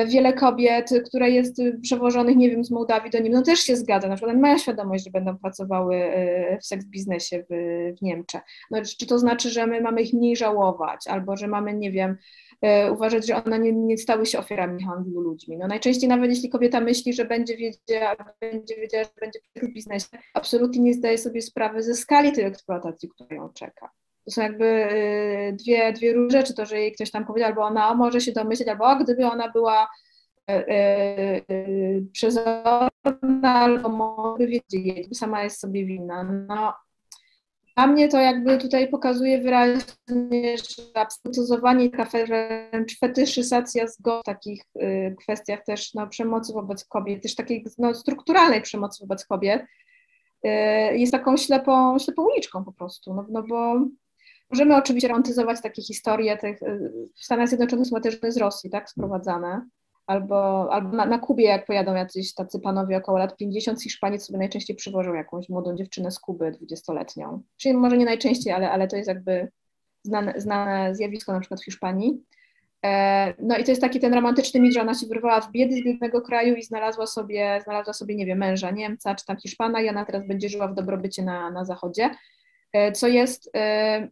wiele 0.08 0.34
kobiet, 0.34 0.90
które 1.06 1.30
jest 1.30 1.62
przewożonych, 1.82 2.36
nie 2.36 2.50
wiem, 2.50 2.64
z 2.64 2.72
Mołdawii 2.72 3.12
do 3.12 3.18
Niemiec, 3.18 3.34
no 3.34 3.42
też 3.42 3.60
się 3.60 3.76
zgadza, 3.76 4.08
na 4.08 4.16
przykład 4.16 4.38
mają 4.38 4.58
świadomość, 4.58 5.04
że 5.04 5.12
będą 5.12 5.38
pracowały 5.38 5.96
y, 5.96 6.58
w 6.62 6.66
seks 6.66 6.86
biznesie 6.86 7.44
w, 7.50 7.54
w 7.98 8.02
Niemczech. 8.02 8.42
No, 8.72 8.82
czy 9.00 9.08
to 9.08 9.20
znaczy, 9.20 9.50
że 9.50 9.68
my 9.68 9.82
mamy 9.82 10.02
ich 10.02 10.14
mniej 10.14 10.36
żałować, 10.36 11.08
albo 11.08 11.38
że 11.38 11.48
mamy, 11.48 11.74
nie 11.74 11.92
wiem, 11.92 12.18
E, 12.45 12.45
uważać, 12.91 13.27
że 13.27 13.44
one 13.44 13.60
nie, 13.60 13.72
nie 13.72 13.98
stały 13.98 14.26
się 14.26 14.40
ofiarami 14.40 14.84
handlu 14.84 15.22
ludźmi. 15.22 15.57
No 15.57 15.68
najczęściej 15.68 16.10
nawet 16.10 16.30
jeśli 16.30 16.49
kobieta 16.49 16.82
myśli, 16.82 17.14
że 17.14 17.26
będzie 17.26 17.57
wiedziała, 17.57 18.15
będzie 18.41 18.76
wiedziała, 18.76 19.03
że 19.03 19.10
będzie 19.22 19.40
w 19.56 19.73
biznesie, 19.73 20.07
absolutnie 20.34 20.82
nie 20.82 20.94
zdaje 20.94 21.18
sobie 21.18 21.41
sprawy 21.41 21.84
ze 21.84 21.95
skali 21.95 22.32
tej 22.32 22.44
eksploatacji, 22.44 23.10
która 23.10 23.36
ją 23.36 23.49
czeka. 23.49 23.90
To 24.26 24.32
są 24.32 24.41
jakby 24.41 24.65
e, 24.65 25.53
dwie, 25.53 25.94
dwie 25.94 26.14
różne 26.14 26.40
rzeczy, 26.40 26.53
to, 26.53 26.65
że 26.65 26.80
jej 26.80 26.91
ktoś 26.91 27.11
tam 27.11 27.26
powiedział, 27.26 27.49
albo 27.49 27.61
ona 27.61 27.95
może 27.95 28.22
się 28.22 28.32
domyśleć, 28.32 28.68
albo 28.68 28.95
gdyby 28.95 29.26
ona 29.26 29.52
była 29.52 29.88
e, 30.49 31.41
przezorna, 32.11 32.90
albo 33.44 33.90
mogłaby 33.90 34.48
wiedzieć, 34.48 35.18
sama 35.18 35.44
jest 35.44 35.60
sobie 35.60 35.86
winna. 35.86 36.23
No, 36.23 36.73
dla 37.76 37.88
mnie 37.88 38.07
to 38.07 38.19
jakby 38.19 38.57
tutaj 38.57 38.88
pokazuje 38.88 39.41
wyraźnie, 39.41 40.57
że 40.57 40.84
absolutyzowanie, 40.93 41.89
taka 41.89 42.26
wręcz 42.26 42.99
fetyszyzacja 42.99 43.88
zgody 43.88 44.22
w 44.22 44.26
takich 44.26 44.64
y, 44.81 45.15
kwestiach 45.19 45.64
też 45.64 45.93
no, 45.93 46.07
przemocy 46.07 46.53
wobec 46.53 46.85
kobiet, 46.85 47.23
też 47.23 47.35
takiej 47.35 47.65
no, 47.77 47.93
strukturalnej 47.93 48.61
przemocy 48.61 48.99
wobec 49.02 49.26
kobiet, 49.26 49.64
y, 50.45 50.49
jest 50.97 51.11
taką 51.11 51.38
ślepą, 51.38 51.99
ślepą 51.99 52.26
uliczką 52.26 52.64
po 52.64 52.72
prostu, 52.72 53.14
no, 53.14 53.26
no 53.30 53.43
bo 53.43 53.85
możemy 54.49 54.76
oczywiście 54.76 55.07
romantyzować 55.07 55.61
takie 55.61 55.81
historie, 55.81 56.38
tych, 56.38 56.61
y, 56.61 56.91
w 57.15 57.26
Stanach 57.26 57.47
Zjednoczonych 57.47 57.88
są 57.88 58.02
też 58.02 58.19
z 58.27 58.38
Rosji, 58.38 58.69
tak, 58.69 58.89
sprowadzane, 58.89 59.68
albo, 60.07 60.73
albo 60.73 60.90
na, 60.90 61.06
na, 61.06 61.19
Kubie, 61.19 61.44
jak 61.44 61.65
pojadą 61.65 61.95
jacyś 61.95 62.34
tacy 62.34 62.60
panowie 62.60 62.98
około 62.98 63.18
lat 63.18 63.38
50 63.38 63.80
z 63.80 63.84
Hiszpanii, 63.84 64.19
sobie 64.19 64.40
najczęściej 64.40 64.76
przywożą 64.76 65.14
jakąś 65.14 65.49
młodą 65.49 65.76
dziewczynę 65.76 66.11
z 66.11 66.19
Kuby, 66.19 66.52
dwudziestoletnią. 66.52 67.41
Czyli 67.57 67.76
może 67.76 67.98
nie 67.98 68.06
najczęściej, 68.06 68.53
ale, 68.53 68.72
ale 68.72 68.88
to 68.88 68.95
jest 68.95 69.07
jakby 69.07 69.52
znane, 70.03 70.34
znane 70.38 70.95
zjawisko 70.95 71.34
na 71.34 71.40
przykład 71.40 71.61
w 71.61 71.65
Hiszpanii. 71.65 72.23
E, 72.86 73.34
no 73.40 73.57
i 73.57 73.64
to 73.64 73.72
jest 73.72 73.82
taki 73.82 73.99
ten 73.99 74.14
romantyczny 74.14 74.60
mit, 74.60 74.73
że 74.73 74.82
ona 74.82 74.94
się 74.94 75.07
wyrwała 75.07 75.41
z 75.41 75.52
biedy 75.52 75.76
z 75.76 75.84
biednego 75.84 76.22
kraju 76.22 76.56
i 76.56 76.64
znalazła 76.64 77.07
sobie, 77.07 77.60
znalazła 77.64 77.94
sobie, 77.94 78.15
nie 78.15 78.26
wiem, 78.26 78.38
męża 78.38 78.72
Niemca 78.72 79.15
czy 79.15 79.26
tam 79.26 79.38
Hiszpana 79.38 79.82
i 79.82 79.90
ona 79.90 80.06
teraz 80.06 80.27
będzie 80.27 80.49
żyła 80.49 80.68
w 80.68 80.76
dobrobycie 80.76 81.23
na, 81.23 81.52
na 81.52 81.65
zachodzie, 81.65 82.10
e, 82.73 82.91
co 82.91 83.07
jest 83.07 83.49
e, 83.56 84.07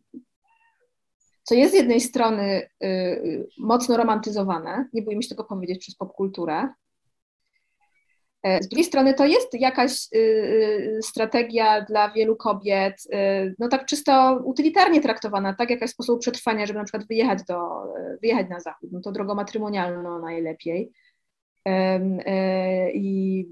co 1.43 1.55
jest 1.55 1.73
z 1.73 1.77
jednej 1.77 2.01
strony 2.01 2.61
y, 2.83 2.87
y, 2.87 3.47
mocno 3.57 3.97
romantyzowane, 3.97 4.89
nie 4.93 5.01
bójmy 5.01 5.23
się 5.23 5.29
tego 5.29 5.43
powiedzieć 5.43 5.79
przez 5.79 5.95
popkulturę, 5.95 6.69
e, 8.43 8.63
z 8.63 8.67
drugiej 8.67 8.85
strony 8.85 9.13
to 9.13 9.25
jest 9.25 9.53
jakaś 9.53 10.07
y, 10.15 10.99
strategia 11.03 11.81
dla 11.81 12.11
wielu 12.11 12.35
kobiet, 12.35 13.03
no 13.59 13.67
tak 13.67 13.85
czysto 13.85 14.41
utylitarnie 14.45 15.01
traktowana, 15.01 15.53
tak, 15.53 15.69
jakaś 15.69 15.89
sposób 15.89 16.21
przetrwania, 16.21 16.65
żeby 16.65 16.79
na 16.79 16.85
przykład 16.85 17.07
wyjechać, 17.07 17.39
do, 17.43 17.83
wyjechać 18.21 18.49
na 18.49 18.59
zachód, 18.59 18.89
no 18.91 19.01
to 19.01 19.11
drogą 19.11 19.35
matrymonialną 19.35 20.19
najlepiej. 20.19 20.91
I 22.93 23.45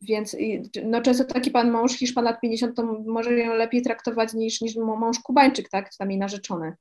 więc 0.00 0.36
no, 0.84 1.02
często 1.02 1.24
taki 1.24 1.50
pan 1.50 1.70
mąż 1.70 1.92
Hiszpan 1.92 2.24
lat 2.24 2.40
50 2.40 2.76
to 2.76 3.02
może 3.06 3.38
ją 3.38 3.54
lepiej 3.54 3.82
traktować 3.82 4.34
niż, 4.34 4.60
niż 4.60 4.76
mąż 4.76 5.18
Kubańczyk, 5.18 5.68
tak? 5.68 5.90
Czy 5.90 5.98
tam 5.98 6.10
jej 6.10 6.18
narzeczony. 6.20 6.76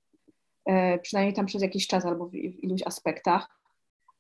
E, 0.66 1.00
przynajmniej 1.00 1.36
tam 1.36 1.46
przez 1.46 1.62
jakiś 1.62 1.88
czas 1.88 2.06
albo 2.06 2.26
w, 2.26 2.32
w 2.32 2.64
iluś 2.64 2.82
aspektach. 2.86 3.60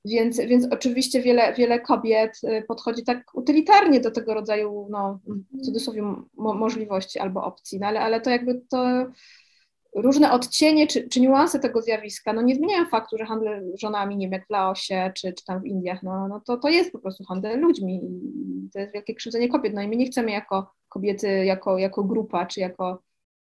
Więc, 0.05 0.37
więc 0.37 0.67
oczywiście 0.71 1.21
wiele, 1.21 1.53
wiele 1.53 1.79
kobiet 1.79 2.39
e, 2.43 2.61
podchodzi 2.61 3.03
tak 3.03 3.23
utylitarnie 3.33 3.99
do 3.99 4.11
tego 4.11 4.33
rodzaju, 4.33 4.87
no, 4.89 5.19
w 5.51 5.61
cudzysłowie, 5.65 6.01
mo, 6.33 6.53
możliwości 6.53 7.19
albo 7.19 7.43
opcji, 7.43 7.79
no, 7.79 7.87
ale, 7.87 7.99
ale 7.99 8.21
to 8.21 8.29
jakby 8.29 8.61
to 8.69 9.05
różne 9.95 10.31
odcienie 10.31 10.87
czy, 10.87 11.09
czy 11.09 11.21
niuanse 11.21 11.59
tego 11.59 11.81
zjawiska 11.81 12.33
no 12.33 12.41
nie 12.41 12.55
zmieniają 12.55 12.85
faktu, 12.85 13.17
że 13.17 13.25
handel 13.25 13.73
żonami, 13.77 14.17
nie 14.17 14.25
wiem, 14.25 14.33
jak 14.33 14.47
w 14.47 14.49
Laosie 14.49 15.11
czy, 15.15 15.33
czy 15.33 15.45
tam 15.45 15.61
w 15.61 15.65
Indiach, 15.65 16.03
no, 16.03 16.27
no 16.27 16.39
to, 16.39 16.57
to 16.57 16.69
jest 16.69 16.91
po 16.91 16.99
prostu 16.99 17.23
handel 17.23 17.59
ludźmi 17.59 18.01
i 18.03 18.69
to 18.73 18.79
jest 18.79 18.93
wielkie 18.93 19.15
krzywdzenie 19.15 19.49
kobiet. 19.49 19.73
No 19.73 19.81
i 19.81 19.87
my 19.87 19.95
nie 19.95 20.05
chcemy 20.05 20.31
jako 20.31 20.71
kobiety, 20.89 21.45
jako, 21.45 21.77
jako 21.77 22.03
grupa 22.03 22.45
czy 22.45 22.59
jako 22.59 23.01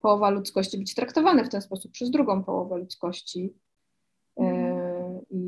połowa 0.02 0.30
ludzkości 0.30 0.78
być 0.78 0.96
traktowane 0.96 1.44
w 1.44 1.50
ten 1.50 1.62
sposób 1.62 1.92
przez 1.92 2.12
drugą 2.12 2.44
połowę 2.44 2.78
ludzkości. 2.78 3.54
E, 4.40 5.22
I, 5.30 5.42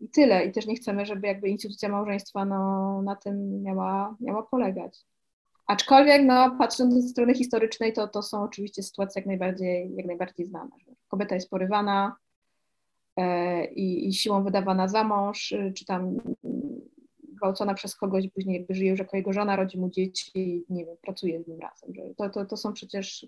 I, 0.00 0.08
tyle. 0.08 0.44
I 0.44 0.52
też 0.52 0.66
nie 0.66 0.76
chcemy, 0.76 1.06
żeby 1.06 1.26
jakby 1.26 1.48
instytucja 1.48 1.88
małżeństwa 1.88 2.44
no, 2.44 3.02
na 3.02 3.16
tym 3.16 3.62
miała, 3.62 4.16
miała 4.20 4.42
polegać. 4.42 5.04
Aczkolwiek, 5.66 6.22
no, 6.24 6.56
patrząc 6.58 6.94
ze 6.94 7.08
strony 7.08 7.34
historycznej, 7.34 7.92
to, 7.92 8.08
to 8.08 8.22
są 8.22 8.42
oczywiście 8.42 8.82
sytuacje 8.82 9.20
jak 9.20 9.26
najbardziej, 9.26 9.94
jak 9.96 10.06
najbardziej 10.06 10.46
znane. 10.46 10.70
Kobieta 11.08 11.34
jest 11.34 11.50
porywana 11.50 12.16
e, 13.16 13.64
i, 13.64 14.08
i 14.08 14.12
siłą 14.12 14.44
wydawana 14.44 14.88
za 14.88 15.04
mąż, 15.04 15.54
czy 15.76 15.84
tam 15.84 16.16
gwałcona 17.44 17.74
przez 17.74 17.96
kogoś, 17.96 18.28
później 18.28 18.66
żyje 18.70 18.90
już 18.90 18.98
jako 18.98 19.16
jego 19.16 19.32
żona, 19.32 19.56
rodzi 19.56 19.78
mu 19.78 19.90
dzieci 19.90 20.64
nie 20.68 20.84
wiem, 20.84 20.96
pracuje 21.02 21.42
z 21.42 21.48
nim 21.48 21.60
razem. 21.60 21.92
To, 22.16 22.30
to, 22.30 22.44
to 22.44 22.56
są 22.56 22.72
przecież 22.72 23.26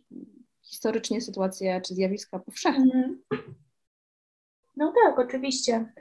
historycznie 0.63 1.21
sytuacje 1.21 1.81
czy 1.81 1.95
zjawiska 1.95 2.39
powszechne. 2.39 2.85
Mhm. 2.85 3.55
No 4.77 4.93
tak, 5.05 5.19
oczywiście. 5.19 5.93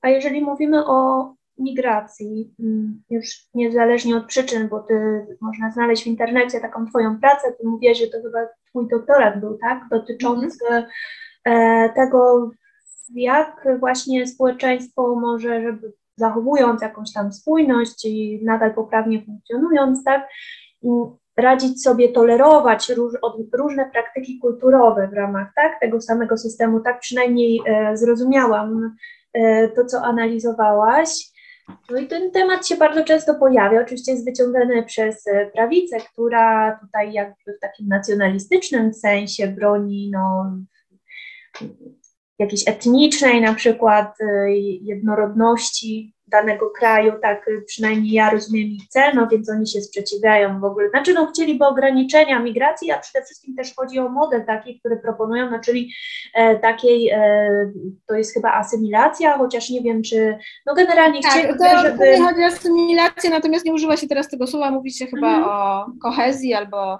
A 0.00 0.08
jeżeli 0.08 0.40
mówimy 0.40 0.86
o 0.86 1.34
migracji, 1.58 2.54
mm, 2.60 3.02
już 3.10 3.26
niezależnie 3.54 4.16
od 4.16 4.26
przyczyn, 4.26 4.68
bo 4.68 4.80
ty 4.80 5.26
można 5.40 5.70
znaleźć 5.70 6.04
w 6.04 6.06
internecie 6.06 6.60
taką 6.60 6.86
twoją 6.86 7.20
pracę, 7.20 7.52
ty 7.52 7.66
mówisz, 7.66 7.98
że 7.98 8.06
to 8.06 8.18
chyba 8.22 8.38
twój 8.68 8.88
doktorat 8.88 9.40
był, 9.40 9.58
tak? 9.58 9.84
Dotyczący 9.90 10.58
mm-hmm. 10.70 11.94
tego, 11.94 12.50
jak 13.14 13.68
właśnie 13.80 14.26
społeczeństwo 14.26 15.14
może, 15.14 15.62
żeby 15.62 15.92
zachowując 16.16 16.82
jakąś 16.82 17.12
tam 17.12 17.32
spójność 17.32 18.04
i 18.04 18.40
nadal 18.44 18.74
poprawnie 18.74 19.22
funkcjonując, 19.24 20.04
tak, 20.04 20.28
radzić 21.36 21.82
sobie 21.82 22.08
tolerować 22.08 22.88
róż, 22.88 23.14
od, 23.22 23.36
różne 23.52 23.90
praktyki 23.90 24.38
kulturowe 24.38 25.08
w 25.08 25.12
ramach 25.12 25.48
tak, 25.56 25.80
tego 25.80 26.00
samego 26.00 26.36
systemu. 26.36 26.80
Tak 26.80 27.00
przynajmniej 27.00 27.60
e, 27.66 27.96
zrozumiałam 27.96 28.96
e, 29.32 29.68
to, 29.68 29.84
co 29.84 30.02
analizowałaś. 30.02 31.35
No 31.90 31.98
i 31.98 32.06
ten 32.06 32.30
temat 32.30 32.68
się 32.68 32.76
bardzo 32.76 33.04
często 33.04 33.34
pojawia. 33.34 33.80
Oczywiście 33.82 34.12
jest 34.12 34.24
wyciągany 34.24 34.82
przez 34.82 35.26
e, 35.26 35.46
prawicę, 35.46 35.96
która 36.12 36.78
tutaj 36.80 37.12
jakby 37.12 37.56
w 37.56 37.60
takim 37.60 37.88
nacjonalistycznym 37.88 38.94
sensie 38.94 39.48
broni 39.48 40.10
no, 40.12 40.56
jakiejś 42.38 42.68
etnicznej 42.68 43.40
na 43.40 43.54
przykład 43.54 44.20
e, 44.20 44.50
jednorodności 44.82 46.15
danego 46.28 46.70
kraju, 46.70 47.12
tak 47.22 47.50
przynajmniej 47.66 48.12
ja 48.12 48.30
rozumiem 48.30 48.66
ich 48.66 48.88
cel, 48.88 49.14
no 49.14 49.28
więc 49.28 49.50
oni 49.50 49.66
się 49.66 49.80
sprzeciwiają 49.80 50.60
w 50.60 50.64
ogóle. 50.64 50.90
Znaczy 50.90 51.14
no 51.14 51.26
chcieliby 51.26 51.66
ograniczenia 51.66 52.38
migracji, 52.38 52.90
a 52.90 52.98
przede 52.98 53.24
wszystkim 53.24 53.56
też 53.56 53.74
chodzi 53.74 53.98
o 53.98 54.08
model 54.08 54.44
taki, 54.46 54.80
który 54.80 54.96
proponują, 54.96 55.50
no 55.50 55.60
czyli 55.60 55.92
e, 56.34 56.56
takiej, 56.56 57.10
e, 57.10 57.72
to 58.06 58.14
jest 58.14 58.34
chyba 58.34 58.52
asymilacja, 58.52 59.38
chociaż 59.38 59.70
nie 59.70 59.82
wiem 59.82 60.02
czy, 60.02 60.38
no 60.66 60.74
generalnie 60.74 61.22
tak, 61.22 61.32
chcieliby, 61.32 61.58
to, 61.58 61.78
żeby... 61.78 62.18
Chodzi 62.18 62.42
o 62.42 62.46
asymilację, 62.46 63.30
natomiast 63.30 63.64
nie 63.64 63.74
używa 63.74 63.96
się 63.96 64.08
teraz 64.08 64.28
tego 64.28 64.46
słowa, 64.46 64.70
mówi 64.70 64.92
się 64.92 65.06
chyba 65.06 65.36
mhm. 65.36 65.44
o 65.44 65.86
kohezji 66.02 66.54
albo 66.54 66.98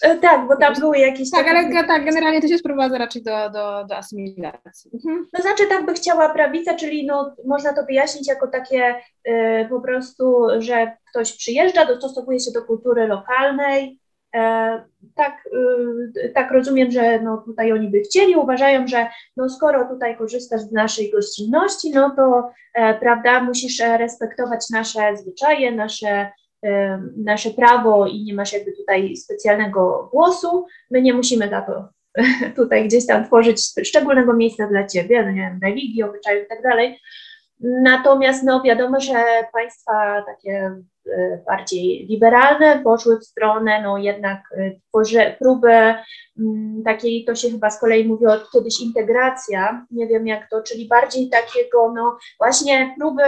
tak, 0.00 0.48
bo 0.48 0.56
tam 0.56 0.74
były 0.74 0.98
jakieś. 0.98 1.30
Tak, 1.30 1.48
ale 1.48 1.64
takie... 1.64 1.86
tak, 1.86 2.04
generalnie 2.04 2.40
to 2.40 2.48
się 2.48 2.58
sprowadza 2.58 2.98
raczej 2.98 3.22
do, 3.22 3.50
do, 3.50 3.84
do 3.84 3.96
asymilacji. 3.96 4.90
Mhm. 4.94 5.26
To 5.36 5.42
znaczy, 5.42 5.66
tak 5.68 5.86
by 5.86 5.94
chciała 5.94 6.28
prawica, 6.28 6.74
czyli 6.74 7.06
no, 7.06 7.34
można 7.46 7.72
to 7.72 7.84
wyjaśnić 7.84 8.28
jako 8.28 8.46
takie 8.46 8.94
y, 9.28 9.66
po 9.70 9.80
prostu, 9.80 10.46
że 10.58 10.96
ktoś 11.10 11.36
przyjeżdża, 11.36 11.86
dostosowuje 11.86 12.40
się 12.40 12.50
do 12.50 12.62
kultury 12.62 13.06
lokalnej. 13.06 14.00
E, 14.34 14.84
tak, 15.14 15.48
y, 16.16 16.32
tak 16.34 16.50
rozumiem, 16.50 16.90
że 16.90 17.20
no, 17.20 17.42
tutaj 17.46 17.72
oni 17.72 17.88
by 17.88 18.00
chcieli, 18.00 18.36
uważają, 18.36 18.86
że 18.86 19.06
no, 19.36 19.48
skoro 19.48 19.88
tutaj 19.88 20.16
korzystasz 20.16 20.60
z 20.60 20.72
naszej 20.72 21.10
gościnności, 21.10 21.90
no 21.90 22.10
to 22.16 22.50
e, 22.74 22.94
prawda, 22.94 23.40
musisz 23.40 23.78
respektować 23.78 24.70
nasze 24.70 25.16
zwyczaje, 25.16 25.72
nasze 25.72 26.30
nasze 27.16 27.50
prawo 27.50 28.06
i 28.06 28.24
nie 28.24 28.34
masz 28.34 28.52
jakby 28.52 28.72
tutaj 28.72 29.16
specjalnego 29.16 30.08
głosu, 30.12 30.66
my 30.90 31.02
nie 31.02 31.14
musimy 31.14 31.48
za 31.48 31.62
to 31.62 31.88
tutaj 32.62 32.84
gdzieś 32.84 33.06
tam 33.06 33.24
tworzyć 33.24 33.62
szczególnego 33.84 34.32
miejsca 34.32 34.66
dla 34.66 34.86
ciebie, 34.86 35.22
no 35.22 35.30
nie 35.30 35.40
wiem, 35.40 35.60
religii, 35.62 36.02
obyczajów 36.02 36.44
i 36.44 36.48
tak 36.48 36.62
dalej. 36.62 37.00
Natomiast 37.60 38.44
no 38.44 38.62
wiadomo, 38.62 39.00
że 39.00 39.24
państwa 39.52 40.22
takie 40.26 40.82
bardziej 41.46 42.06
liberalne, 42.06 42.80
poszły 42.84 43.18
w 43.18 43.24
stronę 43.24 43.82
no 43.82 43.98
jednak 43.98 44.40
e, 44.56 44.70
tworzy, 44.88 45.36
próby 45.38 45.94
mm, 46.38 46.82
takiej, 46.84 47.24
to 47.24 47.34
się 47.34 47.50
chyba 47.50 47.70
z 47.70 47.80
kolei 47.80 48.04
mówiło 48.08 48.32
kiedyś 48.52 48.80
integracja, 48.80 49.86
nie 49.90 50.06
wiem 50.06 50.26
jak 50.26 50.50
to, 50.50 50.62
czyli 50.62 50.88
bardziej 50.88 51.30
takiego 51.30 51.92
no 51.94 52.18
właśnie 52.38 52.94
próby 52.98 53.22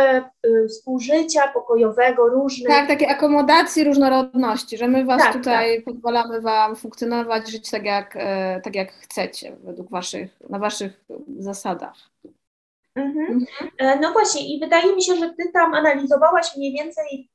y, 0.47 0.69
współżycia 0.69 1.49
pokojowego, 1.49 2.29
różnych. 2.29 2.69
Tak, 2.69 2.89
takie 2.89 3.09
akomodacji 3.09 3.85
różnorodności, 3.85 4.79
że 4.79 4.89
my 4.89 5.05
was 5.05 5.23
tak, 5.23 5.33
tutaj 5.33 5.77
tak. 5.77 5.95
pozwalamy 5.95 6.41
wam 6.41 6.77
funkcjonować, 6.77 7.51
żyć 7.51 7.71
tak 7.71 7.85
jak, 7.85 8.17
e, 8.17 8.61
tak 8.65 8.75
jak 8.75 8.93
chcecie, 8.93 9.57
według 9.65 9.91
waszych, 9.91 10.31
na 10.51 10.59
waszych 10.59 11.05
zasadach. 11.39 11.95
Mhm. 12.95 13.47
Mhm. 13.81 14.01
No 14.01 14.13
właśnie 14.13 14.57
i 14.57 14.61
wydaje 14.61 14.97
mi 14.97 15.03
się, 15.03 15.15
że 15.15 15.29
ty 15.29 15.53
tam 15.53 15.75
analizowałaś 15.75 16.57
mniej 16.57 16.73
więcej 16.73 17.31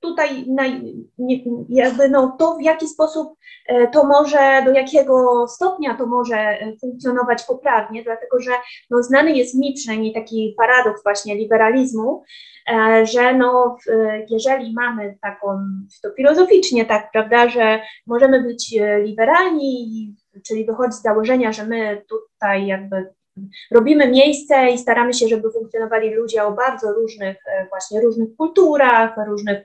tutaj 0.00 0.46
jakby 1.68 2.08
no, 2.08 2.36
to, 2.38 2.56
w 2.56 2.62
jaki 2.62 2.88
sposób 2.88 3.38
e, 3.66 3.88
to 3.88 4.04
może, 4.04 4.62
do 4.64 4.72
jakiego 4.72 5.46
stopnia 5.48 5.96
to 5.96 6.06
może 6.06 6.36
e, 6.36 6.76
funkcjonować 6.80 7.44
poprawnie, 7.44 8.02
dlatego 8.02 8.40
że 8.40 8.50
no, 8.90 9.02
znany 9.02 9.32
jest 9.32 9.54
mi 9.54 9.74
przynajmniej 9.74 10.14
taki 10.14 10.54
paradoks 10.56 11.02
właśnie 11.02 11.36
liberalizmu, 11.36 12.22
e, 12.70 13.06
że 13.06 13.34
no, 13.34 13.76
jeżeli 14.30 14.72
mamy 14.72 15.18
taką, 15.22 15.46
to 16.02 16.10
filozoficznie 16.16 16.84
tak, 16.84 17.10
prawda, 17.12 17.48
że 17.48 17.80
możemy 18.06 18.42
być 18.42 18.74
liberalni, 19.02 20.14
czyli 20.46 20.66
wychodzi 20.66 20.92
z 20.92 21.02
założenia, 21.02 21.52
że 21.52 21.66
my 21.66 22.04
tutaj 22.08 22.66
jakby 22.66 23.06
robimy 23.70 24.08
miejsce 24.10 24.70
i 24.70 24.78
staramy 24.78 25.14
się, 25.14 25.28
żeby 25.28 25.50
funkcjonowali 25.52 26.14
ludzie 26.14 26.44
o 26.44 26.52
bardzo 26.52 26.92
różnych, 26.92 27.36
e, 27.46 27.66
właśnie 27.68 28.00
różnych 28.00 28.36
kulturach, 28.36 29.16
różnych 29.26 29.64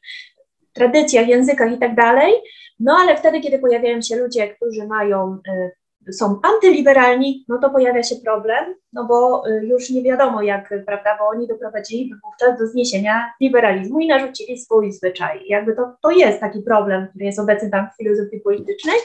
tradycjach, 0.73 1.27
językach 1.27 1.71
i 1.71 1.77
tak 1.77 1.95
dalej. 1.95 2.33
No 2.79 2.97
ale 2.99 3.17
wtedy, 3.17 3.39
kiedy 3.39 3.59
pojawiają 3.59 4.01
się 4.01 4.15
ludzie, 4.15 4.55
którzy 4.55 4.87
mają, 4.87 5.37
e, 5.47 5.71
są 6.11 6.39
antyliberalni, 6.43 7.45
no 7.47 7.57
to 7.57 7.69
pojawia 7.69 8.03
się 8.03 8.15
problem, 8.15 8.75
no 8.93 9.05
bo 9.05 9.43
e, 9.47 9.65
już 9.65 9.89
nie 9.89 10.03
wiadomo 10.03 10.41
jak, 10.41 10.73
prawda, 10.85 11.17
bo 11.19 11.27
oni 11.27 11.47
doprowadzili 11.47 12.13
wówczas 12.23 12.59
do 12.59 12.67
zniesienia 12.67 13.33
liberalizmu 13.41 13.99
i 13.99 14.07
narzucili 14.07 14.57
swój 14.57 14.91
zwyczaj. 14.91 15.41
Jakby 15.47 15.75
to, 15.75 15.95
to 16.01 16.11
jest 16.11 16.39
taki 16.39 16.61
problem, 16.61 17.07
który 17.07 17.25
jest 17.25 17.39
obecny 17.39 17.69
tam 17.69 17.87
w 17.93 18.03
filozofii 18.03 18.39
politycznej 18.39 18.95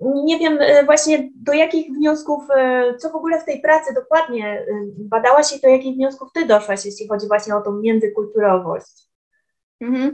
nie 0.00 0.38
wiem 0.38 0.58
e, 0.60 0.84
właśnie 0.84 1.30
do 1.34 1.52
jakich 1.52 1.92
wniosków, 1.92 2.44
e, 2.56 2.94
co 2.96 3.10
w 3.10 3.14
ogóle 3.14 3.40
w 3.40 3.44
tej 3.44 3.60
pracy 3.60 3.94
dokładnie 3.94 4.46
e, 4.46 4.66
badałaś 4.98 5.52
i 5.56 5.60
do 5.60 5.68
jakich 5.68 5.94
wniosków 5.94 6.32
ty 6.34 6.46
doszłaś, 6.46 6.84
jeśli 6.84 7.08
chodzi 7.08 7.26
właśnie 7.28 7.56
o 7.56 7.60
tą 7.60 7.72
międzykulturowość. 7.72 9.08
Mhm. 9.80 10.10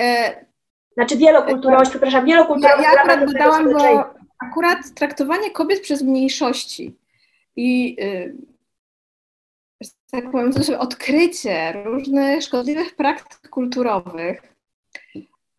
E... 0.00 0.34
Znaczy 0.92 1.16
wielokulturowość, 1.16 1.88
e... 1.88 1.90
przepraszam, 1.90 2.26
wielokulturowość. 2.26 2.84
Ja, 2.84 2.92
ja 2.92 3.00
akurat 3.00 3.32
badałam, 3.32 3.72
bo 3.72 4.04
akurat 4.38 4.78
traktowanie 4.94 5.50
kobiet 5.50 5.80
przez 5.80 6.02
mniejszości 6.02 6.96
i 7.56 7.96
yy, 7.98 8.36
tak 10.10 10.30
powiem, 10.30 10.52
to 10.52 10.78
odkrycie 10.78 11.72
różnych 11.84 12.42
szkodliwych 12.42 12.96
praktyk 12.96 13.50
kulturowych, 13.50 14.42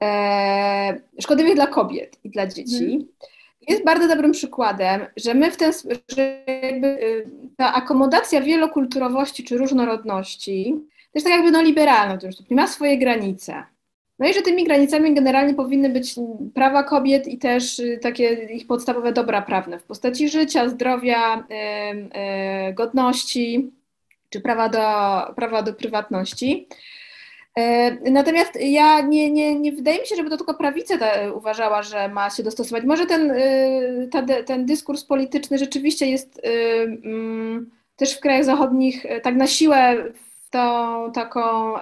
e, 0.01 1.01
szkodliwych 1.21 1.55
dla 1.55 1.67
kobiet 1.67 2.19
i 2.23 2.29
dla 2.29 2.47
dzieci, 2.47 2.85
mhm 2.85 3.07
jest 3.67 3.85
bardzo 3.85 4.07
dobrym 4.07 4.31
przykładem, 4.31 5.01
że 5.17 5.33
my 5.33 5.51
w 5.51 5.57
ten 5.57 5.73
że 6.15 6.43
jakby 6.63 6.87
y, 6.87 7.29
ta 7.57 7.73
akomodacja 7.73 8.41
wielokulturowości 8.41 9.43
czy 9.43 9.57
różnorodności 9.57 10.75
też 11.13 11.23
tak 11.23 11.33
jakby 11.33 11.51
no 11.51 11.61
liberalna, 11.61 12.17
to 12.17 12.27
już 12.27 12.35
ma 12.49 12.67
swoje 12.67 12.97
granice. 12.97 13.63
No 14.19 14.29
i 14.29 14.33
że 14.33 14.41
tymi 14.41 14.63
granicami 14.63 15.13
generalnie 15.13 15.53
powinny 15.53 15.89
być 15.89 16.15
prawa 16.53 16.83
kobiet 16.83 17.27
i 17.27 17.37
też 17.37 17.79
y, 17.79 17.99
takie 18.01 18.33
ich 18.33 18.67
podstawowe 18.67 19.13
dobra 19.13 19.41
prawne 19.41 19.79
w 19.79 19.83
postaci 19.83 20.29
życia, 20.29 20.69
zdrowia, 20.69 21.47
yy, 21.49 22.73
godności 22.73 23.71
czy 24.29 24.41
prawa 24.41 24.69
do, 24.69 24.79
prawa 25.33 25.61
do 25.61 25.73
prywatności. 25.73 26.67
E, 27.57 27.91
natomiast 28.11 28.51
ja 28.61 29.01
nie, 29.01 29.31
nie, 29.31 29.59
nie 29.59 29.71
wydaje 29.71 29.99
mi 30.01 30.07
się, 30.07 30.15
żeby 30.15 30.29
to 30.29 30.37
tylko 30.37 30.53
prawica 30.53 30.95
uważała, 31.33 31.83
że 31.83 32.09
ma 32.09 32.29
się 32.29 32.43
dostosować. 32.43 32.83
Może 32.83 33.05
ten, 33.05 33.31
y, 33.31 34.09
ta, 34.11 34.43
ten 34.45 34.65
dyskurs 34.65 35.03
polityczny 35.03 35.57
rzeczywiście 35.57 36.05
jest 36.05 36.41
mm, 36.43 37.71
też 37.95 38.17
w 38.17 38.19
krajach 38.19 38.45
zachodnich 38.45 39.05
e, 39.05 39.21
tak 39.21 39.35
na 39.35 39.47
siłę 39.47 39.95
w 40.45 40.49
tą 40.49 41.11
taką 41.11 41.73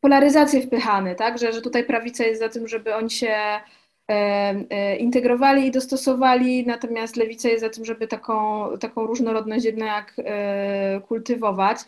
polaryzację 0.00 0.62
wpychany, 0.62 1.14
tak? 1.14 1.38
że, 1.38 1.52
że 1.52 1.62
tutaj 1.62 1.84
prawica 1.84 2.24
jest 2.24 2.40
za 2.40 2.48
tym, 2.48 2.68
żeby 2.68 2.94
oni 2.94 3.10
się 3.10 3.36
integrowali 4.98 5.66
i 5.66 5.70
dostosowali, 5.70 6.66
natomiast 6.66 7.16
lewica 7.16 7.48
jest 7.48 7.60
za 7.60 7.70
tym, 7.70 7.84
żeby 7.84 8.08
taką, 8.08 8.64
taką 8.78 9.06
różnorodność 9.06 9.64
jednak 9.64 10.14
kultywować. 11.08 11.78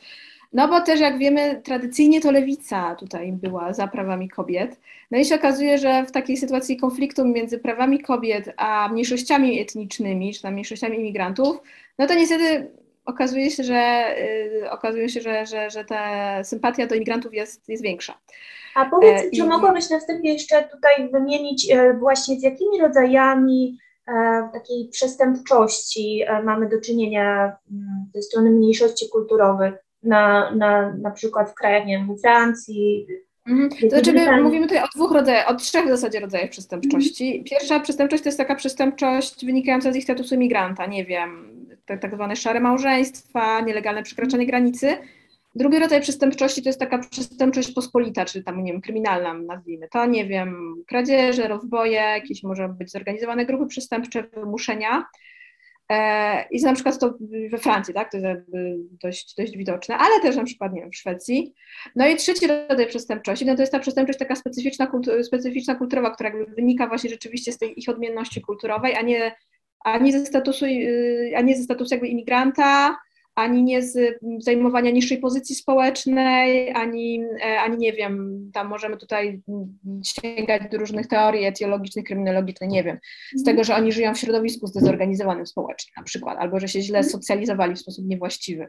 No 0.54 0.68
bo 0.68 0.80
też 0.80 1.00
jak 1.00 1.18
wiemy, 1.18 1.60
tradycyjnie 1.64 2.20
to 2.20 2.30
lewica 2.30 2.94
tutaj 2.94 3.32
była 3.32 3.72
za 3.72 3.86
prawami 3.86 4.28
kobiet. 4.28 4.80
No 5.10 5.18
i 5.18 5.24
się 5.24 5.34
okazuje, 5.34 5.78
że 5.78 6.04
w 6.06 6.12
takiej 6.12 6.36
sytuacji 6.36 6.76
konfliktu 6.76 7.24
między 7.24 7.58
prawami 7.58 8.00
kobiet 8.00 8.54
a 8.56 8.88
mniejszościami 8.88 9.60
etnicznymi, 9.60 10.34
czy 10.34 10.42
tam 10.42 10.52
mniejszościami 10.52 10.98
imigrantów, 10.98 11.62
no 11.98 12.06
to 12.06 12.14
niestety 12.14 12.70
okazuje 13.04 13.50
się, 13.50 13.64
że 13.64 14.06
yy, 14.62 14.70
okazuje 14.70 15.08
się, 15.08 15.20
że, 15.20 15.46
że, 15.46 15.70
że 15.70 15.84
ta 15.84 16.44
sympatia 16.44 16.86
do 16.86 16.94
imigrantów 16.94 17.34
jest, 17.34 17.68
jest 17.68 17.82
większa. 17.82 18.18
A 18.74 18.84
powiedz, 18.84 19.22
e, 19.22 19.30
czy 19.30 19.40
i... 19.40 19.42
mogłabyś 19.42 19.90
na 19.90 19.98
wstępie 19.98 20.32
jeszcze 20.32 20.68
tutaj 20.72 21.10
wymienić 21.10 21.70
e, 21.70 21.94
właśnie 21.94 22.40
z 22.40 22.42
jakimi 22.42 22.80
rodzajami 22.80 23.78
e, 24.08 24.12
takiej 24.52 24.88
przestępczości 24.88 26.22
e, 26.26 26.42
mamy 26.42 26.68
do 26.68 26.80
czynienia 26.80 27.56
mm, 27.70 28.10
ze 28.14 28.22
strony 28.22 28.50
mniejszości 28.50 29.08
kulturowych? 29.08 29.83
Na, 30.04 30.54
na, 30.54 30.96
na 30.96 31.10
przykład 31.10 31.50
w 31.50 31.54
krajach, 31.54 31.86
nie 31.86 31.98
wiem, 31.98 32.18
Francji. 32.18 33.06
Mhm. 33.46 33.70
To 33.70 33.88
znaczy, 33.88 34.12
my 34.12 34.42
mówimy 34.42 34.66
tutaj 34.66 34.82
o 34.82 34.88
dwóch 34.94 35.12
rodzajach, 35.12 35.48
o 35.50 35.54
trzech 35.54 35.84
w 35.84 35.88
zasadzie 35.88 36.20
rodzajach 36.20 36.50
przestępczości. 36.50 37.26
Mhm. 37.26 37.44
Pierwsza 37.44 37.80
przestępczość 37.80 38.22
to 38.22 38.28
jest 38.28 38.38
taka 38.38 38.54
przestępczość 38.54 39.46
wynikająca 39.46 39.92
z 39.92 39.96
ich 39.96 40.04
statusu 40.04 40.38
migranta, 40.38 40.86
nie 40.86 41.04
wiem, 41.04 41.54
tak, 41.86 42.00
tak 42.00 42.14
zwane 42.14 42.36
szare 42.36 42.60
małżeństwa, 42.60 43.60
nielegalne 43.60 44.02
przekraczanie 44.02 44.46
granicy. 44.46 44.96
Drugi 45.54 45.78
rodzaj 45.78 46.00
przestępczości 46.00 46.62
to 46.62 46.68
jest 46.68 46.80
taka 46.80 46.98
przestępczość 46.98 47.72
pospolita, 47.72 48.24
czy 48.24 48.42
tam, 48.42 48.64
nie 48.64 48.72
wiem, 48.72 48.80
kryminalna 48.80 49.34
nazwijmy 49.34 49.88
to, 49.88 50.06
nie 50.06 50.26
wiem, 50.26 50.74
kradzieże, 50.86 51.48
rozboje, 51.48 51.92
jakieś 51.92 52.42
może 52.42 52.68
być 52.68 52.90
zorganizowane 52.90 53.46
grupy 53.46 53.66
przestępcze, 53.66 54.22
wymuszenia. 54.22 55.04
E, 55.92 56.48
I 56.50 56.62
na 56.62 56.74
przykład 56.74 56.98
to 56.98 57.14
we 57.50 57.58
Francji, 57.58 57.94
tak, 57.94 58.10
to 58.10 58.16
jest 58.16 58.40
dość, 59.02 59.34
dość 59.34 59.56
widoczne, 59.56 59.96
ale 59.96 60.20
też 60.20 60.36
na 60.36 60.44
przykład, 60.44 60.72
nie 60.72 60.80
wiem, 60.80 60.90
w 60.90 60.96
Szwecji. 60.96 61.54
No 61.96 62.08
i 62.08 62.16
trzeci 62.16 62.46
rodzaj 62.46 62.86
przestępczości, 62.86 63.46
no 63.46 63.54
to 63.54 63.62
jest 63.62 63.72
ta 63.72 63.78
przestępczość 63.78 64.18
taka 64.18 64.36
specyficzna, 64.36 64.86
kultu, 64.86 65.24
specyficzna 65.24 65.74
kulturowa, 65.74 66.10
która 66.10 66.30
wynika 66.56 66.86
właśnie 66.86 67.10
rzeczywiście 67.10 67.52
z 67.52 67.58
tej 67.58 67.80
ich 67.80 67.88
odmienności 67.88 68.40
kulturowej, 68.40 68.94
a 68.96 69.02
nie, 69.02 69.34
a 69.84 69.98
nie 69.98 70.12
ze 70.12 70.26
statusu, 70.26 70.64
y, 70.64 71.32
a 71.36 71.40
nie 71.40 71.56
ze 71.56 71.62
statusu 71.62 71.94
jakby 71.94 72.08
imigranta, 72.08 72.96
ani 73.34 73.62
nie 73.62 73.82
z 73.82 74.18
zajmowania 74.38 74.90
niższej 74.90 75.18
pozycji 75.18 75.54
społecznej, 75.54 76.72
ani, 76.72 77.24
e, 77.44 77.60
ani 77.60 77.78
nie 77.78 77.92
wiem, 77.92 78.44
tam 78.52 78.68
możemy 78.68 78.96
tutaj 78.96 79.42
sięgać 80.04 80.62
do 80.70 80.78
różnych 80.78 81.06
teorii 81.06 81.44
etiologicznych, 81.44 82.04
kryminologicznych, 82.04 82.70
nie 82.70 82.84
wiem, 82.84 82.98
z 83.34 83.40
mhm. 83.40 83.44
tego, 83.44 83.64
że 83.64 83.74
oni 83.74 83.92
żyją 83.92 84.14
w 84.14 84.18
środowisku 84.18 84.66
zdezorganizowanym 84.66 85.46
społecznie 85.46 85.92
na 85.96 86.02
przykład, 86.02 86.38
albo 86.38 86.60
że 86.60 86.68
się 86.68 86.80
źle 86.80 86.98
mhm. 86.98 87.12
socjalizowali 87.12 87.74
w 87.74 87.78
sposób 87.78 88.06
niewłaściwy. 88.06 88.68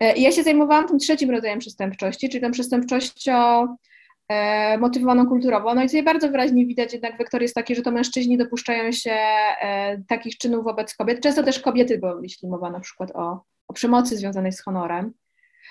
E, 0.00 0.16
I 0.16 0.22
ja 0.22 0.32
się 0.32 0.42
zajmowałam 0.42 0.88
tym 0.88 0.98
trzecim 0.98 1.30
rodzajem 1.30 1.58
przestępczości, 1.58 2.28
czyli 2.28 2.42
tą 2.42 2.50
przestępczością 2.50 3.66
e, 4.28 4.78
motywowaną 4.78 5.26
kulturowo. 5.26 5.74
No 5.74 5.82
i 5.82 5.86
tutaj 5.86 6.02
bardzo 6.02 6.30
wyraźnie 6.30 6.66
widać 6.66 6.92
jednak 6.92 7.18
wektor 7.18 7.42
jest 7.42 7.54
taki, 7.54 7.74
że 7.74 7.82
to 7.82 7.90
mężczyźni 7.90 8.38
dopuszczają 8.38 8.92
się 8.92 9.16
takich 10.08 10.38
czynów 10.38 10.64
wobec 10.64 10.94
kobiet, 10.94 11.20
często 11.20 11.42
też 11.42 11.60
kobiety, 11.60 11.98
bo 11.98 12.22
jeśli 12.22 12.48
mowa 12.48 12.70
na 12.70 12.80
przykład 12.80 13.10
o 13.14 13.40
o 13.70 13.72
przemocy 13.72 14.16
związanej 14.16 14.52
z 14.52 14.60
honorem, 14.60 15.12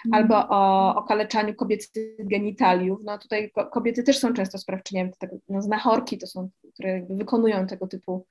mm. 0.06 0.14
albo 0.14 0.50
o 0.50 0.96
okaleczaniu 0.96 1.56
kobiecych 1.56 2.28
genitaliów. 2.28 3.00
No 3.04 3.18
tutaj 3.18 3.52
kobiety 3.72 4.04
też 4.04 4.20
są 4.20 4.34
często 4.34 4.58
sprawczyniami 4.58 5.12
tego, 5.20 5.36
no 5.50 5.62
znachorki 5.62 6.18
to 6.18 6.28
są, 6.28 6.50
które 6.74 7.06
wykonują 7.10 7.68
tego 7.68 7.88
typu 7.88 8.26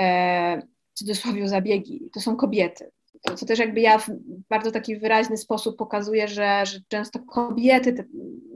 e, 0.00 0.62
w 0.94 0.98
cudzysłowie 0.98 1.48
zabiegi, 1.48 2.10
to 2.14 2.20
są 2.20 2.36
kobiety. 2.36 2.90
To, 3.22 3.34
co 3.34 3.46
też 3.46 3.58
jakby 3.58 3.80
ja 3.80 3.98
w 3.98 4.06
bardzo 4.48 4.70
taki 4.70 4.96
wyraźny 4.96 5.36
sposób 5.36 5.76
pokazuje, 5.76 6.28
że, 6.28 6.66
że 6.66 6.78
często 6.88 7.18
kobiety 7.18 7.92
te, 7.92 8.04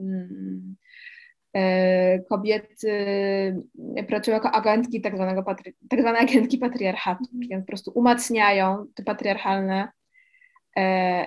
mm, 0.00 0.76
e, 1.56 2.18
kobiety 2.18 2.88
pracują 4.08 4.34
jako 4.34 4.50
agentki 4.50 5.00
tak, 5.00 5.16
zwanego 5.16 5.42
patry, 5.42 5.74
tak 5.88 6.00
zwane 6.00 6.18
agentki 6.18 6.58
patriarchatu, 6.58 7.24
czyli 7.42 7.60
po 7.60 7.66
prostu 7.66 7.92
umacniają 7.94 8.86
te 8.94 9.02
patriarchalne 9.02 9.82
e, 9.82 10.01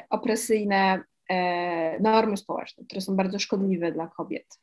opresyjne 0.10 1.04
e, 1.30 2.00
normy 2.00 2.38
społeczne, 2.38 2.86
które 2.86 3.02
są 3.02 3.16
bardzo 3.16 3.40
szkodliwe 3.40 3.92
dla 3.92 4.08
kobiet. 4.08 4.60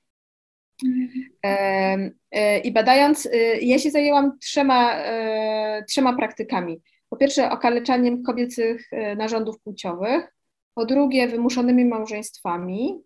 E, 1.44 2.10
e 2.30 2.58
I 2.58 2.72
badając, 2.72 3.26
e, 3.26 3.36
ja 3.60 3.78
się 3.78 3.90
zajęłam 3.90 4.38
trzema, 4.38 4.94
e, 4.94 5.84
trzema 5.88 6.16
praktykami. 6.16 6.82
Po 7.08 7.16
pierwsze, 7.16 7.50
okaleczaniem 7.50 8.22
kobiecych 8.22 8.90
narządów 9.16 9.60
płciowych, 9.60 10.34
po 10.74 10.86
drugie, 10.86 11.28
wymuszonymi 11.28 11.84
małżeństwami, 11.84 13.02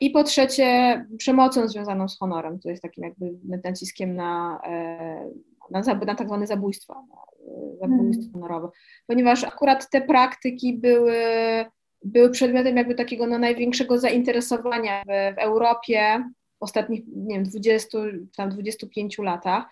i 0.00 0.10
po 0.10 0.24
trzecie, 0.24 1.06
przemocą 1.18 1.68
związaną 1.68 2.08
z 2.08 2.18
honorem, 2.18 2.58
to 2.60 2.68
jest 2.68 2.82
takim 2.82 3.04
jakby 3.04 3.26
naciskiem 3.64 4.16
na, 4.16 4.60
na, 5.70 5.80
na 6.06 6.14
tak 6.14 6.26
zwane 6.26 6.46
zabójstwa, 6.46 7.04
zabójstwo 7.80 8.32
hmm. 8.32 8.32
honorowe, 8.32 8.68
ponieważ 9.06 9.44
akurat 9.44 9.90
te 9.90 10.00
praktyki 10.00 10.78
były, 10.78 11.14
były 12.04 12.30
przedmiotem 12.30 12.76
jakby 12.76 12.94
takiego 12.94 13.26
no, 13.26 13.38
największego 13.38 13.98
zainteresowania 13.98 15.02
w, 15.02 15.34
w 15.34 15.38
Europie 15.38 16.24
w 16.60 16.62
ostatnich, 16.64 17.02
nie 17.16 17.34
wiem, 17.34 17.44
20, 17.44 17.98
tam 18.36 18.50
25 18.50 19.18
latach. 19.18 19.64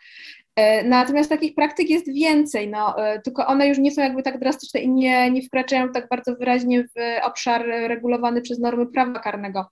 E, 0.57 0.85
natomiast 0.85 1.31
takich 1.31 1.55
praktyk 1.55 1.90
jest 1.90 2.12
więcej, 2.12 2.69
no, 2.69 3.07
e, 3.07 3.20
tylko 3.20 3.47
one 3.47 3.69
już 3.69 3.78
nie 3.78 3.90
są 3.90 4.02
jakby 4.02 4.23
tak 4.23 4.39
drastyczne 4.39 4.81
i 4.81 4.89
nie, 4.89 5.31
nie 5.31 5.43
wkraczają 5.43 5.93
tak 5.93 6.09
bardzo 6.09 6.36
wyraźnie 6.36 6.85
w 6.85 7.27
obszar 7.27 7.66
regulowany 7.66 8.40
przez 8.40 8.59
normy 8.59 8.86
prawa 8.86 9.20
karnego. 9.20 9.66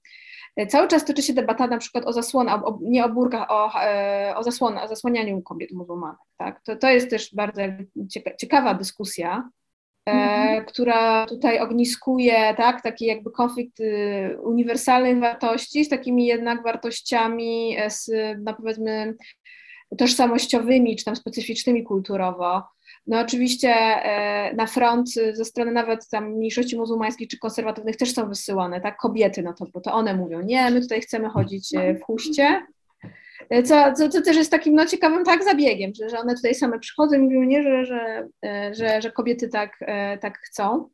E, 0.59 0.67
cały 0.67 0.89
czas 0.89 1.05
toczy 1.05 1.23
się 1.23 1.33
debata 1.33 1.67
na 1.67 1.79
przykład 1.79 2.07
o 2.07 2.13
zasłonach, 2.13 2.61
nie 2.81 3.05
o 3.05 3.09
burkach, 3.09 3.51
o, 3.51 3.83
e, 3.83 4.35
o, 4.37 4.43
zasłonach, 4.43 4.85
o 4.85 4.89
zasłanianiu 4.89 5.43
kobiet 5.43 5.73
muzułmanek. 5.73 6.19
Tak? 6.37 6.61
To, 6.61 6.77
to 6.77 6.91
jest 6.91 7.11
też 7.11 7.35
bardzo 7.35 7.63
ciekawa 8.39 8.75
dyskusja, 8.75 9.51
mm-hmm. 10.11 10.65
która 10.65 11.27
tutaj 11.27 11.61
ogniskuje 11.61 12.55
tak, 12.57 12.83
taki 12.83 13.07
jakby 13.07 13.31
konflikt 13.31 13.81
y, 13.81 14.39
uniwersalnych 14.43 15.21
wartości 15.21 15.85
z 15.85 15.89
takimi 15.89 16.27
jednak 16.27 16.63
wartościami, 16.63 17.77
z, 17.89 18.11
no 18.45 18.55
powiedzmy, 18.55 19.15
tożsamościowymi 19.99 20.97
czy 20.97 21.05
tam 21.05 21.17
specyficznymi 21.17 21.85
kulturowo. 21.85 22.63
No 23.09 23.21
oczywiście 23.21 23.69
e, 23.69 24.55
na 24.55 24.67
front 24.67 25.11
ze 25.33 25.45
strony 25.45 25.73
nawet 25.73 26.09
tam 26.09 26.31
mniejszości 26.31 26.77
muzułmańskich 26.77 27.29
czy 27.29 27.39
konserwatywnych 27.39 27.97
też 27.97 28.15
są 28.15 28.29
wysyłane, 28.29 28.81
tak, 28.81 28.97
kobiety, 28.97 29.43
no 29.43 29.55
to, 29.55 29.67
bo 29.75 29.81
to 29.81 29.93
one 29.93 30.15
mówią, 30.15 30.41
nie, 30.41 30.71
my 30.71 30.81
tutaj 30.81 31.01
chcemy 31.01 31.29
chodzić 31.29 31.75
e, 31.75 31.95
w 31.95 32.03
huście, 32.03 32.63
e, 33.51 33.63
co, 33.63 33.93
co, 33.93 34.09
co 34.09 34.23
też 34.23 34.37
jest 34.37 34.51
takim 34.51 34.75
no, 34.75 34.87
ciekawym 34.87 35.25
tak 35.25 35.45
zabiegiem, 35.45 35.93
że, 35.95 36.09
że 36.09 36.19
one 36.19 36.35
tutaj 36.35 36.55
same 36.55 36.79
przychodzą 36.79 37.17
i 37.17 37.19
mówią, 37.19 37.43
nie, 37.43 37.63
że, 37.63 37.85
że, 37.85 38.29
że, 38.73 39.03
że 39.03 39.11
kobiety 39.11 39.49
tak, 39.49 39.79
tak 40.21 40.39
chcą. 40.39 40.89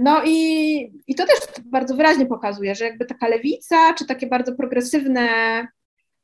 No 0.00 0.22
i, 0.24 0.92
i 1.06 1.14
to 1.14 1.26
też 1.26 1.38
bardzo 1.64 1.96
wyraźnie 1.96 2.26
pokazuje, 2.26 2.74
że 2.74 2.84
jakby 2.84 3.06
taka 3.06 3.28
lewica, 3.28 3.94
czy 3.94 4.06
takie 4.06 4.26
bardzo 4.26 4.54
progresywne 4.54 5.28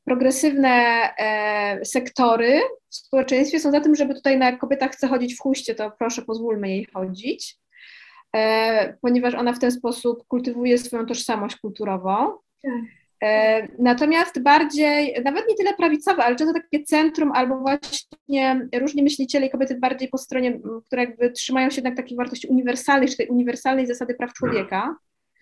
progresywne 0.07 0.69
e, 1.17 1.85
sektory 1.85 2.61
w 2.89 2.95
społeczeństwie 2.95 3.59
są 3.59 3.71
za 3.71 3.79
tym, 3.79 3.95
żeby 3.95 4.13
tutaj, 4.13 4.37
na 4.37 4.45
jak 4.45 4.59
kobieta 4.59 4.87
chce 4.87 5.07
chodzić 5.07 5.35
w 5.35 5.39
chuście, 5.39 5.75
to 5.75 5.91
proszę 5.99 6.21
pozwólmy 6.21 6.69
jej 6.69 6.87
chodzić, 6.93 7.57
e, 8.35 8.97
ponieważ 9.01 9.33
ona 9.33 9.53
w 9.53 9.59
ten 9.59 9.71
sposób 9.71 10.27
kultywuje 10.27 10.77
swoją 10.77 11.05
tożsamość 11.05 11.55
kulturową. 11.55 12.31
Tak. 12.63 12.73
E, 13.23 13.67
natomiast 13.79 14.41
bardziej, 14.41 15.21
nawet 15.23 15.45
nie 15.49 15.55
tyle 15.55 15.73
prawicowe, 15.73 16.23
ale 16.23 16.35
często 16.35 16.53
takie 16.53 16.83
centrum 16.83 17.31
albo 17.31 17.59
właśnie 17.59 18.67
różni 18.79 19.03
myśliciele 19.03 19.45
i 19.45 19.49
kobiety 19.49 19.75
bardziej 19.75 20.09
po 20.09 20.17
stronie, 20.17 20.59
które 20.85 21.03
jakby 21.03 21.31
trzymają 21.31 21.69
się 21.69 21.75
jednak 21.75 21.95
takich 21.95 22.17
wartości 22.17 22.47
uniwersalnych, 22.47 23.09
czy 23.09 23.17
tej 23.17 23.27
uniwersalnej 23.27 23.87
zasady 23.87 24.15
praw 24.15 24.33
człowieka, 24.33 24.95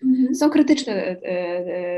Mhm. 0.04 0.34
Są 0.34 0.50
krytyczne, 0.50 0.92
e, 0.94 1.18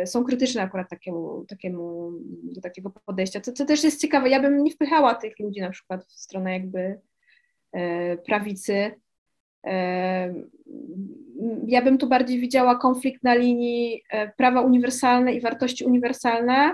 e, 0.00 0.06
są 0.06 0.24
krytyczne 0.24 0.62
akurat 0.62 0.88
takiemu, 0.88 1.44
takiemu, 1.48 2.12
do 2.42 2.60
takiego 2.60 2.90
podejścia, 2.90 3.40
co, 3.40 3.52
co 3.52 3.64
też 3.64 3.84
jest 3.84 4.00
ciekawe. 4.00 4.28
Ja 4.28 4.40
bym 4.40 4.64
nie 4.64 4.70
wpychała 4.70 5.14
tych 5.14 5.38
ludzi 5.38 5.60
na 5.60 5.70
przykład 5.70 6.04
w 6.04 6.12
stronę 6.12 6.52
jakby 6.52 7.00
e, 7.72 8.16
prawicy. 8.16 8.90
Ja 11.66 11.82
bym 11.82 11.98
tu 11.98 12.08
bardziej 12.08 12.40
widziała 12.40 12.76
konflikt 12.76 13.22
na 13.22 13.34
linii 13.34 14.02
prawa 14.36 14.60
uniwersalne 14.60 15.32
i 15.32 15.40
wartości 15.40 15.84
uniwersalne, 15.84 16.72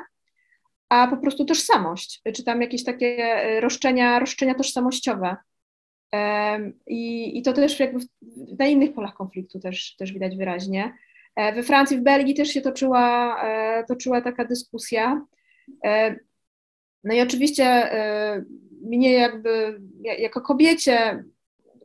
a 0.88 1.08
po 1.08 1.16
prostu 1.16 1.44
tożsamość, 1.44 2.22
czy 2.34 2.44
tam 2.44 2.62
jakieś 2.62 2.84
takie 2.84 3.36
roszczenia, 3.60 4.18
roszczenia 4.18 4.54
tożsamościowe. 4.54 5.36
I, 6.86 7.38
I 7.38 7.42
to 7.42 7.52
też 7.52 7.80
jakby 7.80 8.00
na 8.58 8.66
innych 8.66 8.94
polach 8.94 9.14
konfliktu 9.14 9.60
też, 9.60 9.96
też 9.96 10.12
widać 10.12 10.36
wyraźnie. 10.36 10.92
E, 11.36 11.52
we 11.52 11.62
Francji, 11.62 11.96
w 11.96 12.02
Belgii 12.02 12.34
też 12.34 12.48
się 12.48 12.60
toczyła, 12.60 13.36
e, 13.42 13.84
toczyła 13.84 14.20
taka 14.20 14.44
dyskusja. 14.44 15.26
No 17.04 17.14
i 17.14 17.20
oczywiście 17.20 17.90
mnie 18.82 19.12
jakby 19.12 19.80
jako 20.18 20.40
kobiecie, 20.40 21.24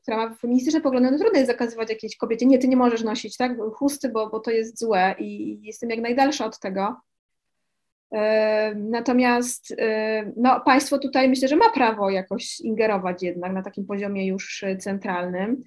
która 0.01 0.17
ma 0.17 0.35
feministyczne 0.35 0.81
poglądy, 0.81 1.11
no 1.11 1.17
trudno 1.17 1.39
jest 1.39 1.51
zakazywać 1.51 1.89
jakiejś 1.89 2.17
kobiecie, 2.17 2.45
nie, 2.45 2.59
ty 2.59 2.67
nie 2.67 2.77
możesz 2.77 3.03
nosić 3.03 3.37
tak, 3.37 3.51
chusty, 3.73 4.09
bo, 4.09 4.29
bo 4.29 4.39
to 4.39 4.51
jest 4.51 4.79
złe 4.79 5.15
i 5.19 5.59
jestem 5.63 5.89
jak 5.89 5.99
najdalsza 5.99 6.45
od 6.45 6.59
tego. 6.59 6.95
Natomiast 8.75 9.75
no, 10.37 10.61
państwo 10.61 10.99
tutaj 10.99 11.29
myślę, 11.29 11.47
że 11.47 11.55
ma 11.55 11.69
prawo 11.69 12.09
jakoś 12.09 12.59
ingerować 12.59 13.23
jednak 13.23 13.53
na 13.53 13.63
takim 13.63 13.85
poziomie 13.85 14.27
już 14.27 14.65
centralnym. 14.79 15.63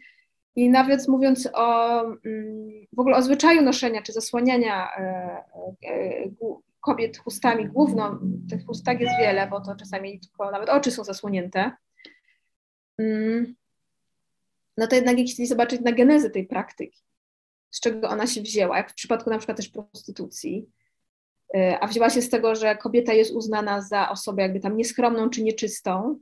I 0.57 0.71
nawet 0.71 1.09
mówiąc 1.09 1.49
o 1.53 2.01
mm, 2.01 2.87
w 2.93 2.99
ogóle 2.99 3.17
o 3.17 3.23
zwyczaju 3.23 3.63
noszenia 3.63 4.03
czy 4.03 4.13
zasłaniania 4.13 4.97
e, 4.97 5.01
e, 5.85 6.31
kobiet 6.81 7.19
chustami 7.19 7.69
główną, 7.69 8.19
tych 8.51 8.67
chustek 8.67 9.01
jest 9.01 9.13
wiele, 9.19 9.47
bo 9.47 9.61
to 9.61 9.77
czasami 9.77 10.21
tylko 10.21 10.51
nawet 10.51 10.69
oczy 10.69 10.91
są 10.91 11.05
zasłonięte. 11.05 11.73
Mm, 12.99 13.55
no 14.77 14.87
to 14.87 14.97
jednak 14.97 15.19
jeśli 15.19 15.47
zobaczyć 15.47 15.81
na 15.81 15.93
genezę 15.93 16.31
tej 16.31 16.47
praktyki, 16.47 17.03
z 17.71 17.81
czego 17.81 18.09
ona 18.09 18.27
się 18.27 18.41
wzięła, 18.43 18.77
jak 18.77 18.91
w 18.91 18.95
przypadku 18.95 19.31
na 19.31 19.39
przykład 19.39 19.57
też 19.57 19.69
prostytucji, 19.69 20.67
e, 21.55 21.79
a 21.81 21.87
wzięła 21.87 22.11
się 22.11 22.23
z 22.23 22.31
tego, 22.31 22.55
że 22.55 22.77
kobieta 22.77 23.13
jest 23.13 23.33
uznana 23.35 23.81
za 23.81 24.09
osobę 24.09 24.43
jakby 24.43 24.61
tam 24.61 24.77
nieskromną 24.77 25.31
czy 25.31 25.43
nieczystą, 25.43 26.21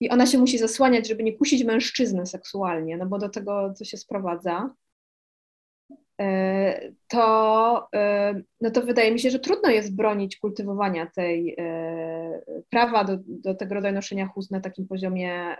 i 0.00 0.10
ona 0.10 0.26
się 0.26 0.38
musi 0.38 0.58
zasłaniać, 0.58 1.08
żeby 1.08 1.22
nie 1.22 1.32
kusić 1.32 1.64
mężczyzny 1.64 2.26
seksualnie, 2.26 2.96
no 2.96 3.06
bo 3.06 3.18
do 3.18 3.28
tego 3.28 3.74
co 3.74 3.84
się 3.84 3.96
sprowadza, 3.96 4.70
e, 6.20 6.92
to, 7.08 7.88
e, 7.94 8.34
no 8.60 8.70
to 8.70 8.82
wydaje 8.82 9.12
mi 9.12 9.20
się, 9.20 9.30
że 9.30 9.38
trudno 9.38 9.70
jest 9.70 9.96
bronić 9.96 10.36
kultywowania 10.36 11.06
tej 11.06 11.54
e, 11.58 12.42
prawa 12.70 13.04
do, 13.04 13.16
do 13.26 13.54
tego 13.54 13.74
rodzaju 13.74 13.94
noszenia 13.94 14.26
chust 14.26 14.50
na 14.50 14.60
takim 14.60 14.86
poziomie 14.86 15.56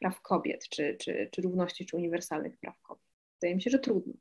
praw 0.00 0.20
kobiet, 0.20 0.68
czy, 0.68 0.96
czy, 1.00 1.28
czy 1.32 1.42
równości, 1.42 1.86
czy 1.86 1.96
uniwersalnych 1.96 2.58
praw 2.58 2.80
kobiet. 2.82 3.04
Wydaje 3.40 3.54
mi 3.54 3.62
się, 3.62 3.70
że 3.70 3.78
trudno. 3.78 4.12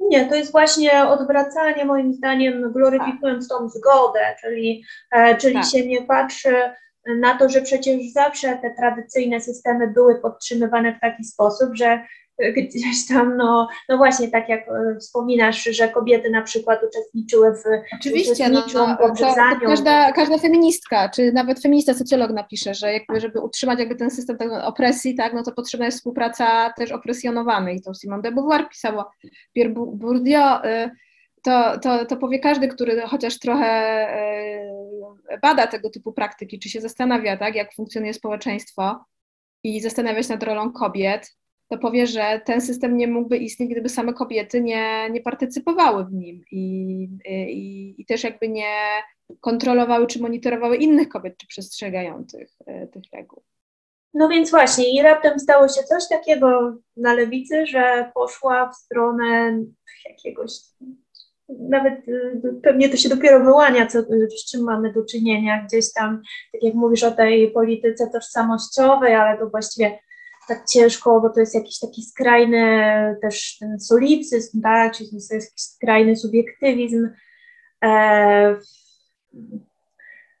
Nie, 0.00 0.28
to 0.28 0.34
jest 0.34 0.52
właśnie 0.52 1.04
odwracanie 1.04 1.84
moim 1.84 2.12
zdaniem, 2.12 2.72
gloryfikując 2.72 3.48
tak. 3.48 3.58
tą 3.58 3.68
zgodę, 3.68 4.36
czyli, 4.40 4.84
czyli 5.40 5.54
tak. 5.54 5.64
się 5.64 5.86
nie 5.86 6.02
patrzy 6.02 6.54
na 7.20 7.38
to, 7.38 7.48
że 7.48 7.62
przecież 7.62 7.96
zawsze 8.12 8.58
te 8.62 8.70
tradycyjne 8.70 9.40
systemy 9.40 9.86
były 9.86 10.20
podtrzymywane 10.20 10.94
w 10.94 11.00
taki 11.00 11.24
sposób, 11.24 11.70
że 11.74 12.00
gdzieś 12.56 13.06
tam, 13.08 13.36
no, 13.36 13.68
no 13.88 13.96
właśnie 13.96 14.28
tak 14.28 14.48
jak 14.48 14.60
e, 14.68 14.96
wspominasz, 15.00 15.62
że 15.64 15.88
kobiety 15.88 16.30
na 16.30 16.42
przykład 16.42 16.80
uczestniczyły 16.88 17.54
w 17.54 17.62
Oczywiście, 18.00 18.48
no, 18.48 18.64
no, 18.74 18.96
każda, 19.66 20.12
każda 20.12 20.38
feministka, 20.38 21.08
czy 21.08 21.32
nawet 21.32 21.62
feminista 21.62 21.94
socjolog 21.94 22.30
napisze, 22.30 22.74
że 22.74 22.92
jakby, 22.92 23.20
żeby 23.20 23.40
utrzymać 23.40 23.78
jakby 23.78 23.96
ten 23.96 24.10
system 24.10 24.36
opresji, 24.62 25.14
tak, 25.14 25.34
no 25.34 25.42
to 25.42 25.52
potrzebna 25.52 25.86
jest 25.86 25.98
współpraca 25.98 26.72
też 26.76 26.92
opresjonowanej. 26.92 27.80
To 27.82 27.94
Simone 27.94 28.22
de 28.22 28.32
Beauvoir 28.32 28.68
pisała, 28.68 29.12
Pierre 29.52 29.74
Bourdieu, 29.74 30.64
y, 30.64 30.90
to, 31.46 31.78
to, 31.78 32.06
to 32.06 32.16
powie 32.16 32.38
każdy, 32.38 32.68
który 32.68 33.00
chociaż 33.00 33.38
trochę 33.38 33.66
e, 33.66 35.38
bada 35.42 35.66
tego 35.66 35.90
typu 35.90 36.12
praktyki, 36.12 36.58
czy 36.58 36.68
się 36.68 36.80
zastanawia, 36.80 37.36
tak, 37.36 37.54
jak 37.54 37.74
funkcjonuje 37.74 38.14
społeczeństwo 38.14 39.04
i 39.64 39.80
zastanawia 39.80 40.22
się 40.22 40.32
nad 40.32 40.42
rolą 40.42 40.72
kobiet, 40.72 41.36
to 41.68 41.78
powie, 41.78 42.06
że 42.06 42.40
ten 42.44 42.60
system 42.60 42.96
nie 42.96 43.08
mógłby 43.08 43.36
istnieć, 43.36 43.70
gdyby 43.70 43.88
same 43.88 44.12
kobiety 44.12 44.62
nie, 44.62 45.10
nie 45.10 45.20
partycypowały 45.20 46.04
w 46.04 46.12
nim 46.12 46.44
i, 46.52 47.08
i, 47.24 47.94
i 47.98 48.06
też 48.06 48.24
jakby 48.24 48.48
nie 48.48 49.02
kontrolowały 49.40 50.06
czy 50.06 50.22
monitorowały 50.22 50.76
innych 50.76 51.08
kobiet, 51.08 51.36
czy 51.38 51.46
przestrzegają 51.46 52.24
tych, 52.24 52.48
e, 52.66 52.86
tych 52.86 53.02
reguł. 53.12 53.42
No 54.14 54.28
więc 54.28 54.50
właśnie, 54.50 54.94
i 54.94 55.02
raptem 55.02 55.38
stało 55.38 55.68
się 55.68 55.82
coś 55.82 56.08
takiego 56.08 56.76
na 56.96 57.14
lewicy, 57.14 57.66
że 57.66 58.10
poszła 58.14 58.70
w 58.70 58.76
stronę 58.76 59.58
jakiegoś 60.08 60.50
nawet 61.48 62.08
y, 62.08 62.60
pewnie 62.62 62.88
to 62.88 62.96
się 62.96 63.08
dopiero 63.08 63.44
wyłania, 63.44 63.86
co, 63.86 64.02
z 64.38 64.50
czym 64.50 64.64
mamy 64.64 64.92
do 64.92 65.04
czynienia 65.04 65.64
gdzieś 65.64 65.92
tam, 65.92 66.22
tak 66.52 66.62
jak 66.62 66.74
mówisz 66.74 67.02
o 67.02 67.10
tej 67.10 67.50
polityce 67.50 68.10
tożsamościowej, 68.10 69.14
ale 69.14 69.38
to 69.38 69.50
właściwie 69.50 69.98
tak 70.48 70.64
ciężko, 70.66 71.20
bo 71.20 71.30
to 71.30 71.40
jest 71.40 71.54
jakiś 71.54 71.78
taki 71.78 72.02
skrajny 72.02 72.62
też 73.22 73.58
ten 73.58 73.80
solipsyzm, 73.80 74.62
tak, 74.62 74.96
czyli 74.96 75.10
to 75.10 75.16
jest 75.16 75.32
jakiś 75.32 75.50
skrajny 75.56 76.16
subiektywizm. 76.16 77.08
E, 77.84 78.56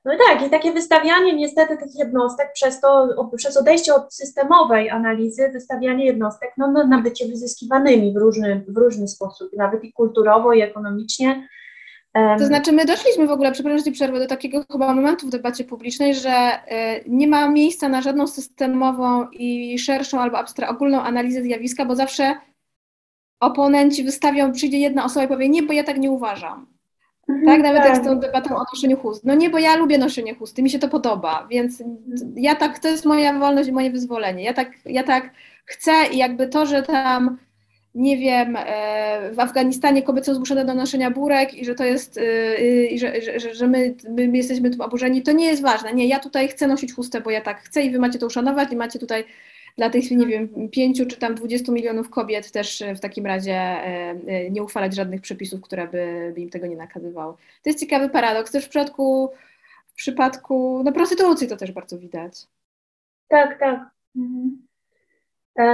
no 0.06 0.14
i 0.14 0.18
tak, 0.18 0.46
i 0.46 0.50
takie 0.50 0.72
wystawianie 0.72 1.32
niestety 1.32 1.76
tych 1.76 1.94
jednostek 1.94 2.52
przez 2.52 2.80
to, 2.80 3.08
przez 3.36 3.56
odejście 3.56 3.94
od 3.94 4.14
systemowej 4.14 4.90
analizy, 4.90 5.48
wystawianie 5.48 6.06
jednostek 6.06 6.50
no, 6.56 6.72
no, 6.72 6.86
na 6.86 7.02
bycie 7.02 7.28
wyzyskiwanymi 7.28 8.12
w 8.12 8.16
różny, 8.16 8.64
w 8.68 8.76
różny 8.76 9.08
sposób, 9.08 9.50
nawet 9.56 9.84
i 9.84 9.92
kulturowo, 9.92 10.52
i 10.52 10.60
ekonomicznie. 10.60 11.48
To 12.38 12.46
znaczy, 12.46 12.72
my 12.72 12.84
doszliśmy 12.84 13.26
w 13.26 13.30
ogóle, 13.30 13.52
przepraszam, 13.52 13.84
że 13.84 13.90
przerwę, 13.90 14.18
do 14.18 14.26
takiego 14.26 14.64
chyba 14.72 14.94
momentu 14.94 15.26
w 15.26 15.30
debacie 15.30 15.64
publicznej, 15.64 16.14
że 16.14 16.30
y, 16.30 17.04
nie 17.06 17.28
ma 17.28 17.50
miejsca 17.50 17.88
na 17.88 18.02
żadną 18.02 18.26
systemową 18.26 19.30
i 19.30 19.78
szerszą 19.78 20.20
albo 20.20 20.38
ogólną 20.68 21.00
analizę 21.00 21.42
zjawiska, 21.42 21.84
bo 21.84 21.96
zawsze 21.96 22.34
oponenci 23.40 24.04
wystawią, 24.04 24.52
przyjdzie 24.52 24.78
jedna 24.78 25.04
osoba 25.04 25.24
i 25.24 25.28
powie, 25.28 25.48
nie, 25.48 25.62
bo 25.62 25.72
ja 25.72 25.84
tak 25.84 25.98
nie 25.98 26.10
uważam. 26.10 26.75
Mhm, 27.28 27.46
tak, 27.46 27.62
nawet 27.62 27.82
tak. 27.82 27.94
jak 27.94 28.04
z 28.04 28.06
tą 28.06 28.20
debatą 28.20 28.56
o 28.56 28.64
noszeniu 28.74 28.96
chust. 28.96 29.24
No 29.24 29.34
nie, 29.34 29.50
bo 29.50 29.58
ja 29.58 29.76
lubię 29.76 29.98
noszenie 29.98 30.34
chusty, 30.34 30.62
mi 30.62 30.70
się 30.70 30.78
to 30.78 30.88
podoba, 30.88 31.46
więc 31.50 31.82
ja 32.34 32.54
tak, 32.54 32.78
to 32.78 32.88
jest 32.88 33.04
moja 33.04 33.38
wolność 33.38 33.68
i 33.68 33.72
moje 33.72 33.90
wyzwolenie. 33.90 34.44
Ja 34.44 34.54
tak, 34.54 34.70
ja 34.84 35.02
tak 35.02 35.30
chcę 35.64 35.92
i 36.12 36.16
jakby 36.16 36.48
to, 36.48 36.66
że 36.66 36.82
tam, 36.82 37.38
nie 37.94 38.16
wiem, 38.16 38.56
e, 38.58 39.30
w 39.32 39.40
Afganistanie 39.40 40.02
kobiety 40.02 40.26
są 40.26 40.34
zmuszone 40.34 40.64
do 40.64 40.74
noszenia 40.74 41.10
burek 41.10 41.54
i 41.54 41.64
że 41.64 41.74
to 41.74 41.84
jest, 41.84 42.18
e, 42.18 42.86
i 42.86 42.98
że, 42.98 43.12
że, 43.40 43.54
że 43.54 43.66
my, 43.66 43.94
my 44.08 44.36
jesteśmy 44.36 44.70
tym 44.70 44.80
oburzeni, 44.80 45.22
to 45.22 45.32
nie 45.32 45.46
jest 45.46 45.62
ważne. 45.62 45.92
Nie, 45.92 46.06
ja 46.06 46.18
tutaj 46.18 46.48
chcę 46.48 46.66
nosić 46.66 46.94
chustę, 46.94 47.20
bo 47.20 47.30
ja 47.30 47.40
tak 47.40 47.60
chcę 47.60 47.82
i 47.82 47.90
wy 47.90 47.98
macie 47.98 48.18
to 48.18 48.26
uszanować 48.26 48.72
i 48.72 48.76
macie 48.76 48.98
tutaj 48.98 49.24
dla 49.76 49.90
tych, 49.90 50.10
nie 50.10 50.26
wiem, 50.26 50.68
pięciu 50.70 51.06
czy 51.06 51.16
tam 51.16 51.34
dwudziestu 51.34 51.72
milionów 51.72 52.10
kobiet 52.10 52.52
też 52.52 52.82
w 52.96 53.00
takim 53.00 53.26
razie 53.26 53.54
e, 53.54 54.14
e, 54.26 54.50
nie 54.50 54.62
uchwalać 54.62 54.94
żadnych 54.94 55.20
przepisów, 55.20 55.60
które 55.60 55.88
by, 55.88 56.32
by 56.34 56.40
im 56.40 56.50
tego 56.50 56.66
nie 56.66 56.76
nakazywały. 56.76 57.34
To 57.34 57.70
jest 57.70 57.80
ciekawy 57.80 58.08
paradoks. 58.08 58.52
Też 58.52 58.64
w 58.64 58.68
przypadku, 58.68 59.32
w 59.86 59.94
przypadku 59.94 60.82
no, 60.84 60.92
prostytucji 60.92 61.48
to 61.48 61.56
też 61.56 61.72
bardzo 61.72 61.98
widać. 61.98 62.46
Tak, 63.28 63.58
tak. 63.58 63.90
Mhm. 64.16 64.66
E, 65.58 65.64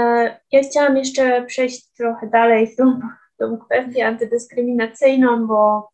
ja 0.53 0.61
chciałam 0.62 0.97
jeszcze 0.97 1.45
przejść 1.45 1.87
trochę 1.89 2.27
dalej 2.27 2.77
tą, 2.77 3.01
tą 3.39 3.59
kwestię 3.59 4.07
antydyskryminacyjną, 4.07 5.47
bo 5.47 5.93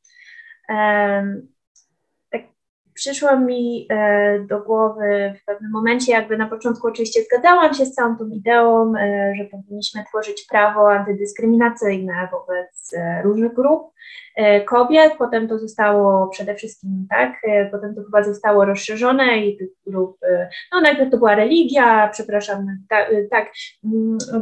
przyszło 2.99 3.41
mi 3.41 3.87
e, 3.91 4.39
do 4.41 4.61
głowy 4.61 5.35
w 5.41 5.45
pewnym 5.45 5.71
momencie, 5.71 6.13
jakby 6.13 6.37
na 6.37 6.49
początku 6.49 6.89
oczywiście 6.89 7.23
zgadzałam 7.23 7.75
się 7.75 7.87
z 7.87 7.95
całą 7.95 8.17
tą 8.17 8.29
ideą, 8.29 8.93
e, 8.97 9.33
że 9.39 9.45
powinniśmy 9.45 10.05
tworzyć 10.05 10.47
prawo 10.51 10.93
antydyskryminacyjne 10.93 12.29
wobec 12.33 12.95
e, 12.97 13.23
różnych 13.23 13.55
grup 13.55 13.93
kobiet, 14.67 15.13
potem 15.19 15.49
to 15.49 15.59
zostało 15.59 16.29
przede 16.29 16.55
wszystkim, 16.55 17.07
tak, 17.11 17.33
potem 17.71 17.95
to 17.95 18.03
chyba 18.05 18.23
zostało 18.23 18.65
rozszerzone 18.65 19.39
i 19.39 19.57
tych 19.57 19.69
grup, 19.87 20.19
no 20.73 20.81
najpierw 20.81 21.11
to 21.11 21.19
była 21.19 21.35
religia, 21.35 22.09
przepraszam, 22.13 22.67
tak, 22.89 23.11
tak 23.31 23.53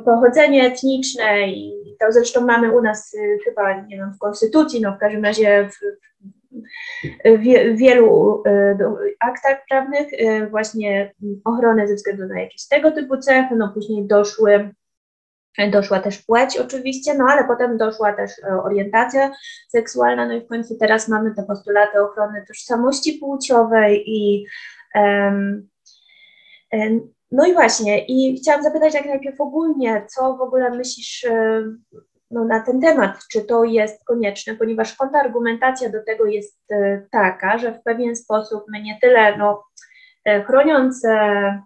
pochodzenie 0.04 0.66
etniczne 0.66 1.48
i 1.48 1.72
to 2.00 2.12
zresztą 2.12 2.40
mamy 2.40 2.78
u 2.78 2.82
nas 2.82 3.16
chyba, 3.44 3.80
nie 3.80 3.96
wiem, 3.96 4.12
w 4.12 4.18
konstytucji, 4.18 4.80
no 4.80 4.92
w 4.96 4.98
każdym 4.98 5.24
razie 5.24 5.68
w, 5.68 5.76
w 7.24 7.76
wielu 7.76 8.42
e, 8.46 8.78
aktach 9.20 9.58
prawnych 9.68 10.06
e, 10.12 10.46
właśnie 10.46 11.14
ochronę 11.44 11.88
ze 11.88 11.94
względu 11.94 12.26
na 12.26 12.40
jakieś 12.40 12.68
tego 12.68 12.90
typu 12.90 13.16
cechy, 13.16 13.56
no 13.56 13.72
później 13.74 14.06
doszły 14.06 14.70
Doszła 15.70 16.00
też 16.00 16.22
płeć 16.22 16.58
oczywiście, 16.58 17.14
no 17.14 17.24
ale 17.28 17.44
potem 17.44 17.76
doszła 17.76 18.12
też 18.12 18.30
e, 18.38 18.62
orientacja 18.62 19.32
seksualna, 19.68 20.26
no 20.26 20.34
i 20.34 20.40
w 20.40 20.46
końcu 20.46 20.76
teraz 20.80 21.08
mamy 21.08 21.34
te 21.34 21.42
postulaty 21.42 22.02
ochrony 22.02 22.44
tożsamości 22.48 23.12
płciowej 23.12 24.04
i 24.06 24.46
um, 24.94 25.68
no 27.30 27.46
i 27.46 27.52
właśnie, 27.52 28.04
i 28.06 28.36
chciałam 28.36 28.62
zapytać 28.62 28.94
jak 28.94 29.06
najpierw 29.06 29.40
ogólnie, 29.40 30.06
co 30.08 30.36
w 30.36 30.40
ogóle 30.40 30.70
myślisz 30.70 31.26
no, 32.30 32.44
na 32.44 32.60
ten 32.60 32.80
temat, 32.80 33.18
czy 33.32 33.44
to 33.44 33.64
jest 33.64 34.04
konieczne, 34.04 34.54
ponieważ 34.54 34.94
kontrargumentacja 34.94 35.88
do 35.88 36.04
tego 36.04 36.26
jest 36.26 36.58
e, 36.70 37.02
taka, 37.10 37.58
że 37.58 37.72
w 37.72 37.82
pewien 37.82 38.16
sposób 38.16 38.64
my 38.68 38.82
nie 38.82 38.98
tyle 39.00 39.36
no, 39.36 39.64
e, 40.24 40.42
chroniąc 40.42 41.04
e, 41.04 41.62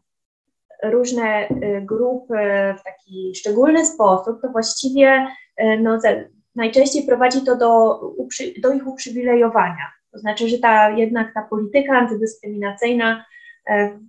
różne 0.82 1.48
grupy 1.82 2.34
w 2.78 2.82
taki 2.82 3.34
szczególny 3.34 3.86
sposób, 3.86 4.42
to 4.42 4.48
właściwie 4.48 5.26
no, 5.80 5.98
najczęściej 6.54 7.06
prowadzi 7.06 7.44
to 7.44 7.56
do, 7.56 8.00
do 8.62 8.72
ich 8.72 8.86
uprzywilejowania. 8.86 9.92
To 10.12 10.18
znaczy, 10.18 10.48
że 10.48 10.58
ta 10.58 10.90
jednak 10.90 11.34
ta 11.34 11.42
polityka 11.42 11.92
antydyskryminacyjna 11.92 13.24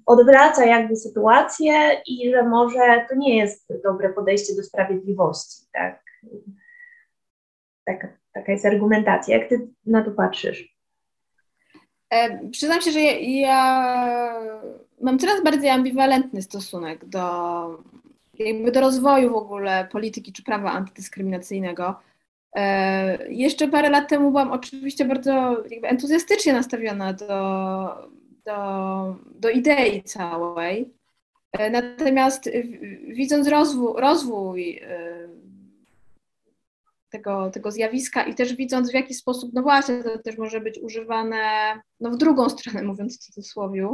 odwraca 0.05 0.65
jakby 0.65 0.95
sytuację 0.95 1.73
i 2.07 2.31
że 2.31 2.43
może 2.43 3.05
to 3.09 3.15
nie 3.15 3.37
jest 3.37 3.67
dobre 3.83 4.09
podejście 4.09 4.55
do 4.55 4.63
sprawiedliwości, 4.63 5.63
tak? 5.73 6.10
Taka, 7.85 8.17
taka 8.33 8.51
jest 8.51 8.65
argumentacja. 8.65 9.37
Jak 9.37 9.49
ty 9.49 9.67
na 9.85 10.03
to 10.03 10.11
patrzysz? 10.11 10.75
E, 12.09 12.49
przyznam 12.49 12.81
się, 12.81 12.91
że 12.91 12.99
ja, 12.99 13.19
ja, 13.19 14.33
mam 15.01 15.19
coraz 15.19 15.43
bardziej 15.43 15.69
ambiwalentny 15.69 16.41
stosunek 16.41 17.05
do, 17.05 17.83
jakby 18.39 18.71
do 18.71 18.81
rozwoju 18.81 19.29
w 19.29 19.35
ogóle 19.35 19.87
polityki 19.91 20.33
czy 20.33 20.43
prawa 20.43 20.71
antydyskryminacyjnego. 20.71 21.95
E, 22.55 23.31
jeszcze 23.31 23.67
parę 23.67 23.89
lat 23.89 24.09
temu 24.09 24.29
byłam 24.31 24.51
oczywiście 24.51 25.05
bardzo 25.05 25.63
entuzjastycznie 25.83 26.53
nastawiona 26.53 27.13
do, 27.13 27.87
do, 28.45 29.15
do 29.35 29.49
idei 29.49 30.03
całej. 30.03 30.93
E, 31.51 31.69
natomiast 31.69 32.49
widząc 33.07 33.47
rozwój, 33.47 34.01
rozwój 34.01 34.77
e, 34.83 35.27
tego, 37.11 37.51
tego 37.51 37.71
zjawiska 37.71 38.23
i 38.23 38.35
też 38.35 38.55
widząc 38.55 38.91
w 38.91 38.93
jaki 38.93 39.13
sposób, 39.13 39.51
no 39.53 39.61
właśnie, 39.61 40.03
to 40.03 40.19
też 40.19 40.37
może 40.37 40.61
być 40.61 40.79
używane 40.79 41.35
no 41.99 42.11
w 42.11 42.17
drugą 42.17 42.49
stronę, 42.49 42.83
mówiąc 42.91 43.17
w 43.17 43.19
cudzysłowie, 43.19 43.87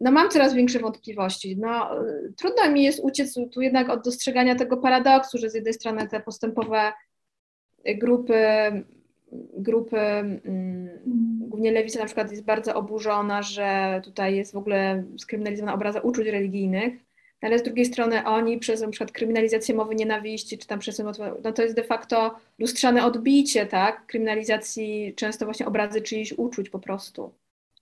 no 0.00 0.10
mam 0.10 0.30
coraz 0.30 0.54
większe 0.54 0.78
wątpliwości. 0.78 1.56
No, 1.56 1.90
trudno 2.36 2.70
mi 2.70 2.82
jest 2.82 3.00
uciec 3.02 3.34
tu 3.52 3.60
jednak 3.60 3.88
od 3.88 4.04
dostrzegania 4.04 4.54
tego 4.54 4.76
paradoksu, 4.76 5.38
że 5.38 5.50
z 5.50 5.54
jednej 5.54 5.74
strony 5.74 6.08
te 6.08 6.20
postępowe 6.20 6.92
grupy, 7.84 8.34
grupy 9.58 9.98
mm, 9.98 10.88
głównie 11.48 11.72
lewica 11.72 11.98
na 11.98 12.06
przykład 12.06 12.30
jest 12.30 12.44
bardzo 12.44 12.74
oburzona, 12.74 13.42
że 13.42 14.00
tutaj 14.04 14.36
jest 14.36 14.52
w 14.52 14.56
ogóle 14.56 15.04
skryminalizowana 15.18 15.74
obraza 15.74 16.00
uczuć 16.00 16.26
religijnych, 16.26 17.07
ale 17.40 17.58
z 17.58 17.62
drugiej 17.62 17.84
strony 17.84 18.24
oni 18.24 18.58
przez 18.58 18.80
na 18.80 18.88
przykład 18.88 19.12
kryminalizację 19.12 19.74
mowy 19.74 19.94
nienawiści, 19.94 20.58
czy 20.58 20.66
tam 20.66 20.78
przez 20.78 21.02
no 21.44 21.52
to 21.52 21.62
jest 21.62 21.76
de 21.76 21.84
facto 21.84 22.34
lustrzane 22.58 23.04
odbicie, 23.04 23.66
tak, 23.66 24.06
kryminalizacji 24.06 25.14
często 25.16 25.44
właśnie 25.44 25.66
obrazy 25.66 26.02
czyichś 26.02 26.32
uczuć 26.32 26.70
po 26.70 26.78
prostu 26.78 27.34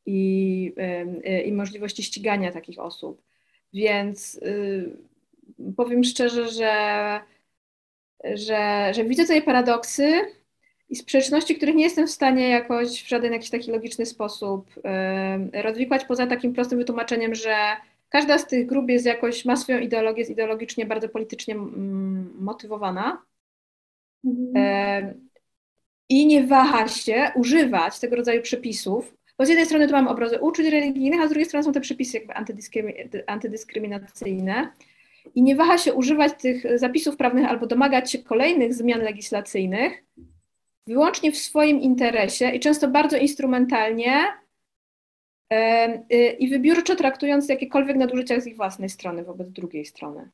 i, 0.07 0.75
i 1.45 1.53
możliwości 1.53 2.03
ścigania 2.03 2.53
takich 2.53 2.79
osób. 2.79 3.23
Więc 3.73 4.35
y, 4.35 4.97
powiem 5.77 6.05
szczerze, 6.05 6.49
że, 6.49 7.21
że, 8.25 8.93
że 8.95 9.05
widzę 9.05 9.23
tutaj 9.23 9.43
paradoksy 9.43 10.13
i 10.89 10.97
sprzeczności, 10.97 11.57
których 11.57 11.75
nie 11.75 11.85
jestem 11.85 12.07
w 12.07 12.11
stanie 12.11 12.49
jakoś 12.49 13.03
w 13.03 13.09
żaden 13.09 13.33
jakiś 13.33 13.51
taki 13.51 13.71
logiczny 13.71 14.07
sposób 14.07 14.71
rozwikłać, 15.53 16.05
poza 16.05 16.27
takim 16.27 16.53
prostym 16.53 16.79
wytłumaczeniem, 16.79 17.35
że 17.35 17.57
każda 18.09 18.39
z 18.39 18.47
tych 18.47 18.67
grup 18.67 18.89
jest 18.89 19.07
jakoś, 19.07 19.45
ma 19.45 19.57
swoją 19.57 19.79
ideologię, 19.79 20.19
jest 20.19 20.31
ideologicznie 20.31 20.87
bardzo 20.87 21.09
politycznie 21.09 21.55
motywowana. 22.39 23.23
Mhm. 24.25 25.29
I 26.09 26.27
nie 26.27 26.47
waha 26.47 26.89
się 26.89 27.31
używać 27.35 27.99
tego 27.99 28.17
rodzaju 28.17 28.43
przepisów, 28.43 29.15
bo 29.39 29.47
z 29.47 29.49
jednej 29.49 29.67
strony 29.67 29.87
tu 29.87 29.93
mamy 29.93 30.09
obrazy 30.09 30.41
uczuć 30.41 30.67
religijnych, 30.67 31.21
a 31.21 31.27
z 31.27 31.31
drugiej 31.31 31.47
strony 31.47 31.65
są 31.65 31.73
te 31.73 31.81
przepisy 31.81 32.19
jakby 32.19 32.35
antydyskryminacyjne 33.27 34.73
i 35.35 35.43
nie 35.43 35.57
waha 35.57 35.79
się 35.79 35.95
używać 35.95 36.33
tych 36.43 36.79
zapisów 36.79 37.17
prawnych 37.17 37.47
albo 37.47 37.67
domagać 37.67 38.13
się 38.13 38.19
kolejnych 38.19 38.75
zmian 38.75 39.01
legislacyjnych 39.01 40.05
wyłącznie 40.87 41.33
w 41.33 41.37
swoim 41.37 41.81
interesie 41.81 42.51
i 42.51 42.61
często 42.61 42.89
bardzo 42.89 43.17
instrumentalnie 43.17 44.25
i 46.39 46.49
wybiórczo 46.51 46.97
traktując 46.97 47.49
jakiekolwiek 47.49 47.97
nadużycia 47.97 48.41
z 48.41 48.47
ich 48.47 48.57
własnej 48.57 48.89
strony 48.89 49.25
wobec 49.25 49.51
drugiej 49.51 49.85
strony. 49.85 50.31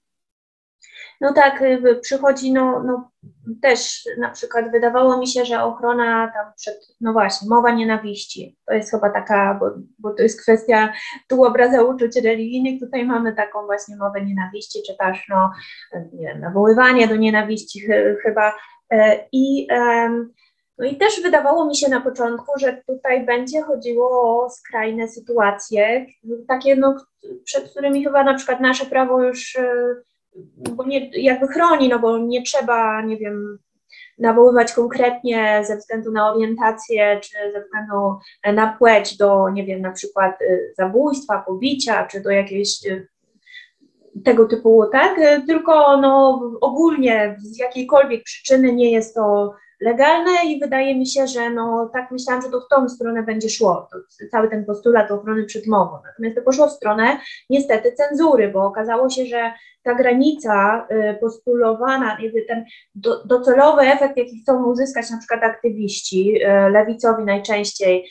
No 1.21 1.33
tak, 1.33 1.63
y, 1.63 1.99
przychodzi, 2.03 2.53
no, 2.53 2.83
no 2.83 3.11
też 3.63 4.05
na 4.19 4.31
przykład 4.31 4.71
wydawało 4.71 5.19
mi 5.19 5.27
się, 5.27 5.45
że 5.45 5.63
ochrona 5.63 6.33
tam 6.35 6.53
przed, 6.57 6.97
no 7.01 7.13
właśnie, 7.13 7.49
mowa 7.49 7.71
nienawiści, 7.71 8.57
to 8.67 8.75
jest 8.75 8.91
chyba 8.91 9.11
taka, 9.11 9.59
bo, 9.61 9.67
bo 9.99 10.15
to 10.15 10.23
jest 10.23 10.43
kwestia 10.43 10.93
tu 11.29 11.45
obraza 11.45 11.83
uczuć 11.83 12.17
religijnych, 12.17 12.81
tutaj 12.81 13.07
mamy 13.07 13.35
taką 13.35 13.67
właśnie 13.67 13.97
mowę 13.97 14.25
nienawiści, 14.25 14.79
czy 14.87 14.97
też, 14.97 15.27
no, 15.29 15.51
nie 16.13 16.27
wiem, 16.27 16.41
nawoływanie 16.41 17.09
do 17.09 17.17
nienawiści 17.17 17.81
chyba 18.23 18.55
e, 18.91 19.29
i 19.33 19.69
no 20.78 20.86
i 20.86 20.97
też 20.97 21.23
wydawało 21.23 21.66
mi 21.66 21.77
się 21.77 21.89
na 21.89 22.01
początku, 22.01 22.53
że 22.59 22.82
tutaj 22.86 23.27
będzie 23.27 23.62
chodziło 23.62 24.11
o 24.44 24.51
skrajne 24.51 25.09
sytuacje, 25.09 26.07
takie, 26.49 26.77
no, 26.77 26.97
przed 27.44 27.70
którymi 27.70 28.05
chyba 28.05 28.24
na 28.24 28.35
przykład 28.35 28.61
nasze 28.61 28.86
prawo 28.86 29.23
już 29.23 29.57
e, 29.57 29.94
bo 30.77 30.85
nie, 30.85 31.11
jakby 31.23 31.49
chroni, 31.49 31.89
no 31.89 31.99
bo 31.99 32.19
nie 32.19 32.43
trzeba, 32.43 33.03
nie 33.03 33.16
wiem, 33.16 33.59
nawoływać 34.19 34.73
konkretnie 34.73 35.62
ze 35.66 35.77
względu 35.77 36.12
na 36.12 36.32
orientację 36.32 37.20
czy 37.23 37.53
ze 37.53 37.65
względu 37.65 38.19
na 38.53 38.77
płeć 38.78 39.16
do, 39.16 39.51
nie 39.51 39.65
wiem, 39.65 39.81
na 39.81 39.93
przykład 39.93 40.43
y, 40.43 40.74
zabójstwa, 40.78 41.44
pobicia, 41.47 42.07
czy 42.07 42.20
do 42.20 42.31
jakiejś 42.31 42.86
y, 42.86 43.09
tego 44.24 44.47
typu, 44.47 44.85
tak? 44.93 45.20
Tylko 45.47 45.97
no, 45.97 46.40
ogólnie 46.61 47.36
z 47.39 47.59
jakiejkolwiek 47.59 48.24
przyczyny 48.24 48.73
nie 48.73 48.90
jest 48.90 49.15
to 49.15 49.55
legalne 49.83 50.31
i 50.47 50.61
wydaje 50.61 50.99
mi 50.99 51.07
się, 51.07 51.27
że 51.27 51.51
no, 51.51 51.91
tak 51.93 52.11
myślałam, 52.11 52.43
że 52.43 52.51
to 52.51 52.61
w 52.61 52.69
tą 52.69 52.89
stronę 52.89 53.23
będzie 53.23 53.49
szło, 53.49 53.89
cały 54.31 54.49
ten 54.49 54.65
postulat 54.65 55.11
ochrony 55.11 55.45
przed 55.45 55.67
mową. 55.67 55.99
Natomiast 56.05 56.37
to 56.37 56.43
poszło 56.43 56.67
w 56.67 56.73
stronę 56.73 57.19
niestety 57.51 57.93
cenzury, 57.93 58.49
bo 58.49 58.65
okazało 58.65 59.11
się, 59.11 59.27
że 59.27 59.53
ta 59.83 59.95
granica 59.95 60.87
y, 60.91 61.19
postulowana, 61.21 62.19
ten 62.49 62.65
do, 62.95 63.25
docelowy 63.25 63.83
efekt, 63.83 64.17
jaki 64.17 64.41
chcą 64.43 64.65
uzyskać 64.65 65.11
na 65.11 65.19
przykład 65.19 65.43
aktywiści, 65.43 66.43
y, 66.45 66.71
lewicowi 66.71 67.25
najczęściej, 67.25 68.11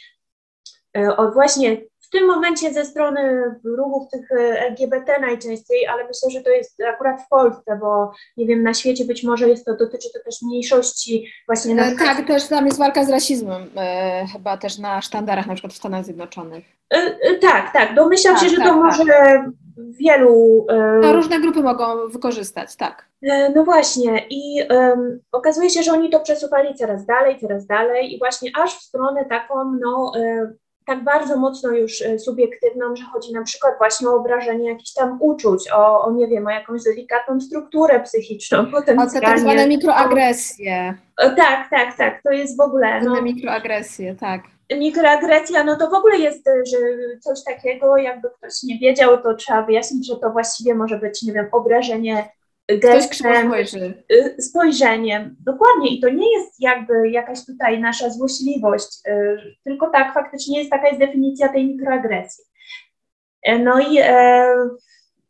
y, 0.97 1.01
właśnie 1.33 1.77
tym 2.11 2.27
momencie 2.27 2.73
ze 2.73 2.85
strony 2.85 3.43
ruchów 3.63 4.09
tych 4.11 4.31
e, 4.31 4.67
LGBT 4.67 5.19
najczęściej, 5.19 5.87
ale 5.87 6.07
myślę, 6.07 6.29
że 6.29 6.41
to 6.41 6.49
jest 6.49 6.83
akurat 6.83 7.21
w 7.21 7.27
Polsce, 7.29 7.77
bo 7.81 8.11
nie 8.37 8.45
wiem, 8.45 8.63
na 8.63 8.73
świecie 8.73 9.05
być 9.05 9.23
może 9.23 9.49
jest 9.49 9.65
to, 9.65 9.75
dotyczy 9.75 10.09
to 10.13 10.19
też 10.25 10.41
mniejszości 10.41 11.27
właśnie. 11.47 11.75
Na 11.75 11.91
e, 11.91 11.95
tak, 11.95 12.27
też 12.27 12.47
tam 12.47 12.65
jest 12.65 12.79
walka 12.79 13.05
z 13.05 13.09
rasizmem, 13.09 13.69
e, 13.77 14.25
chyba 14.33 14.57
też 14.57 14.77
na 14.77 15.01
sztandarach, 15.01 15.47
na 15.47 15.53
przykład 15.53 15.73
w 15.73 15.77
Stanach 15.77 16.05
Zjednoczonych. 16.05 16.65
E, 16.93 16.97
e, 16.97 17.35
tak, 17.35 17.73
tak, 17.73 17.95
domyślam 17.95 18.35
tak, 18.35 18.43
się, 18.43 18.49
że 18.49 18.57
tak, 18.57 18.65
to 18.65 18.73
tak. 18.73 18.81
może 18.81 19.43
wielu... 19.77 20.65
No, 21.01 21.13
różne 21.13 21.39
grupy 21.39 21.61
mogą 21.61 22.07
wykorzystać, 22.07 22.75
tak. 22.75 23.05
No 23.55 23.63
właśnie 23.63 24.25
i 24.29 24.61
um, 24.69 25.19
okazuje 25.31 25.69
się, 25.69 25.83
że 25.83 25.91
oni 25.91 26.09
to 26.09 26.19
przesuwali 26.19 26.75
coraz 26.75 27.05
dalej, 27.05 27.39
coraz 27.39 27.65
dalej 27.65 28.13
i 28.13 28.19
właśnie 28.19 28.51
aż 28.57 28.75
w 28.75 28.81
stronę 28.81 29.25
taką, 29.25 29.77
no, 29.81 30.11
tak 30.85 31.03
bardzo 31.03 31.37
mocno 31.37 31.71
już 31.71 32.01
e, 32.01 32.19
subiektywną, 32.19 32.95
że 32.95 33.03
chodzi 33.13 33.33
na 33.33 33.43
przykład 33.43 33.77
właśnie 33.77 34.09
o 34.09 34.15
obrażenie 34.15 34.69
jakichś 34.69 34.93
tam 34.93 35.17
uczuć, 35.21 35.71
o, 35.71 36.01
o 36.03 36.11
nie 36.11 36.27
wiem, 36.27 36.47
o 36.47 36.49
jakąś 36.49 36.83
delikatną 36.83 37.41
strukturę 37.41 37.99
psychiczną. 37.99 38.65
O 38.73 38.81
te 38.81 38.95
tak 39.21 39.39
zwane 39.39 39.67
mikroagresje. 39.67 40.93
O, 41.17 41.29
tak, 41.29 41.69
tak, 41.69 41.97
tak, 41.97 42.23
to 42.23 42.31
jest 42.31 42.57
w 42.57 42.61
ogóle... 42.61 43.01
No, 43.01 43.21
mikroagresje, 43.21 44.15
tak. 44.15 44.41
Mikroagresja, 44.77 45.63
no 45.63 45.75
to 45.75 45.89
w 45.89 45.93
ogóle 45.93 46.17
jest, 46.17 46.47
e, 46.47 46.51
że 46.65 46.77
coś 47.19 47.43
takiego, 47.43 47.97
jakby 47.97 48.29
ktoś 48.29 48.63
nie 48.63 48.79
wiedział, 48.79 49.21
to 49.23 49.33
trzeba 49.33 49.61
wyjaśnić, 49.61 50.07
że 50.07 50.15
to 50.15 50.29
właściwie 50.29 50.75
może 50.75 50.97
być, 50.97 51.23
nie 51.23 51.33
wiem, 51.33 51.47
obrażenie 51.51 52.29
gestem, 52.79 53.53
y, 54.11 54.41
spojrzeniem. 54.41 55.35
Dokładnie 55.39 55.95
i 55.95 55.99
to 55.99 56.09
nie 56.09 56.37
jest 56.37 56.55
jakby 56.59 57.09
jakaś 57.09 57.45
tutaj 57.45 57.79
nasza 57.79 58.09
złośliwość, 58.09 58.99
y, 59.07 59.37
tylko 59.63 59.89
tak, 59.89 60.13
faktycznie 60.13 60.59
jest 60.59 60.71
taka 60.71 60.87
jest 60.87 60.99
definicja 60.99 61.49
tej 61.49 61.65
mikroagresji. 61.65 62.43
E, 63.43 63.59
no 63.59 63.79
i, 63.79 63.97
e, 64.01 64.45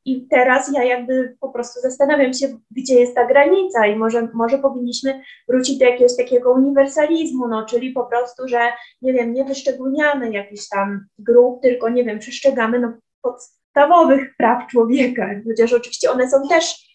i 0.05 0.27
teraz 0.27 0.73
ja 0.73 0.83
jakby 0.83 1.37
po 1.39 1.49
prostu 1.49 1.79
zastanawiam 1.79 2.33
się, 2.33 2.47
gdzie 2.71 2.99
jest 2.99 3.15
ta 3.15 3.25
granica 3.25 3.87
i 3.87 3.95
może, 3.95 4.27
może 4.33 4.57
powinniśmy 4.57 5.21
wrócić 5.49 5.77
do 5.77 5.85
jakiegoś 5.85 6.17
takiego 6.17 6.51
uniwersalizmu, 6.51 7.47
no, 7.47 7.65
czyli 7.65 7.91
po 7.91 8.05
prostu, 8.05 8.47
że 8.47 8.59
nie 9.01 9.13
wiem, 9.13 9.33
nie 9.33 9.45
wyszczególniamy 9.45 10.31
jakichś 10.31 10.67
tam 10.69 11.05
grup, 11.19 11.61
tylko 11.61 11.89
nie 11.89 12.03
wiem, 12.03 12.19
przestrzegamy 12.19 12.79
no, 12.79 12.93
podstawowych 13.21 14.35
praw 14.37 14.67
człowieka, 14.67 15.29
chociaż 15.49 15.73
oczywiście 15.73 16.11
one 16.11 16.29
są 16.29 16.37
też 16.49 16.90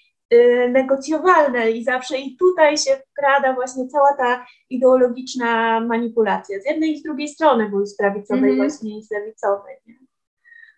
negocjowalne 0.69 1.71
i 1.71 1.85
zawsze 1.85 2.19
i 2.19 2.37
tutaj 2.37 2.77
się 2.77 2.91
wkrada 3.11 3.55
właśnie 3.55 3.89
cała 3.89 4.13
ta 4.19 4.47
ideologiczna 4.71 5.81
manipulacja 5.81 6.61
z 6.61 6.67
jednej 6.67 6.93
i 6.93 6.99
z 6.99 7.03
drugiej 7.03 7.29
strony, 7.29 7.69
bo 7.69 7.83
i 7.83 7.87
z 7.87 7.97
prawicowej 7.97 8.51
mm 8.51 8.57
właśnie 8.57 8.99
i 8.99 9.03
z 9.03 9.11
lewicowej. 9.11 9.77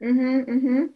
Mhm, 0.00 0.44
mhm. 0.48 0.92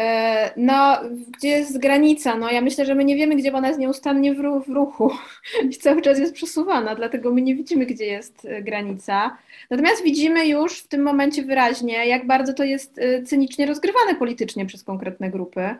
E, 0.00 0.50
no, 0.56 0.98
gdzie 1.38 1.48
jest 1.48 1.78
granica? 1.78 2.36
No, 2.36 2.50
ja 2.50 2.60
myślę, 2.60 2.84
że 2.84 2.94
my 2.94 3.04
nie 3.04 3.16
wiemy, 3.16 3.36
gdzie 3.36 3.52
ona 3.52 3.68
jest 3.68 3.80
nieustannie 3.80 4.34
w, 4.34 4.40
ru- 4.40 4.60
w 4.60 4.68
ruchu 4.68 5.10
i 5.70 5.76
cały 5.76 6.02
czas 6.02 6.18
jest 6.18 6.34
przesuwana, 6.34 6.94
dlatego 6.94 7.32
my 7.32 7.42
nie 7.42 7.54
widzimy, 7.54 7.86
gdzie 7.86 8.06
jest 8.06 8.44
e, 8.44 8.62
granica. 8.62 9.36
Natomiast 9.70 10.02
widzimy 10.02 10.46
już 10.46 10.78
w 10.78 10.88
tym 10.88 11.02
momencie 11.02 11.42
wyraźnie, 11.42 12.06
jak 12.06 12.26
bardzo 12.26 12.52
to 12.52 12.64
jest 12.64 12.98
e, 12.98 13.22
cynicznie 13.22 13.66
rozgrywane 13.66 14.14
politycznie 14.14 14.66
przez 14.66 14.84
konkretne 14.84 15.30
grupy 15.30 15.74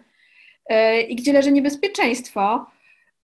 i 1.09 1.17
gdzie 1.17 1.33
leży 1.33 1.53
niebezpieczeństwo. 1.53 2.67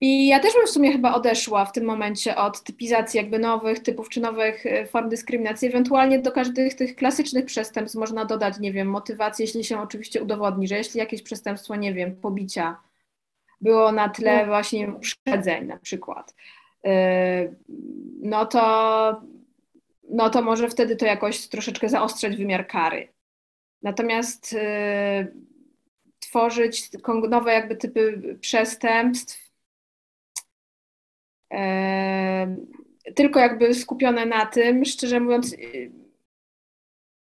I 0.00 0.26
ja 0.26 0.40
też 0.40 0.54
bym 0.54 0.66
w 0.66 0.70
sumie 0.70 0.92
chyba 0.92 1.14
odeszła 1.14 1.64
w 1.64 1.72
tym 1.72 1.84
momencie 1.84 2.36
od 2.36 2.62
typizacji 2.62 3.18
jakby 3.18 3.38
nowych 3.38 3.78
typów 3.78 4.08
czy 4.08 4.20
nowych 4.20 4.66
e, 4.66 4.86
form 4.86 5.08
dyskryminacji. 5.08 5.68
Ewentualnie 5.68 6.18
do 6.18 6.32
każdych 6.32 6.74
tych 6.74 6.96
klasycznych 6.96 7.44
przestępstw 7.44 7.98
można 7.98 8.24
dodać, 8.24 8.58
nie 8.58 8.72
wiem, 8.72 8.88
motywację, 8.88 9.44
jeśli 9.44 9.64
się 9.64 9.80
oczywiście 9.80 10.22
udowodni, 10.22 10.68
że 10.68 10.76
jeśli 10.76 10.98
jakieś 10.98 11.22
przestępstwo, 11.22 11.76
nie 11.76 11.94
wiem, 11.94 12.16
pobicia 12.16 12.76
było 13.60 13.92
na 13.92 14.08
tle 14.08 14.46
właśnie 14.46 14.88
uprzedzeń 14.88 15.66
na 15.66 15.78
przykład, 15.78 16.34
e, 16.84 17.48
no 18.22 18.46
to, 18.46 19.22
no 20.10 20.30
to 20.30 20.42
może 20.42 20.68
wtedy 20.68 20.96
to 20.96 21.06
jakoś 21.06 21.48
troszeczkę 21.48 21.88
zaostrzać 21.88 22.36
wymiar 22.36 22.66
kary. 22.66 23.08
Natomiast 23.82 24.54
e, 24.58 25.26
tworzyć 26.36 26.90
nowe 27.28 27.52
jakby 27.52 27.76
typy 27.76 28.36
przestępstw, 28.40 29.50
tylko 33.14 33.40
jakby 33.40 33.74
skupione 33.74 34.26
na 34.26 34.46
tym, 34.46 34.84
szczerze 34.84 35.20
mówiąc, 35.20 35.52
y, 35.52 35.90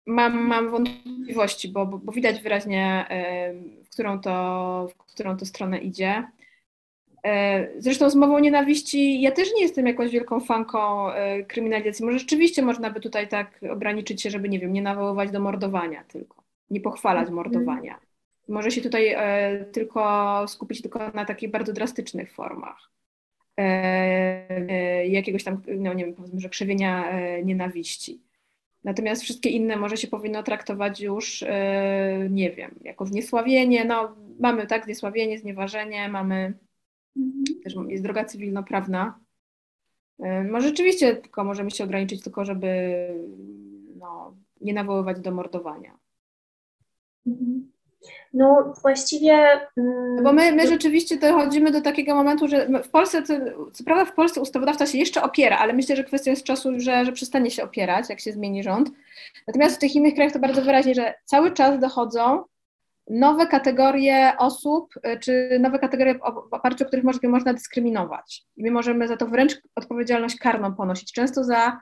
mam, 0.06 0.47
mam 0.47 0.70
wątpliwości, 0.70 1.68
bo, 1.68 1.86
bo, 1.86 1.98
bo 1.98 2.12
widać 2.12 2.43
wyraźnie, 2.43 3.06
w 3.85 3.89
którą, 3.90 4.20
to, 4.20 4.89
w 4.90 5.12
którą 5.12 5.36
to 5.36 5.47
stronę 5.47 5.78
idzie. 5.78 6.24
E, 7.24 7.68
Zresztą 7.78 8.10
z 8.10 8.14
mową 8.14 8.39
nienawiści 8.39 9.20
ja 9.20 9.30
też 9.30 9.48
nie 9.55 9.62
jestem 9.62 9.86
jakąś 9.86 10.10
wielką 10.10 10.40
fanką 10.40 11.10
e, 11.12 11.43
kryminalizacji. 11.44 12.05
Może 12.05 12.18
rzeczywiście 12.18 12.62
można 12.62 12.90
by 12.90 13.01
tutaj 13.01 13.28
tak 13.28 13.60
ograniczyć 13.70 14.22
się, 14.22 14.30
żeby, 14.30 14.48
nie 14.48 14.59
wiem, 14.59 14.72
nie 14.72 14.82
nawoływać 14.82 15.30
do 15.30 15.40
mordowania 15.40 16.05
tylko, 16.05 16.43
nie 16.70 16.80
pochwalać 16.80 17.30
mordowania. 17.30 18.07
Może 18.48 18.70
się 18.70 18.80
tutaj 18.80 19.14
e, 19.16 19.64
tylko 19.64 20.44
skupić 20.48 20.82
tylko 20.82 21.10
na 21.10 21.24
takich 21.24 21.50
bardzo 21.50 21.72
drastycznych 21.72 22.32
formach 22.32 22.90
e, 23.58 23.62
e, 24.50 25.08
jakiegoś 25.08 25.44
tam, 25.44 25.62
no 25.78 25.94
nie 25.94 26.04
wiem, 26.04 26.14
powiedzmy, 26.14 26.40
że 26.40 26.48
krzewienia 26.48 27.20
nienawiści. 27.44 28.22
Natomiast 28.84 29.22
wszystkie 29.22 29.50
inne 29.50 29.76
może 29.76 29.96
się 29.96 30.08
powinno 30.08 30.42
traktować 30.42 31.00
już, 31.00 31.44
nie 32.30 32.50
wiem, 32.50 32.74
jako 32.84 33.06
zniesławienie. 33.06 33.84
No, 33.84 34.16
mamy 34.40 34.66
tak, 34.66 34.84
zniesławienie, 34.84 35.38
znieważenie, 35.38 36.08
mamy 36.08 36.58
też 37.64 37.74
jest 37.88 38.02
droga 38.02 38.24
cywilnoprawna. 38.24 39.20
Może 40.50 40.68
rzeczywiście 40.68 41.16
tylko 41.16 41.44
możemy 41.44 41.70
się 41.70 41.84
ograniczyć 41.84 42.22
tylko, 42.22 42.44
żeby 42.44 42.68
no, 43.96 44.36
nie 44.60 44.72
nawoływać 44.72 45.20
do 45.20 45.30
mordowania. 45.30 45.98
Mhm. 47.26 47.67
No 48.34 48.74
właściwie. 48.82 49.32
mm, 49.76 50.16
No 50.16 50.22
bo 50.22 50.32
my, 50.32 50.52
my 50.52 50.66
rzeczywiście 50.68 51.16
dochodzimy 51.16 51.70
do 51.70 51.80
takiego 51.80 52.14
momentu, 52.14 52.48
że 52.48 52.68
w 52.84 52.88
Polsce, 52.90 53.22
to, 53.22 53.34
co 53.72 53.84
prawda 53.84 54.05
w 54.05 54.14
Polsce 54.14 54.40
ustawodawca 54.40 54.86
się 54.86 54.98
jeszcze 54.98 55.22
opiera, 55.22 55.59
ale 55.59 55.72
myślę, 55.72 55.96
że 55.96 56.05
kwestią 56.05 56.30
jest 56.30 56.44
czasu, 56.44 56.70
że, 56.76 57.05
że 57.05 57.12
przestanie 57.12 57.50
się 57.50 57.64
opierać, 57.64 58.09
jak 58.10 58.20
się 58.20 58.32
zmieni 58.32 58.62
rząd. 58.62 58.90
Natomiast 59.46 59.76
w 59.76 59.78
tych 59.78 59.94
innych 59.94 60.14
krajach 60.14 60.32
to 60.32 60.38
bardzo 60.38 60.62
wyraźnie, 60.62 60.94
że 60.94 61.14
cały 61.24 61.50
czas 61.52 61.78
dochodzą 61.78 62.44
nowe 63.10 63.46
kategorie 63.46 64.32
osób, 64.38 64.94
y, 64.96 65.18
czy 65.20 65.59
nowe 65.60 65.78
kategorie, 65.78 66.14
w 66.50 66.55
oparciu 66.55 66.84
o 66.84 66.86
których 66.86 67.05
można, 67.05 67.28
można 67.28 67.52
dyskryminować. 67.55 68.42
I 68.56 68.62
my 68.62 68.70
możemy 68.70 69.09
za 69.09 69.16
to 69.16 69.26
wręcz 69.26 69.59
odpowiedzialność 69.74 70.38
karną 70.38 70.74
ponosić. 70.74 71.12
Często 71.12 71.44
za 71.44 71.80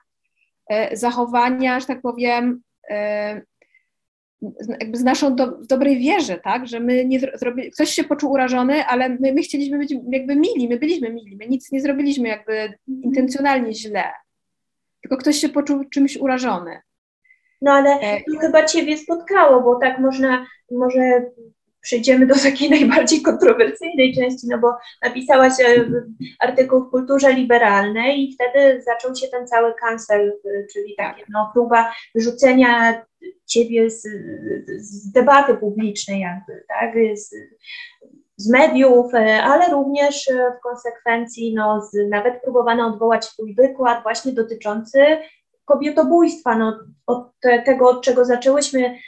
e, 0.70 0.96
zachowania, 0.96 1.80
że 1.80 1.86
tak 1.86 2.00
powiem, 2.00 2.62
z- 2.90 3.46
jakby 4.80 4.98
z 4.98 5.04
naszą 5.04 5.36
do, 5.36 5.46
w 5.46 5.66
dobrej 5.66 5.98
wierze, 5.98 6.38
tak, 6.44 6.66
że 6.66 6.80
my 6.80 7.04
nie 7.04 7.20
zro- 7.20 7.38
zrobi, 7.38 7.70
ktoś 7.70 7.90
się 7.90 8.04
poczuł 8.04 8.32
urażony, 8.32 8.84
ale 8.86 9.08
my, 9.08 9.32
my 9.32 9.42
chcieliśmy 9.42 9.78
być 9.78 9.94
jakby 10.10 10.36
mili, 10.36 10.68
my 10.68 10.78
byliśmy 10.78 11.10
mili, 11.10 11.36
my 11.36 11.46
nic 11.46 11.72
nie 11.72 11.80
zrobiliśmy 11.80 12.28
jakby 12.28 12.72
intencjonalnie 12.88 13.74
źle, 13.74 14.04
tylko 15.02 15.16
ktoś 15.16 15.36
się 15.36 15.48
poczuł 15.48 15.84
czymś 15.84 16.16
urażony. 16.16 16.80
No 17.62 17.72
ale 17.72 17.90
E, 17.90 18.16
to 18.16 18.38
chyba 18.40 18.64
Ciebie 18.64 18.98
spotkało, 18.98 19.62
bo 19.62 19.78
tak 19.78 19.98
można, 19.98 20.46
może 20.70 21.30
przejdziemy 21.86 22.26
do 22.26 22.34
takiej 22.34 22.70
najbardziej 22.80 23.22
kontrowersyjnej 23.22 24.14
części, 24.14 24.46
no 24.48 24.58
bo 24.58 24.76
napisałaś 25.02 25.52
e, 25.60 25.84
artykuł 26.40 26.84
w 26.84 26.90
kulturze 26.90 27.32
liberalnej 27.32 28.24
i 28.24 28.34
wtedy 28.34 28.82
zaczął 28.82 29.14
się 29.14 29.28
ten 29.28 29.46
cały 29.46 29.74
cancel, 29.74 30.28
e, 30.28 30.66
czyli 30.72 30.94
takie 30.96 31.24
no, 31.30 31.50
próba 31.54 31.92
wyrzucenia 32.14 33.02
Ciebie 33.46 33.90
z, 33.90 34.02
z 34.78 35.12
debaty 35.12 35.54
publicznej 35.54 36.20
jakby, 36.20 36.64
tak, 36.68 36.94
z, 37.14 37.34
z 38.36 38.50
mediów, 38.50 39.14
e, 39.14 39.42
ale 39.42 39.70
również 39.70 40.28
e, 40.28 40.52
w 40.58 40.60
konsekwencji 40.60 41.54
no, 41.54 41.82
z, 41.82 42.10
nawet 42.10 42.42
próbowano 42.42 42.86
odwołać 42.86 43.26
Twój 43.26 43.54
wykład 43.54 44.02
właśnie 44.02 44.32
dotyczący 44.32 44.98
kobietobójstwa, 45.64 46.58
no, 46.58 46.78
od 47.06 47.30
te, 47.40 47.62
tego, 47.62 47.88
od 47.88 48.04
czego 48.04 48.24
zaczęłyśmy, 48.24 48.98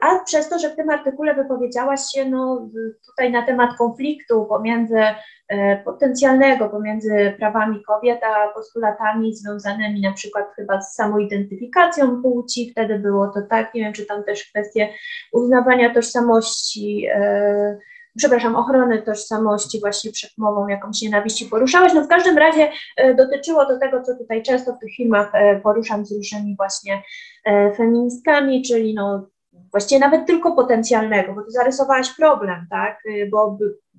a 0.00 0.24
przez 0.24 0.48
to, 0.48 0.58
że 0.58 0.70
w 0.70 0.76
tym 0.76 0.90
artykule 0.90 1.34
wypowiedziałaś 1.34 2.00
się 2.14 2.24
no, 2.24 2.70
tutaj 3.06 3.32
na 3.32 3.46
temat 3.46 3.76
konfliktu 3.78 4.46
pomiędzy 4.46 5.00
e, 5.48 5.76
potencjalnego 5.76 6.68
pomiędzy 6.68 7.34
prawami 7.38 7.82
kobiet 7.82 8.20
a 8.24 8.48
postulatami 8.48 9.34
związanymi 9.34 10.00
na 10.00 10.12
przykład 10.12 10.46
chyba 10.56 10.80
z 10.80 10.94
samoidentyfikacją 10.94 12.22
płci, 12.22 12.70
wtedy 12.70 12.98
było 12.98 13.28
to 13.28 13.40
tak, 13.50 13.74
nie 13.74 13.80
wiem, 13.80 13.92
czy 13.92 14.06
tam 14.06 14.24
też 14.24 14.44
kwestie 14.44 14.88
uznawania 15.32 15.94
tożsamości, 15.94 17.06
e, 17.14 17.78
przepraszam, 18.16 18.56
ochrony 18.56 19.02
tożsamości 19.02 19.80
właśnie 19.80 20.12
przed 20.12 20.30
mową 20.38 20.68
jakąś 20.68 21.02
nienawiści 21.02 21.46
poruszałeś. 21.46 21.92
No 21.94 22.04
w 22.04 22.08
każdym 22.08 22.38
razie 22.38 22.70
e, 22.96 23.14
dotyczyło 23.14 23.66
to 23.66 23.78
tego, 23.78 24.02
co 24.02 24.18
tutaj 24.18 24.42
często 24.42 24.72
w 24.72 24.78
tych 24.78 24.94
filmach 24.96 25.34
e, 25.34 25.60
poruszam 25.60 26.06
z 26.06 26.16
różnymi 26.16 26.56
właśnie 26.56 27.02
e, 27.44 27.74
feministkami, 27.74 28.62
czyli 28.62 28.94
no 28.94 29.33
właściwie 29.70 30.00
nawet 30.00 30.26
tylko 30.26 30.52
potencjalnego, 30.52 31.32
bo 31.34 31.42
ty 31.42 31.50
zarysowałaś 31.50 32.16
problem, 32.16 32.66
tak, 32.70 32.98
Y, 33.06 33.28
bo 33.32 33.58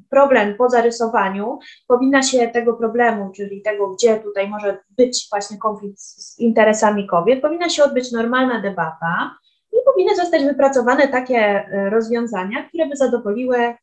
problem 0.10 0.56
po 0.56 0.70
zarysowaniu 0.70 1.60
powinna 1.88 2.24
się 2.24 2.48
tego 2.48 2.74
problemu, 2.74 3.32
czyli 3.32 3.62
tego, 3.62 3.90
gdzie 3.90 4.20
tutaj 4.20 4.50
może 4.50 4.78
być 4.90 5.28
właśnie 5.32 5.58
konflikt 5.58 6.00
z 6.00 6.40
interesami 6.40 7.08
kobiet, 7.08 7.42
powinna 7.42 7.70
się 7.70 7.84
odbyć 7.84 8.12
normalna 8.12 8.62
debata 8.62 9.38
i 9.74 9.78
powinny 9.86 10.16
zostać 10.16 10.44
wypracowane 10.44 11.08
takie 11.08 11.38
e, 11.38 11.90
rozwiązania, 11.90 12.64
które 12.68 12.88
by 12.88 12.96
zadowoliły 12.96 13.76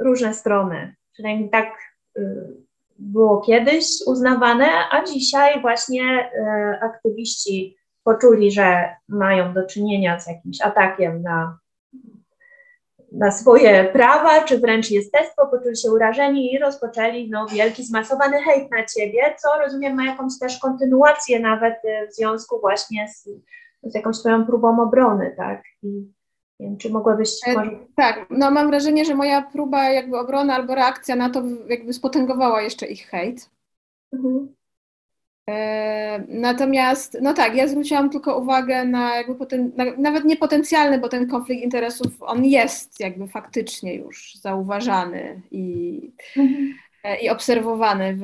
różne 0.00 0.34
strony. 0.34 0.94
Przynajmniej 1.12 1.50
tak 1.50 1.78
y, 2.16 2.22
było 2.98 3.40
kiedyś 3.40 3.86
uznawane, 4.06 4.66
a 4.90 5.04
dzisiaj 5.04 5.60
właśnie 5.60 6.30
aktywiści 6.82 7.76
poczuli, 8.04 8.50
że 8.50 8.96
mają 9.08 9.54
do 9.54 9.66
czynienia 9.66 10.20
z 10.20 10.26
jakimś 10.26 10.60
atakiem 10.60 11.22
na, 11.22 11.58
na 13.12 13.30
swoje 13.30 13.84
prawa, 13.84 14.44
czy 14.44 14.58
wręcz 14.58 14.90
jestestwo, 14.90 15.46
poczuli 15.46 15.76
się 15.76 15.90
urażeni 15.90 16.54
i 16.54 16.58
rozpoczęli 16.58 17.30
no, 17.30 17.46
wielki, 17.46 17.84
zmasowany 17.84 18.42
hejt 18.42 18.70
na 18.70 18.84
ciebie, 18.86 19.34
co 19.38 19.48
rozumiem 19.58 19.96
ma 19.96 20.04
jakąś 20.04 20.32
też 20.40 20.58
kontynuację 20.58 21.40
nawet 21.40 21.74
e, 21.84 22.08
w 22.08 22.14
związku 22.14 22.60
właśnie 22.60 23.08
z, 23.08 23.28
z 23.82 23.94
jakąś 23.94 24.18
twoją 24.18 24.46
próbą 24.46 24.82
obrony, 24.82 25.34
tak? 25.36 25.62
I 25.82 26.12
wiem, 26.60 26.76
czy 26.76 26.90
mogłabyś 26.90 27.30
E, 27.46 27.54
może 27.54 27.70
Tak, 27.96 28.26
no 28.30 28.50
mam 28.50 28.68
wrażenie, 28.68 29.04
że 29.04 29.14
moja 29.14 29.42
próba 29.42 29.90
jakby 29.90 30.18
obrony 30.18 30.52
albo 30.52 30.74
reakcja 30.74 31.16
na 31.16 31.30
to 31.30 31.42
jakby 31.68 31.92
spotęgowała 31.92 32.62
jeszcze 32.62 32.86
ich 32.86 33.06
hejt. 33.06 33.50
Mhm. 34.12 34.54
E, 35.50 36.24
Natomiast, 36.28 37.18
no 37.22 37.34
tak, 37.34 37.56
ja 37.56 37.68
zwróciłam 37.68 38.10
tylko 38.10 38.38
uwagę 38.38 38.84
na 38.84 39.16
jakby 39.16 39.34
poten, 39.34 39.72
na, 39.76 39.84
nawet 39.98 40.24
nie 40.24 40.36
potencjalny, 40.36 40.98
bo 40.98 41.08
ten 41.08 41.28
konflikt 41.28 41.62
interesów, 41.64 42.06
on 42.20 42.44
jest 42.44 43.00
jakby 43.00 43.28
faktycznie 43.28 43.94
już 43.94 44.34
zauważany 44.34 45.40
i, 45.50 46.00
e, 47.04 47.20
i 47.20 47.28
obserwowany 47.30 48.16
w, 48.16 48.22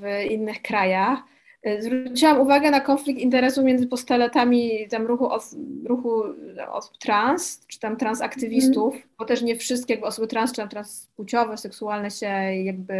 w 0.00 0.30
innych 0.30 0.62
krajach. 0.62 1.18
E, 1.62 1.82
Zwróciłam 1.82 2.40
uwagę 2.40 2.70
na 2.70 2.80
konflikt 2.80 3.20
interesów 3.20 3.64
między 3.64 3.86
postulatami 3.86 4.88
tam 4.90 5.06
ruchu, 5.06 5.32
os, 5.32 5.56
ruchu 5.84 6.22
osób 6.70 6.98
trans, 6.98 7.66
czy 7.66 7.80
tam 7.80 7.96
transaktywistów, 7.96 8.94
bo 9.18 9.24
też 9.24 9.42
nie 9.42 9.56
wszystkie 9.56 9.94
jakby 9.94 10.06
osoby 10.06 10.28
trans, 10.28 10.50
czy 10.50 10.56
tam 10.56 10.68
transpłciowe, 10.68 11.56
seksualne 11.56 12.10
się 12.10 12.26
jakby 12.64 12.94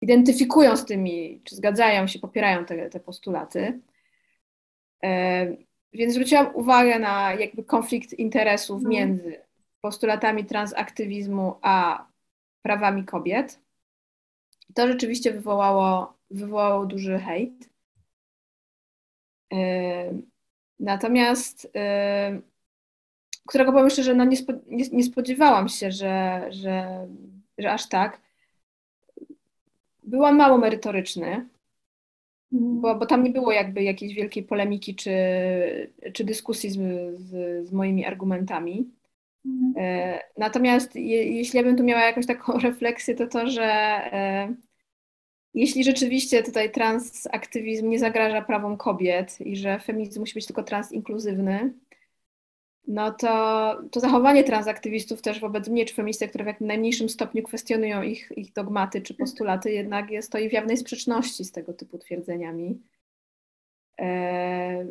identyfikują 0.00 0.76
z 0.76 0.84
tymi, 0.84 1.40
czy 1.44 1.56
zgadzają 1.56 2.06
się, 2.06 2.18
popierają 2.18 2.64
te, 2.64 2.90
te 2.90 3.00
postulaty. 3.00 3.80
E, 5.04 5.46
więc 5.92 6.12
zwróciłam 6.14 6.54
uwagę 6.54 6.98
na 6.98 7.34
jakby 7.34 7.64
konflikt 7.64 8.12
interesów 8.12 8.76
Mhm. 8.76 8.90
między 8.90 9.40
postulatami 9.80 10.44
transaktywizmu 10.44 11.58
a 11.62 12.06
prawami 12.62 13.04
kobiet. 13.04 13.60
To 14.74 14.88
rzeczywiście 14.88 15.32
wywołało, 15.32 16.18
wywołało 16.30 16.86
duży 16.86 17.18
hejt. 17.18 17.70
Yy, 19.50 20.22
natomiast, 20.80 21.64
yy, 21.64 22.42
którego 23.48 23.72
powiem 23.72 23.90
szczerze, 23.90 24.14
no 24.14 24.24
nie, 24.24 24.36
spo, 24.36 24.52
nie, 24.66 24.84
nie 24.92 25.04
spodziewałam 25.04 25.68
się, 25.68 25.92
że, 25.92 26.46
że, 26.50 27.06
że 27.58 27.72
aż 27.72 27.88
tak. 27.88 28.20
Był 30.06 30.24
on 30.24 30.36
mało 30.36 30.58
merytoryczny, 30.58 31.48
bo, 32.50 32.94
bo 32.94 33.06
tam 33.06 33.24
nie 33.24 33.30
było 33.30 33.52
jakby 33.52 33.82
jakiejś 33.82 34.14
wielkiej 34.14 34.42
polemiki 34.42 34.94
czy, 34.94 35.12
czy 36.12 36.24
dyskusji 36.24 36.70
z, 36.70 36.76
z, 37.20 37.66
z 37.68 37.72
moimi 37.72 38.06
argumentami. 38.06 38.90
E, 39.76 40.20
natomiast 40.36 40.96
je, 40.96 41.36
jeśli 41.36 41.56
ja 41.56 41.62
bym 41.62 41.76
tu 41.76 41.84
miała 41.84 42.02
jakąś 42.02 42.26
taką 42.26 42.58
refleksję, 42.68 43.14
to 43.14 43.26
to, 43.26 43.46
że 43.50 43.64
e, 43.64 44.54
jeśli 45.54 45.84
rzeczywiście 45.84 46.42
tutaj 46.42 46.72
transaktywizm 46.72 47.88
nie 47.88 47.98
zagraża 47.98 48.42
prawom 48.42 48.76
kobiet 48.76 49.40
i 49.40 49.56
że 49.56 49.78
feminizm 49.78 50.20
musi 50.20 50.34
być 50.34 50.46
tylko 50.46 50.62
transinkluzywny, 50.62 51.72
no 52.86 53.10
to, 53.12 53.28
to 53.90 54.00
zachowanie 54.00 54.44
transaktywistów 54.44 55.22
też 55.22 55.40
wobec 55.40 55.68
mnie, 55.68 55.84
czy 55.84 55.94
feministek, 55.94 56.30
które 56.30 56.44
w 56.44 56.46
jak 56.46 56.60
najmniejszym 56.60 57.08
stopniu 57.08 57.42
kwestionują 57.42 58.02
ich, 58.02 58.32
ich 58.36 58.52
dogmaty 58.52 59.00
czy 59.00 59.14
postulaty, 59.14 59.72
jednak 59.72 60.10
jest 60.10 60.32
to 60.32 60.38
i 60.38 60.48
w 60.48 60.52
jawnej 60.52 60.76
sprzeczności 60.76 61.44
z 61.44 61.52
tego 61.52 61.72
typu 61.72 61.98
twierdzeniami. 61.98 62.80
E, 64.00 64.86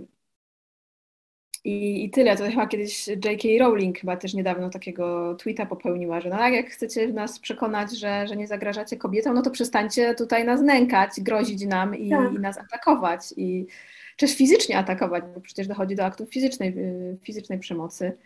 I, 1.64 2.06
I 2.06 2.10
tyle. 2.10 2.38
To 2.38 2.44
chyba 2.44 2.68
kiedyś 2.68 3.08
J.K. 3.08 3.48
Rowling 3.60 4.00
chyba 4.00 4.18
też 4.18 4.34
niedawno 4.34 4.70
takiego 4.70 5.36
tweeta 5.36 5.66
popełniła, 5.66 6.22
że 6.22 6.30
no 6.30 6.38
tak, 6.38 6.54
jak 6.54 6.70
chcecie 6.70 7.08
nas 7.08 7.40
przekonać, 7.40 7.98
że, 8.00 8.28
że 8.28 8.36
nie 8.36 8.48
zagrażacie 8.48 8.98
kobietom, 8.98 9.34
no 9.34 9.42
to 9.42 9.52
przestańcie 9.52 10.16
tutaj 10.16 10.46
nas 10.46 10.62
nękać, 10.62 11.10
grozić 11.18 11.66
nam 11.66 11.96
i, 11.96 12.10
tak. 12.10 12.34
i 12.34 12.40
nas 12.40 12.58
atakować. 12.58 13.34
I 13.38 13.68
czy 14.16 14.28
fizycznie 14.28 14.78
atakować, 14.78 15.24
bo 15.34 15.42
przecież 15.42 15.68
dochodzi 15.68 15.96
do 15.96 16.06
aktów 16.06 16.30
fizycznej, 16.30 16.70
y, 16.78 17.18
fizycznej 17.22 17.60
przemocy. 17.60 18.18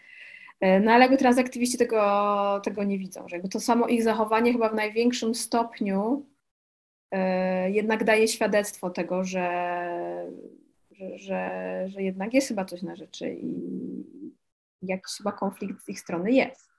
E, 0.59 0.79
no 0.79 0.91
ale 0.91 1.01
jakby 1.01 1.17
transaktywiści 1.17 1.77
tego, 1.77 2.61
tego 2.63 2.83
nie 2.83 2.99
widzą, 2.99 3.27
że 3.27 3.35
jakby 3.35 3.49
to 3.49 3.59
samo 3.59 3.87
ich 3.87 4.03
zachowanie 4.03 4.53
chyba 4.53 4.69
w 4.69 4.75
największym 4.75 5.35
stopniu 5.35 6.25
e, 7.11 7.71
jednak 7.71 8.03
daje 8.03 8.27
świadectwo 8.27 8.89
tego, 8.89 9.23
że, 9.23 10.31
że, 10.91 11.17
że, 11.17 11.85
że 11.87 12.03
jednak 12.03 12.33
jest 12.33 12.47
chyba 12.47 12.65
coś 12.65 12.81
na 12.81 12.95
rzeczy 12.95 13.37
i 13.41 13.53
jakiś 14.81 15.13
chyba 15.17 15.31
konflikt 15.31 15.83
z 15.83 15.89
ich 15.89 15.99
strony 15.99 16.31
jest. 16.31 16.69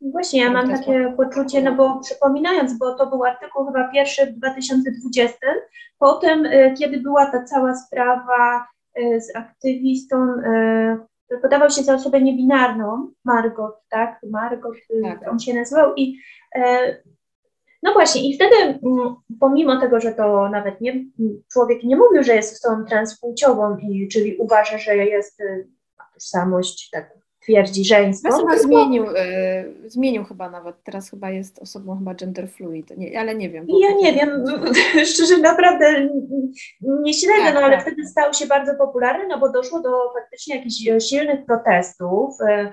Właśnie, 0.00 0.40
ja 0.40 0.52
mam 0.52 0.68
takie 0.68 1.14
poczucie, 1.16 1.62
no 1.62 1.74
bo 1.74 2.00
przypominając, 2.00 2.78
bo 2.78 2.94
to 2.94 3.06
był 3.06 3.24
artykuł 3.24 3.66
chyba 3.66 3.88
pierwszy 3.88 4.26
w 4.26 4.38
2020, 4.38 5.38
potem, 5.98 6.46
y, 6.46 6.74
kiedy 6.78 7.00
była 7.00 7.26
ta 7.26 7.44
cała 7.44 7.74
sprawa 7.74 8.66
y, 8.98 9.20
z 9.20 9.36
aktywistą, 9.36 10.16
y, 11.32 11.38
podawał 11.42 11.70
się 11.70 11.82
za 11.82 11.94
osobę 11.94 12.20
niebinarną, 12.20 13.12
Margot, 13.24 13.74
tak, 13.88 14.20
Margot, 14.30 14.76
tak. 15.02 15.32
on 15.32 15.38
się 15.38 15.54
nazywał 15.54 15.94
i 15.94 16.20
no 17.82 17.92
właśnie, 17.92 18.28
i 18.28 18.34
wtedy 18.34 18.56
mm, 18.56 19.14
pomimo 19.40 19.80
tego, 19.80 20.00
że 20.00 20.12
to 20.12 20.48
nawet 20.48 20.80
nie, 20.80 21.04
człowiek 21.52 21.84
nie 21.84 21.96
mówił, 21.96 22.22
że 22.22 22.34
jest 22.34 22.64
osobą 22.64 22.84
transpłciową, 22.84 23.76
i, 23.76 24.08
czyli 24.08 24.36
uważa, 24.36 24.78
że 24.78 24.96
jest 24.96 25.42
tożsamość 26.14 26.90
tak 26.90 27.25
twierdzi 27.46 27.84
żeńską. 27.84 28.30
Chyba 28.38 28.58
zmienił, 28.58 29.04
y, 29.04 29.90
zmienił 29.90 30.24
chyba 30.24 30.50
nawet, 30.50 30.76
teraz 30.84 31.10
chyba 31.10 31.30
jest 31.30 31.58
osobą 31.58 31.98
chyba 31.98 32.14
gender 32.14 32.50
fluid, 32.50 32.96
nie, 32.96 33.20
ale 33.20 33.34
nie 33.34 33.50
wiem. 33.50 33.66
Ja 33.68 33.94
nie 33.94 34.12
wiem, 34.12 34.44
szczerze 35.14 35.38
naprawdę 35.38 36.08
nie 36.80 37.14
śledzę, 37.14 37.42
tak, 37.44 37.54
no 37.54 37.60
ale 37.60 37.76
tak. 37.76 37.86
wtedy 37.86 38.06
stał 38.06 38.34
się 38.34 38.46
bardzo 38.46 38.74
popularny, 38.74 39.26
no 39.28 39.38
bo 39.38 39.52
doszło 39.52 39.80
do 39.80 39.90
faktycznie 40.14 40.56
jakichś 40.56 41.08
silnych 41.08 41.46
protestów 41.46 42.40
y, 42.40 42.72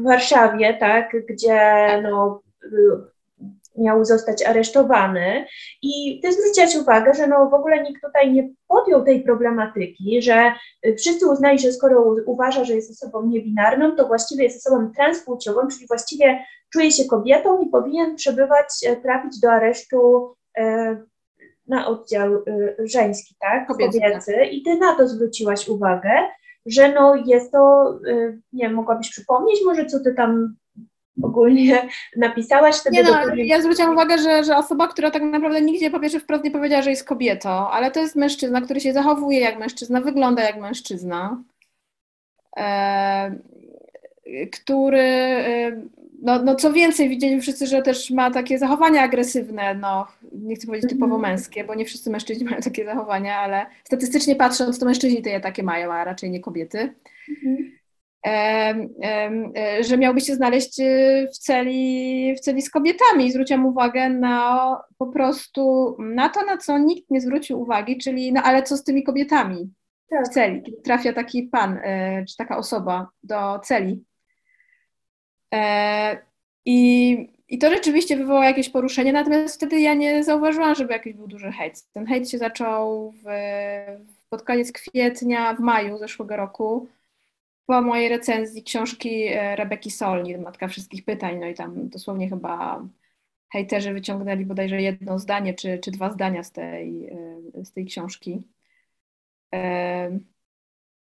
w 0.00 0.04
Warszawie, 0.04 0.76
tak, 0.80 1.12
gdzie 1.28 1.58
tak. 1.88 2.02
no 2.02 2.42
miał 3.78 4.04
zostać 4.04 4.44
aresztowany. 4.44 5.46
I 5.82 6.20
też 6.22 6.34
zwróciłaś 6.34 6.76
uwagę, 6.76 7.14
że 7.14 7.26
no 7.26 7.50
w 7.50 7.54
ogóle 7.54 7.82
nikt 7.82 8.02
tutaj 8.02 8.32
nie 8.32 8.48
podjął 8.68 9.04
tej 9.04 9.22
problematyki, 9.22 10.22
że 10.22 10.52
y, 10.86 10.94
wszyscy 10.94 11.26
uznali, 11.26 11.58
że 11.58 11.72
skoro 11.72 12.14
uważa, 12.26 12.64
że 12.64 12.74
jest 12.74 12.90
osobą 12.90 13.26
niebinarną, 13.26 13.96
to 13.96 14.06
właściwie 14.06 14.44
jest 14.44 14.66
osobą 14.66 14.92
transpłciową, 14.96 15.68
czyli 15.68 15.86
właściwie 15.86 16.38
czuje 16.72 16.90
się 16.90 17.04
kobietą 17.04 17.62
i 17.62 17.68
powinien 17.68 18.16
przebywać, 18.16 18.66
e, 18.86 18.96
trafić 18.96 19.40
do 19.40 19.52
aresztu 19.52 20.34
e, 20.58 20.96
na 21.66 21.86
oddział 21.86 22.34
e, 22.34 22.42
żeński, 22.78 23.34
tak? 23.40 23.66
Kobiecy. 23.66 24.00
Kobiecy. 24.00 24.44
I 24.44 24.62
ty 24.62 24.76
na 24.78 24.94
to 24.94 25.08
zwróciłaś 25.08 25.68
uwagę, 25.68 26.10
że 26.66 26.92
no 26.92 27.16
jest 27.26 27.52
to, 27.52 27.94
nie 28.52 28.64
wiem, 28.64 28.74
mogłabyś 28.74 29.10
przypomnieć 29.10 29.60
może, 29.64 29.86
co 29.86 30.00
ty 30.00 30.14
tam 30.14 30.56
ogólnie 31.22 31.88
napisałaś 32.16 32.76
wtedy. 32.76 32.96
Nie 32.96 33.02
no, 33.02 33.34
ja 33.36 33.60
zwróciłam 33.60 33.92
uwagę, 33.92 34.18
że, 34.18 34.44
że 34.44 34.56
osoba, 34.56 34.88
która 34.88 35.10
tak 35.10 35.22
naprawdę 35.22 35.60
nigdzie 35.60 35.90
po 35.90 36.00
pierwsze 36.00 36.20
wprost 36.20 36.44
nie 36.44 36.50
powiedziała, 36.50 36.82
że 36.82 36.90
jest 36.90 37.04
kobietą, 37.04 37.50
ale 37.50 37.90
to 37.90 38.00
jest 38.00 38.16
mężczyzna, 38.16 38.60
który 38.60 38.80
się 38.80 38.92
zachowuje 38.92 39.40
jak 39.40 39.58
mężczyzna, 39.58 40.00
wygląda 40.00 40.42
jak 40.42 40.60
mężczyzna, 40.60 41.42
e, 42.56 43.36
który, 44.52 45.00
e, 45.00 45.82
no, 46.22 46.42
no 46.42 46.54
co 46.54 46.72
więcej, 46.72 47.08
widzieli 47.08 47.40
wszyscy, 47.40 47.66
że 47.66 47.82
też 47.82 48.10
ma 48.10 48.30
takie 48.30 48.58
zachowania 48.58 49.02
agresywne, 49.02 49.74
no 49.74 50.06
nie 50.32 50.56
chcę 50.56 50.66
powiedzieć 50.66 50.90
typowo 50.90 51.16
mhm. 51.16 51.32
męskie, 51.32 51.64
bo 51.64 51.74
nie 51.74 51.84
wszyscy 51.84 52.10
mężczyźni 52.10 52.44
mają 52.44 52.60
takie 52.60 52.84
zachowania, 52.84 53.38
ale 53.38 53.66
statystycznie 53.84 54.36
patrząc, 54.36 54.78
to 54.78 54.86
mężczyźni 54.86 55.22
te 55.22 55.40
takie 55.40 55.62
mają, 55.62 55.92
a 55.92 56.04
raczej 56.04 56.30
nie 56.30 56.40
kobiety. 56.40 56.94
Mhm. 57.28 57.76
E, 58.26 58.74
że 59.80 59.98
miałby 59.98 60.20
się 60.20 60.34
znaleźć 60.34 60.80
e, 60.80 61.26
w 61.34 61.38
celi, 61.38 62.34
w 62.36 62.40
celi 62.40 62.62
z 62.62 62.70
kobietami. 62.70 63.32
Zwróciłam 63.32 63.66
uwagę 63.66 64.10
na 64.10 64.80
po 64.98 65.06
prostu 65.06 65.96
na 65.98 66.28
to, 66.28 66.44
na 66.44 66.56
co 66.56 66.78
nikt 66.78 67.10
nie 67.10 67.20
zwrócił 67.20 67.60
uwagi, 67.60 67.98
czyli 67.98 68.32
no 68.32 68.42
ale 68.42 68.62
co 68.62 68.76
z 68.76 68.84
tymi 68.84 69.04
kobietami 69.04 69.72
tak. 70.10 70.24
w 70.24 70.28
celi, 70.28 70.62
kiedy 70.62 70.82
trafia 70.82 71.12
taki 71.12 71.42
pan 71.42 71.78
e, 71.84 72.24
czy 72.24 72.36
taka 72.36 72.56
osoba 72.56 73.08
do 73.22 73.58
celi. 73.58 74.04
I, 76.64 77.12
I 77.48 77.58
to 77.58 77.70
rzeczywiście 77.70 78.16
wywołało 78.16 78.44
jakieś 78.44 78.68
poruszenie, 78.68 79.12
natomiast 79.12 79.56
wtedy 79.56 79.80
ja 79.80 79.94
nie 79.94 80.24
zauważyłam, 80.24 80.74
żeby 80.74 80.92
jakiś 80.92 81.14
był 81.14 81.26
duży 81.26 81.52
hejt. 81.52 81.92
Ten 81.92 82.06
hejt 82.06 82.30
się 82.30 82.38
zaczął 82.38 83.12
w, 83.12 83.26
pod 84.30 84.42
koniec 84.42 84.72
kwietnia, 84.72 85.54
w 85.54 85.60
maju 85.60 85.98
zeszłego 85.98 86.36
roku 86.36 86.88
po 87.66 87.82
mojej 87.82 88.08
recenzji 88.08 88.62
książki 88.62 89.26
e, 89.26 89.56
Rebeki 89.56 89.90
Solnit, 89.90 90.40
Matka 90.40 90.68
Wszystkich 90.68 91.04
Pytań, 91.04 91.38
no 91.38 91.46
i 91.46 91.54
tam 91.54 91.88
dosłownie 91.88 92.28
chyba 92.28 92.82
hejterzy 93.52 93.92
wyciągnęli 93.92 94.44
bodajże 94.44 94.82
jedno 94.82 95.18
zdanie 95.18 95.54
czy, 95.54 95.78
czy 95.78 95.90
dwa 95.90 96.10
zdania 96.10 96.42
z 96.42 96.52
tej, 96.52 97.08
e, 97.54 97.64
z 97.64 97.72
tej 97.72 97.86
książki. 97.86 98.42
E, 99.54 100.18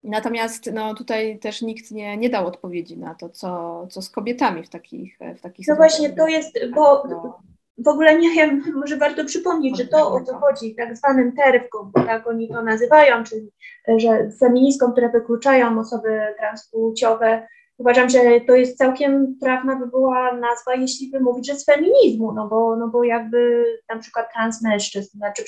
natomiast 0.02 0.72
no, 0.72 0.94
tutaj 0.94 1.38
też 1.38 1.62
nikt 1.62 1.90
nie, 1.90 2.16
nie 2.16 2.30
dał 2.30 2.46
odpowiedzi 2.46 2.98
na 2.98 3.14
to, 3.14 3.28
co, 3.28 3.86
co 3.90 4.02
z 4.02 4.10
kobietami 4.10 4.62
w 4.64 4.68
takich, 4.68 5.18
w 5.38 5.40
takich 5.40 5.68
No 5.68 5.76
właśnie, 5.76 6.10
to 6.12 6.28
jest, 6.28 6.58
bo 6.74 7.04
no 7.08 7.49
w 7.84 7.88
ogóle 7.88 8.18
nie 8.18 8.30
wiem, 8.30 8.62
może 8.74 8.96
warto 8.96 9.24
przypomnieć, 9.24 9.78
że 9.78 9.86
to 9.86 10.12
o 10.12 10.20
co 10.20 10.38
chodzi 10.38 10.74
tak 10.74 10.96
zwanym 10.96 11.32
terwką, 11.32 11.90
bo 11.94 12.04
tak 12.04 12.26
oni 12.26 12.48
to 12.48 12.62
nazywają, 12.62 13.24
czyli 13.24 13.50
że 13.96 14.30
feministkom, 14.40 14.92
które 14.92 15.08
wykluczają 15.08 15.80
osoby 15.80 16.20
transpłciowe, 16.38 17.46
uważam, 17.78 18.08
że 18.08 18.18
to 18.46 18.54
jest 18.54 18.78
całkiem 18.78 19.38
trafna 19.40 19.76
by 19.76 19.86
była 19.86 20.32
nazwa, 20.32 20.74
jeśli 20.74 21.10
by 21.10 21.20
mówić, 21.20 21.46
że 21.46 21.54
z 21.54 21.64
feminizmu, 21.64 22.32
no 22.32 22.48
bo, 22.48 22.76
no 22.76 22.88
bo 22.88 23.04
jakby 23.04 23.64
na 23.88 23.98
przykład 23.98 24.32
trans 24.32 24.62
mężczyzn, 24.62 25.18
znaczy 25.18 25.44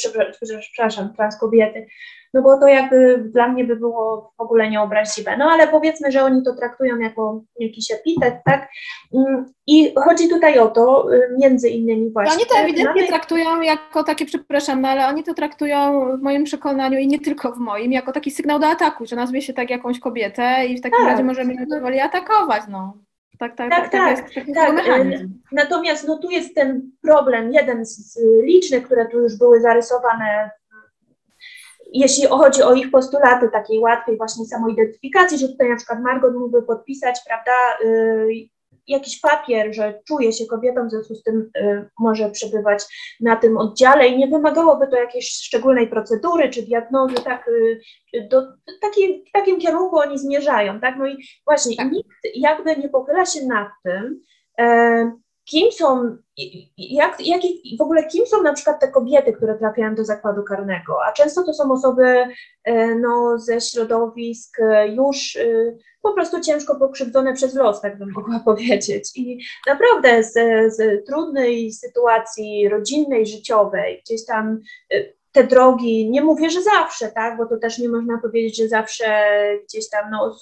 przepraszam, 0.61 1.15
trans 1.15 1.39
kobiety, 1.39 1.87
no 2.35 2.43
bo 2.43 2.59
to 2.59 2.67
jakby 2.67 3.19
dla 3.19 3.49
mnie 3.49 3.65
by 3.65 3.77
było 3.77 4.33
w 4.39 4.41
ogóle 4.41 4.71
nieobraźliwe. 4.71 5.37
No 5.37 5.45
ale 5.45 5.69
powiedzmy, 5.69 6.13
że 6.13 6.25
oni 6.25 6.43
to 6.43 6.55
traktują 6.55 6.99
jako 6.99 7.43
jakiś 7.59 7.91
epitet, 7.91 8.35
tak? 8.45 8.69
Mm, 9.15 9.53
I 9.67 9.95
chodzi 9.95 10.29
tutaj 10.29 10.59
o 10.59 10.69
to, 10.69 11.15
y, 11.15 11.37
między 11.39 11.69
innymi 11.69 12.11
właśnie. 12.11 12.35
Oni 12.35 12.47
to 12.47 12.57
ewidentnie 12.57 13.03
mamy... 13.03 13.07
traktują 13.07 13.61
jako 13.61 14.05
takie, 14.05 14.25
przepraszam, 14.27 14.81
no 14.81 14.89
ale 14.89 15.07
oni 15.07 15.25
to 15.25 15.35
traktują 15.35 16.09
w 16.17 16.23
moim 16.23 16.45
przekonaniu 16.45 16.99
i 16.99 17.07
nie 17.07 17.21
tylko 17.21 17.53
w 17.53 17.59
moim, 17.59 17.93
jako 17.93 18.13
taki 18.13 18.31
sygnał 18.31 18.59
do 18.59 18.67
ataku, 18.67 19.07
że 19.07 19.17
nazwie 19.17 19.43
się 19.43 19.53
tak 19.53 19.71
jakąś 19.71 20.01
kobietę 20.01 20.67
i 20.67 20.79
w 20.79 20.81
takim 20.81 20.99
tak. 20.99 21.09
razie 21.09 21.25
możemy 21.25 21.55
ją 21.55 21.67
powoli 21.67 22.01
atakować, 22.01 22.63
no. 22.69 22.97
Tak, 23.39 23.57
tak, 23.57 23.71
tak. 23.71 23.91
tak, 23.91 23.93
tak, 23.93 24.11
jest, 24.11 24.55
tak. 24.55 24.89
Y, 24.89 25.29
natomiast 25.53 26.09
no, 26.09 26.19
tu 26.19 26.31
jest 26.31 26.55
ten 26.55 26.91
problem, 27.03 27.53
jeden 27.53 27.87
z 27.87 28.19
licznych, 28.45 28.85
które 28.85 29.07
tu 29.07 29.21
już 29.21 29.39
były 29.39 29.61
zarysowane 29.61 30.51
jeśli 31.95 32.27
chodzi 32.27 32.63
o 32.63 32.75
ich 32.75 32.91
postulaty 32.91 33.49
takiej 33.49 33.79
łatwej 33.79 34.17
właśnie 34.17 34.45
samoidentyfikacji, 34.45 35.39
że 35.39 35.49
tutaj 35.49 35.69
na 35.69 35.77
przykład 35.77 36.03
Margot 36.03 36.35
mógłby 36.35 36.63
podpisać, 36.63 37.21
prawda, 37.27 37.53
yy, 37.85 38.49
jakiś 38.87 39.21
papier, 39.21 39.75
że 39.75 40.01
czuje 40.09 40.33
się 40.33 40.47
kobietą, 40.47 40.87
w 40.87 40.91
związku 40.91 41.15
z 41.15 41.23
tym 41.23 41.51
y, 41.57 41.91
może 41.99 42.31
przebywać 42.31 42.83
na 43.21 43.37
tym 43.37 43.57
oddziale 43.57 44.09
i 44.09 44.19
nie 44.19 44.29
wymagałoby 44.29 44.87
to 44.87 44.97
jakiejś 44.97 45.31
szczególnej 45.31 45.89
procedury 45.89 46.51
czy 46.51 46.63
diagnozy, 46.63 47.15
tak, 47.15 47.49
y, 47.49 48.29
do 48.31 48.43
taki, 48.81 49.25
w 49.29 49.33
takim 49.33 49.61
kierunku 49.61 49.99
oni 49.99 50.19
zmierzają, 50.19 50.81
tak, 50.81 50.95
no 50.99 51.07
i 51.07 51.17
właśnie 51.47 51.77
Tak. 51.77 51.93
nikt 51.93 52.09
jakby 52.35 52.77
nie 52.77 52.89
pochyla 52.89 53.27
się 53.27 53.47
nad 53.47 53.69
tym, 53.85 54.21
e, 54.61 55.13
kim 55.53 55.73
są, 55.73 56.17
jak, 56.79 57.27
jak, 57.27 57.41
w 57.79 57.83
ogóle 57.83 58.05
kim 58.05 58.27
są 58.27 58.43
na 58.43 58.53
przykład 58.53 58.81
te 58.81 58.89
kobiety, 58.89 59.33
które 59.33 59.59
trafiają 59.59 59.95
do 59.95 60.05
zakładu 60.05 60.43
karnego, 60.43 61.05
a 61.05 61.13
często 61.13 61.45
to 61.45 61.55
są 61.55 61.73
osoby 61.73 62.25
e, 62.65 62.95
no, 62.95 63.39
ze 63.39 63.61
środowisk 63.61 64.61
e, 64.61 64.89
już 64.89 65.37
e, 65.37 65.77
po 66.03 66.13
prostu 66.13 66.41
ciężko 66.41 66.77
pokrzywdzone 66.77 67.35
przez 67.35 67.55
los, 67.55 67.81
tak 67.81 67.99
bym 67.99 68.13
mogła 68.13 68.41
powiedzieć. 68.51 69.11
I 69.17 69.39
naprawdę 69.67 70.25
z, 70.25 70.33
z 70.77 71.07
trudnej 71.07 71.73
sytuacji 71.73 72.69
rodzinnej, 72.69 73.27
życiowej, 73.27 74.03
gdzieś 74.05 74.27
tam 74.27 74.61
te 75.33 75.45
drogi, 75.45 76.11
nie 76.11 76.23
mówię, 76.23 76.51
że 76.51 76.63
zawsze, 76.63 77.09
tak, 77.09 77.37
bo 77.37 77.47
to 77.47 77.57
też 77.57 77.79
nie 77.79 77.89
można 77.89 78.19
powiedzieć, 78.19 78.57
że 78.57 78.69
zawsze 78.69 79.25
gdzieś 79.65 79.91
tam 79.91 80.11
no, 80.11 80.37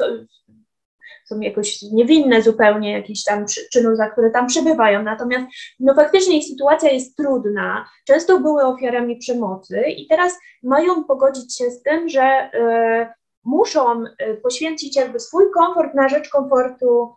są 1.30 1.40
jakoś 1.40 1.82
niewinne 1.82 2.42
zupełnie 2.42 2.92
jakieś 2.92 3.24
tam 3.24 3.44
czynów, 3.72 3.96
za 3.96 4.10
które 4.10 4.30
tam 4.30 4.46
przebywają. 4.46 5.02
Natomiast 5.02 5.46
no 5.80 5.94
faktycznie 5.94 6.38
ich 6.38 6.44
sytuacja 6.44 6.90
jest 6.90 7.16
trudna, 7.16 7.86
często 8.06 8.40
były 8.40 8.62
ofiarami 8.62 9.16
przemocy 9.16 9.80
i 9.80 10.06
teraz 10.06 10.38
mają 10.62 11.04
pogodzić 11.04 11.56
się 11.56 11.70
z 11.70 11.82
tym, 11.82 12.08
że 12.08 12.50
y, 12.54 13.20
muszą 13.44 14.04
y, 14.04 14.40
poświęcić 14.42 14.96
jakby 14.96 15.20
swój 15.20 15.44
komfort 15.54 15.94
na 15.94 16.08
rzecz 16.08 16.28
komfortu 16.28 17.14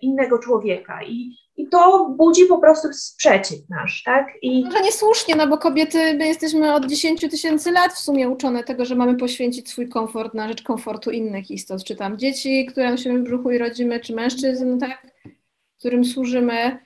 innego 0.00 0.38
człowieka. 0.38 1.02
I, 1.02 1.36
I 1.56 1.68
to 1.68 2.08
budzi 2.18 2.46
po 2.46 2.58
prostu 2.58 2.92
sprzeciw 2.92 3.58
nasz, 3.68 4.02
tak? 4.02 4.26
I 4.42 4.64
Może 4.64 4.80
niesłusznie, 4.80 5.36
no 5.36 5.46
bo 5.46 5.58
kobiety, 5.58 6.14
my 6.14 6.26
jesteśmy 6.26 6.74
od 6.74 6.86
10 6.86 7.20
tysięcy 7.20 7.70
lat 7.70 7.92
w 7.92 7.98
sumie 7.98 8.28
uczone 8.28 8.64
tego, 8.64 8.84
że 8.84 8.94
mamy 8.94 9.14
poświęcić 9.16 9.68
swój 9.68 9.88
komfort 9.88 10.34
na 10.34 10.48
rzecz 10.48 10.62
komfortu 10.62 11.10
innych 11.10 11.50
istot, 11.50 11.84
czy 11.84 11.96
tam 11.96 12.18
dzieci, 12.18 12.66
które 12.66 12.90
nosimy 12.90 13.18
w 13.18 13.22
brzuchu 13.22 13.50
i 13.50 13.58
rodzimy, 13.58 14.00
czy 14.00 14.14
mężczyzn, 14.14 14.78
tak, 14.78 15.06
którym 15.78 16.04
służymy. 16.04 16.78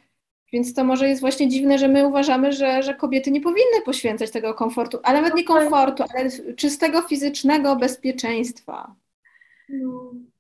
Więc 0.53 0.75
to 0.75 0.85
może 0.85 1.09
jest 1.09 1.21
właśnie 1.21 1.49
dziwne, 1.49 1.79
że 1.79 1.89
my 1.89 2.07
uważamy, 2.07 2.53
że, 2.53 2.83
że 2.83 2.95
kobiety 2.95 3.31
nie 3.31 3.41
powinny 3.41 3.83
poświęcać 3.85 4.31
tego 4.31 4.55
komfortu, 4.55 4.99
a 5.03 5.13
nawet 5.13 5.35
nie 5.35 5.45
komfortu, 5.45 6.05
ale 6.15 6.31
czystego 6.57 7.03
fizycznego 7.03 7.77
bezpieczeństwa. 7.77 8.95
no, 9.69 10.13
E, 10.15 10.34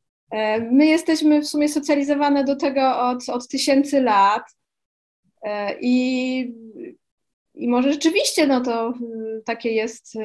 My 0.70 0.86
jesteśmy 0.86 1.40
w 1.40 1.48
sumie 1.48 1.68
socjalizowane 1.68 2.44
do 2.44 2.56
tego 2.56 2.98
od, 3.00 3.28
od 3.28 3.48
tysięcy 3.48 4.00
lat 4.00 4.42
E, 5.44 5.76
i, 5.80 6.54
i 7.54 7.68
może 7.68 7.92
rzeczywiście 7.92 8.46
no 8.46 8.60
to 8.60 8.90
y, 8.90 9.42
takie 9.44 9.70
jest 9.70 10.16
y, 10.16 10.18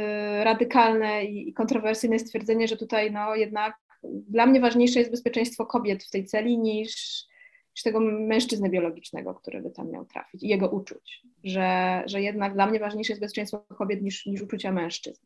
radykalne 0.43 1.25
i 1.25 1.53
kontrowersyjne 1.53 2.19
stwierdzenie, 2.19 2.67
że 2.67 2.77
tutaj 2.77 3.11
no 3.11 3.35
jednak 3.35 3.73
dla 4.03 4.45
mnie 4.45 4.59
ważniejsze 4.59 4.99
jest 4.99 5.11
bezpieczeństwo 5.11 5.65
kobiet 5.65 6.03
w 6.03 6.09
tej 6.09 6.25
celi 6.25 6.57
niż, 6.57 7.25
niż 7.75 7.83
tego 7.83 7.99
mężczyzny 7.99 8.69
biologicznego, 8.69 9.33
który 9.35 9.61
by 9.61 9.71
tam 9.71 9.91
miał 9.91 10.05
trafić 10.05 10.43
i 10.43 10.47
jego 10.47 10.69
uczuć, 10.69 11.21
że, 11.43 12.03
że 12.05 12.21
jednak 12.21 12.53
dla 12.53 12.67
mnie 12.67 12.79
ważniejsze 12.79 13.11
jest 13.11 13.21
bezpieczeństwo 13.21 13.59
kobiet 13.77 14.01
niż, 14.01 14.25
niż 14.25 14.41
uczucia 14.41 14.71
mężczyzn. 14.71 15.25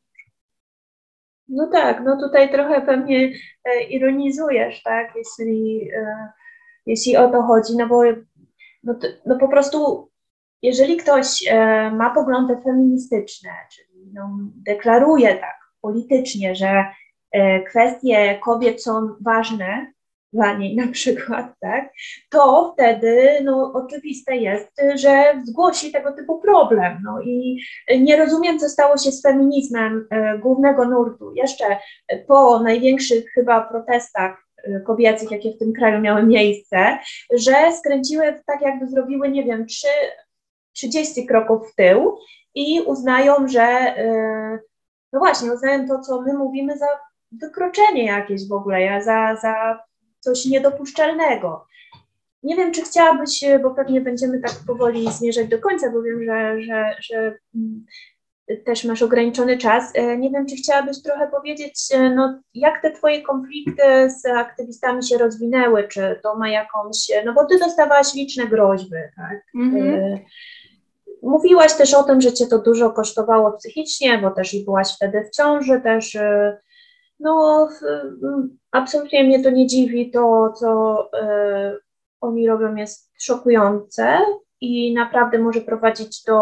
No 1.48 1.68
tak, 1.68 2.03
no 2.03 2.18
tutaj 2.18 2.52
trochę 2.52 2.82
pewnie 2.82 3.32
e, 3.65 3.84
ironizujesz, 3.84 4.84
tak, 4.84 5.14
jeśli, 5.15 5.90
e, 5.95 6.32
jeśli 6.86 7.18
o 7.18 7.30
to 7.30 7.41
chodzi, 7.41 7.78
no 7.78 7.88
bo 7.88 8.03
no, 8.84 8.95
no 9.26 9.38
po 9.38 9.48
prostu 9.48 10.10
jeżeli 10.61 10.98
ktoś 10.98 11.48
e, 11.48 11.91
ma 11.91 12.10
poglądy 12.10 12.57
feministyczne, 12.64 13.49
czyli 13.72 14.11
no, 14.14 14.30
deklaruje 14.56 15.36
tak 15.36 15.60
politycznie, 15.82 16.56
że 16.56 16.86
kwestie 17.68 18.40
kobiet 18.44 18.84
są 18.84 19.15
ważne 19.22 19.93
dla 20.34 20.58
niej 20.58 20.76
na 20.76 20.88
przykład, 20.88 21.54
tak, 21.60 21.90
to 22.30 22.72
wtedy 22.74 23.40
no, 23.44 23.72
oczywiste 23.74 24.36
jest, 24.36 24.82
że 24.96 25.42
zgłosi 25.44 25.92
tego 25.92 26.12
typu 26.12 26.40
problem. 26.40 26.98
No 27.04 27.22
i 27.22 27.64
nie 28.00 28.18
rozumiem, 28.18 28.60
co 28.60 28.70
stało 28.70 28.98
się 28.98 29.12
z 29.12 29.22
feminizmem 29.22 30.08
e, 30.10 30.38
głównego 30.38 30.86
nurtu. 30.86 31.34
Jeszcze 31.36 31.66
po 32.28 32.60
największych 32.60 33.32
chyba 33.34 33.62
protestach 33.62 34.38
e, 34.64 34.80
kobiecych, 34.80 35.32
jakie 35.32 35.52
w 35.52 35.58
tym 35.58 35.74
kraju 35.74 36.02
miały 36.02 36.24
miejsce, 36.24 36.98
że 37.34 37.54
skręciły 37.80 38.42
tak, 38.46 38.62
jakby 38.62 38.88
zrobiły, 38.88 39.30
nie 39.30 39.44
wiem, 39.44 39.66
trzy, 39.66 39.88
30 40.74 41.26
kroków 41.26 41.72
w 41.72 41.76
tył 41.76 42.18
i 42.56 42.82
uznają, 42.82 43.48
że 43.48 43.62
e, 43.62 44.60
no 45.14 45.20
właśnie, 45.20 45.54
uznają 45.54 45.88
to, 45.88 46.00
co 46.00 46.22
my 46.22 46.34
mówimy 46.34 46.78
za 46.78 46.88
wykroczenie 47.32 48.06
jakieś 48.06 48.48
w 48.48 48.54
ogóle, 48.54 49.04
za, 49.04 49.36
za 49.36 49.80
coś 50.24 50.45
niedopuszczalnego. 50.45 51.66
Nie 52.44 52.56
wiem, 52.56 52.72
czy 52.72 52.82
chciałabyś, 52.82 53.44
bo 53.64 53.72
pewnie 53.72 54.02
będziemy 54.02 54.40
tak 54.40 54.54
powoli 54.68 55.12
zmierzać 55.12 55.48
do 55.48 55.60
końca, 55.60 55.91
bo 55.91 56.02
wiem, 56.02 56.24
że, 56.26 56.62
że, 56.62 56.95
że 57.02 57.38
mm, 57.56 57.86
też 58.66 58.84
masz 58.84 59.02
ograniczony 59.02 59.58
czas. 59.58 59.91
E, 59.95 60.18
Nie 60.18 60.30
wiem, 60.32 60.45
czy 60.45 60.56
chciałabyś 60.56 61.02
trochę 61.04 61.28
powiedzieć, 61.28 61.74
e, 61.94 62.10
no, 62.10 62.40
jak 62.54 62.82
te 62.82 62.91
Twoje 62.91 63.22
konflikty 63.22 64.10
z 64.22 64.26
aktywistami 64.26 65.04
się 65.04 65.18
rozwinęły, 65.18 65.88
czy 65.88 66.20
to 66.24 66.36
ma 66.36 66.50
jakąś, 66.50 67.12
no 67.26 67.34
bo 67.34 67.45
Ty 67.45 67.60
dostawałaś 67.60 68.14
liczne 68.14 68.48
groźby, 68.48 68.98
tak? 69.16 69.44
E, 69.78 70.20
Mówiłaś 71.22 71.74
też 71.74 71.94
o 71.94 72.04
tym, 72.04 72.22
że 72.22 72.34
Cię 72.34 72.48
to 72.48 72.60
dużo 72.60 72.91
kosztowało 72.91 73.52
psychicznie, 73.52 74.18
bo 74.18 74.32
też 74.32 74.54
i 74.54 74.66
byłaś 74.66 74.95
wtedy 74.95 75.24
w 75.24 75.36
ciąży, 75.36 75.82
też 75.82 76.16
e, 76.16 76.58
no 77.24 77.68
w- 77.68 77.84
m, 78.26 78.58
absolutnie 78.72 79.24
mnie 79.24 79.44
to 79.44 79.50
nie 79.50 79.68
dziwi, 79.68 80.12
to 80.12 80.54
co 80.60 81.10
e, 81.22 81.78
oni 82.22 82.48
robią 82.48 82.76
jest 82.76 83.12
szokujące 83.20 84.20
i 84.62 84.94
naprawdę 84.94 85.40
może 85.40 85.62
prowadzić 85.62 86.24
do, 86.24 86.36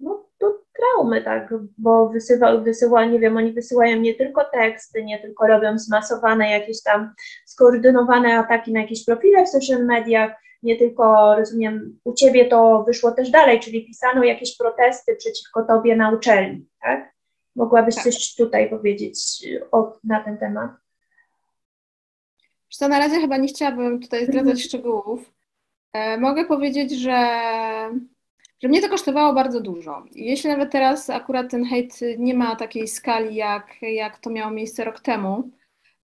no, 0.00 0.26
do 0.40 0.46
traumy, 0.76 1.22
tak, 1.22 1.54
bo 1.78 2.08
wysyła, 2.08 2.56
wysyła, 2.56 3.04
nie 3.04 3.18
wiem, 3.18 3.36
oni 3.36 3.52
wysyłają 3.52 3.96
nie 3.96 4.14
tylko 4.14 4.44
teksty, 4.52 5.04
nie 5.04 5.18
tylko 5.18 5.46
robią 5.46 5.78
zmasowane 5.78 6.50
jakieś 6.50 6.82
tam 6.82 7.14
skoordynowane 7.46 8.38
ataki 8.38 8.72
na 8.72 8.80
jakieś 8.80 9.04
profile 9.04 9.44
w 9.44 9.48
social 9.48 9.84
mediach, 9.86 10.30
nie 10.62 10.76
tylko, 10.76 11.36
rozumiem, 11.36 11.98
u 12.04 12.14
Ciebie 12.14 12.44
to 12.44 12.84
wyszło 12.86 13.10
też 13.10 13.30
dalej, 13.30 13.60
czyli 13.60 13.86
pisano 13.86 14.24
jakieś 14.24 14.56
protesty 14.56 15.16
przeciwko 15.16 15.62
Tobie 15.62 15.96
na 15.96 16.10
uczelni, 16.10 16.66
tak? 16.82 17.13
Mogłabyś 17.56 17.94
Tak. 17.94 18.04
coś 18.04 18.34
tutaj 18.34 18.70
powiedzieć 18.70 19.18
o, 19.72 19.92
na 20.04 20.20
ten 20.24 20.38
temat? 20.38 20.70
Wiesz 22.70 22.76
co, 22.78 22.88
na 22.88 22.98
razie 22.98 23.20
chyba 23.20 23.36
nie 23.36 23.48
chciałabym 23.48 24.00
tutaj 24.00 24.20
Mhm. 24.20 24.38
zdradzać 24.38 24.64
szczegółów. 24.64 25.32
E, 25.92 26.18
mogę 26.18 26.44
powiedzieć, 26.44 26.92
że, 26.92 27.18
że 28.62 28.68
mnie 28.68 28.82
to 28.82 28.88
kosztowało 28.88 29.32
bardzo 29.32 29.60
dużo. 29.60 30.02
Jeśli 30.12 30.50
nawet 30.50 30.72
teraz 30.72 31.10
akurat 31.10 31.50
ten 31.50 31.64
hejt 31.64 32.00
nie 32.18 32.34
ma 32.34 32.56
takiej 32.56 32.88
skali, 32.88 33.34
jak, 33.34 33.66
jak 33.82 34.18
to 34.18 34.30
miało 34.30 34.50
miejsce 34.50 34.84
rok 34.84 35.00
temu, 35.00 35.50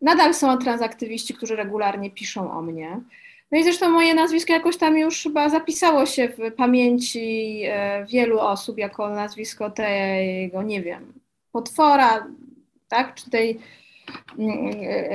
nadal 0.01 0.35
są 0.35 0.59
transaktywiści, 0.59 1.35
którzy 1.35 1.57
regularnie 1.57 2.11
piszą 2.11 2.53
o 2.53 2.63
mnie. 2.63 3.01
No 3.53 3.59
i 3.59 3.65
zresztą 3.65 3.91
moje 3.91 4.15
nazwisko 4.15 4.53
jakoś 4.53 4.77
tam 4.77 4.99
już 4.99 5.23
chyba 5.23 5.49
zapisało 5.49 6.07
się 6.07 6.29
w 6.29 6.53
pamięci 6.57 7.63
e, 7.67 8.07
wielu 8.11 8.39
osób 8.41 8.79
jako 8.79 9.09
nazwisko 9.09 9.71
tego, 9.71 10.63
nie 10.63 10.83
wiem, 10.83 11.13
potwora, 11.53 12.27
tak? 12.89 13.15
Czy 13.15 13.31
tej 13.31 13.61
mm, 14.39 14.81
e, 14.83 15.11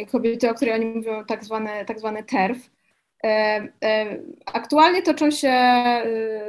e, 0.00 0.06
kobiety, 0.06 0.50
o 0.50 0.54
której 0.54 0.74
oni 0.74 0.86
mówią, 0.86 1.24
tak 1.24 1.44
zwany, 1.44 1.70
tak 1.86 1.98
zwany 1.98 2.24
TERF. 2.24 2.70
E, 3.24 3.68
Aktualnie 4.46 5.02
toczą 5.02 5.30
się, 5.30 5.54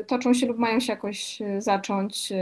toczą 0.07 0.33
się 0.33 0.47
lub 0.47 0.57
mają 0.57 0.79
się 0.79 0.93
jakoś 0.93 1.39
zacząć 1.59 2.33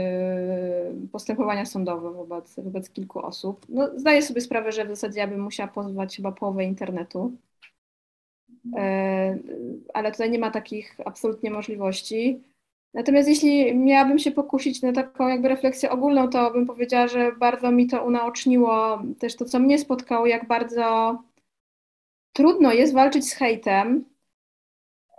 postępowania 1.12 1.64
sądowe 1.66 2.10
wobec, 2.12 2.54
wobec 2.60 2.90
kilku 2.90 3.18
osób. 3.26 3.66
No, 3.68 3.90
zdaję 3.98 4.22
sobie 4.22 4.40
sprawę, 4.40 4.72
że 4.72 4.84
w 4.84 4.88
zasadzie 4.88 5.20
ja 5.20 5.26
bym 5.28 5.40
musiała 5.40 5.68
pozwać 5.68 6.16
chyba 6.16 6.32
połowę 6.32 6.64
internetu, 6.64 7.32
ale 9.94 10.12
tutaj 10.12 10.30
nie 10.30 10.38
ma 10.38 10.50
takich 10.50 10.96
absolutnie 11.04 11.50
możliwości. 11.50 12.42
Natomiast 12.94 13.28
jeśli 13.28 13.76
miałabym 13.76 14.18
się 14.18 14.30
pokusić 14.30 14.82
na 14.82 14.92
taką 14.92 15.28
jakby 15.28 15.48
refleksję 15.48 15.90
ogólną, 15.90 16.28
to 16.28 16.50
bym 16.50 16.66
powiedziała, 16.66 17.08
że 17.08 17.32
bardzo 17.32 17.70
mi 17.70 17.86
to 17.86 18.04
unaoczniło 18.04 19.02
też 19.18 19.36
to, 19.36 19.44
co 19.44 19.58
mnie 19.58 19.78
spotkało, 19.78 20.26
jak 20.26 20.46
bardzo 20.46 21.18
trudno 22.32 22.72
jest 22.72 22.94
walczyć 22.94 23.28
z 23.28 23.32
hejtem, 23.34 24.04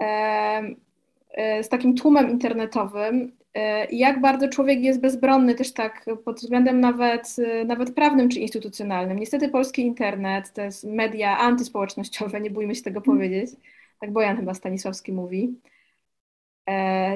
e, 0.01 1.63
z 1.63 1.69
takim 1.69 1.95
tłumem 1.95 2.29
internetowym 2.29 3.31
e, 3.53 3.85
i 3.85 3.97
jak 3.97 4.21
bardzo 4.21 4.49
człowiek 4.49 4.79
jest 4.81 5.01
bezbronny 5.01 5.55
też 5.55 5.73
tak 5.73 6.05
pod 6.25 6.37
względem 6.39 6.79
nawet, 6.79 7.35
e, 7.39 7.65
nawet 7.65 7.95
prawnym 7.95 8.29
czy 8.29 8.39
instytucjonalnym. 8.39 9.19
Niestety 9.19 9.49
polski 9.49 9.81
internet, 9.81 10.53
to 10.53 10.61
jest 10.61 10.83
media 10.83 11.37
antyspołecznościowe, 11.37 12.41
nie 12.41 12.51
bójmy 12.51 12.75
się 12.75 12.83
tego 12.83 13.01
powiedzieć, 13.01 13.51
tak 13.99 14.11
Bojan 14.11 14.37
chyba 14.37 14.53
Stanisławski 14.53 15.13
mówi. 15.13 15.59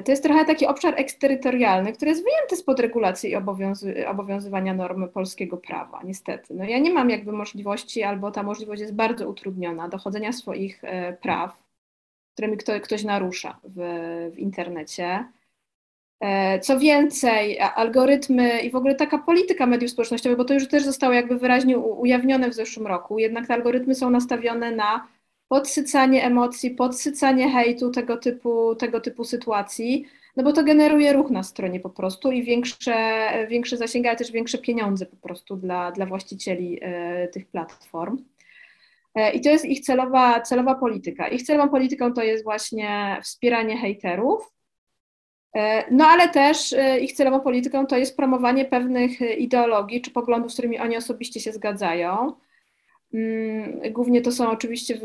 To 0.05 0.11
jest 0.11 0.23
trochę 0.23 0.45
taki 0.45 0.67
obszar 0.67 0.93
eksterytorialny, 0.97 1.93
który 1.93 2.11
jest 2.11 2.23
wyjęty 2.23 2.55
spod 2.55 2.79
regulacji 2.79 3.29
i 3.29 3.35
obowiązy 3.35 4.07
obowiązywania 4.07 4.73
normy 4.73 5.07
polskiego 5.07 5.57
prawa, 5.57 6.01
niestety. 6.03 6.53
No 6.53 6.63
ja 6.63 6.79
nie 6.79 6.93
mam 6.93 7.09
jakby 7.09 7.31
możliwości, 7.31 8.03
albo 8.03 8.31
ta 8.31 8.43
możliwość 8.43 8.81
jest 8.81 8.95
bardzo 8.95 9.29
utrudniona, 9.29 9.89
dochodzenia 9.89 10.31
swoich 10.31 10.81
praw, 11.21 11.63
którymi 12.33 12.57
kto, 12.57 12.79
ktoś 12.79 13.03
narusza 13.03 13.59
w, 13.63 13.79
w 14.33 14.39
internecie. 14.39 15.25
E, 16.19 16.59
co 16.59 16.79
więcej, 16.79 17.59
algorytmy 17.59 18.59
i 18.59 18.71
w 18.71 18.75
ogóle 18.75 18.95
taka 18.95 19.17
polityka 19.17 19.65
mediów 19.65 19.91
społecznościowych, 19.91 20.37
bo 20.37 20.45
to 20.45 20.53
już 20.53 20.67
też 20.67 20.83
zostało 20.83 21.13
jakby 21.13 21.37
wyraźnie 21.37 21.77
ujawnione 21.77 22.49
w 22.49 22.53
zeszłym 22.53 22.87
roku, 22.87 23.19
jednak 23.19 23.47
te 23.47 23.53
algorytmy 23.53 23.95
są 23.95 24.09
nastawione 24.09 24.71
na 24.71 25.07
podsycanie 25.53 26.23
emocji, 26.23 26.71
podsycanie 26.71 27.49
hejtu, 27.49 27.91
tego 27.91 28.17
typu, 28.17 28.75
tego 28.75 29.01
typu 29.01 29.23
sytuacji, 29.23 30.05
no 30.35 30.43
bo 30.43 30.53
to 30.53 30.63
generuje 30.63 31.13
ruch 31.13 31.31
na 31.31 31.43
stronie 31.43 31.79
po 31.79 31.89
prostu 31.89 32.31
i 32.31 32.43
większe, 32.43 33.29
większe 33.49 33.77
zasięgi, 33.77 34.07
ale 34.07 34.17
też 34.17 34.31
większe 34.31 34.57
pieniądze 34.57 35.05
po 35.05 35.15
prostu 35.15 35.55
dla, 35.55 35.91
dla 35.91 36.05
właścicieli 36.05 36.79
e, 36.81 37.27
tych 37.27 37.47
platform. 37.47 38.17
E, 39.15 39.31
I 39.31 39.41
to 39.41 39.49
jest 39.49 39.65
ich 39.65 39.79
celowa, 39.79 40.41
celowa 40.41 40.75
polityka. 40.75 41.27
Ich 41.27 41.43
celową 41.43 41.69
polityką 41.69 42.13
to 42.13 42.23
jest 42.23 42.43
właśnie 42.43 43.19
wspieranie 43.23 43.77
hejterów, 43.77 44.53
e, 45.55 45.91
no 45.91 46.05
ale 46.05 46.29
też 46.29 46.75
ich 47.01 47.13
celową 47.13 47.39
polityką 47.39 47.85
to 47.85 47.97
jest 47.97 48.17
promowanie 48.17 48.65
pewnych 48.65 49.21
ideologii 49.21 50.01
czy 50.01 50.11
poglądów, 50.11 50.51
z 50.51 50.55
którymi 50.55 50.79
oni 50.79 50.97
osobiście 50.97 51.39
się 51.39 51.51
zgadzają. 51.51 52.33
Mm, 53.13 53.93
głównie 53.93 54.21
to 54.21 54.31
są 54.31 54.51
oczywiście 54.51 54.99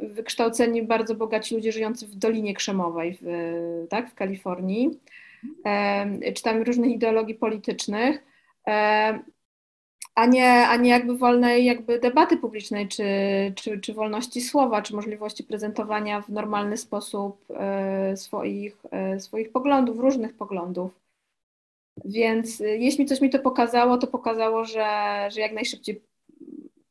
wykształceni, 0.00 0.82
bardzo 0.82 1.14
bogaci 1.14 1.54
ludzie 1.54 1.72
żyjący 1.72 2.06
w 2.06 2.14
Dolinie 2.14 2.54
Krzemowej, 2.54 3.18
w, 3.22 3.26
tak, 3.90 4.10
w 4.10 4.14
Kalifornii, 4.14 5.00
czy 6.34 6.42
tam 6.42 6.62
różnych 6.62 6.90
ideologii 6.90 7.34
politycznych 7.34 8.22
a 10.16 10.26
nie, 10.26 10.68
a 10.68 10.76
nie 10.76 10.90
jakby 10.90 11.16
wolnej 11.16 11.64
jakby 11.64 11.98
debaty 12.00 12.36
publicznej, 12.36 12.88
czy, 12.88 13.04
czy, 13.56 13.80
czy 13.80 13.94
wolności 13.94 14.40
słowa, 14.40 14.82
czy 14.82 14.94
możliwości 14.94 15.44
prezentowania 15.44 16.20
w 16.20 16.28
normalny 16.28 16.76
sposób 16.76 17.44
e, 17.50 18.16
swoich, 18.16 18.76
e, 18.90 19.20
swoich 19.20 19.52
poglądów, 19.52 19.98
różnych 19.98 20.36
poglądów. 20.36 20.90
Więc 22.04 22.60
e, 22.60 22.76
jeśli 22.76 23.06
coś 23.06 23.20
mi 23.20 23.30
to 23.30 23.38
pokazało, 23.38 23.98
to 23.98 24.06
pokazało, 24.06 24.64
że, 24.64 24.88
że 25.30 25.40
jak 25.40 25.52
najszybciej 25.52 26.02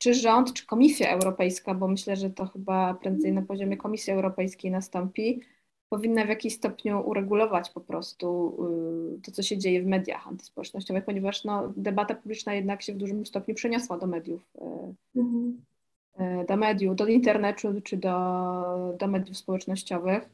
czy 0.06 0.14
rząd, 0.14 0.54
czy 0.54 0.66
Komisja 0.66 1.10
Europejska, 1.10 1.74
bo 1.74 1.88
myślę, 1.88 2.16
że 2.16 2.30
to 2.30 2.46
chyba 2.46 2.94
prędzej 2.94 3.34
na 3.34 3.42
poziomie 3.42 3.78
Komisji 3.78 4.14
Europejskiej 4.14 4.72
nastąpi, 4.72 5.42
powinna 5.90 6.26
w 6.26 6.30
jakiś 6.30 6.56
stopniu 6.56 7.02
uregulować 7.06 7.70
po 7.70 7.82
prostu 7.82 8.58
y, 9.18 9.22
to, 9.22 9.32
co 9.32 9.44
się 9.44 9.58
dzieje 9.58 9.82
w 9.82 9.86
mediach 9.86 10.28
antyspołecznościowych, 10.28 11.06
ponieważ 11.06 11.44
no, 11.44 11.74
debata 11.78 12.16
publiczna 12.16 12.54
jednak 12.54 12.82
się 12.82 12.94
w 12.94 12.98
dużym 12.98 13.26
stopniu 13.26 13.56
przeniosła 13.56 13.98
do 13.98 14.08
mediów. 14.08 14.42
Y, 14.56 15.20
mhm. 15.20 15.62
Y, 16.20 16.46
do 16.46 16.58
mediów, 16.58 16.96
do 16.96 17.08
internetu 17.08 17.82
czy 17.82 17.98
do, 17.98 18.96
do 19.00 19.08
mediów 19.08 19.38
społecznościowych, 19.38 20.30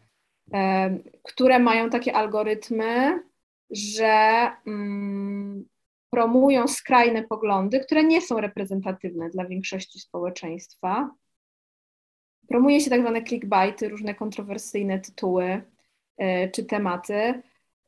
które 1.24 1.60
mają 1.60 1.90
takie 1.90 2.16
algorytmy, 2.16 3.24
że 3.70 4.48
mm, 4.68 5.66
promują 6.12 6.68
skrajne 6.68 7.24
poglądy, 7.24 7.80
które 7.80 8.04
nie 8.04 8.22
są 8.22 8.40
reprezentatywne 8.40 9.30
dla 9.30 9.46
większości 9.46 10.00
społeczeństwa 10.00 11.12
Promuje 12.52 12.82
się 12.82 12.90
tak 12.90 13.02
zwane 13.02 13.24
clickbaity, 13.24 13.90
różne 13.90 14.16
kontrowersyjne 14.16 15.00
tytuły 15.00 15.62
e, 16.18 16.50
czy 16.50 16.64
tematy. 16.64 17.42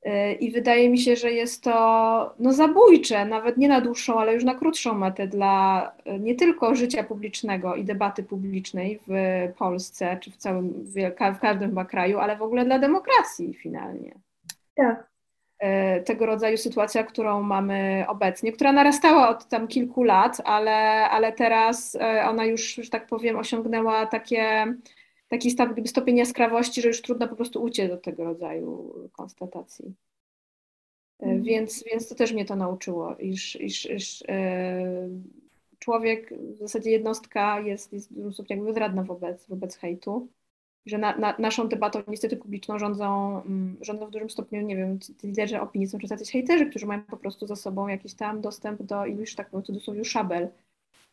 E, 0.03 0.33
I 0.33 0.51
wydaje 0.51 0.89
mi 0.89 0.97
się, 0.97 1.15
że 1.15 1.31
jest 1.31 1.63
to 1.63 2.35
no, 2.39 2.53
zabójcze, 2.53 3.25
nawet 3.25 3.57
nie 3.57 3.67
na 3.67 3.81
dłuższą, 3.81 4.19
ale 4.19 4.33
już 4.33 4.43
na 4.43 4.55
krótszą 4.55 4.93
metę 4.93 5.27
dla 5.27 5.91
e, 6.05 6.19
nie 6.19 6.35
tylko 6.35 6.75
życia 6.75 7.03
publicznego 7.03 7.75
i 7.75 7.85
debaty 7.85 8.23
publicznej 8.23 8.99
w 9.07 9.13
Polsce, 9.57 10.17
czy 10.21 10.31
w 10.31 10.37
całym, 10.37 10.85
w 11.35 11.39
każdym 11.39 11.69
chyba 11.69 11.85
kraju, 11.85 12.19
ale 12.19 12.37
w 12.37 12.41
ogóle 12.41 12.65
dla 12.65 12.79
demokracji 12.79 13.53
finalnie. 13.53 14.15
Tak. 14.75 15.12
E, 15.63 16.01
tego 16.01 16.25
rodzaju 16.25 16.57
sytuacja, 16.57 17.03
którą 17.03 17.43
mamy 17.43 18.05
obecnie, 18.07 18.51
która 18.51 18.71
narastała 18.71 19.29
od 19.29 19.47
tam 19.47 19.67
kilku 19.67 20.03
lat, 20.03 20.41
ale, 20.45 21.09
ale 21.09 21.33
teraz 21.33 21.95
e, 21.95 22.25
ona 22.29 22.45
już, 22.45 22.75
że 22.75 22.89
tak 22.89 23.07
powiem, 23.07 23.37
osiągnęła 23.37 24.05
takie, 24.05 24.65
taki 25.27 25.51
stopień 25.85 26.17
jaskrawości, 26.17 26.81
że 26.81 26.87
już 26.87 27.01
trudno 27.01 27.27
po 27.27 27.35
prostu 27.35 27.63
uciec 27.63 27.89
do 27.89 27.97
tego 27.97 28.23
rodzaju 28.23 28.93
konstatacji. 29.11 29.93
Mm. 31.19 31.43
Więc, 31.43 31.83
więc 31.91 32.09
to 32.09 32.15
też 32.15 32.33
mnie 32.33 32.45
to 32.45 32.55
nauczyło, 32.55 33.15
iż, 33.15 33.55
iż, 33.55 33.85
iż 33.85 34.23
człowiek, 35.79 36.33
w 36.37 36.57
zasadzie 36.57 36.91
jednostka 36.91 37.59
jest, 37.59 37.93
jest 37.93 38.13
w 38.13 38.33
stopniu 38.33 38.55
jakby 38.55 38.65
bezradna 38.65 39.03
wobec, 39.03 39.47
wobec 39.47 39.77
hejtu 39.77 40.27
że 40.85 40.97
na, 40.97 41.17
na, 41.17 41.35
naszą 41.39 41.67
debatą 41.67 42.03
niestety 42.07 42.37
publiczną 42.37 42.79
rządzą, 42.79 43.41
mm, 43.45 43.77
rządzą 43.81 44.07
w 44.07 44.11
dużym 44.11 44.29
stopniu, 44.29 44.61
nie 44.61 44.75
wiem, 44.75 44.99
liderzy 45.23 45.61
opinii 45.61 45.87
są 45.87 45.99
często 45.99 46.13
jacyś 46.13 46.31
hejterzy, 46.31 46.65
którzy 46.65 46.85
mają 46.85 47.03
po 47.03 47.17
prostu 47.17 47.47
za 47.47 47.55
sobą 47.55 47.87
jakiś 47.87 48.13
tam 48.13 48.41
dostęp 48.41 48.83
do 48.83 49.05
iluś, 49.05 49.35
tak 49.35 49.49
powiem, 49.49 49.63
cudzysłowie 49.63 50.05
szabel 50.05 50.49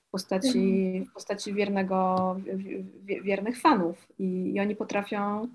w 0.09 0.11
postaci, 0.11 0.87
mhm. 0.87 1.05
w 1.05 1.13
postaci 1.13 1.55
wiernego, 1.55 2.37
wiernych 3.05 3.61
fanów 3.61 4.09
I, 4.19 4.53
i 4.55 4.61
oni 4.61 4.77
potrafią 4.77 5.49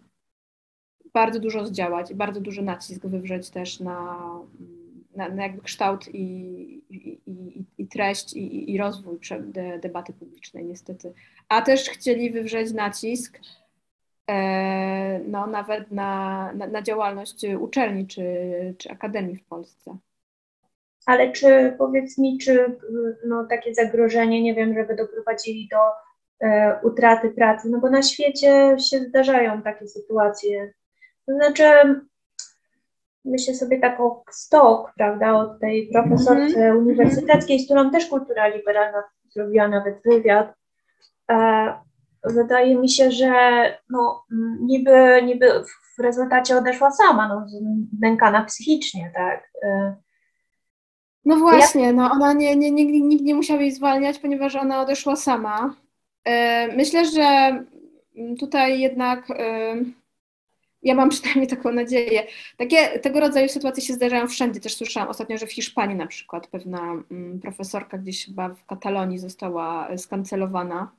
bardzo 1.13 1.39
dużo 1.39 1.65
zdziałać 1.65 2.11
i 2.11 2.15
bardzo 2.15 2.41
duży 2.41 2.61
nacisk 2.61 3.05
wywrzeć 3.05 3.49
też 3.49 3.79
na, 3.79 4.19
na, 5.15 5.29
na 5.29 5.43
jakby 5.43 5.61
kształt 5.61 6.07
i, 6.15 6.21
i, 6.89 7.19
i, 7.27 7.63
i 7.77 7.87
treść 7.87 8.33
i, 8.33 8.71
i 8.71 8.77
rozwój 8.77 9.19
debaty 9.81 10.13
publicznej 10.13 10.65
niestety. 10.65 11.13
A 11.49 11.61
też 11.61 11.89
chcieli 11.89 12.31
wywrzeć 12.31 12.73
nacisk 12.73 13.39
no, 15.27 15.47
nawet 15.47 15.91
na, 15.91 16.51
na, 16.53 16.67
na 16.67 16.81
działalność 16.81 17.45
uczelni 17.59 18.07
czy, 18.07 18.23
czy 18.77 18.91
akademii 18.91 19.37
w 19.37 19.45
Polsce. 19.45 19.97
Ale 21.05 21.31
czy 21.31 21.75
powiedz 21.77 22.17
mi, 22.17 22.37
czy 22.37 22.77
no, 23.27 23.45
takie 23.49 23.75
zagrożenie, 23.75 24.43
nie 24.43 24.55
wiem, 24.55 24.73
żeby 24.73 24.95
doprowadzili 24.95 25.69
do 25.71 25.77
e, 26.47 26.79
utraty 26.83 27.29
pracy, 27.29 27.69
no 27.69 27.79
bo 27.79 27.89
na 27.89 28.01
świecie 28.01 28.75
się 28.79 28.99
zdarzają 28.99 29.61
takie 29.61 29.87
sytuacje. 29.87 30.73
To 31.25 31.33
znaczy, 31.33 31.63
myślę 33.25 33.55
sobie 33.55 33.79
tak 33.79 33.99
o 33.99 34.23
stok, 34.31 34.93
prawda, 34.97 35.33
od 35.33 35.59
tej 35.59 35.89
profesorce 35.93 36.59
mm 36.59 36.77
-hmm. 36.77 36.79
uniwersyteckiej, 36.79 37.59
z 37.59 37.65
którą 37.65 37.91
też 37.91 38.05
kultura 38.05 38.47
liberalna 38.47 39.03
zrobiła 39.29 39.67
nawet 39.67 40.01
wywiad. 40.05 40.53
E, 41.31 41.35
wydaje 42.25 42.75
mi 42.75 42.89
się, 42.89 43.11
że 43.11 43.31
no, 43.89 44.25
niby, 44.61 45.21
niby 45.25 45.63
w 45.97 45.99
rezultacie 45.99 46.57
odeszła 46.57 46.91
sama, 46.91 47.27
no, 47.27 47.45
nękana 47.99 48.45
psychicznie, 48.45 49.11
tak. 49.15 49.51
Y, 49.63 49.93
no 51.25 51.35
właśnie, 51.35 51.93
no 51.93 52.11
ona 52.11 52.33
nie, 52.33 52.55
nie, 52.55 52.71
nie, 52.71 52.85
nikt 52.85 53.23
nie 53.23 53.35
musiał 53.35 53.59
jej 53.59 53.71
zwalniać, 53.71 54.19
ponieważ 54.19 54.55
ona 54.55 54.81
odeszła 54.81 55.15
sama. 55.15 55.75
Y, 56.27 56.31
myślę, 56.75 57.05
że 57.05 57.59
tutaj 58.39 58.79
jednak 58.79 59.29
y, 59.29 59.33
ja 60.83 60.95
mam 60.95 61.09
przynajmniej 61.19 61.47
taką 61.47 61.71
nadzieję. 61.71 62.27
Takie, 62.57 62.99
tego 62.99 63.19
rodzaju 63.19 63.49
sytuacje 63.49 63.83
się 63.83 63.93
zdarzają 63.93 64.27
wszędzie. 64.27 64.59
Też 64.59 64.75
słyszałam 64.75 65.09
ostatnio, 65.09 65.37
że 65.37 65.47
w 65.47 65.53
Hiszpanii 65.53 65.97
na 65.97 66.07
przykład 66.07 66.47
pewna 66.47 66.81
mm, 67.11 67.39
profesorka 67.39 67.97
gdzieś 67.97 68.25
chyba 68.25 68.49
w 68.49 68.65
Katalonii 68.65 69.17
została 69.17 69.97
skancelowana 69.97 70.91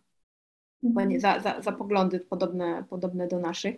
mhm. 0.87 1.21
za, 1.21 1.41
za, 1.41 1.61
za 1.61 1.73
poglądy 1.73 2.21
podobne, 2.21 2.85
podobne 2.91 3.29
do 3.29 3.39
naszych. 3.39 3.77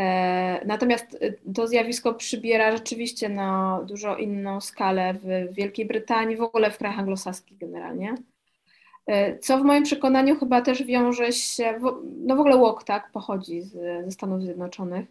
E, 0.00 0.66
natomiast 0.66 1.14
y, 1.14 1.38
to 1.54 1.66
zjawisko 1.66 2.14
przybiera 2.14 2.76
rzeczywiście 2.76 3.28
na 3.28 3.80
dużo 3.88 4.16
inną 4.16 4.60
skalę 4.60 5.14
w 5.14 5.54
Wielkiej 5.54 5.86
Brytanii, 5.86 6.36
w 6.36 6.42
ogóle 6.42 6.70
w 6.70 6.78
krajach 6.78 6.98
anglosaskich 6.98 7.58
generalnie. 7.58 8.14
E, 9.06 9.38
co 9.38 9.58
w 9.58 9.62
moim 9.62 9.82
przekonaniu 9.82 10.36
chyba 10.36 10.60
też 10.60 10.82
wiąże 10.82 11.32
się, 11.32 11.80
no 12.26 12.36
w 12.36 12.40
ogóle 12.40 12.56
łok 12.56 12.84
tak, 12.84 13.10
pochodzi 13.12 13.62
z, 13.62 13.72
ze 14.04 14.10
Stanów 14.10 14.42
Zjednoczonych, 14.42 15.06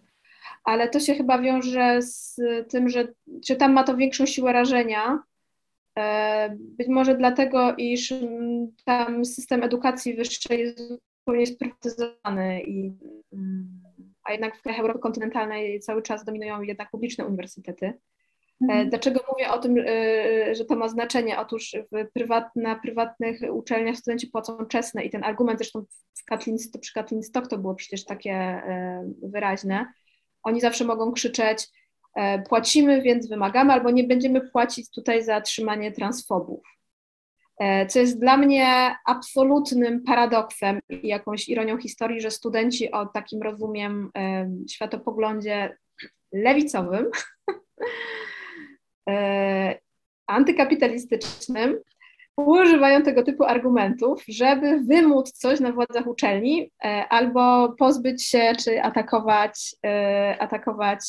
ale 0.63 0.89
to 0.89 0.99
się 0.99 1.15
chyba 1.15 1.39
wiąże 1.39 2.01
z 2.01 2.41
tym, 2.69 2.89
że, 2.89 3.07
że 3.47 3.55
tam 3.55 3.73
ma 3.73 3.83
to 3.83 3.97
większą 3.97 4.25
siłę 4.25 4.53
rażenia, 4.53 5.23
E, 5.23 5.32
być 6.57 6.87
może 6.87 7.15
dlatego, 7.15 7.75
iż 7.77 8.11
mm, 8.11 8.67
tam 8.85 9.25
system 9.25 9.63
edukacji 9.63 10.13
wyższej 10.13 10.59
jest 10.59 10.79
zupełnie 10.87 11.47
sprywatyzowany, 11.47 12.61
i, 12.63 12.93
mm, 13.33 13.83
a 14.23 14.31
jednak 14.31 14.57
w 14.57 14.61
krajach 14.61 14.81
Europy 14.81 14.99
kontynentalnej 14.99 15.79
cały 15.79 16.01
czas 16.01 16.25
dominują 16.25 16.61
jednak 16.61 16.91
publiczne 16.91 17.25
uniwersytety. 17.25 17.93
Mhm. 18.61 18.89
Dlaczego 18.89 19.19
mówię 19.31 19.51
o 19.51 19.57
tym, 19.57 19.75
że 20.51 20.65
to 20.65 20.75
ma 20.75 20.87
znaczenie? 20.87 21.39
Otóż 21.39 21.75
w 21.91 22.11
prywat, 22.13 22.55
na 22.55 22.75
prywatnych 22.75 23.39
uczelniach 23.51 23.95
studenci 23.95 24.27
płacą 24.27 24.65
czesne 24.65 25.03
i 25.03 25.09
ten 25.09 25.23
argument 25.23 25.59
zresztą 25.59 25.85
w 26.13 26.25
Katlin, 26.25 26.57
przy 26.81 26.93
Katlin 26.93 27.23
Stock 27.23 27.47
to 27.47 27.57
było 27.57 27.75
przecież 27.75 28.05
takie 28.05 28.61
wyraźne. 29.21 29.93
Oni 30.43 30.61
zawsze 30.61 30.85
mogą 30.85 31.11
krzyczeć, 31.11 31.67
płacimy, 32.49 33.01
więc 33.01 33.29
wymagamy, 33.29 33.73
albo 33.73 33.91
nie 33.91 34.03
będziemy 34.03 34.41
płacić 34.41 34.89
tutaj 34.91 35.23
za 35.23 35.41
trzymanie 35.41 35.91
transfobów. 35.91 36.73
E, 37.59 37.85
co 37.85 37.99
jest 37.99 38.19
dla 38.19 38.37
mnie 38.37 38.95
absolutnym 39.05 40.03
paradoksem 40.03 40.79
i 40.89 41.07
jakąś 41.07 41.49
ironią 41.49 41.77
historii, 41.77 42.21
że 42.21 42.31
studenci 42.31 42.91
o 42.91 43.05
takim, 43.05 43.41
rozumiem, 43.41 44.09
e, 44.17 44.49
światopoglądzie 44.69 45.77
lewicowym, 46.33 47.05
e, 49.09 49.79
antykapitalistycznym, 50.27 51.79
używają 52.37 53.01
tego 53.01 53.23
typu 53.23 53.43
argumentów, 53.43 54.23
żeby 54.27 54.79
wymóc 54.79 55.31
coś 55.31 55.59
na 55.59 55.71
władzach 55.71 56.07
uczelni 56.07 56.71
albo 57.09 57.73
pozbyć 57.79 58.23
się 58.25 58.53
czy 58.59 58.81
atakować, 58.81 59.75
atakować 60.39 60.99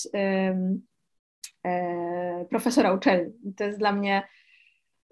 profesora 2.51 2.93
uczelni. 2.93 3.33
To 3.57 3.65
jest 3.65 3.79
dla 3.79 3.93
mnie 3.93 4.23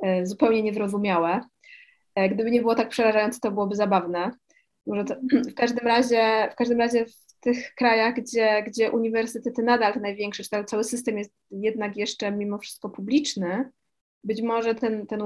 E, 0.03 0.27
zupełnie 0.27 0.63
niezrozumiałe. 0.63 1.41
E, 2.15 2.29
gdyby 2.29 2.51
nie 2.51 2.61
było 2.61 2.75
tak 2.75 2.89
przerażające, 2.89 3.41
to 3.41 3.51
byłoby 3.51 3.77
zabawne. 3.77 4.31
Może 4.87 5.05
to, 5.05 5.15
w 5.53 5.55
każdym 5.55 5.87
razie, 5.87 6.49
w 6.53 6.55
każdym 6.55 6.79
razie 6.79 7.07
w 7.07 7.41
tych 7.41 7.75
krajach, 7.75 8.15
gdzie, 8.15 8.63
gdzie 8.67 8.91
uniwersytety 8.91 9.63
nadal 9.63 10.01
największe, 10.01 10.43
czy 10.43 10.65
cały 10.65 10.85
system 10.85 11.19
jest 11.19 11.33
jednak 11.51 11.97
jeszcze 11.97 12.33
mimo 12.33 12.59
wszystko 12.59 12.91
publiczny, 12.91 13.71
być 14.25 14.43
może 14.43 14.75
ten, 14.75 15.07
ten 15.07 15.23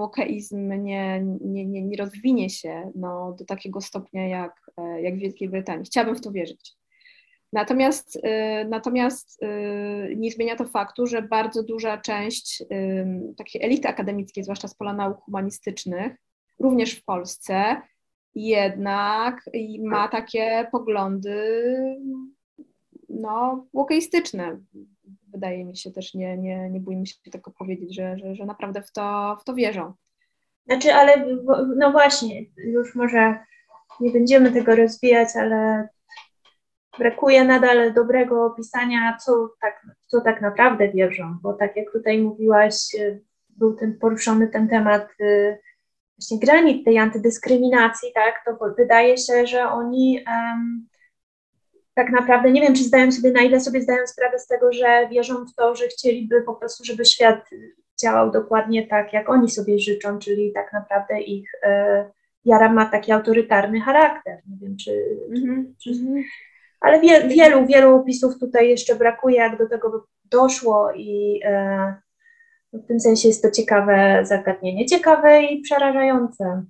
nie, 0.53 1.21
nie, 1.41 1.67
nie, 1.67 1.83
nie 1.83 1.97
rozwinie 1.97 2.51
się 2.51 2.93
no, 2.95 3.37
do 3.39 3.45
takiego 3.45 3.81
stopnia 3.81 4.29
jak, 4.29 4.71
e, 4.77 5.03
jak 5.03 5.15
w 5.17 5.19
Wielkiej 5.19 5.49
Brytanii. 5.49 5.85
Chciałabym 5.85 6.17
w 6.17 6.21
to 6.21 6.33
wierzyć. 6.33 6.77
Natomiast, 7.57 8.17
y, 8.17 8.21
natomiast 8.69 9.43
y, 9.43 10.17
nie 10.17 10.31
zmienia 10.31 10.57
to 10.57 10.65
faktu, 10.65 11.07
że 11.07 11.23
bardzo 11.23 11.63
duża 11.63 11.99
część 11.99 12.65
takiej 13.37 13.65
elity 13.65 13.89
akademickiej, 13.89 14.45
zwłaszcza 14.45 14.69
z 14.69 14.75
pola 14.75 14.93
nauk 14.93 15.21
humanistycznych, 15.21 16.17
również 16.61 16.95
w 16.95 17.05
Polsce, 17.05 17.77
jednak 18.35 19.51
ma 19.85 20.09
takie 20.09 20.69
poglądy 20.73 21.65
no, 23.09 23.67
łokeistyczne. 23.73 24.61
Wydaje 25.29 25.65
mi 25.65 25.77
się 25.77 25.91
też, 25.91 26.15
nie, 26.15 26.39
nie, 26.39 26.71
nie 26.71 26.81
bójmy 26.81 27.07
się 27.07 27.31
tego 27.31 27.51
powiedzieć, 27.51 27.95
że, 27.95 28.19
że, 28.19 28.35
że 28.35 28.47
naprawdę 28.47 28.83
w 28.83 28.93
to, 28.93 29.37
w 29.41 29.45
to 29.45 29.55
wierzą. 29.55 29.93
Znaczy, 30.67 30.95
ale 30.95 31.27
no 31.77 31.93
właśnie, 31.93 32.45
już 32.57 32.95
może 32.95 33.39
nie 34.01 34.11
będziemy 34.11 34.53
tego 34.53 34.77
rozwijać, 34.77 35.29
ale 35.37 35.89
brakuje 36.99 37.45
nadal 37.45 37.93
dobrego 37.93 38.47
opisania, 38.47 39.17
co 39.25 39.49
tak, 39.61 39.87
co 40.07 40.21
tak 40.21 40.41
naprawdę 40.41 40.89
wierzą, 40.89 41.37
bo 41.43 41.53
tak 41.53 41.77
jak 41.77 41.93
tutaj 41.93 42.23
mówiłaś, 42.23 42.75
y, 42.95 43.23
był 43.49 43.75
ten 43.75 43.99
poruszony 43.99 44.49
ten 44.49 44.69
temat 44.69 45.09
y, 45.21 45.59
właśnie 46.19 46.39
granic 46.39 46.85
tej 46.85 46.99
antydyskryminacji, 46.99 48.09
tak, 48.15 48.35
to 48.45 48.75
wydaje 48.77 49.19
się, 49.19 49.47
że 49.47 49.69
oni 49.69 50.25
um, 50.27 50.87
tak 51.95 52.11
naprawdę, 52.11 52.53
nie 52.53 52.61
wiem, 52.61 52.75
czy 52.75 52.85
zdają 52.85 53.13
sobie, 53.13 53.33
na 53.33 53.43
ile 53.43 53.61
sobie 53.61 53.83
zdają 53.83 54.07
sprawę 54.07 54.39
z 54.39 54.47
tego, 54.47 54.73
że 54.73 55.09
wierzą 55.11 55.47
w 55.47 55.55
to, 55.55 55.77
że 55.77 55.89
chcieliby 55.89 56.43
po 56.43 56.55
prostu, 56.55 56.85
żeby 56.85 57.05
świat 57.05 57.51
działał 58.03 58.31
dokładnie 58.31 58.87
tak, 58.87 59.13
jak 59.13 59.31
oni 59.31 59.51
sobie 59.51 59.79
życzą, 59.79 60.19
czyli 60.19 60.53
tak 60.53 60.73
naprawdę 60.73 61.21
ich 61.21 61.51
e, 61.63 62.11
wiara 62.47 62.73
ma 62.73 62.87
taki 62.87 63.13
autorytarny 63.13 63.81
charakter. 63.81 64.43
Nie 64.47 64.57
wiem, 64.57 64.77
czy, 64.77 64.91
mm-hmm. 65.31 65.65
czy, 65.79 65.91
czy 65.95 66.01
mhm. 66.01 66.25
Ale 66.81 67.01
wie, 67.01 67.29
wielu, 67.29 67.67
wielu 67.67 67.97
opisów 67.97 68.39
tutaj 68.39 68.69
jeszcze 68.69 68.97
brakuje, 68.97 69.37
jak 69.37 69.59
do 69.59 69.69
tego 69.69 70.07
doszło 70.25 70.93
i 70.93 71.41
e, 71.45 71.95
w 72.73 72.87
tym 72.87 73.01
sensie 73.01 73.29
jest 73.29 73.43
to 73.43 73.51
ciekawe 73.51 74.21
zagadnienie, 74.25 74.87
ciekawe 74.87 75.43
i 75.43 75.61
przerażające. 75.61 76.65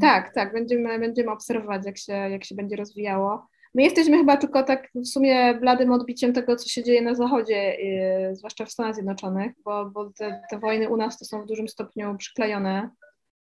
Tak, 0.00 0.34
tak, 0.34 0.52
będziemy, 0.52 0.98
będziemy 0.98 1.30
obserwować, 1.30 1.86
jak 1.86 1.98
się, 1.98 2.12
jak 2.12 2.44
się 2.44 2.54
będzie 2.54 2.76
rozwijało. 2.76 3.46
My 3.74 3.82
jesteśmy 3.82 4.18
chyba 4.18 4.36
tylko 4.36 4.62
tak 4.62 4.88
w 4.94 5.06
sumie 5.06 5.54
bladym 5.54 5.92
odbiciem 5.92 6.32
tego, 6.32 6.56
co 6.56 6.68
się 6.68 6.84
dzieje 6.84 7.02
na 7.02 7.14
Zachodzie, 7.14 7.74
yy, 7.74 8.36
zwłaszcza 8.36 8.64
w 8.64 8.70
Stanach 8.70 8.94
Zjednoczonych, 8.94 9.52
bo, 9.64 9.90
bo 9.90 10.10
te, 10.10 10.42
te 10.50 10.58
wojny 10.58 10.88
u 10.88 10.96
nas 10.96 11.18
to 11.18 11.24
są 11.24 11.42
w 11.42 11.46
dużym 11.46 11.68
stopniu 11.68 12.16
przyklejone 12.18 12.90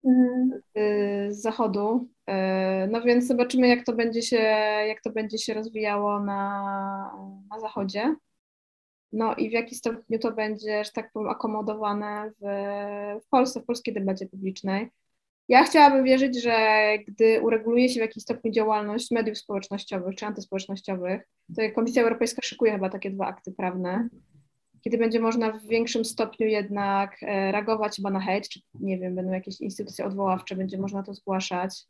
yy, 0.03 0.13
z 1.33 1.41
Zachodu. 1.41 2.07
E, 2.29 2.87
no 2.91 3.01
więc 3.01 3.27
zobaczymy, 3.27 3.67
jak 3.67 3.85
to 3.85 3.93
będzie 3.93 4.21
się, 4.21 4.37
jak 4.87 5.01
to 5.01 5.09
będzie 5.09 5.37
się 5.37 5.53
rozwijało 5.53 6.19
na, 6.19 7.11
na 7.49 7.59
zachodzie. 7.59 8.15
No 9.11 9.35
i 9.35 9.49
w 9.49 9.51
jaki 9.51 9.75
stopniu 9.75 10.19
to 10.19 10.31
będzie, 10.31 10.83
że 10.83 10.91
tak 10.91 11.11
powiem, 11.11 11.29
akomodowane 11.29 12.31
w, 12.41 12.45
w 13.25 13.29
Polsce, 13.29 13.61
w 13.61 13.65
polskiej 13.65 13.93
debacie 13.93 14.25
publicznej. 14.25 14.89
Ja 15.47 15.63
chciałabym 15.63 16.03
wierzyć, 16.03 16.43
że 16.43 16.87
gdy 17.07 17.41
ureguluje 17.41 17.89
się 17.89 17.99
w 17.99 18.01
jakiś 18.01 18.23
stopniu 18.23 18.51
działalność 18.51 19.11
mediów 19.11 19.37
społecznościowych 19.37 20.15
czy 20.15 20.25
antyspołecznościowych, 20.25 21.21
to 21.55 21.61
Komisja 21.75 22.03
Europejska 22.03 22.41
szykuje 22.41 22.71
chyba 22.71 22.89
takie 22.89 23.11
dwa 23.11 23.27
akty 23.27 23.51
prawne, 23.51 24.09
kiedy 24.81 24.97
będzie 24.97 25.19
można 25.19 25.51
w 25.51 25.67
większym 25.67 26.05
stopniu 26.05 26.47
jednak 26.47 27.23
e, 27.23 27.51
reagować 27.51 27.95
chyba 27.95 28.09
na 28.09 28.19
hejt, 28.19 28.49
czy 28.49 28.59
nie 28.73 28.97
wiem, 28.99 29.15
będą 29.15 29.31
jakieś 29.31 29.61
instytucje 29.61 30.05
odwoławcze, 30.05 30.55
będzie 30.55 30.77
można 30.77 31.03
to 31.03 31.13
zgłaszać 31.13 31.85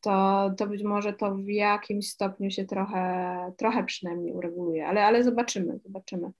to, 0.00 0.50
to 0.56 0.66
być 0.66 0.82
może 0.82 1.12
to 1.12 1.34
w 1.34 1.48
jakimś 1.48 2.10
stopniu 2.10 2.50
się 2.50 2.64
trochę, 2.64 3.52
trochę 3.56 3.84
przynajmniej 3.84 4.32
ureguluje, 4.32 4.86
ale, 4.86 5.04
ale 5.04 5.24
zobaczymy, 5.24 5.78
zobaczymy. 5.84 6.30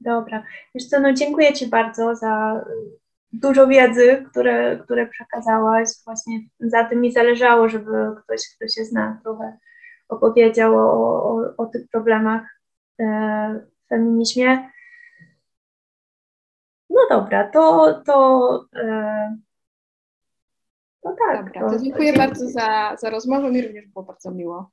Dobra. 0.00 0.44
Wiesz 0.74 0.88
co, 0.88 1.00
no 1.00 1.12
dziękuję 1.12 1.52
Ci 1.52 1.66
bardzo 1.66 2.16
za 2.16 2.64
dużo 3.32 3.66
wiedzy, 3.66 4.24
które, 4.30 4.78
które 4.78 5.06
przekazałaś. 5.06 5.88
Właśnie 6.04 6.40
za 6.60 6.84
tym 6.84 7.00
mi 7.00 7.12
zależało, 7.12 7.68
żeby 7.68 7.90
ktoś, 8.24 8.40
kto 8.56 8.68
się 8.68 8.84
zna, 8.84 9.20
trochę 9.22 9.58
opowiedział 10.08 10.76
o, 10.76 11.24
o, 11.24 11.56
o 11.56 11.66
tych 11.66 11.88
problemach 11.88 12.42
e, 13.00 13.04
w 13.84 13.88
feminizmie. 13.88 14.70
No 16.90 17.00
dobra, 17.10 17.50
to, 17.50 17.94
to 18.06 18.66
e, 18.76 19.36
no 21.04 21.16
tak. 21.18 21.52
Dobra, 21.52 21.70
to 21.70 21.78
dziękuję 21.78 22.12
to 22.12 22.18
bardzo 22.18 22.48
za, 22.48 22.96
za 22.98 23.10
rozmowę. 23.10 23.50
Mi 23.50 23.62
również 23.62 23.86
było 23.86 24.04
bardzo 24.04 24.30
miło. 24.30 24.70